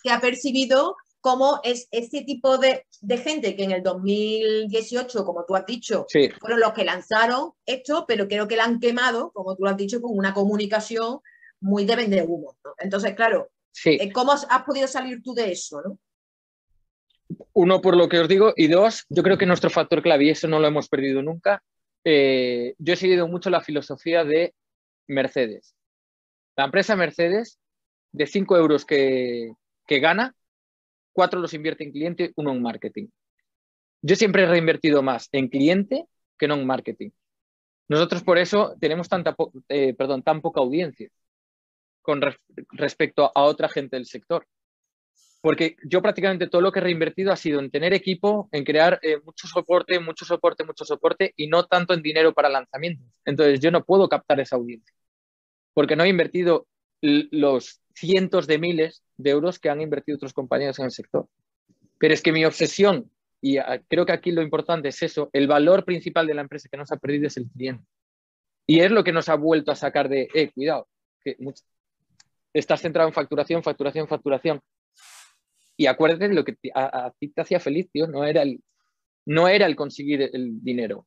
Que 0.00 0.10
ha 0.10 0.20
percibido 0.20 0.94
cómo 1.20 1.60
es 1.64 1.88
este 1.90 2.22
tipo 2.22 2.56
de, 2.56 2.86
de, 3.00 3.18
gente 3.18 3.56
que 3.56 3.64
en 3.64 3.72
el 3.72 3.82
2018, 3.82 5.24
como 5.24 5.44
tú 5.44 5.56
has 5.56 5.66
dicho, 5.66 6.06
fueron 6.38 6.60
los 6.60 6.72
que 6.72 6.84
lanzaron 6.84 7.50
esto, 7.66 8.04
pero 8.06 8.28
creo 8.28 8.46
que 8.46 8.56
la 8.56 8.64
han 8.64 8.78
quemado, 8.78 9.32
como 9.32 9.56
tú 9.56 9.64
lo 9.64 9.70
has 9.70 9.76
dicho, 9.76 10.00
con 10.00 10.16
una 10.16 10.32
comunicación 10.32 11.18
muy 11.60 11.84
de 11.84 11.96
vender 11.96 12.24
humo. 12.28 12.56
¿no? 12.64 12.74
Entonces, 12.78 13.14
claro, 13.16 13.50
eh, 13.86 14.12
¿cómo 14.12 14.30
has, 14.30 14.46
podido 14.64 14.86
salir 14.86 15.20
tú 15.20 15.34
de 15.34 15.50
eso? 15.50 15.82
¿no? 15.82 15.98
Uno, 17.54 17.80
por 17.80 17.96
lo 17.96 18.08
que 18.08 18.20
os 18.20 18.28
digo, 18.28 18.54
y 18.56 18.68
dos, 18.68 19.04
yo 19.08 19.24
creo 19.24 19.36
que 19.36 19.46
nuestro 19.46 19.68
factor 19.68 20.00
clave, 20.00 20.26
y 20.26 20.30
eso 20.30 20.46
no 20.46 20.60
lo 20.60 20.68
hemos 20.68 20.88
perdido 20.88 21.22
nunca, 21.22 21.60
eh, 22.04 22.74
yo 22.78 22.94
he 22.94 22.96
seguido 22.96 23.28
mucho 23.28 23.50
la 23.50 23.60
filosofía 23.60 24.24
de 24.24 24.54
Mercedes. 25.06 25.74
La 26.56 26.64
empresa 26.64 26.96
Mercedes, 26.96 27.58
de 28.12 28.26
5 28.26 28.56
euros 28.56 28.84
que, 28.84 29.54
gana, 29.88 30.34
4 31.12 31.40
los 31.40 31.54
invierte 31.54 31.84
en 31.84 31.92
cliente, 31.92 32.32
uno 32.36 32.52
en 32.52 32.62
marketing. 32.62 33.08
Yo 34.02 34.16
siempre 34.16 34.44
he 34.44 34.46
reinvertido 34.46 35.02
más 35.02 35.28
en 35.32 35.48
cliente 35.48 36.06
que 36.38 36.48
no 36.48 36.54
en 36.54 36.66
marketing. 36.66 37.10
Nosotros 37.88 38.22
por 38.22 38.38
eso 38.38 38.76
tenemos 38.80 39.08
eh, 39.68 39.94
tan 40.24 40.40
poca 40.40 40.60
audiencia 40.60 41.10
con 42.02 42.22
respecto 42.70 43.30
a 43.34 43.42
otra 43.42 43.68
gente 43.68 43.96
del 43.96 44.06
sector 44.06 44.46
porque 45.40 45.76
yo 45.84 46.02
prácticamente 46.02 46.48
todo 46.48 46.60
lo 46.60 46.70
que 46.70 46.80
he 46.80 46.82
reinvertido 46.82 47.32
ha 47.32 47.36
sido 47.36 47.60
en 47.60 47.70
tener 47.70 47.94
equipo, 47.94 48.48
en 48.52 48.64
crear 48.64 48.98
eh, 49.02 49.18
mucho 49.24 49.46
soporte, 49.48 49.98
mucho 49.98 50.24
soporte, 50.24 50.64
mucho 50.64 50.84
soporte 50.84 51.32
y 51.36 51.46
no 51.46 51.64
tanto 51.64 51.94
en 51.94 52.02
dinero 52.02 52.32
para 52.34 52.48
lanzamientos. 52.48 53.06
Entonces 53.24 53.60
yo 53.60 53.70
no 53.70 53.84
puedo 53.84 54.08
captar 54.08 54.40
esa 54.40 54.56
audiencia 54.56 54.94
porque 55.74 55.96
no 55.96 56.04
he 56.04 56.08
invertido 56.08 56.66
los 57.00 57.80
cientos 57.94 58.46
de 58.46 58.58
miles 58.58 59.02
de 59.16 59.30
euros 59.30 59.58
que 59.58 59.70
han 59.70 59.80
invertido 59.80 60.16
otros 60.16 60.32
compañeros 60.32 60.78
en 60.78 60.86
el 60.86 60.90
sector. 60.90 61.26
Pero 61.98 62.14
es 62.14 62.22
que 62.22 62.32
mi 62.32 62.44
obsesión, 62.44 63.10
y 63.40 63.56
creo 63.88 64.04
que 64.04 64.12
aquí 64.12 64.32
lo 64.32 64.42
importante 64.42 64.88
es 64.88 65.02
eso, 65.02 65.30
el 65.32 65.46
valor 65.46 65.84
principal 65.84 66.26
de 66.26 66.34
la 66.34 66.42
empresa 66.42 66.68
que 66.70 66.76
nos 66.76 66.92
ha 66.92 66.96
perdido 66.96 67.26
es 67.26 67.36
el 67.36 67.48
cliente. 67.48 67.84
Y 68.66 68.80
es 68.80 68.90
lo 68.90 69.02
que 69.02 69.12
nos 69.12 69.28
ha 69.28 69.36
vuelto 69.36 69.72
a 69.72 69.76
sacar 69.76 70.08
de, 70.08 70.28
eh, 70.34 70.50
cuidado, 70.52 70.86
estás 72.52 72.80
centrado 72.80 73.08
en 73.08 73.14
facturación, 73.14 73.62
facturación, 73.62 74.08
facturación 74.08 74.60
y 75.80 75.86
acuérdate 75.86 76.28
lo 76.34 76.44
que 76.44 76.58
a, 76.74 77.10
ti 77.18 77.28
te 77.28 77.40
hacía 77.40 77.58
feliz, 77.58 77.88
tío, 77.90 78.06
no 78.06 78.26
era, 78.26 78.42
el, 78.42 78.60
no 79.24 79.48
era 79.48 79.64
el 79.64 79.76
conseguir 79.76 80.20
el 80.20 80.62
dinero, 80.62 81.06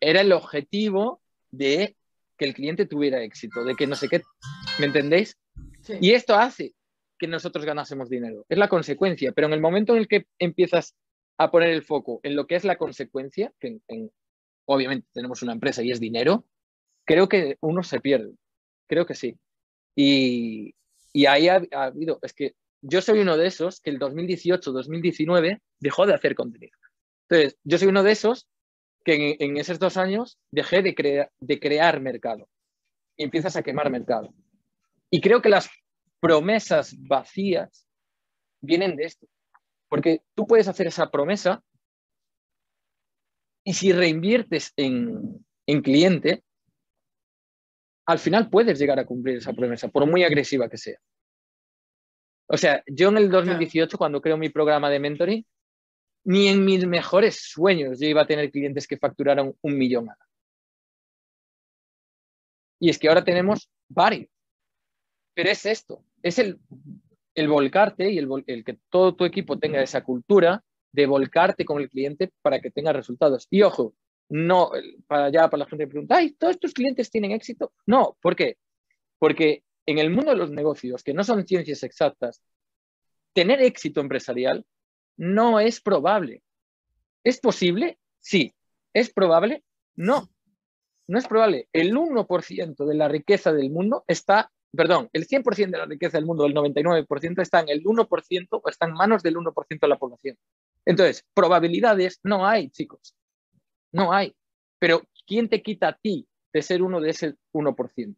era 0.00 0.22
el 0.22 0.32
objetivo 0.32 1.20
de 1.50 1.94
que 2.38 2.46
el 2.46 2.54
cliente 2.54 2.86
tuviera 2.86 3.22
éxito, 3.22 3.64
de 3.64 3.74
que 3.74 3.86
no 3.86 3.96
sé 3.96 4.08
qué, 4.08 4.22
¿me 4.80 4.86
entendéis? 4.86 5.36
Y 6.00 6.12
esto 6.12 6.36
hace 6.36 6.72
que 7.18 7.26
nosotros 7.26 7.66
ganásemos 7.66 8.08
dinero, 8.08 8.46
es 8.48 8.56
la 8.56 8.68
consecuencia, 8.68 9.32
pero 9.32 9.46
en 9.46 9.52
el 9.52 9.60
momento 9.60 9.92
en 9.92 9.98
el 9.98 10.08
que 10.08 10.24
empiezas 10.38 10.96
a 11.36 11.50
poner 11.50 11.68
el 11.68 11.82
foco 11.82 12.20
en 12.22 12.34
lo 12.34 12.46
que 12.46 12.54
es 12.54 12.64
la 12.64 12.76
consecuencia, 12.76 13.52
que 13.60 13.78
obviamente 14.64 15.06
tenemos 15.12 15.42
una 15.42 15.52
empresa 15.52 15.82
y 15.82 15.90
es 15.90 16.00
dinero, 16.00 16.46
creo 17.04 17.28
que 17.28 17.58
uno 17.60 17.82
se 17.82 18.00
pierde. 18.00 18.32
Creo 18.86 19.04
que 19.04 19.16
sí. 19.16 19.36
Y, 19.94 20.74
y 21.12 21.26
ahí 21.26 21.48
ha, 21.48 21.62
ha 21.72 21.84
habido, 21.84 22.20
es 22.22 22.32
que 22.32 22.54
yo 22.86 23.00
soy 23.00 23.20
uno 23.20 23.36
de 23.38 23.46
esos 23.46 23.80
que 23.80 23.88
el 23.90 23.98
2018-2019 23.98 25.60
dejó 25.80 26.06
de 26.06 26.14
hacer 26.14 26.34
contenido. 26.34 26.76
Entonces, 27.28 27.58
yo 27.64 27.78
soy 27.78 27.88
uno 27.88 28.02
de 28.02 28.12
esos 28.12 28.46
que 29.04 29.36
en, 29.40 29.56
esos 29.56 29.78
dos 29.78 29.96
años 29.96 30.38
dejé 30.50 30.82
de, 30.82 30.94
crea- 30.94 31.30
de 31.40 31.58
crear 31.58 32.00
mercado 32.00 32.48
y 33.16 33.24
empiezas 33.24 33.56
a 33.56 33.62
quemar 33.62 33.90
mercado. 33.90 34.34
Y 35.10 35.20
creo 35.22 35.40
que 35.40 35.48
las 35.48 35.70
promesas 36.20 36.94
vacías 36.98 37.86
vienen 38.60 38.96
de 38.96 39.04
esto. 39.04 39.26
Porque 39.88 40.22
tú 40.34 40.46
puedes 40.46 40.68
hacer 40.68 40.86
esa 40.86 41.10
promesa 41.10 41.62
y 43.64 43.72
si 43.72 43.92
reinviertes 43.92 44.74
en 44.76 45.42
cliente, 45.82 46.44
al 48.06 48.18
final 48.18 48.50
puedes 48.50 48.78
llegar 48.78 48.98
a 48.98 49.06
cumplir 49.06 49.38
esa 49.38 49.54
promesa, 49.54 49.88
por 49.88 50.06
muy 50.06 50.22
agresiva 50.22 50.68
que 50.68 50.76
sea. 50.76 50.98
O 52.46 52.56
sea, 52.56 52.82
yo 52.86 53.08
en 53.08 53.16
el 53.18 53.30
2018, 53.30 53.96
cuando 53.96 54.20
creo 54.20 54.36
mi 54.36 54.50
programa 54.50 54.90
de 54.90 54.98
mentoring, 54.98 55.46
ni 56.24 56.48
en 56.48 56.64
mis 56.64 56.86
mejores 56.86 57.40
sueños 57.50 58.00
yo 58.00 58.08
iba 58.08 58.22
a 58.22 58.26
tener 58.26 58.50
clientes 58.50 58.86
que 58.86 58.98
facturaran 58.98 59.54
un 59.60 59.78
millón. 59.78 60.08
Y 62.80 62.90
es 62.90 62.98
que 62.98 63.08
ahora 63.08 63.24
tenemos 63.24 63.70
varios. 63.88 64.28
Pero 65.34 65.50
es 65.50 65.66
esto, 65.66 66.04
es 66.22 66.38
el, 66.38 66.60
el 67.34 67.48
volcarte 67.48 68.10
y 68.10 68.18
el, 68.18 68.64
que 68.64 68.78
todo 68.88 69.14
tu 69.14 69.24
equipo 69.24 69.58
tenga 69.58 69.82
esa 69.82 70.04
cultura 70.04 70.62
de 70.92 71.06
volcarte 71.06 71.64
con 71.64 71.80
el 71.80 71.90
cliente 71.90 72.32
para 72.40 72.60
que 72.60 72.70
tenga 72.70 72.92
resultados. 72.92 73.48
Y 73.50 73.62
ojo, 73.62 73.94
no, 74.28 74.70
para 75.06 75.26
allá, 75.26 75.50
para 75.50 75.64
la 75.64 75.66
gente 75.66 75.84
que 75.84 75.90
pregunta, 75.90 76.16
ay, 76.16 76.32
¿todos 76.32 76.58
tus 76.60 76.72
clientes 76.72 77.10
tienen 77.10 77.32
éxito? 77.32 77.72
No, 77.86 78.16
¿por 78.20 78.36
qué? 78.36 78.58
Porque 79.18 79.64
en 79.86 79.98
el 79.98 80.10
mundo 80.10 80.30
de 80.30 80.36
los 80.36 80.50
negocios, 80.50 81.02
que 81.02 81.14
no 81.14 81.24
son 81.24 81.46
ciencias 81.46 81.82
exactas, 81.82 82.42
tener 83.32 83.60
éxito 83.60 84.00
empresarial 84.00 84.64
no 85.16 85.60
es 85.60 85.80
probable. 85.80 86.42
¿Es 87.22 87.40
posible? 87.40 87.98
Sí. 88.20 88.54
¿Es 88.92 89.12
probable? 89.12 89.64
No. 89.96 90.30
No 91.06 91.18
es 91.18 91.26
probable. 91.26 91.68
El 91.72 91.94
1% 91.94 92.86
de 92.86 92.94
la 92.94 93.08
riqueza 93.08 93.52
del 93.52 93.70
mundo 93.70 94.04
está, 94.06 94.50
perdón, 94.74 95.10
el 95.12 95.26
100% 95.26 95.70
de 95.70 95.78
la 95.78 95.86
riqueza 95.86 96.16
del 96.18 96.26
mundo, 96.26 96.46
el 96.46 96.54
99% 96.54 97.42
está 97.42 97.60
en 97.60 97.68
el 97.68 97.82
1% 97.82 98.48
o 98.50 98.68
está 98.68 98.86
en 98.86 98.94
manos 98.94 99.22
del 99.22 99.36
1% 99.36 99.80
de 99.80 99.88
la 99.88 99.98
población. 99.98 100.38
Entonces, 100.86 101.24
probabilidades 101.34 102.20
no 102.22 102.46
hay, 102.46 102.70
chicos. 102.70 103.14
No 103.92 104.12
hay. 104.12 104.34
Pero 104.78 105.02
¿quién 105.26 105.48
te 105.48 105.62
quita 105.62 105.88
a 105.88 105.96
ti 105.96 106.26
de 106.52 106.62
ser 106.62 106.82
uno 106.82 107.00
de 107.00 107.10
ese 107.10 107.34
1%? 107.52 108.16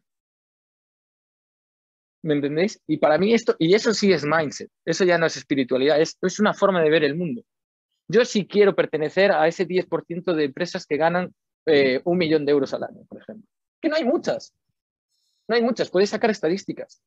¿Me 2.27 2.35
entendéis? 2.35 2.83
Y 2.89 2.97
para 2.97 3.19
mí 3.19 3.33
esto, 3.33 3.55
y 3.57 3.73
eso 3.75 3.95
sí 3.95 4.13
es 4.13 4.25
mindset, 4.25 4.69
eso 4.85 5.05
ya 5.05 5.17
no 5.17 5.27
es 5.27 5.37
espiritualidad, 5.37 6.01
es, 6.01 6.19
es 6.21 6.41
una 6.41 6.55
forma 6.55 6.83
de 6.83 6.91
ver 6.91 7.05
el 7.05 7.15
mundo. 7.15 7.45
Yo 8.09 8.25
sí 8.25 8.49
quiero 8.49 8.75
pertenecer 8.75 9.31
a 9.31 9.47
ese 9.47 9.65
10% 9.65 10.35
de 10.35 10.45
empresas 10.45 10.87
que 10.87 10.97
ganan 10.97 11.33
eh, 11.67 12.01
un 12.05 12.19
millón 12.19 12.45
de 12.45 12.51
euros 12.51 12.75
al 12.75 12.83
año, 12.83 13.05
por 13.09 13.21
ejemplo. 13.21 13.49
Que 13.81 13.89
no 13.89 13.95
hay 13.95 14.05
muchas. 14.05 14.53
No 15.47 15.55
hay 15.55 15.63
muchas, 15.63 15.89
podéis 15.89 16.11
sacar 16.11 16.31
estadísticas. 16.31 17.01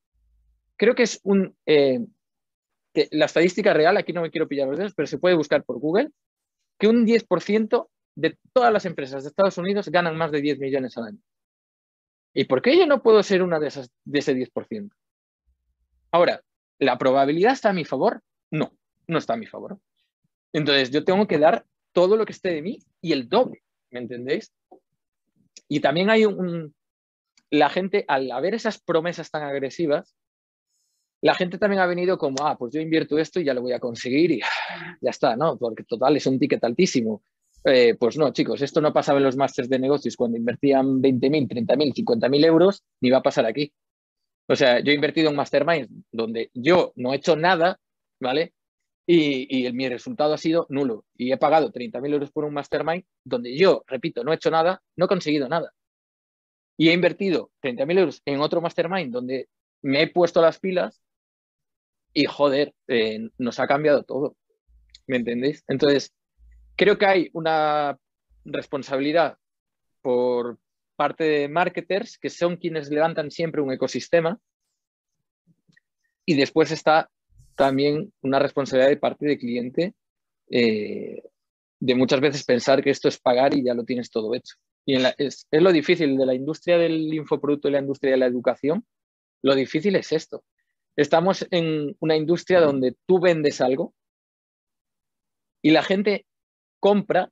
Creo 0.78 0.96
que 0.96 1.04
es 1.04 1.20
un... 1.24 1.54
eh, 1.66 2.00
que 2.94 3.10
la 3.12 3.26
estadística 3.26 3.74
real, 3.74 3.98
aquí 3.98 4.14
no 4.14 4.22
me 4.22 4.32
quiero 4.32 4.48
pillar 4.48 4.70
los 4.70 4.78
dedos, 4.78 4.94
pero 4.96 5.06
se 5.06 5.18
puede 5.18 5.36
buscar 5.36 5.66
por 5.66 5.80
Google, 5.80 6.12
que 6.80 6.88
un 6.88 7.06
10% 7.06 7.90
de 8.16 8.38
todas 8.54 8.72
las 8.72 8.86
empresas 8.86 9.24
de 9.24 9.30
Estados 9.30 9.58
Unidos 9.58 9.90
ganan 9.90 10.16
más 10.16 10.32
de 10.32 10.40
10 10.40 10.60
millones 10.60 10.98
al 10.98 11.08
año. 11.08 11.20
¿Y 12.34 12.46
por 12.46 12.62
qué 12.62 12.78
yo 12.78 12.86
no 12.86 13.04
puedo 13.04 13.22
ser 13.22 13.44
una 13.44 13.60
de, 13.60 13.68
esas, 13.68 13.92
de 14.06 14.20
ese 14.20 14.34
10%? 14.34 14.92
Ahora, 16.12 16.42
¿la 16.80 16.98
probabilidad 16.98 17.54
está 17.54 17.70
a 17.70 17.74
mi 17.74 17.86
favor? 17.86 18.22
No, 18.52 18.72
no 19.08 19.18
está 19.18 19.34
a 19.34 19.38
mi 19.38 19.46
favor. 19.46 19.80
Entonces, 20.54 20.92
yo 20.92 21.04
tengo 21.04 21.28
que 21.28 21.38
dar 21.38 21.66
todo 21.92 22.18
lo 22.18 22.26
que 22.26 22.32
esté 22.32 22.50
de 22.50 22.62
mí 22.62 22.80
y 23.02 23.12
el 23.14 23.30
doble, 23.30 23.64
¿me 23.92 24.00
entendéis? 24.00 24.52
Y 25.68 25.80
también 25.82 26.10
hay 26.10 26.26
un, 26.26 26.74
la 27.52 27.70
gente, 27.70 28.06
al 28.08 28.32
haber 28.32 28.56
esas 28.56 28.80
promesas 28.80 29.30
tan 29.30 29.44
agresivas, 29.44 30.16
la 31.22 31.36
gente 31.36 31.58
también 31.58 31.82
ha 31.82 31.86
venido 31.86 32.18
como, 32.18 32.38
ah, 32.46 32.58
pues 32.58 32.74
yo 32.74 32.80
invierto 32.80 33.18
esto 33.18 33.40
y 33.40 33.44
ya 33.44 33.54
lo 33.54 33.62
voy 33.62 33.74
a 33.74 33.80
conseguir 33.80 34.32
y 34.32 34.40
ya 35.02 35.10
está, 35.10 35.36
¿no? 35.36 35.58
Porque 35.58 35.84
total 35.84 36.16
es 36.18 36.26
un 36.26 36.40
ticket 36.40 36.64
altísimo. 36.64 37.24
Eh, 37.66 37.96
pues 38.00 38.18
no, 38.18 38.32
chicos, 38.32 38.62
esto 38.62 38.80
no 38.80 38.94
pasaba 38.94 39.18
en 39.20 39.26
los 39.26 39.36
másters 39.36 39.70
de 39.70 39.80
negocios 39.80 40.16
cuando 40.16 40.38
invertían 40.38 41.02
20.000, 41.02 41.48
30.000, 41.50 41.94
50.000 41.94 42.46
euros, 42.46 42.84
ni 43.02 43.10
va 43.10 43.18
a 43.18 43.24
pasar 43.24 43.46
aquí. 43.46 43.74
O 44.50 44.56
sea, 44.56 44.80
yo 44.80 44.92
he 44.92 44.96
invertido 44.96 45.30
en 45.30 45.36
masterminds 45.36 45.92
donde 46.12 46.50
yo 46.56 46.92
no 46.96 47.14
he 47.14 47.18
hecho 47.18 47.36
nada, 47.36 47.80
¿vale? 48.20 48.54
Y, 49.06 49.68
y 49.68 49.72
mi 49.74 49.88
resultado 49.88 50.34
ha 50.34 50.40
sido 50.40 50.66
nulo. 50.70 51.06
Y 51.16 51.32
he 51.32 51.38
pagado 51.38 51.72
30.000 51.72 52.14
euros 52.14 52.32
por 52.32 52.46
un 52.46 52.54
mastermind 52.56 53.04
donde 53.24 53.56
yo, 53.56 53.84
repito, 53.86 54.24
no 54.24 54.32
he 54.32 54.36
hecho 54.36 54.50
nada, 54.50 54.82
no 54.96 55.06
he 55.06 55.08
conseguido 55.08 55.48
nada. 55.48 55.72
Y 56.78 56.90
he 56.90 56.94
invertido 56.94 57.52
30.000 57.62 58.00
euros 58.00 58.22
en 58.26 58.42
otro 58.42 58.60
mastermind 58.60 59.14
donde 59.14 59.50
me 59.84 60.02
he 60.02 60.08
puesto 60.08 60.42
las 60.42 60.60
pilas 60.60 61.00
y 62.14 62.26
joder, 62.26 62.74
eh, 62.88 63.30
nos 63.38 63.60
ha 63.60 63.68
cambiado 63.68 64.04
todo. 64.04 64.36
¿Me 65.06 65.18
entendéis? 65.18 65.64
Entonces, 65.68 66.12
creo 66.76 66.98
que 66.98 67.06
hay 67.06 67.30
una 67.34 68.00
responsabilidad 68.46 69.38
por 70.02 70.58
parte 71.00 71.24
de 71.24 71.48
marketers 71.48 72.18
que 72.18 72.30
son 72.30 72.58
quienes 72.58 72.90
levantan 72.90 73.32
siempre 73.32 73.62
un 73.62 73.72
ecosistema 73.72 74.38
y 76.26 76.36
después 76.36 76.72
está 76.72 77.10
también 77.56 78.12
una 78.22 78.38
responsabilidad 78.38 78.90
de 78.90 78.98
parte 78.98 79.26
de 79.26 79.38
cliente 79.38 79.94
eh, 80.52 81.24
de 81.80 81.96
muchas 81.96 82.20
veces 82.20 82.44
pensar 82.44 82.84
que 82.84 82.90
esto 82.90 83.08
es 83.08 83.18
pagar 83.18 83.54
y 83.54 83.64
ya 83.64 83.74
lo 83.74 83.86
tienes 83.86 84.12
todo 84.12 84.36
hecho. 84.36 84.56
Y 84.86 84.96
en 84.96 85.06
es, 85.18 85.48
es 85.50 85.62
lo 85.62 85.72
difícil 85.72 86.18
de 86.18 86.26
la 86.26 86.34
industria 86.34 86.78
del 86.78 87.14
infoproducto 87.14 87.70
y 87.70 87.72
la 87.72 87.80
industria 87.80 88.12
de 88.12 88.18
la 88.18 88.26
educación. 88.26 88.86
Lo 89.42 89.56
difícil 89.56 89.96
es 89.96 90.12
esto. 90.12 90.44
Estamos 90.98 91.48
en 91.50 91.96
una 92.00 92.18
industria 92.18 92.60
donde 92.60 92.98
tú 93.06 93.22
vendes 93.22 93.62
algo 93.62 93.94
y 95.62 95.72
la 95.72 95.82
gente 95.82 96.26
compra 96.82 97.32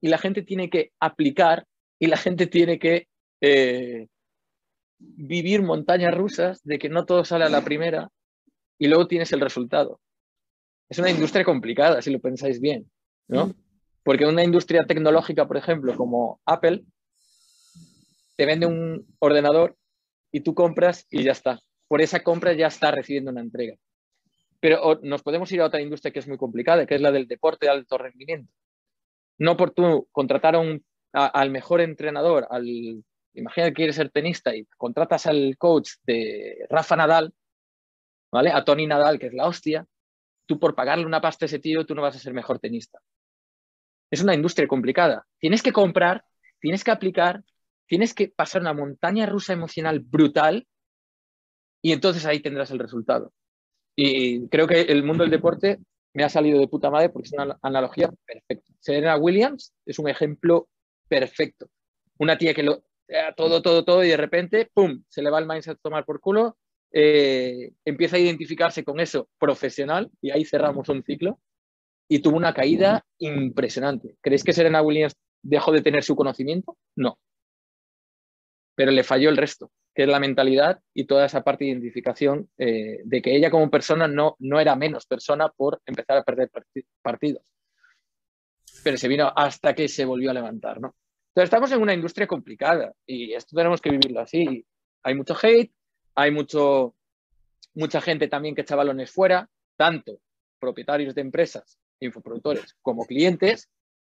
y 0.00 0.06
la 0.06 0.18
gente 0.18 0.42
tiene 0.42 0.70
que 0.70 0.92
aplicar 1.00 1.66
y 2.02 2.08
la 2.08 2.16
gente 2.16 2.48
tiene 2.48 2.80
que 2.80 3.06
eh, 3.40 4.08
vivir 4.98 5.62
montañas 5.62 6.12
rusas 6.12 6.60
de 6.64 6.80
que 6.80 6.88
no 6.88 7.06
todo 7.06 7.24
sale 7.24 7.44
a 7.44 7.48
la 7.48 7.62
primera 7.62 8.10
y 8.76 8.88
luego 8.88 9.06
tienes 9.06 9.32
el 9.32 9.40
resultado. 9.40 10.00
Es 10.88 10.98
una 10.98 11.10
industria 11.10 11.44
complicada, 11.44 12.02
si 12.02 12.10
lo 12.10 12.18
pensáis 12.18 12.60
bien, 12.60 12.90
¿no? 13.28 13.54
Porque 14.02 14.26
una 14.26 14.42
industria 14.42 14.84
tecnológica, 14.84 15.46
por 15.46 15.56
ejemplo, 15.56 15.94
como 15.96 16.40
Apple, 16.44 16.82
te 18.34 18.46
vende 18.46 18.66
un 18.66 19.06
ordenador 19.20 19.76
y 20.32 20.40
tú 20.40 20.56
compras 20.56 21.06
y 21.08 21.22
ya 21.22 21.30
está. 21.30 21.60
Por 21.86 22.02
esa 22.02 22.24
compra 22.24 22.52
ya 22.52 22.66
está 22.66 22.90
recibiendo 22.90 23.30
una 23.30 23.42
entrega. 23.42 23.76
Pero 24.58 24.98
nos 25.04 25.22
podemos 25.22 25.52
ir 25.52 25.60
a 25.60 25.66
otra 25.66 25.80
industria 25.80 26.12
que 26.12 26.18
es 26.18 26.26
muy 26.26 26.36
complicada, 26.36 26.84
que 26.84 26.96
es 26.96 27.00
la 27.00 27.12
del 27.12 27.28
deporte 27.28 27.66
de 27.66 27.70
alto 27.70 27.96
rendimiento. 27.96 28.52
No 29.38 29.56
por 29.56 29.70
tú 29.70 30.08
contratar 30.10 30.56
a 30.56 30.58
un, 30.58 30.84
al 31.12 31.50
mejor 31.50 31.80
entrenador, 31.80 32.46
al, 32.50 33.04
imagina 33.34 33.68
que 33.68 33.74
quieres 33.74 33.96
ser 33.96 34.10
tenista 34.10 34.54
y 34.54 34.64
contratas 34.76 35.26
al 35.26 35.56
coach 35.58 35.92
de 36.04 36.66
Rafa 36.68 36.96
Nadal, 36.96 37.32
¿vale? 38.30 38.50
A 38.50 38.64
Tony 38.64 38.86
Nadal, 38.86 39.18
que 39.18 39.26
es 39.26 39.34
la 39.34 39.46
hostia, 39.46 39.86
tú 40.46 40.58
por 40.58 40.74
pagarle 40.74 41.06
una 41.06 41.20
pasta 41.20 41.44
a 41.44 41.46
ese 41.46 41.58
tío, 41.58 41.86
tú 41.86 41.94
no 41.94 42.02
vas 42.02 42.16
a 42.16 42.18
ser 42.18 42.34
mejor 42.34 42.58
tenista. 42.58 43.00
Es 44.10 44.22
una 44.22 44.34
industria 44.34 44.68
complicada. 44.68 45.26
Tienes 45.38 45.62
que 45.62 45.72
comprar, 45.72 46.24
tienes 46.60 46.84
que 46.84 46.90
aplicar, 46.90 47.42
tienes 47.86 48.14
que 48.14 48.28
pasar 48.28 48.62
una 48.62 48.74
montaña 48.74 49.26
rusa 49.26 49.52
emocional 49.52 50.00
brutal 50.00 50.66
y 51.82 51.92
entonces 51.92 52.24
ahí 52.26 52.40
tendrás 52.40 52.70
el 52.70 52.78
resultado. 52.78 53.32
Y 53.96 54.48
creo 54.48 54.66
que 54.66 54.82
el 54.82 55.02
mundo 55.04 55.24
del 55.24 55.30
deporte 55.30 55.78
me 56.14 56.24
ha 56.24 56.28
salido 56.28 56.60
de 56.60 56.68
puta 56.68 56.90
madre 56.90 57.08
porque 57.08 57.26
es 57.26 57.32
una 57.32 57.58
analogía 57.62 58.10
perfecta. 58.26 58.72
Serena 58.80 59.16
Williams 59.16 59.72
es 59.86 59.98
un 59.98 60.08
ejemplo 60.08 60.68
perfecto. 61.08 61.68
Una 62.18 62.36
tía 62.38 62.54
que 62.54 62.62
lo 62.62 62.84
eh, 63.08 63.32
todo, 63.36 63.60
todo, 63.62 63.84
todo 63.84 64.04
y 64.04 64.08
de 64.08 64.16
repente, 64.16 64.70
¡pum!, 64.72 65.02
se 65.08 65.22
le 65.22 65.30
va 65.30 65.38
el 65.38 65.46
mindset 65.46 65.76
a 65.76 65.80
tomar 65.82 66.04
por 66.04 66.20
culo, 66.20 66.56
eh, 66.92 67.72
empieza 67.84 68.16
a 68.16 68.20
identificarse 68.20 68.84
con 68.84 69.00
eso 69.00 69.28
profesional 69.38 70.10
y 70.20 70.30
ahí 70.30 70.44
cerramos 70.44 70.88
un 70.88 71.02
ciclo 71.02 71.40
y 72.08 72.20
tuvo 72.20 72.36
una 72.36 72.54
caída 72.54 73.04
impresionante. 73.18 74.16
¿Creéis 74.20 74.44
que 74.44 74.52
Serena 74.52 74.82
Williams 74.82 75.14
dejó 75.42 75.72
de 75.72 75.82
tener 75.82 76.04
su 76.04 76.14
conocimiento? 76.14 76.76
No. 76.96 77.18
Pero 78.74 78.90
le 78.90 79.04
falló 79.04 79.28
el 79.30 79.36
resto, 79.36 79.70
que 79.94 80.02
es 80.02 80.08
la 80.08 80.20
mentalidad 80.20 80.80
y 80.94 81.04
toda 81.04 81.26
esa 81.26 81.42
parte 81.42 81.64
de 81.64 81.70
identificación 81.70 82.50
eh, 82.58 83.00
de 83.04 83.22
que 83.22 83.34
ella 83.36 83.50
como 83.50 83.70
persona 83.70 84.08
no, 84.08 84.36
no 84.38 84.60
era 84.60 84.76
menos 84.76 85.06
persona 85.06 85.48
por 85.48 85.80
empezar 85.86 86.18
a 86.18 86.24
perder 86.24 86.50
parti- 86.50 86.86
partidos. 87.02 87.42
Pero 88.82 88.96
se 88.96 89.08
vino 89.08 89.32
hasta 89.34 89.74
que 89.74 89.88
se 89.88 90.04
volvió 90.04 90.30
a 90.30 90.34
levantar, 90.34 90.80
¿no? 90.80 90.94
Entonces 91.28 91.46
estamos 91.46 91.72
en 91.72 91.80
una 91.80 91.94
industria 91.94 92.26
complicada 92.26 92.92
y 93.06 93.32
esto 93.32 93.56
tenemos 93.56 93.80
que 93.80 93.90
vivirlo 93.90 94.20
así. 94.20 94.66
Hay 95.02 95.14
mucho 95.14 95.34
hate, 95.40 95.72
hay 96.14 96.30
mucho, 96.30 96.94
mucha 97.74 98.00
gente 98.00 98.28
también 98.28 98.54
que 98.54 98.60
echa 98.60 98.76
balones 98.76 99.10
fuera, 99.10 99.48
tanto 99.76 100.20
propietarios 100.58 101.14
de 101.14 101.22
empresas, 101.22 101.78
infoproductores, 102.00 102.76
como 102.82 103.06
clientes. 103.06 103.70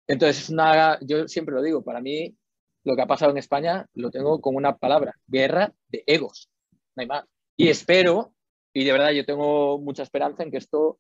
Entonces 0.07 0.43
es 0.43 0.49
una, 0.49 0.99
yo 1.01 1.27
siempre 1.27 1.55
lo 1.55 1.61
digo, 1.61 1.83
para 1.83 2.01
mí 2.01 2.35
lo 2.83 2.95
que 2.95 3.01
ha 3.01 3.07
pasado 3.07 3.31
en 3.31 3.37
España 3.37 3.85
lo 3.95 4.11
tengo 4.11 4.39
con 4.39 4.55
una 4.55 4.77
palabra, 4.77 5.13
guerra 5.27 5.73
de 5.87 6.03
egos, 6.05 6.49
no 6.95 7.01
hay 7.01 7.07
más. 7.07 7.25
Y 7.57 7.69
espero, 7.69 8.33
y 8.73 8.85
de 8.85 8.91
verdad 8.91 9.11
yo 9.11 9.25
tengo 9.25 9.79
mucha 9.79 10.03
esperanza 10.03 10.43
en 10.43 10.51
que 10.51 10.57
esto 10.57 10.99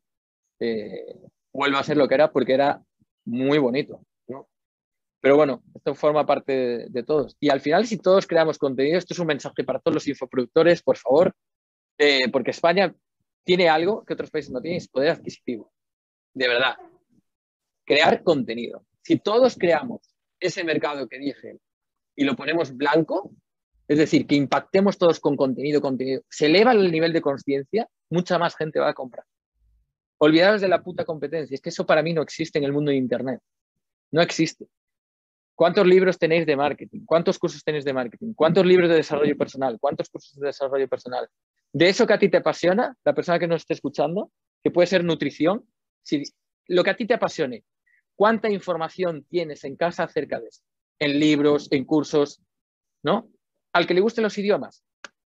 eh, 0.59 1.15
vuelva 1.53 1.79
a 1.79 1.83
ser 1.83 1.95
lo 1.95 2.07
que 2.07 2.15
era, 2.15 2.31
porque 2.31 2.53
era 2.53 2.81
muy 3.27 3.59
bonito. 3.59 4.01
Pero 5.19 5.35
bueno, 5.35 5.63
esto 5.75 5.95
forma 5.95 6.25
parte 6.25 6.85
de, 6.89 7.03
todos. 7.03 7.35
Y 7.39 7.49
al 7.49 7.59
final, 7.59 7.85
si 7.85 7.97
todos 7.97 8.27
creamos 8.27 8.57
contenido, 8.57 8.97
esto 8.97 9.13
es 9.13 9.19
un 9.19 9.27
mensaje 9.27 9.63
para 9.63 9.79
todos 9.79 9.95
los 9.95 10.07
infoproductores, 10.07 10.81
por 10.83 10.95
favor, 10.97 11.33
eh, 11.97 12.29
porque 12.31 12.51
España 12.51 12.95
tiene 13.43 13.67
algo 13.67 14.05
que 14.05 14.13
otros 14.13 14.29
países 14.29 14.51
no 14.51 14.61
tienen, 14.61 14.77
es 14.77 14.87
poder 14.87 15.09
adquisitivo. 15.09 15.71
De 16.33 16.47
verdad. 16.47 16.75
Crear 17.83 18.23
contenido. 18.23 18.85
Si 19.01 19.17
todos 19.17 19.57
creamos 19.57 20.01
ese 20.39 20.63
mercado 20.63 21.07
que 21.07 21.17
dije 21.17 21.57
y 22.15 22.23
lo 22.23 22.35
ponemos 22.35 22.75
blanco, 22.75 23.31
es 23.87 23.97
decir, 23.97 24.27
que 24.27 24.35
impactemos 24.35 24.97
todos 24.97 25.19
con 25.19 25.35
contenido, 25.35 25.81
contenido, 25.81 26.21
se 26.29 26.45
eleva 26.45 26.73
el 26.73 26.91
nivel 26.91 27.11
de 27.11 27.21
conciencia, 27.21 27.89
mucha 28.09 28.37
más 28.37 28.55
gente 28.55 28.79
va 28.79 28.89
a 28.89 28.93
comprar. 28.93 29.25
Olvidaros 30.19 30.61
de 30.61 30.67
la 30.67 30.81
puta 30.81 31.05
competencia, 31.05 31.55
es 31.55 31.61
que 31.61 31.69
eso 31.69 31.85
para 31.85 32.01
mí 32.01 32.13
no 32.13 32.21
existe 32.21 32.57
en 32.57 32.65
el 32.65 32.73
mundo 32.73 32.91
de 32.91 32.97
Internet. 32.97 33.39
No 34.11 34.21
existe. 34.21 34.67
¿Cuántos 35.57 35.87
libros 35.87 36.19
tenéis 36.19 36.45
de 36.45 36.55
marketing? 36.55 37.01
¿Cuántos 37.05 37.39
cursos 37.39 37.63
tenéis 37.63 37.83
de 37.83 37.93
marketing? 37.93 38.33
¿Cuántos 38.35 38.65
libros 38.65 38.89
de 38.89 38.95
desarrollo 38.95 39.35
personal? 39.35 39.77
¿Cuántos 39.79 40.07
cursos 40.09 40.35
de 40.39 40.47
desarrollo 40.47 40.87
personal? 40.87 41.27
De 41.73 41.89
eso 41.89 42.05
que 42.05 42.13
a 42.13 42.19
ti 42.19 42.29
te 42.29 42.37
apasiona, 42.37 42.95
la 43.03 43.13
persona 43.13 43.39
que 43.39 43.47
nos 43.47 43.61
esté 43.61 43.73
escuchando, 43.73 44.31
que 44.63 44.71
puede 44.71 44.87
ser 44.87 45.03
nutrición, 45.03 45.65
si 46.03 46.23
lo 46.67 46.83
que 46.83 46.91
a 46.91 46.95
ti 46.95 47.07
te 47.07 47.15
apasione, 47.15 47.63
¿cuánta 48.15 48.49
información 48.49 49.25
tienes 49.29 49.63
en 49.63 49.75
casa 49.75 50.03
acerca 50.03 50.39
de 50.39 50.47
eso? 50.47 50.61
En 50.99 51.19
libros, 51.19 51.67
en 51.71 51.85
cursos, 51.85 52.41
¿no? 53.03 53.29
Al 53.73 53.87
que 53.87 53.93
le 53.93 54.01
gusten 54.01 54.23
los 54.23 54.37
idiomas, 54.37 54.83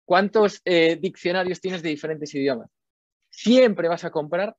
¿cuántos 0.05 0.61
eh, 0.65 0.97
diccionarios 0.97 1.61
tienes 1.61 1.83
de 1.83 1.89
diferentes 1.89 2.35
idiomas? 2.35 2.71
Siempre 3.31 3.89
vas 3.89 4.05
a 4.05 4.11
comprar 4.11 4.55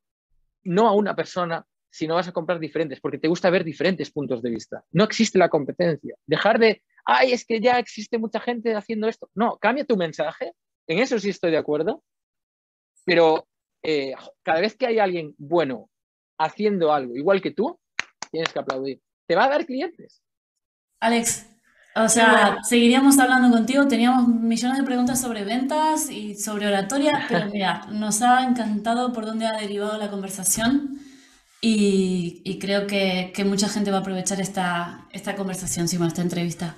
no 0.64 0.88
a 0.88 0.94
una 0.94 1.16
persona 1.16 1.66
si 1.92 2.08
no 2.08 2.16
vas 2.16 2.28
a 2.28 2.32
comprar 2.32 2.60
diferentes, 2.60 3.00
porque 3.00 3.18
te 3.18 3.28
gusta 3.28 3.50
ver 3.50 3.64
diferentes 3.64 4.12
puntos 4.12 4.42
de 4.42 4.52
vista. 4.52 4.84
No 4.92 5.04
existe 5.04 5.40
la 5.40 5.50
competencia. 5.50 6.16
Dejar 6.28 6.60
de, 6.60 6.84
ay, 7.06 7.34
es 7.34 7.46
que 7.46 7.60
ya 7.60 7.80
existe 7.80 8.18
mucha 8.18 8.40
gente 8.40 8.76
haciendo 8.76 9.08
esto. 9.08 9.30
No, 9.34 9.58
cambia 9.58 9.86
tu 9.86 9.98
mensaje. 9.98 10.54
En 10.88 11.00
eso 11.00 11.18
sí 11.18 11.30
estoy 11.30 11.52
de 11.52 11.58
acuerdo. 11.58 12.04
Pero 13.06 13.48
eh, 13.84 14.14
cada 14.44 14.62
vez 14.62 14.76
que 14.76 14.86
hay 14.86 15.00
alguien 15.00 15.34
bueno 15.38 15.90
haciendo 16.38 16.94
algo 16.94 17.16
igual 17.16 17.42
que 17.42 17.52
tú, 17.52 17.80
tienes 18.32 18.54
que 18.54 18.60
aplaudir. 18.60 19.02
Te 19.28 19.36
va 19.36 19.46
a 19.46 19.50
dar 19.50 19.66
clientes. 19.66 20.22
Alex, 21.00 21.50
o 22.04 22.10
sea, 22.10 22.58
seguiríamos 22.64 23.18
hablando 23.20 23.56
contigo. 23.56 23.88
Teníamos 23.88 24.28
millones 24.28 24.78
de 24.78 24.84
preguntas 24.84 25.20
sobre 25.22 25.44
ventas 25.44 26.10
y 26.10 26.36
sobre 26.36 26.68
oratoria, 26.68 27.26
pero 27.28 27.46
mira, 27.54 27.86
nos 27.90 28.22
ha 28.22 28.44
encantado 28.44 29.14
por 29.14 29.26
dónde 29.26 29.48
ha 29.48 29.54
derivado 29.54 29.98
la 29.98 30.10
conversación. 30.10 31.00
Y, 31.62 32.58
creo 32.62 32.88
que, 32.88 33.34
mucha 33.46 33.68
gente 33.68 33.92
va 33.92 33.98
a 33.98 34.00
aprovechar 34.02 34.40
esta, 34.40 35.06
esta 35.12 35.36
conversación, 35.36 35.88
sí, 35.88 35.98
esta 36.02 36.22
entrevista. 36.22 36.76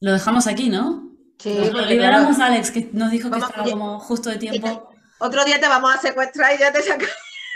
Lo 0.00 0.12
dejamos 0.12 0.46
aquí, 0.46 0.68
¿no? 0.68 1.10
Sí, 1.38 1.56
lo 1.72 1.84
liberamos 1.84 2.40
a 2.40 2.46
Alex, 2.46 2.72
que 2.72 2.90
nos 2.92 3.12
dijo 3.12 3.30
que 3.30 3.38
estaba 3.38 3.62
como 3.62 4.00
justo 4.00 4.30
de 4.30 4.38
tiempo. 4.38 4.90
Otro 5.20 5.44
día 5.44 5.60
te 5.60 5.68
vamos 5.68 5.94
a 5.94 5.98
secuestrar 5.98 6.54
y 6.54 6.58
ya 6.58 6.72
te 6.72 6.82
sacas 6.82 7.08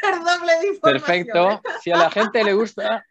el 0.13 0.19
doble 0.21 0.53
de 0.61 0.69
información. 0.69 1.03
Perfecto. 1.03 1.63
Si 1.83 1.91
a 1.91 1.97
la 1.97 2.11
gente 2.11 2.45
le 2.45 2.55
gusta, 2.55 3.05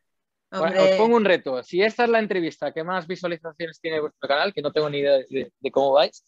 os 0.51 0.97
pongo 0.97 1.15
un 1.15 1.25
reto. 1.25 1.63
Si 1.63 1.81
esta 1.81 2.03
es 2.03 2.09
la 2.09 2.19
entrevista 2.19 2.71
que 2.71 2.83
más 2.83 3.07
visualizaciones 3.07 3.79
tiene 3.79 3.99
vuestro 3.99 4.27
canal, 4.27 4.53
que 4.53 4.61
no 4.61 4.71
tengo 4.71 4.89
ni 4.89 4.99
idea 4.99 5.17
de 5.17 5.71
cómo 5.71 5.93
vais, 5.93 6.23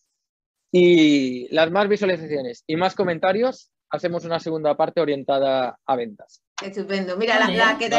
y 0.72 1.48
las 1.54 1.70
más 1.70 1.88
visualizaciones 1.88 2.64
y 2.66 2.76
más 2.76 2.96
comentarios, 2.96 3.72
hacemos 3.94 4.26
una 4.26 4.40
segunda 4.40 4.76
parte 4.76 5.02
orientada 5.02 5.78
a 5.86 5.96
ventas. 5.96 6.42
Estupendo. 6.64 7.16
Mira, 7.16 7.40
la, 7.40 7.78
que 7.78 7.90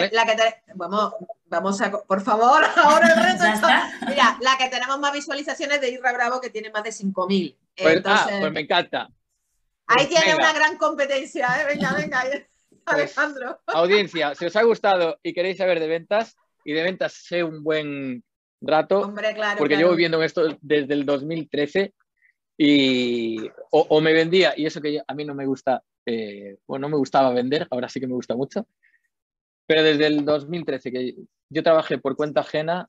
vamos, 0.75 1.15
vamos 1.47 1.81
a, 1.81 1.93
por 1.93 2.21
favor, 2.21 2.65
ahora 2.83 3.13
el 3.13 3.23
reto. 3.23 3.67
mira, 4.09 4.37
la 4.41 4.57
que 4.59 4.69
tenemos 4.69 4.99
más 4.99 5.13
visualizaciones 5.13 5.81
de 5.81 5.91
Isra 5.91 6.13
Bravo, 6.13 6.41
que 6.41 6.51
tiene 6.51 6.71
más 6.71 6.83
de 6.83 6.91
5.000. 6.91 7.57
Pues, 7.77 8.03
ah, 8.07 8.27
pues 8.41 8.53
me 8.53 8.61
encanta. 8.61 9.09
Ahí 9.87 10.07
pues 10.07 10.09
tiene 10.09 10.35
una 10.35 10.53
gran 10.53 10.77
competencia, 10.77 11.47
¿eh? 11.61 11.67
Venga, 11.75 11.93
venga, 11.95 12.25
pues, 12.85 13.17
Alejandro. 13.19 13.61
audiencia, 13.67 14.35
si 14.35 14.47
os 14.47 14.57
ha 14.57 14.63
gustado 14.63 15.19
y 15.23 15.33
queréis 15.33 15.59
saber 15.59 15.81
de 15.81 15.89
ventas, 15.89 16.37
y 16.65 16.73
de 16.73 16.83
ventas 16.83 17.13
sé 17.13 17.45
un 17.45 17.63
buen 17.63 18.25
rato, 18.61 19.01
Hombre, 19.01 19.35
claro, 19.35 19.59
porque 19.59 19.77
llevo 19.77 19.95
viendo 19.95 20.23
esto 20.23 20.57
desde 20.61 20.95
el 20.95 21.05
2013 21.05 21.95
y 22.57 23.51
o, 23.71 24.01
me 24.01 24.13
vendía, 24.13 24.55
y 24.57 24.67
eso 24.67 24.81
que 24.81 25.03
a 25.07 25.15
mí 25.15 25.25
no 25.25 25.35
me 25.35 25.47
gusta, 25.47 25.83
eh, 26.07 26.59
bueno, 26.67 26.83
no 26.83 26.91
me 26.91 26.99
gustaba 26.99 27.33
vender, 27.33 27.67
ahora 27.71 27.89
sí 27.89 28.01
que 28.01 28.07
me 28.07 28.15
gusta 28.15 28.37
mucho, 28.37 28.67
pero 29.67 29.83
desde 29.83 30.07
el 30.07 30.25
2013 30.25 30.93
que 30.93 31.15
yo 31.51 31.63
trabajé 31.63 31.99
por 31.99 32.17
cuenta 32.17 32.41
ajena 32.41 32.89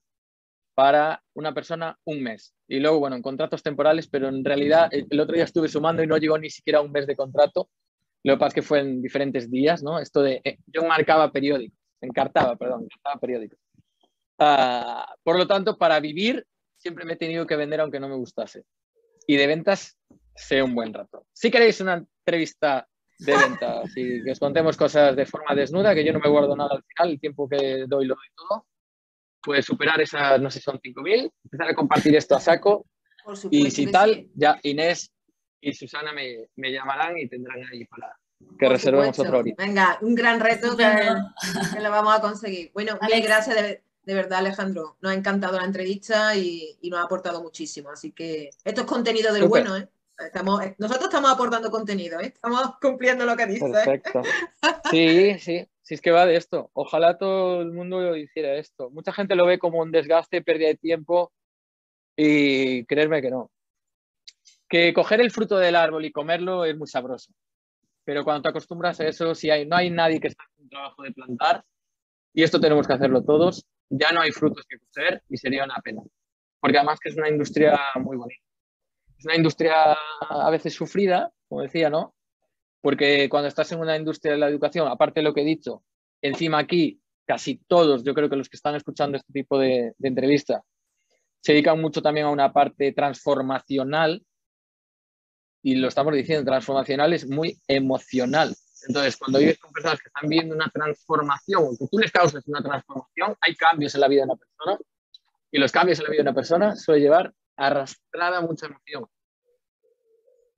para 0.75 1.23
una 1.33 1.53
persona 1.53 1.97
un 2.03 2.21
mes. 2.21 2.53
Y 2.67 2.79
luego, 2.79 2.99
bueno, 2.99 3.15
en 3.15 3.21
contratos 3.21 3.63
temporales, 3.63 4.07
pero 4.07 4.27
en 4.27 4.43
realidad 4.43 4.89
el 4.91 5.19
otro 5.19 5.33
día 5.33 5.45
estuve 5.45 5.69
sumando 5.69 6.03
y 6.03 6.07
no 6.07 6.17
llegó 6.17 6.37
ni 6.37 6.49
siquiera 6.49 6.81
un 6.81 6.91
mes 6.91 7.07
de 7.07 7.15
contrato. 7.15 7.69
Lo 8.25 8.33
que 8.33 8.39
pasa 8.39 8.47
es 8.47 8.53
que 8.55 8.61
fue 8.63 8.79
en 8.79 9.03
diferentes 9.03 9.51
días, 9.51 9.83
¿no? 9.83 9.99
Esto 9.99 10.23
de, 10.23 10.41
eh, 10.43 10.57
yo 10.65 10.83
marcaba 10.83 11.31
periódicos, 11.31 11.77
encartaba, 12.01 12.55
perdón, 12.55 12.85
encartaba 12.85 13.19
periódicos. 13.19 13.59
Ah, 14.39 15.15
por 15.21 15.37
lo 15.37 15.45
tanto, 15.45 15.77
para 15.77 15.99
vivir 15.99 16.43
siempre 16.75 17.05
me 17.05 17.13
he 17.13 17.17
tenido 17.17 17.45
que 17.45 17.55
vender 17.55 17.81
aunque 17.81 17.99
no 17.99 18.09
me 18.09 18.15
gustase 18.15 18.63
y 19.27 19.37
de 19.37 19.45
ventas 19.45 19.97
sé 20.35 20.63
un 20.63 20.73
buen 20.73 20.91
rato. 20.91 21.27
Si 21.33 21.51
queréis 21.51 21.79
una 21.81 21.93
entrevista 21.93 22.87
de 23.19 23.37
ventas 23.37 23.95
y 23.95 24.23
que 24.23 24.31
os 24.31 24.39
contemos 24.39 24.75
cosas 24.75 25.15
de 25.15 25.27
forma 25.27 25.53
desnuda, 25.53 25.93
que 25.93 26.03
yo 26.03 26.11
no 26.11 26.19
me 26.19 26.29
guardo 26.29 26.55
nada 26.55 26.71
al 26.73 26.83
final, 26.83 27.11
el 27.13 27.19
tiempo 27.19 27.47
que 27.47 27.85
doy 27.87 28.07
lo 28.07 28.15
doy 28.15 28.27
todo, 28.35 28.65
pues 29.43 29.65
superar 29.65 30.01
esas, 30.01 30.41
no 30.41 30.49
sé, 30.49 30.59
son 30.61 30.79
5.000, 30.79 31.31
empezar 31.43 31.69
a 31.69 31.75
compartir 31.75 32.15
esto 32.15 32.35
a 32.35 32.39
saco. 32.39 32.87
y 33.51 33.69
si 33.69 33.91
tal, 33.91 34.27
ya 34.33 34.59
Inés 34.63 35.11
y 35.69 35.73
Susana 35.73 36.13
me, 36.13 36.49
me, 36.55 36.71
llamarán 36.71 37.17
y 37.17 37.27
tendrán 37.27 37.63
ahí 37.71 37.85
para 37.85 38.15
que 38.59 38.69
reservemos 38.69 39.17
otro 39.17 39.39
horito. 39.39 39.63
Venga, 39.63 39.97
un 40.01 40.13
gran 40.13 40.39
reto 40.39 40.77
que, 40.77 40.85
que, 41.73 41.81
lo 41.81 41.89
vamos 41.89 42.15
a 42.15 42.21
conseguir. 42.21 42.71
Bueno, 42.73 42.97
mil 43.01 43.23
gracias 43.23 43.55
de, 43.55 43.81
de 44.03 44.13
verdad, 44.13 44.39
Alejandro, 44.39 44.97
nos 45.01 45.11
ha 45.11 45.15
encantado 45.15 45.57
la 45.57 45.65
entrevista 45.65 46.35
y, 46.35 46.77
nos 46.83 46.99
ha 46.99 47.03
aportado 47.03 47.41
muchísimo. 47.41 47.89
Así 47.89 48.11
que 48.11 48.51
esto 48.63 48.81
es 48.81 48.87
contenido 48.87 49.33
del 49.33 49.47
bueno, 49.47 49.75
¿eh? 49.75 49.87
Estamos, 50.17 50.61
nosotros 50.77 51.05
estamos 51.05 51.29
aportando 51.29 51.69
contenido, 51.69 52.21
¿eh? 52.21 52.27
estamos 52.27 52.75
cumpliendo 52.79 53.25
lo 53.25 53.35
que 53.35 53.47
dice. 53.47 53.69
Perfecto. 53.69 54.21
Sí, 54.89 55.37
sí, 55.39 55.67
sí 55.81 55.93
es 55.93 55.99
que 55.99 56.11
va 56.11 56.25
de 56.25 56.37
esto. 56.37 56.69
Ojalá 56.73 57.17
todo 57.17 57.61
el 57.61 57.73
mundo 57.73 58.15
hiciera 58.15 58.55
esto. 58.55 58.89
Mucha 58.91 59.11
gente 59.11 59.35
lo 59.35 59.45
ve 59.45 59.59
como 59.59 59.81
un 59.81 59.91
desgaste, 59.91 60.41
pérdida 60.41 60.69
de 60.69 60.75
tiempo 60.75 61.33
y 62.15 62.85
creerme 62.85 63.21
que 63.21 63.31
no. 63.31 63.51
Que 64.75 64.93
coger 64.93 65.21
el 65.21 65.31
fruto 65.31 65.57
del 65.57 65.73
árbol 65.73 66.03
y 66.03 66.11
comerlo 66.11 66.65
es 66.65 66.75
muy 66.77 66.85
sabroso. 66.85 67.31
Pero 68.03 68.25
cuando 68.25 68.41
te 68.41 68.49
acostumbras 68.49 68.99
a 68.99 69.07
eso, 69.07 69.33
si 69.33 69.49
hay, 69.49 69.65
no 69.65 69.77
hay 69.77 69.89
nadie 69.89 70.19
que 70.19 70.27
haciendo 70.27 70.63
un 70.63 70.69
trabajo 70.69 71.01
de 71.01 71.13
plantar, 71.13 71.63
y 72.33 72.43
esto 72.43 72.59
tenemos 72.59 72.85
que 72.85 72.91
hacerlo 72.91 73.23
todos, 73.23 73.65
ya 73.87 74.11
no 74.11 74.19
hay 74.19 74.33
frutos 74.33 74.65
que 74.67 74.77
coser 74.77 75.23
y 75.29 75.37
sería 75.37 75.63
una 75.63 75.77
pena. 75.81 76.01
Porque 76.59 76.77
además 76.77 76.99
que 76.99 77.07
es 77.07 77.15
una 77.15 77.29
industria 77.29 77.79
muy 78.01 78.17
bonita. 78.17 78.43
Es 79.17 79.23
una 79.23 79.37
industria 79.37 79.93
a 80.19 80.49
veces 80.49 80.73
sufrida, 80.73 81.31
como 81.47 81.61
decía, 81.61 81.89
¿no? 81.89 82.13
Porque 82.81 83.29
cuando 83.29 83.47
estás 83.47 83.71
en 83.71 83.79
una 83.79 83.95
industria 83.95 84.33
de 84.33 84.39
la 84.39 84.49
educación, 84.49 84.89
aparte 84.89 85.21
de 85.21 85.23
lo 85.23 85.33
que 85.33 85.43
he 85.43 85.45
dicho, 85.45 85.85
encima 86.21 86.57
aquí 86.57 86.99
casi 87.25 87.61
todos, 87.65 88.03
yo 88.03 88.13
creo 88.13 88.29
que 88.29 88.35
los 88.35 88.49
que 88.49 88.57
están 88.57 88.75
escuchando 88.75 89.15
este 89.15 89.31
tipo 89.31 89.57
de, 89.57 89.93
de 89.97 90.07
entrevista, 90.09 90.65
se 91.39 91.53
dedican 91.53 91.79
mucho 91.79 92.01
también 92.01 92.25
a 92.25 92.31
una 92.31 92.51
parte 92.51 92.91
transformacional 92.91 94.21
y 95.65 95.73
lo 95.73 95.87
estamos 95.87 96.13
diciendo, 96.13 96.45
transformacional 96.45 97.11
es 97.13 97.27
muy 97.27 97.59
emocional. 97.67 98.55
Entonces, 98.87 99.17
cuando 99.17 99.39
vives 99.39 99.57
con 99.57 99.71
personas 99.71 99.99
que 99.99 100.09
están 100.09 100.29
viendo 100.29 100.53
una 100.53 100.69
transformación 100.69 101.63
o 101.63 101.71
que 101.71 101.87
tú 101.89 101.97
les 101.97 102.11
causas 102.11 102.47
una 102.47 102.61
transformación, 102.61 103.35
hay 103.41 103.55
cambios 103.55 103.95
en 103.95 104.01
la 104.01 104.07
vida 104.07 104.21
de 104.21 104.25
una 104.25 104.35
persona 104.35 104.77
y 105.49 105.57
los 105.57 105.71
cambios 105.71 105.97
en 105.97 106.03
la 106.03 106.11
vida 106.11 106.21
de 106.21 106.29
una 106.29 106.35
persona 106.35 106.75
suele 106.75 107.01
llevar 107.01 107.33
arrastrada 107.55 108.41
mucha 108.41 108.67
emoción. 108.67 109.07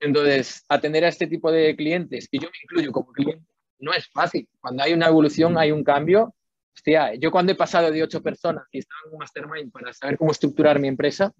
Entonces, 0.02 0.66
atender 0.68 1.06
a 1.06 1.08
este 1.08 1.28
tipo 1.28 1.54
de 1.54 1.74
clientes, 1.78 2.28
y 2.30 2.40
yo 2.42 2.50
me 2.50 2.58
incluyo 2.64 2.92
como 2.92 3.14
cliente, 3.14 3.46
no 3.80 3.94
es 3.94 4.10
fácil. 4.10 4.50
Cuando 4.60 4.84
hay 4.84 4.92
una 4.92 5.08
evolución, 5.08 5.58
hay 5.58 5.72
un 5.72 5.86
cambio, 5.86 6.36
hostia, 6.76 7.16
yo 7.16 7.32
cuando 7.32 7.54
he 7.54 7.56
pasado 7.56 7.90
de 7.92 8.04
8 8.04 8.22
personas 8.22 8.66
y 8.74 8.80
estaba 8.80 9.00
en 9.06 9.14
un 9.14 9.20
mastermind 9.20 9.72
para 9.72 9.94
saber 9.94 10.18
cómo 10.18 10.34
estructurar 10.34 10.80
mi 10.82 10.90
empresa, 10.90 11.32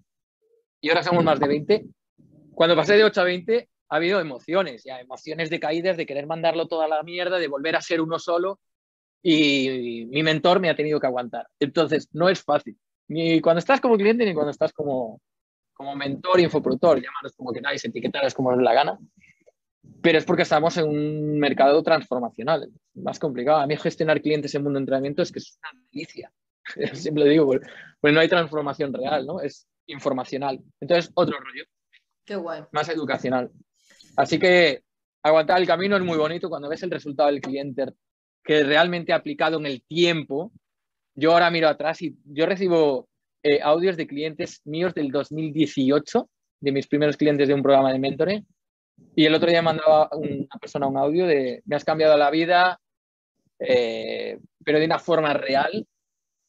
y 0.80 0.88
ahora 0.88 1.02
somos 1.02 1.22
más 1.22 1.38
de 1.38 1.48
20, 1.48 1.84
cuando 2.58 2.74
pasé 2.74 2.96
de 2.96 3.04
8 3.04 3.20
a 3.20 3.24
20 3.24 3.68
ha 3.88 3.96
habido 3.96 4.18
emociones, 4.18 4.82
ya 4.82 4.98
emociones 4.98 5.48
de 5.48 5.60
caídas, 5.60 5.96
de 5.96 6.06
querer 6.06 6.26
mandarlo 6.26 6.66
toda 6.66 6.88
la 6.88 7.04
mierda, 7.04 7.38
de 7.38 7.46
volver 7.46 7.76
a 7.76 7.80
ser 7.80 8.00
uno 8.00 8.18
solo, 8.18 8.58
y 9.22 10.06
mi 10.10 10.24
mentor 10.24 10.58
me 10.58 10.68
ha 10.68 10.74
tenido 10.74 10.98
que 10.98 11.06
aguantar. 11.06 11.46
Entonces, 11.60 12.08
no 12.14 12.28
es 12.28 12.42
fácil, 12.42 12.76
ni 13.06 13.40
cuando 13.40 13.60
estás 13.60 13.80
como 13.80 13.96
cliente 13.96 14.24
ni 14.24 14.34
cuando 14.34 14.50
estás 14.50 14.72
como, 14.72 15.20
como 15.72 15.94
mentor, 15.94 16.40
infoproductor, 16.40 17.00
llamaros 17.00 17.36
como 17.36 17.52
queráis, 17.52 17.84
etiquetaros 17.84 18.34
como 18.34 18.48
os 18.48 18.58
dé 18.58 18.64
la 18.64 18.74
gana, 18.74 18.98
pero 20.02 20.18
es 20.18 20.24
porque 20.24 20.42
estamos 20.42 20.76
en 20.78 20.88
un 20.88 21.38
mercado 21.38 21.80
transformacional, 21.84 22.68
más 22.94 23.20
complicado. 23.20 23.60
A 23.60 23.68
mí 23.68 23.76
gestionar 23.76 24.20
clientes 24.20 24.52
en 24.56 24.64
mundo 24.64 24.78
de 24.78 24.82
entrenamiento 24.82 25.22
es 25.22 25.30
que 25.30 25.38
es 25.38 25.56
una 25.62 25.80
delicia. 25.92 26.32
Siempre 26.94 27.22
lo 27.22 27.30
digo, 27.30 27.60
pues 28.00 28.12
no 28.12 28.18
hay 28.18 28.28
transformación 28.28 28.92
real, 28.92 29.24
¿no? 29.26 29.40
Es 29.40 29.68
informacional. 29.86 30.58
Entonces, 30.80 31.12
otro 31.14 31.38
rollo. 31.38 31.64
Qué 32.28 32.36
guay. 32.36 32.62
Más 32.72 32.86
educacional. 32.90 33.50
Así 34.14 34.38
que 34.38 34.82
aguantar 35.22 35.58
el 35.58 35.66
camino 35.66 35.96
es 35.96 36.02
muy 36.02 36.18
bonito 36.18 36.50
cuando 36.50 36.68
ves 36.68 36.82
el 36.82 36.90
resultado 36.90 37.30
del 37.30 37.40
cliente 37.40 37.86
que 38.44 38.64
realmente 38.64 39.14
aplicado 39.14 39.58
en 39.58 39.64
el 39.64 39.82
tiempo. 39.82 40.52
Yo 41.14 41.32
ahora 41.32 41.50
miro 41.50 41.68
atrás 41.68 42.02
y 42.02 42.18
yo 42.26 42.44
recibo 42.44 43.08
eh, 43.42 43.60
audios 43.62 43.96
de 43.96 44.06
clientes 44.06 44.60
míos 44.66 44.92
del 44.92 45.10
2018, 45.10 46.28
de 46.60 46.72
mis 46.72 46.86
primeros 46.86 47.16
clientes 47.16 47.48
de 47.48 47.54
un 47.54 47.62
programa 47.62 47.94
de 47.94 47.98
mentoring, 47.98 48.46
y 49.16 49.24
el 49.24 49.34
otro 49.34 49.48
día 49.48 49.62
mandaba 49.62 50.10
una 50.12 50.58
persona 50.60 50.86
un 50.86 50.98
audio 50.98 51.26
de, 51.26 51.62
me 51.64 51.76
has 51.76 51.84
cambiado 51.84 52.14
la 52.18 52.30
vida, 52.30 52.78
eh, 53.58 54.38
pero 54.62 54.78
de 54.78 54.84
una 54.84 54.98
forma 54.98 55.32
real. 55.32 55.86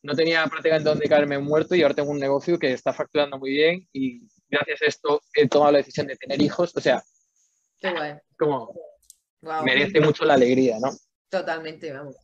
No 0.01 0.13
tenía 0.13 0.45
prácticamente 0.47 0.89
dónde 0.89 1.07
caerme 1.07 1.39
muerto 1.39 1.73
y 1.73 1.83
ahora 1.83 1.95
tengo 1.95 2.11
un 2.11 2.19
negocio 2.19 2.59
que 2.59 2.73
está 2.73 2.91
facturando 2.91 3.37
muy 3.37 3.51
bien 3.51 3.87
y 3.93 4.21
gracias 4.49 4.81
a 4.81 4.85
esto 4.85 5.21
he 5.33 5.47
tomado 5.47 5.71
la 5.71 5.77
decisión 5.79 6.07
de 6.07 6.15
tener 6.15 6.41
hijos. 6.41 6.75
O 6.75 6.81
sea, 6.81 7.03
Qué 7.79 7.91
guay. 7.91 8.15
como 8.37 8.73
merece 9.63 10.01
mucho 10.01 10.25
la 10.25 10.33
alegría, 10.33 10.77
¿no? 10.79 10.89
Totalmente, 11.29 11.91
vamos. 11.93 12.15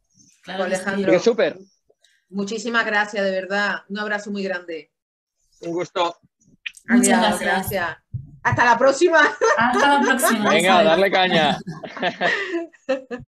Claro. 0.43 0.63
Alejandro. 0.65 1.11
Que 1.11 1.19
súper, 1.19 1.57
Muchísimas 2.29 2.85
gracias, 2.85 3.23
de 3.23 3.31
verdad. 3.31 3.83
Un 3.87 3.99
abrazo 3.99 4.31
muy 4.31 4.43
grande. 4.43 4.91
un 5.61 5.71
gusto. 5.73 6.19
Muchas 6.87 7.19
Adiós, 7.23 7.39
gracias. 7.39 7.97
Hasta 8.43 8.65
la 8.65 8.77
próxima. 8.77 9.21
Hasta 9.57 9.99
la 9.99 10.01
próxima. 10.01 10.49
Venga, 10.49 10.83
darle 10.83 11.11
caña. 11.11 11.57